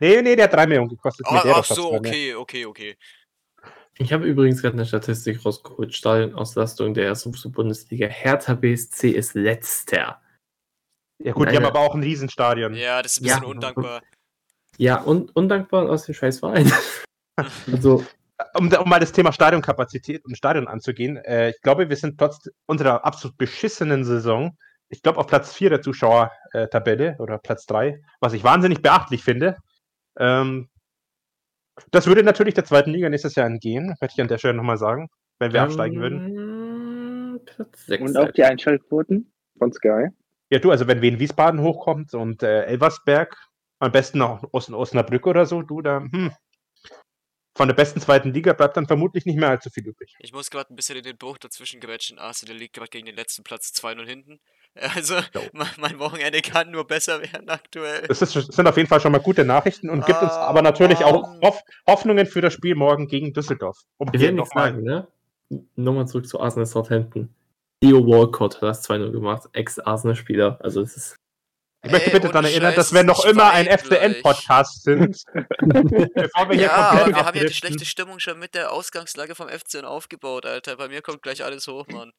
Nee, 0.00 0.22
nee, 0.22 0.36
der 0.36 0.44
hat 0.44 0.52
drei 0.52 0.66
Millionen 0.66 0.88
gekostet. 0.88 1.26
Oh, 1.28 1.34
Medeiros 1.34 1.70
ach 1.70 1.76
so, 1.76 1.92
okay, 1.92 2.34
okay, 2.34 2.66
okay. 2.66 2.96
Ich 3.98 4.12
habe 4.12 4.26
übrigens 4.26 4.62
gerade 4.62 4.74
eine 4.74 4.86
Statistik 4.86 5.44
rausgeholt. 5.44 5.94
Stadionauslastung 5.94 6.94
der 6.94 7.06
ersten 7.06 7.32
Bundesliga. 7.52 8.06
Hertha 8.06 8.54
BSC 8.54 9.10
ist 9.10 9.34
letzter. 9.34 10.20
Ja 11.22 11.32
gut, 11.32 11.50
die 11.50 11.56
haben 11.56 11.62
Nein. 11.62 11.70
aber 11.70 11.80
auch 11.80 11.94
ein 11.94 12.02
Riesenstadion. 12.02 12.74
Ja, 12.74 13.02
das 13.02 13.12
ist 13.12 13.20
ein 13.20 13.26
Ja. 13.26 13.34
bisschen 13.34 13.50
undankbar. 13.50 14.02
Ja, 14.78 15.00
und 15.02 15.36
undankbar 15.36 15.88
aus 15.88 16.06
dem 16.06 16.14
scheiß 16.14 16.40
Verein. 16.40 16.72
also, 17.72 18.04
Um, 18.54 18.72
um 18.72 18.88
mal 18.88 18.98
das 18.98 19.12
Thema 19.12 19.32
Stadionkapazität 19.32 20.24
und 20.24 20.36
Stadion 20.36 20.66
anzugehen, 20.66 21.16
äh, 21.18 21.50
ich 21.50 21.60
glaube, 21.62 21.88
wir 21.88 21.96
sind 21.96 22.18
trotz 22.18 22.50
unserer 22.66 23.04
absolut 23.04 23.38
beschissenen 23.38 24.04
Saison, 24.04 24.56
ich 24.88 25.00
glaube, 25.00 25.18
auf 25.18 25.26
Platz 25.26 25.54
4 25.54 25.70
der 25.70 25.82
Zuschauertabelle 25.82 27.16
oder 27.18 27.38
Platz 27.38 27.66
3, 27.66 28.02
was 28.20 28.32
ich 28.32 28.42
wahnsinnig 28.42 28.82
beachtlich 28.82 29.22
finde. 29.22 29.58
Ähm, 30.18 30.68
das 31.90 32.06
würde 32.06 32.22
natürlich 32.22 32.54
der 32.54 32.64
zweiten 32.64 32.90
Liga 32.90 33.08
nächstes 33.08 33.34
Jahr 33.34 33.46
entgehen, 33.46 33.94
möchte 34.00 34.14
ich 34.14 34.20
an 34.20 34.28
der 34.28 34.38
Stelle 34.38 34.54
nochmal 34.54 34.76
sagen, 34.76 35.08
wenn 35.38 35.52
wir 35.52 35.62
absteigen 35.62 36.00
würden. 36.00 36.36
würden. 36.36 37.44
Platz 37.44 37.86
6. 37.86 38.02
Und 38.02 38.16
auch 38.18 38.30
die 38.32 38.44
Einschaltquoten 38.44 39.32
von 39.58 39.72
Sky. 39.72 40.08
Ja, 40.50 40.58
du, 40.58 40.70
also 40.70 40.86
wenn 40.86 41.00
Wien 41.00 41.18
Wiesbaden 41.18 41.60
hochkommt 41.60 42.14
und 42.14 42.42
äh, 42.42 42.64
Elversberg, 42.64 43.36
am 43.78 43.90
besten 43.90 44.18
noch 44.18 44.44
Os 44.52 44.70
Osnabrück 44.70 45.26
oder 45.26 45.46
so, 45.46 45.62
du, 45.62 45.80
da, 45.80 46.00
hm, 46.00 46.30
von 47.54 47.68
der 47.68 47.74
besten 47.74 48.00
zweiten 48.00 48.32
Liga 48.32 48.54
bleibt 48.54 48.76
dann 48.76 48.86
vermutlich 48.86 49.26
nicht 49.26 49.36
mehr 49.38 49.50
allzu 49.50 49.68
viel 49.70 49.86
übrig. 49.86 50.14
Ich 50.20 50.32
muss 50.32 50.50
gerade 50.50 50.72
ein 50.72 50.76
bisschen 50.76 50.96
in 50.96 51.04
den 51.04 51.18
Bruch 51.18 51.38
dazwischen 51.38 51.80
gewetschen. 51.80 52.18
Arsenal 52.18 52.56
liegt 52.56 52.74
gerade 52.74 52.88
gegen 52.88 53.06
den 53.06 53.16
letzten 53.16 53.42
Platz 53.42 53.72
2-0 53.74 54.06
hinten. 54.06 54.40
Also, 54.94 55.16
mein, 55.52 55.68
mein 55.76 55.98
Wochenende 55.98 56.40
kann 56.40 56.70
nur 56.70 56.86
besser 56.86 57.20
werden 57.20 57.46
aktuell. 57.50 58.06
Das, 58.08 58.22
ist, 58.22 58.34
das 58.34 58.46
sind 58.46 58.66
auf 58.66 58.78
jeden 58.78 58.88
Fall 58.88 59.00
schon 59.00 59.12
mal 59.12 59.18
gute 59.20 59.44
Nachrichten 59.44 59.90
und 59.90 60.06
gibt 60.06 60.22
uns 60.22 60.32
Ah, 60.32 60.46
aber 60.46 60.62
natürlich 60.62 61.04
auch 61.04 61.28
Mann. 61.28 61.40
Hoff 61.42 61.60
Hoffnungen 61.86 62.24
für 62.26 62.40
das 62.40 62.54
Spiel 62.54 62.74
morgen 62.74 63.06
gegen 63.06 63.34
Düsseldorf. 63.34 63.76
Um 63.98 64.08
Ich 64.14 64.20
hier 64.20 64.28
will 64.30 64.36
nichts 64.36 64.54
sagen, 64.54 64.82
ne? 64.82 65.08
Nochmal 65.76 66.08
zurück 66.08 66.26
zu 66.26 66.40
Arsenal 66.40 66.64
Southampton. 66.64 67.34
Theo 67.82 68.06
Walcott 68.06 68.56
hat 68.56 68.62
das 68.62 68.88
2-0 68.88 69.10
gemacht, 69.10 69.48
Ex-Arsenal-Spieler. 69.52 70.58
Also, 70.62 70.80
es 70.80 70.96
ist. 70.96 71.16
Ich 71.84 71.90
möchte 71.90 72.06
Ey, 72.10 72.12
bitte 72.12 72.28
daran 72.28 72.44
erinnern, 72.44 72.68
Scheiß, 72.74 72.76
dass 72.76 72.94
wir 72.94 73.02
noch 73.02 73.24
immer 73.24 73.50
ein 73.50 73.66
FCN-Podcast 73.66 74.84
sind. 74.84 75.24
bevor 75.34 76.48
wir 76.48 76.54
hier 76.54 76.66
Ja, 76.66 76.72
aber 76.76 76.96
komplett 77.00 77.16
wir 77.16 77.24
haben 77.26 77.38
ja 77.38 77.44
die 77.44 77.52
schlechte 77.54 77.84
Stimmung 77.84 78.20
schon 78.20 78.38
mit 78.38 78.54
der 78.54 78.70
Ausgangslage 78.72 79.34
vom 79.34 79.48
FCN 79.48 79.84
aufgebaut, 79.84 80.46
Alter. 80.46 80.76
Bei 80.76 80.86
mir 80.88 81.02
kommt 81.02 81.22
gleich 81.22 81.42
alles 81.42 81.66
hoch, 81.66 81.86
Mann. 81.88 82.12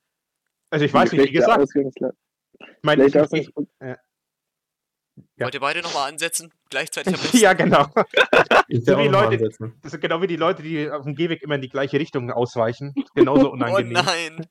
Also 0.69 0.83
ich 0.85 0.93
weiß 0.93 1.13
nicht, 1.13 1.23
wie 1.27 1.31
gesagt, 1.31 1.61
Ausgangslage. 1.61 2.13
ich 2.59 2.67
meine, 2.81 3.05
ich, 3.05 3.15
ich, 3.15 3.21
Ausgangs- 3.21 3.51
Ja. 3.81 3.97
Wollt 5.45 5.53
ihr 5.53 5.59
beide 5.61 5.81
nochmal 5.81 6.09
ansetzen? 6.11 6.51
Gleichzeitig 6.69 7.13
am 7.13 7.19
ja, 7.39 7.53
genau. 7.53 7.85
So 8.69 8.97
wie 8.97 9.07
Leute- 9.07 9.27
ansetzen. 9.35 9.79
Das 9.81 9.91
sind 9.91 10.01
genau 10.01 10.21
wie 10.21 10.27
die 10.27 10.35
Leute, 10.35 10.61
die 10.63 10.89
auf 10.91 11.03
dem 11.03 11.15
Gehweg 11.15 11.41
immer 11.41 11.55
in 11.55 11.61
die 11.61 11.69
gleiche 11.69 11.99
Richtung 11.99 12.31
ausweichen. 12.31 12.93
Genauso 13.15 13.47
Oh 13.49 13.53
unangenehm. 13.53 13.93
nein! 13.93 14.47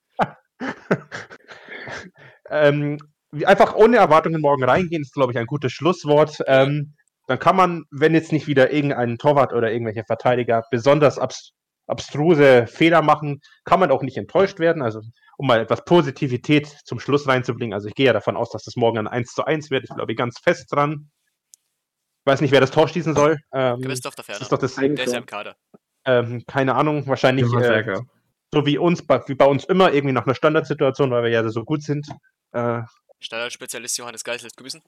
ähm, 2.48 2.98
einfach 3.44 3.74
ohne 3.74 3.96
Erwartungen 3.96 4.40
morgen 4.40 4.64
reingehen, 4.64 5.02
ist, 5.02 5.14
glaube 5.14 5.32
ich, 5.32 5.38
ein 5.38 5.46
gutes 5.46 5.72
Schlusswort. 5.72 6.38
Ähm, 6.46 6.94
dann 7.26 7.38
kann 7.38 7.56
man, 7.56 7.84
wenn 7.90 8.14
jetzt 8.14 8.32
nicht 8.32 8.46
wieder 8.46 8.72
irgendein 8.72 9.16
Torwart 9.16 9.52
oder 9.52 9.72
irgendwelche 9.72 10.04
Verteidiger 10.04 10.64
besonders 10.70 11.18
abs 11.18 11.52
abstruse 11.88 12.66
Fehler 12.68 13.02
machen, 13.02 13.40
kann 13.64 13.80
man 13.80 13.90
auch 13.90 14.02
nicht 14.02 14.16
enttäuscht 14.16 14.60
werden. 14.60 14.82
Also, 14.82 15.00
um 15.36 15.46
mal 15.48 15.60
etwas 15.60 15.84
Positivität 15.84 16.66
zum 16.84 17.00
Schluss 17.00 17.26
reinzubringen. 17.26 17.74
Also, 17.74 17.88
ich 17.88 17.94
gehe 17.94 18.06
ja 18.06 18.12
davon 18.12 18.36
aus, 18.36 18.50
dass 18.50 18.62
das 18.62 18.76
morgen 18.76 18.98
ein 18.98 19.08
1 19.08 19.32
zu 19.32 19.44
1 19.44 19.70
wird. 19.70 19.84
Ich 19.84 19.94
glaube 19.94 20.14
ganz 20.14 20.38
fest 20.38 20.70
dran. 20.70 21.10
Ich 22.24 22.30
weiß 22.30 22.40
nicht, 22.40 22.52
wer 22.52 22.60
das 22.60 22.70
Tor 22.70 22.86
schießen 22.86 23.14
soll. 23.16 23.38
Ähm, 23.52 23.80
Christoph 23.80 24.14
der 24.14 24.24
das 24.24 24.26
Ferner. 24.26 24.42
ist 24.42 24.52
doch 24.52 24.58
das, 24.58 24.74
Der 24.76 24.90
ist 24.92 25.12
ja 25.12 25.18
im 25.18 25.26
Kader. 25.26 25.56
ähm, 26.04 26.44
keine 26.46 26.76
Ahnung, 26.76 27.06
wahrscheinlich 27.08 27.52
äh, 27.52 27.96
so 28.54 28.64
wie 28.64 28.78
uns, 28.78 29.04
bei, 29.04 29.20
wie 29.26 29.34
bei 29.34 29.46
uns 29.46 29.64
immer, 29.64 29.92
irgendwie 29.92 30.12
nach 30.12 30.26
einer 30.26 30.36
Standardsituation, 30.36 31.10
weil 31.10 31.24
wir 31.24 31.30
ja 31.30 31.48
so 31.48 31.64
gut 31.64 31.82
sind. 31.82 32.06
Äh, 32.52 32.82
Standardspezialist 33.22 33.98
Johannes 33.98 34.24
lässt 34.26 34.56
grüßen. 34.56 34.82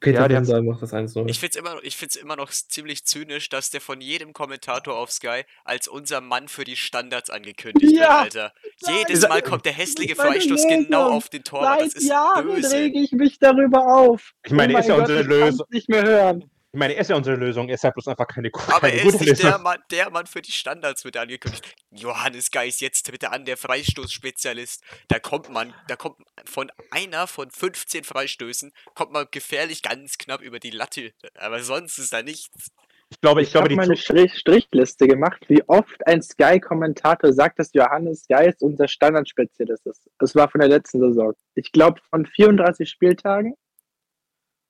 Peter 0.00 0.20
Ja, 0.20 0.28
die 0.28 0.34
Wendel 0.34 0.62
macht 0.62 0.82
das 0.82 0.92
1-0. 0.92 1.30
Ich 1.30 1.38
find's 1.40 1.56
immer, 1.56 1.82
ich 1.82 1.96
find's 1.96 2.16
immer 2.16 2.36
noch 2.36 2.50
ziemlich 2.50 3.04
zynisch, 3.06 3.48
dass 3.48 3.70
der 3.70 3.80
von 3.80 4.02
jedem 4.02 4.34
Kommentator 4.34 4.94
auf 4.96 5.10
Sky 5.10 5.44
als 5.64 5.88
unser 5.88 6.20
Mann 6.20 6.48
für 6.48 6.64
die 6.64 6.76
Standards 6.76 7.30
angekündigt 7.30 7.90
wird, 7.92 7.94
Ja! 8.02 8.20
Alter. 8.20 8.52
Jedes 8.86 9.20
Ist- 9.22 9.28
Mal 9.30 9.40
kommt 9.40 9.64
der 9.64 9.72
hässliche 9.72 10.14
Freistoß 10.14 10.64
Lösung. 10.64 10.84
genau 10.84 11.10
auf 11.10 11.30
den 11.30 11.42
Torwart. 11.42 11.80
Das 11.80 11.92
Seit 11.92 12.02
ist 12.02 12.08
Jahren 12.08 12.44
böse. 12.46 12.72
rege 12.76 12.98
ich 13.00 13.12
mich 13.12 13.38
darüber 13.38 13.86
auf. 13.86 14.32
Ich 14.44 14.52
meine, 14.52 14.74
oh 14.74 14.78
ist 14.78 14.88
ja 14.88 14.96
mein 14.96 15.00
unsere 15.02 15.24
Gott, 15.24 15.32
ich 15.32 15.40
Lösung. 15.40 15.66
nicht 15.70 15.88
mehr 15.88 16.02
hören. 16.04 16.50
Ich 16.74 16.78
meine, 16.80 16.94
er 16.94 17.02
ist 17.02 17.10
ja 17.10 17.14
unsere 17.14 17.36
Lösung, 17.36 17.68
er 17.68 17.76
ist 17.76 17.84
ja 17.84 17.90
bloß 17.90 18.08
einfach 18.08 18.26
keine, 18.26 18.50
gu- 18.50 18.58
Aber 18.66 18.80
keine 18.80 18.94
er 18.94 19.04
ist 19.06 19.12
gute 19.12 19.30
nicht 19.30 19.42
der. 19.44 19.58
Mann, 19.58 19.78
der 19.92 20.10
Mann 20.10 20.26
für 20.26 20.42
die 20.42 20.50
Standards 20.50 21.04
wird 21.04 21.16
angekündigt. 21.16 21.72
Johannes 21.92 22.50
Geis, 22.50 22.80
jetzt 22.80 23.08
bitte 23.12 23.30
an, 23.30 23.44
der 23.44 23.56
Freistoßspezialist. 23.56 24.82
Da 25.06 25.20
kommt 25.20 25.50
man, 25.50 25.72
da 25.86 25.94
kommt 25.94 26.16
von 26.44 26.72
einer 26.90 27.28
von 27.28 27.48
15 27.48 28.02
Freistößen, 28.02 28.72
kommt 28.94 29.12
man 29.12 29.26
gefährlich 29.30 29.82
ganz 29.82 30.18
knapp 30.18 30.40
über 30.42 30.58
die 30.58 30.70
Latte. 30.70 31.12
Aber 31.36 31.62
sonst 31.62 31.98
ist 31.98 32.12
da 32.12 32.22
nichts. 32.24 32.72
Ich 33.10 33.20
glaube, 33.20 33.42
ich, 33.42 33.48
Ich, 33.48 33.52
glaube, 33.52 33.64
habe 33.66 33.68
die 33.68 33.76
mal 33.76 33.84
eine 33.84 33.94
Zu- 33.94 34.02
Strich 34.02 34.34
Strichliste 34.34 35.06
gemacht, 35.06 35.44
wie 35.48 35.62
oft 35.68 36.04
ein 36.08 36.22
Sky-Kommentator 36.22 37.32
sagt, 37.32 37.60
dass 37.60 37.72
Johannes 37.72 38.26
Geist 38.28 38.62
unser 38.62 38.88
Standardspezialist 38.88 39.86
ist. 39.86 40.10
Das 40.18 40.34
war 40.34 40.48
von 40.50 40.58
der 40.60 40.68
letzten 40.70 40.98
Saison. 40.98 41.34
Ich 41.54 41.70
glaube, 41.70 42.00
von 42.10 42.26
34 42.26 42.90
Spieltagen 42.90 43.54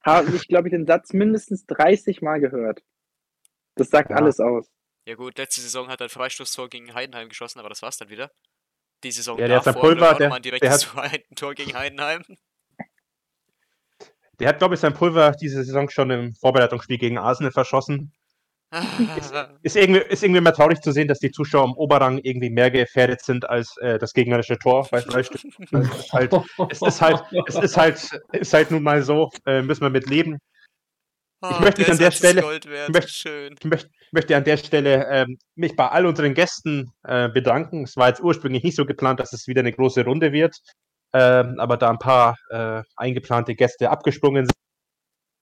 habe 0.04 0.30
ich, 0.36 0.46
glaube 0.48 0.68
ich, 0.68 0.72
den 0.72 0.86
Satz 0.86 1.12
mindestens 1.12 1.66
30 1.66 2.22
Mal 2.22 2.40
gehört. 2.40 2.82
Das 3.76 3.90
sagt 3.90 4.10
Ja. 4.10 4.16
alles 4.16 4.40
aus. 4.40 4.70
Ja 5.06 5.14
gut, 5.16 5.36
letzte 5.38 5.60
Saison 5.60 5.88
hat 5.88 6.00
er 6.00 6.06
ein 6.06 6.10
Freistoßtor 6.10 6.68
gegen 6.68 6.94
Heidenheim 6.94 7.28
geschossen, 7.28 7.58
aber 7.60 7.68
das 7.68 7.82
war's 7.82 7.98
dann 7.98 8.08
wieder. 8.08 8.30
Die 9.02 9.10
Saison 9.10 9.38
Ja, 9.38 9.48
der 9.48 9.56
hat 9.58 9.64
sein 9.64 9.74
davor 9.74 9.90
Pulver, 9.90 10.12
auch 10.12 10.16
der- 10.16 10.28
nochmal 10.28 10.38
ein 10.38 10.42
der 10.42 10.52
direktes 10.58 10.96
ein 10.96 11.22
Tor 11.36 11.54
gegen 11.54 11.74
Heidenheim. 11.74 12.22
Der 14.40 14.48
hat, 14.48 14.58
glaube 14.58 14.74
ich, 14.74 14.80
sein 14.80 14.94
Pulver 14.94 15.32
diese 15.32 15.62
Saison 15.62 15.88
schon 15.90 16.10
im 16.10 16.34
Vorbereitungsspiel 16.34 16.98
gegen 16.98 17.18
Arsenal 17.18 17.52
verschossen. 17.52 18.12
Ist 19.62 19.76
irgendwie, 19.76 20.00
ist 20.00 20.22
irgendwie 20.22 20.40
mehr 20.40 20.52
traurig 20.52 20.80
zu 20.80 20.92
sehen, 20.92 21.08
dass 21.08 21.18
die 21.18 21.30
Zuschauer 21.30 21.64
im 21.64 21.72
Oberrang 21.74 22.18
irgendwie 22.22 22.50
mehr 22.50 22.70
gefährdet 22.70 23.22
sind 23.22 23.48
als 23.48 23.76
äh, 23.78 23.98
das 23.98 24.12
gegnerische 24.12 24.58
Tor 24.58 24.86
bei 24.90 25.00
Freistoß. 25.00 25.42
halt, 26.12 26.32
es 26.70 26.82
ist 26.82 27.00
halt, 27.00 27.22
es 27.46 27.54
ist 27.56 27.76
halt, 27.76 28.20
ist 28.32 28.52
halt 28.52 28.70
nun 28.70 28.82
mal 28.82 29.02
so, 29.02 29.30
äh, 29.46 29.62
müssen 29.62 29.82
wir 29.82 29.90
mit 29.90 30.08
leben. 30.08 30.38
Ah, 31.40 31.60
möchte 31.60 31.82
mich 31.82 31.90
an 31.90 31.98
der 31.98 32.08
ist 32.08 32.16
Stelle- 32.18 32.40
ich 32.56 32.88
möchte- 32.88 33.08
Schön. 33.12 33.54
Ich 33.58 33.64
möchte, 33.66 33.90
möchte 34.12 34.36
an 34.36 34.44
der 34.44 34.56
Stelle 34.56 35.06
ähm, 35.10 35.38
mich 35.56 35.76
bei 35.76 35.88
all 35.88 36.06
unseren 36.06 36.32
Gästen 36.34 36.90
äh, 37.04 37.28
bedanken. 37.28 37.84
Es 37.84 37.96
war 37.96 38.08
jetzt 38.08 38.22
ursprünglich 38.22 38.62
nicht 38.64 38.76
so 38.76 38.86
geplant, 38.86 39.20
dass 39.20 39.32
es 39.34 39.46
wieder 39.46 39.60
eine 39.60 39.72
große 39.72 40.04
Runde 40.04 40.32
wird, 40.32 40.56
ähm, 41.12 41.56
aber 41.58 41.76
da 41.76 41.90
ein 41.90 41.98
paar 41.98 42.36
äh, 42.50 42.82
eingeplante 42.96 43.54
Gäste 43.54 43.90
abgesprungen 43.90 44.46
sind, 44.46 44.54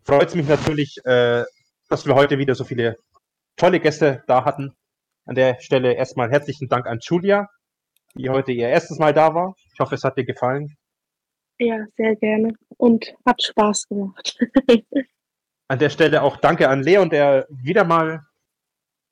freut 0.04 0.28
es 0.28 0.34
mich 0.34 0.48
natürlich, 0.48 0.98
äh, 1.04 1.44
dass 1.88 2.04
wir 2.04 2.14
heute 2.16 2.36
wieder 2.38 2.54
so 2.56 2.64
viele 2.64 2.96
tolle 3.56 3.80
Gäste 3.80 4.22
da 4.26 4.44
hatten. 4.44 4.74
An 5.24 5.34
der 5.34 5.60
Stelle 5.60 5.94
erstmal 5.94 6.30
herzlichen 6.30 6.68
Dank 6.68 6.86
an 6.86 6.98
Julia, 7.00 7.48
die 8.14 8.28
heute 8.28 8.52
ihr 8.52 8.68
erstes 8.68 8.98
Mal 8.98 9.12
da 9.12 9.34
war. 9.34 9.54
Ich 9.72 9.80
hoffe, 9.80 9.94
es 9.94 10.04
hat 10.04 10.16
dir 10.16 10.24
gefallen. 10.24 10.76
Ja, 11.58 11.84
sehr 11.96 12.16
gerne. 12.16 12.54
Und 12.76 13.14
hat 13.24 13.42
Spaß 13.42 13.88
gemacht. 13.88 14.38
An 15.68 15.78
der 15.78 15.90
Stelle 15.90 16.22
auch 16.22 16.36
danke 16.36 16.68
an 16.68 16.82
Leon, 16.82 17.08
der 17.08 17.46
wieder 17.48 17.84
mal 17.84 18.26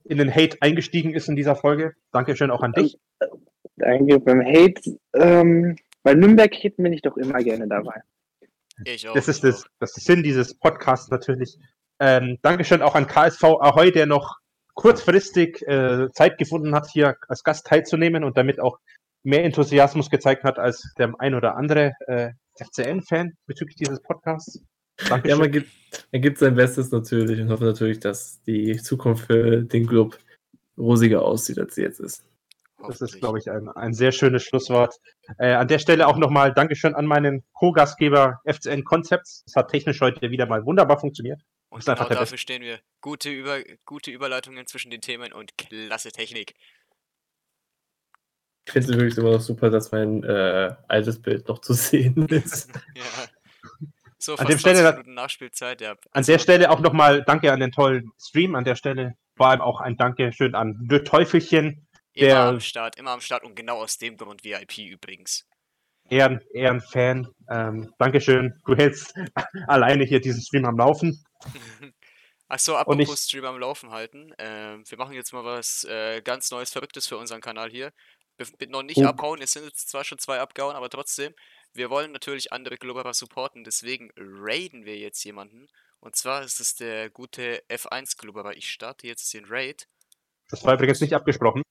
in 0.04 0.18
den 0.18 0.34
Hate 0.34 0.58
eingestiegen 0.60 1.14
ist 1.14 1.28
in 1.28 1.36
dieser 1.36 1.56
Folge. 1.56 1.94
Dankeschön 2.12 2.50
auch 2.50 2.60
an 2.60 2.72
dich. 2.72 2.98
Danke. 3.76 4.20
Beim 4.20 4.42
Hate, 4.42 4.98
ähm, 5.14 5.76
bei 6.02 6.12
Nürnberg 6.12 6.54
Hate 6.54 6.74
bin 6.76 6.92
ich 6.92 7.00
doch 7.00 7.16
immer 7.16 7.38
gerne 7.38 7.66
dabei. 7.66 8.02
Ich 8.84 9.08
auch. 9.08 9.14
Das 9.14 9.28
ist 9.28 9.36
ich 9.36 9.50
das, 9.50 9.64
auch. 9.64 9.68
das 9.78 9.96
ist 9.96 10.08
der 10.08 10.14
Sinn 10.16 10.22
dieses 10.22 10.54
Podcasts 10.54 11.10
natürlich. 11.10 11.56
Ähm, 12.00 12.38
Dankeschön 12.42 12.82
auch 12.82 12.94
an 12.94 13.06
KSV 13.06 13.44
Ahoy, 13.44 13.92
der 13.92 14.06
noch 14.06 14.38
kurzfristig 14.74 15.62
äh, 15.68 16.08
Zeit 16.12 16.38
gefunden 16.38 16.74
hat, 16.74 16.88
hier 16.90 17.16
als 17.28 17.44
Gast 17.44 17.66
teilzunehmen 17.66 18.24
und 18.24 18.38
damit 18.38 18.58
auch 18.58 18.78
mehr 19.22 19.44
Enthusiasmus 19.44 20.08
gezeigt 20.08 20.42
hat 20.44 20.58
als 20.58 20.94
der 20.98 21.12
ein 21.18 21.34
oder 21.34 21.56
andere 21.56 21.92
äh, 22.06 22.30
FCN-Fan 22.54 23.34
bezüglich 23.46 23.76
dieses 23.76 24.00
Podcasts. 24.00 24.62
Ja, 25.00 25.08
Dankeschön. 25.10 25.38
man 25.38 25.50
gibt, 25.50 25.68
man 26.12 26.22
gibt 26.22 26.38
sein 26.38 26.54
Bestes 26.54 26.90
natürlich 26.90 27.40
und 27.40 27.50
hoffe 27.50 27.64
natürlich, 27.64 28.00
dass 28.00 28.42
die 28.42 28.76
Zukunft 28.78 29.26
für 29.26 29.62
den 29.62 29.86
Club 29.86 30.18
rosiger 30.78 31.22
aussieht, 31.22 31.58
als 31.58 31.74
sie 31.74 31.82
jetzt 31.82 32.00
ist. 32.00 32.24
Das 32.86 33.02
ist, 33.02 33.18
glaube 33.18 33.38
ich, 33.38 33.50
ein, 33.50 33.68
ein 33.68 33.92
sehr 33.92 34.12
schönes 34.12 34.42
Schlusswort. 34.42 34.94
Äh, 35.38 35.52
an 35.52 35.68
der 35.68 35.78
Stelle 35.78 36.06
auch 36.08 36.16
nochmal 36.16 36.54
Dankeschön 36.54 36.94
an 36.94 37.04
meinen 37.04 37.44
Co-Gastgeber 37.52 38.40
FCN 38.46 38.84
Concepts. 38.84 39.44
Es 39.46 39.54
hat 39.54 39.70
technisch 39.70 40.00
heute 40.00 40.30
wieder 40.30 40.46
mal 40.46 40.64
wunderbar 40.64 40.98
funktioniert. 40.98 41.42
Und 41.70 41.84
genau 41.84 42.08
dafür 42.08 42.36
stehen 42.38 42.62
wir. 42.62 42.80
Gute, 43.00 43.30
Über 43.30 43.62
gute 43.84 44.10
Überleitungen 44.10 44.66
zwischen 44.66 44.90
den 44.90 45.00
Themen 45.00 45.32
und 45.32 45.56
klasse 45.56 46.10
Technik. 46.12 46.54
Ich 48.66 48.72
finde 48.72 48.90
es 48.92 48.96
wirklich 48.98 49.16
immer 49.18 49.32
noch 49.32 49.40
super, 49.40 49.70
dass 49.70 49.90
mein 49.90 50.22
äh, 50.22 50.74
altes 50.88 51.20
Bild 51.20 51.48
noch 51.48 51.60
zu 51.60 51.72
sehen 51.74 52.26
ist. 52.28 52.70
ja. 52.96 53.26
So, 54.18 54.34
An 54.36 54.46
dem 54.48 54.58
Stelle 54.58 54.74
20 54.76 54.84
hat- 54.86 54.94
Minuten 54.96 55.14
Nachspielzeit, 55.14 55.80
ja. 55.80 55.92
An 55.92 55.98
Also, 56.12 56.32
der 56.32 56.38
Stelle 56.40 56.70
auch 56.70 56.80
nochmal 56.80 57.22
Danke 57.24 57.50
an 57.52 57.60
den 57.60 57.72
tollen 57.72 58.10
Stream. 58.20 58.54
An 58.54 58.64
der 58.64 58.74
Stelle 58.76 59.14
vor 59.36 59.48
allem 59.48 59.62
auch 59.62 59.80
ein 59.80 59.96
Dankeschön 59.96 60.54
an 60.54 60.76
De 60.90 61.02
Teufelchen, 61.02 61.86
Immer 62.12 62.26
der- 62.26 62.40
am 62.40 62.60
Start, 62.60 62.98
immer 62.98 63.12
am 63.12 63.20
Start 63.22 63.44
und 63.44 63.54
genau 63.56 63.78
aus 63.78 63.96
dem 63.96 64.16
Grund 64.18 64.44
VIP 64.44 64.78
übrigens. 64.90 65.46
Ehren, 66.10 66.40
Ehrenfan. 66.52 67.28
Ähm, 67.48 67.94
Dankeschön. 67.98 68.60
Du 68.66 68.76
hältst 68.76 69.14
alleine 69.68 70.04
hier 70.04 70.20
diesen 70.20 70.42
Stream 70.42 70.66
am 70.66 70.76
Laufen. 70.76 71.24
Achso, 72.48 72.72
Und 72.84 72.98
ich- 73.00 73.06
apropos 73.06 73.24
Stream 73.26 73.44
am 73.44 73.58
Laufen 73.58 73.90
halten. 73.90 74.34
Ähm, 74.38 74.82
wir 74.88 74.98
machen 74.98 75.12
jetzt 75.14 75.32
mal 75.32 75.44
was 75.44 75.84
äh, 75.84 76.20
ganz 76.22 76.50
Neues, 76.50 76.70
Verrücktes 76.72 77.06
für 77.06 77.16
unseren 77.16 77.40
Kanal 77.40 77.70
hier. 77.70 77.92
Wir 78.36 78.46
bitte 78.58 78.72
noch 78.72 78.82
nicht 78.82 78.98
Oh. 78.98 79.04
abhauen, 79.06 79.40
es 79.42 79.52
sind 79.52 79.64
jetzt 79.64 79.88
zwar 79.90 80.02
schon 80.04 80.18
zwei 80.18 80.40
abgehauen, 80.40 80.74
aber 80.74 80.88
trotzdem. 80.90 81.34
Wir 81.72 81.90
wollen 81.90 82.10
natürlich 82.10 82.52
andere 82.52 82.76
Globber 82.78 83.14
supporten, 83.14 83.62
deswegen 83.62 84.10
raiden 84.16 84.84
wir 84.84 84.96
jetzt 84.98 85.22
jemanden. 85.24 85.68
Und 86.00 86.16
zwar 86.16 86.42
ist 86.42 86.58
es 86.58 86.74
der 86.74 87.10
gute 87.10 87.62
F1 87.68 88.16
Globber. 88.16 88.56
Ich 88.56 88.68
starte 88.70 89.06
jetzt 89.06 89.32
den 89.34 89.44
Raid. 89.44 89.86
Das 90.48 90.64
war 90.64 90.74
übrigens 90.74 91.00
nicht 91.00 91.12
abgesprochen. 91.12 91.62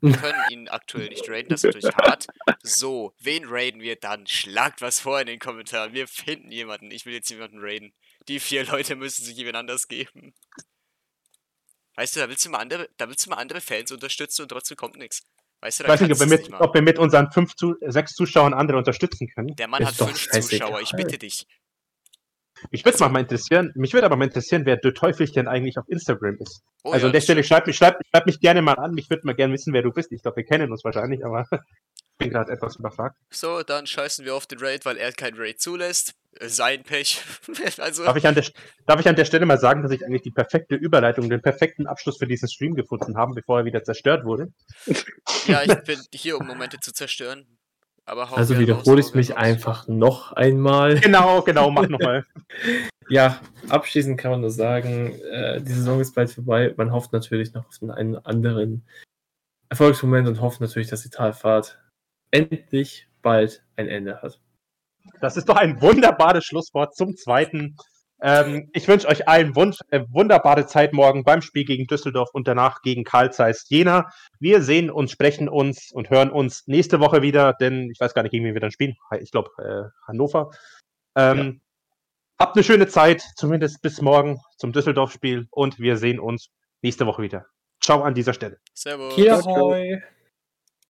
Wir 0.00 0.16
können 0.16 0.38
ihn 0.50 0.68
aktuell 0.68 1.08
nicht 1.08 1.28
raiden, 1.28 1.48
das 1.48 1.64
ist 1.64 1.74
natürlich 1.74 1.96
hart. 1.96 2.26
So, 2.62 3.14
wen 3.18 3.44
raiden 3.48 3.80
wir 3.80 3.96
dann? 3.96 4.26
Schlagt 4.26 4.82
was 4.82 5.00
vor 5.00 5.20
in 5.20 5.26
den 5.26 5.38
Kommentaren. 5.38 5.92
Wir 5.94 6.06
finden 6.06 6.52
jemanden. 6.52 6.90
Ich 6.90 7.06
will 7.06 7.14
jetzt 7.14 7.30
jemanden 7.30 7.58
raiden. 7.60 7.94
Die 8.28 8.40
vier 8.40 8.64
Leute 8.66 8.94
müssen 8.94 9.24
sich 9.24 9.36
jemand 9.36 9.56
anders 9.56 9.88
geben. 9.88 10.34
Weißt 11.96 12.14
du, 12.14 12.20
da 12.20 12.28
willst 12.28 12.44
du 12.46 12.50
mal 12.50 12.58
andere, 12.58 12.88
da 12.96 13.08
willst 13.08 13.26
du 13.26 13.30
mal 13.30 13.36
andere 13.36 13.60
Fans 13.60 13.90
unterstützen 13.90 14.42
und 14.42 14.48
trotzdem 14.48 14.76
kommt 14.76 14.96
nichts. 14.96 15.22
Weißt 15.60 15.80
du, 15.80 15.82
Ich 15.82 15.86
da 15.86 15.92
weiß 15.92 16.00
nicht, 16.02 16.12
ob 16.12 16.20
wir, 16.20 16.26
mit, 16.26 16.52
ob 16.60 16.74
wir 16.74 16.82
mit 16.82 16.98
unseren 16.98 17.32
fünf 17.32 17.56
zu, 17.56 17.74
sechs 17.80 18.14
Zuschauern 18.14 18.54
andere 18.54 18.78
unterstützen 18.78 19.28
können. 19.34 19.56
Der 19.56 19.66
Mann 19.66 19.82
Ist 19.82 20.00
hat 20.00 20.08
fünf. 20.08 20.28
Zuschauer, 20.30 20.80
ich 20.80 20.92
bitte 20.92 21.18
dich. 21.18 21.46
Mich 22.70 22.84
würde 22.84 22.98
mal, 22.98 23.08
mal 23.08 23.20
interessieren, 23.20 23.72
mich 23.74 23.92
würde 23.92 24.06
aber 24.06 24.16
mal 24.16 24.24
interessieren, 24.24 24.66
wer 24.66 24.76
De 24.76 24.92
Teufelchen 24.92 25.48
eigentlich 25.48 25.78
auf 25.78 25.88
Instagram 25.88 26.36
ist. 26.40 26.62
Oh 26.82 26.90
also 26.90 27.06
ja, 27.06 27.08
an 27.08 27.12
der 27.12 27.20
Stelle 27.20 27.44
schreib 27.44 27.66
mich, 27.66 27.76
schreib, 27.76 27.98
schreib 28.10 28.26
mich 28.26 28.40
gerne 28.40 28.62
mal 28.62 28.74
an. 28.74 28.92
Mich 28.92 29.10
würde 29.10 29.26
mal 29.26 29.34
gerne 29.34 29.54
wissen, 29.54 29.72
wer 29.72 29.82
du 29.82 29.92
bist. 29.92 30.12
Ich 30.12 30.22
glaube, 30.22 30.38
wir 30.38 30.44
kennen 30.44 30.70
uns 30.70 30.84
wahrscheinlich, 30.84 31.24
aber 31.24 31.46
ich 31.52 32.18
bin 32.18 32.30
gerade 32.30 32.52
etwas 32.52 32.76
überfragt. 32.76 33.16
So, 33.30 33.62
dann 33.62 33.86
scheißen 33.86 34.24
wir 34.24 34.34
auf 34.34 34.46
den 34.46 34.58
Raid, 34.58 34.84
weil 34.84 34.96
er 34.96 35.12
kein 35.12 35.34
Raid 35.34 35.60
zulässt. 35.60 36.14
Äh, 36.38 36.48
Sein 36.48 36.82
Pech. 36.82 37.20
also, 37.78 38.04
Darf 38.04 38.16
ich, 38.16 38.26
an 38.26 38.34
der, 38.34 38.44
darf 38.86 39.00
ich 39.00 39.08
an 39.08 39.16
der 39.16 39.24
Stelle 39.24 39.46
mal 39.46 39.58
sagen, 39.58 39.82
dass 39.82 39.92
ich 39.92 40.04
eigentlich 40.04 40.22
die 40.22 40.30
perfekte 40.30 40.74
Überleitung, 40.74 41.28
den 41.28 41.42
perfekten 41.42 41.86
Abschluss 41.86 42.18
für 42.18 42.26
diesen 42.26 42.48
Stream 42.48 42.74
gefunden 42.74 43.16
habe, 43.16 43.34
bevor 43.34 43.60
er 43.60 43.64
wieder 43.64 43.82
zerstört 43.84 44.24
wurde? 44.24 44.52
ja, 45.46 45.62
ich 45.62 45.74
bin 45.84 46.00
hier, 46.12 46.38
um 46.38 46.46
Momente 46.46 46.78
zu 46.80 46.92
zerstören. 46.92 47.46
Aber 48.04 48.34
Also 48.38 48.58
wiederhole 48.58 49.00
ich 49.00 49.12
mich 49.12 49.32
raus. 49.32 49.36
einfach 49.36 49.86
noch 49.86 50.32
einmal. 50.32 50.98
Genau, 50.98 51.42
genau, 51.42 51.70
mach 51.70 51.88
nochmal. 51.88 52.24
Ja, 53.10 53.40
abschließend 53.70 54.20
kann 54.20 54.32
man 54.32 54.42
nur 54.42 54.50
sagen, 54.50 55.18
äh, 55.32 55.62
die 55.62 55.72
Saison 55.72 55.98
ist 55.98 56.14
bald 56.14 56.30
vorbei. 56.30 56.74
Man 56.76 56.92
hofft 56.92 57.14
natürlich 57.14 57.54
noch 57.54 57.66
auf 57.66 57.76
einen 57.80 58.16
anderen 58.16 58.86
Erfolgsmoment 59.70 60.28
und 60.28 60.42
hofft 60.42 60.60
natürlich, 60.60 60.88
dass 60.88 61.04
die 61.04 61.08
Talfahrt 61.08 61.78
endlich 62.30 63.08
bald 63.22 63.64
ein 63.76 63.88
Ende 63.88 64.20
hat. 64.20 64.40
Das 65.20 65.36
ist 65.36 65.48
doch 65.48 65.56
ein 65.56 65.80
wunderbares 65.80 66.44
Schlusswort 66.44 66.94
zum 66.94 67.16
zweiten. 67.16 67.76
Ähm, 68.20 68.68
ich 68.72 68.88
wünsche 68.88 69.06
euch 69.06 69.28
allen 69.28 69.54
Wunsch, 69.54 69.78
äh, 69.90 70.00
wunderbare 70.10 70.66
Zeit 70.66 70.92
morgen 70.92 71.22
beim 71.22 71.40
Spiel 71.40 71.64
gegen 71.64 71.86
Düsseldorf 71.86 72.30
und 72.32 72.48
danach 72.48 72.82
gegen 72.82 73.04
Karl 73.04 73.32
Zeiss 73.32 73.66
Jena. 73.68 74.10
Wir 74.40 74.62
sehen 74.62 74.90
uns, 74.90 75.12
sprechen 75.12 75.48
uns 75.48 75.92
und 75.92 76.10
hören 76.10 76.30
uns 76.30 76.66
nächste 76.66 76.98
Woche 76.98 77.22
wieder, 77.22 77.52
denn 77.52 77.90
ich 77.90 78.00
weiß 78.00 78.14
gar 78.14 78.22
nicht, 78.22 78.32
gegen 78.32 78.44
wen 78.44 78.54
wir 78.54 78.60
dann 78.60 78.72
spielen. 78.72 78.96
Ich 79.20 79.30
glaube, 79.30 79.50
äh, 79.58 80.08
Hannover. 80.08 80.50
Ähm, 81.16 81.60
Habt 82.40 82.54
eine 82.54 82.62
schöne 82.62 82.86
Zeit, 82.86 83.20
zumindest 83.34 83.82
bis 83.82 84.00
morgen 84.00 84.40
zum 84.58 84.72
Düsseldorf-Spiel 84.72 85.48
und 85.50 85.80
wir 85.80 85.96
sehen 85.96 86.20
uns 86.20 86.50
nächste 86.82 87.04
Woche 87.04 87.20
wieder. 87.22 87.46
Ciao 87.80 88.02
an 88.02 88.14
dieser 88.14 88.32
Stelle. 88.32 88.58
Servus. 88.74 89.14
Kia! 89.16 89.42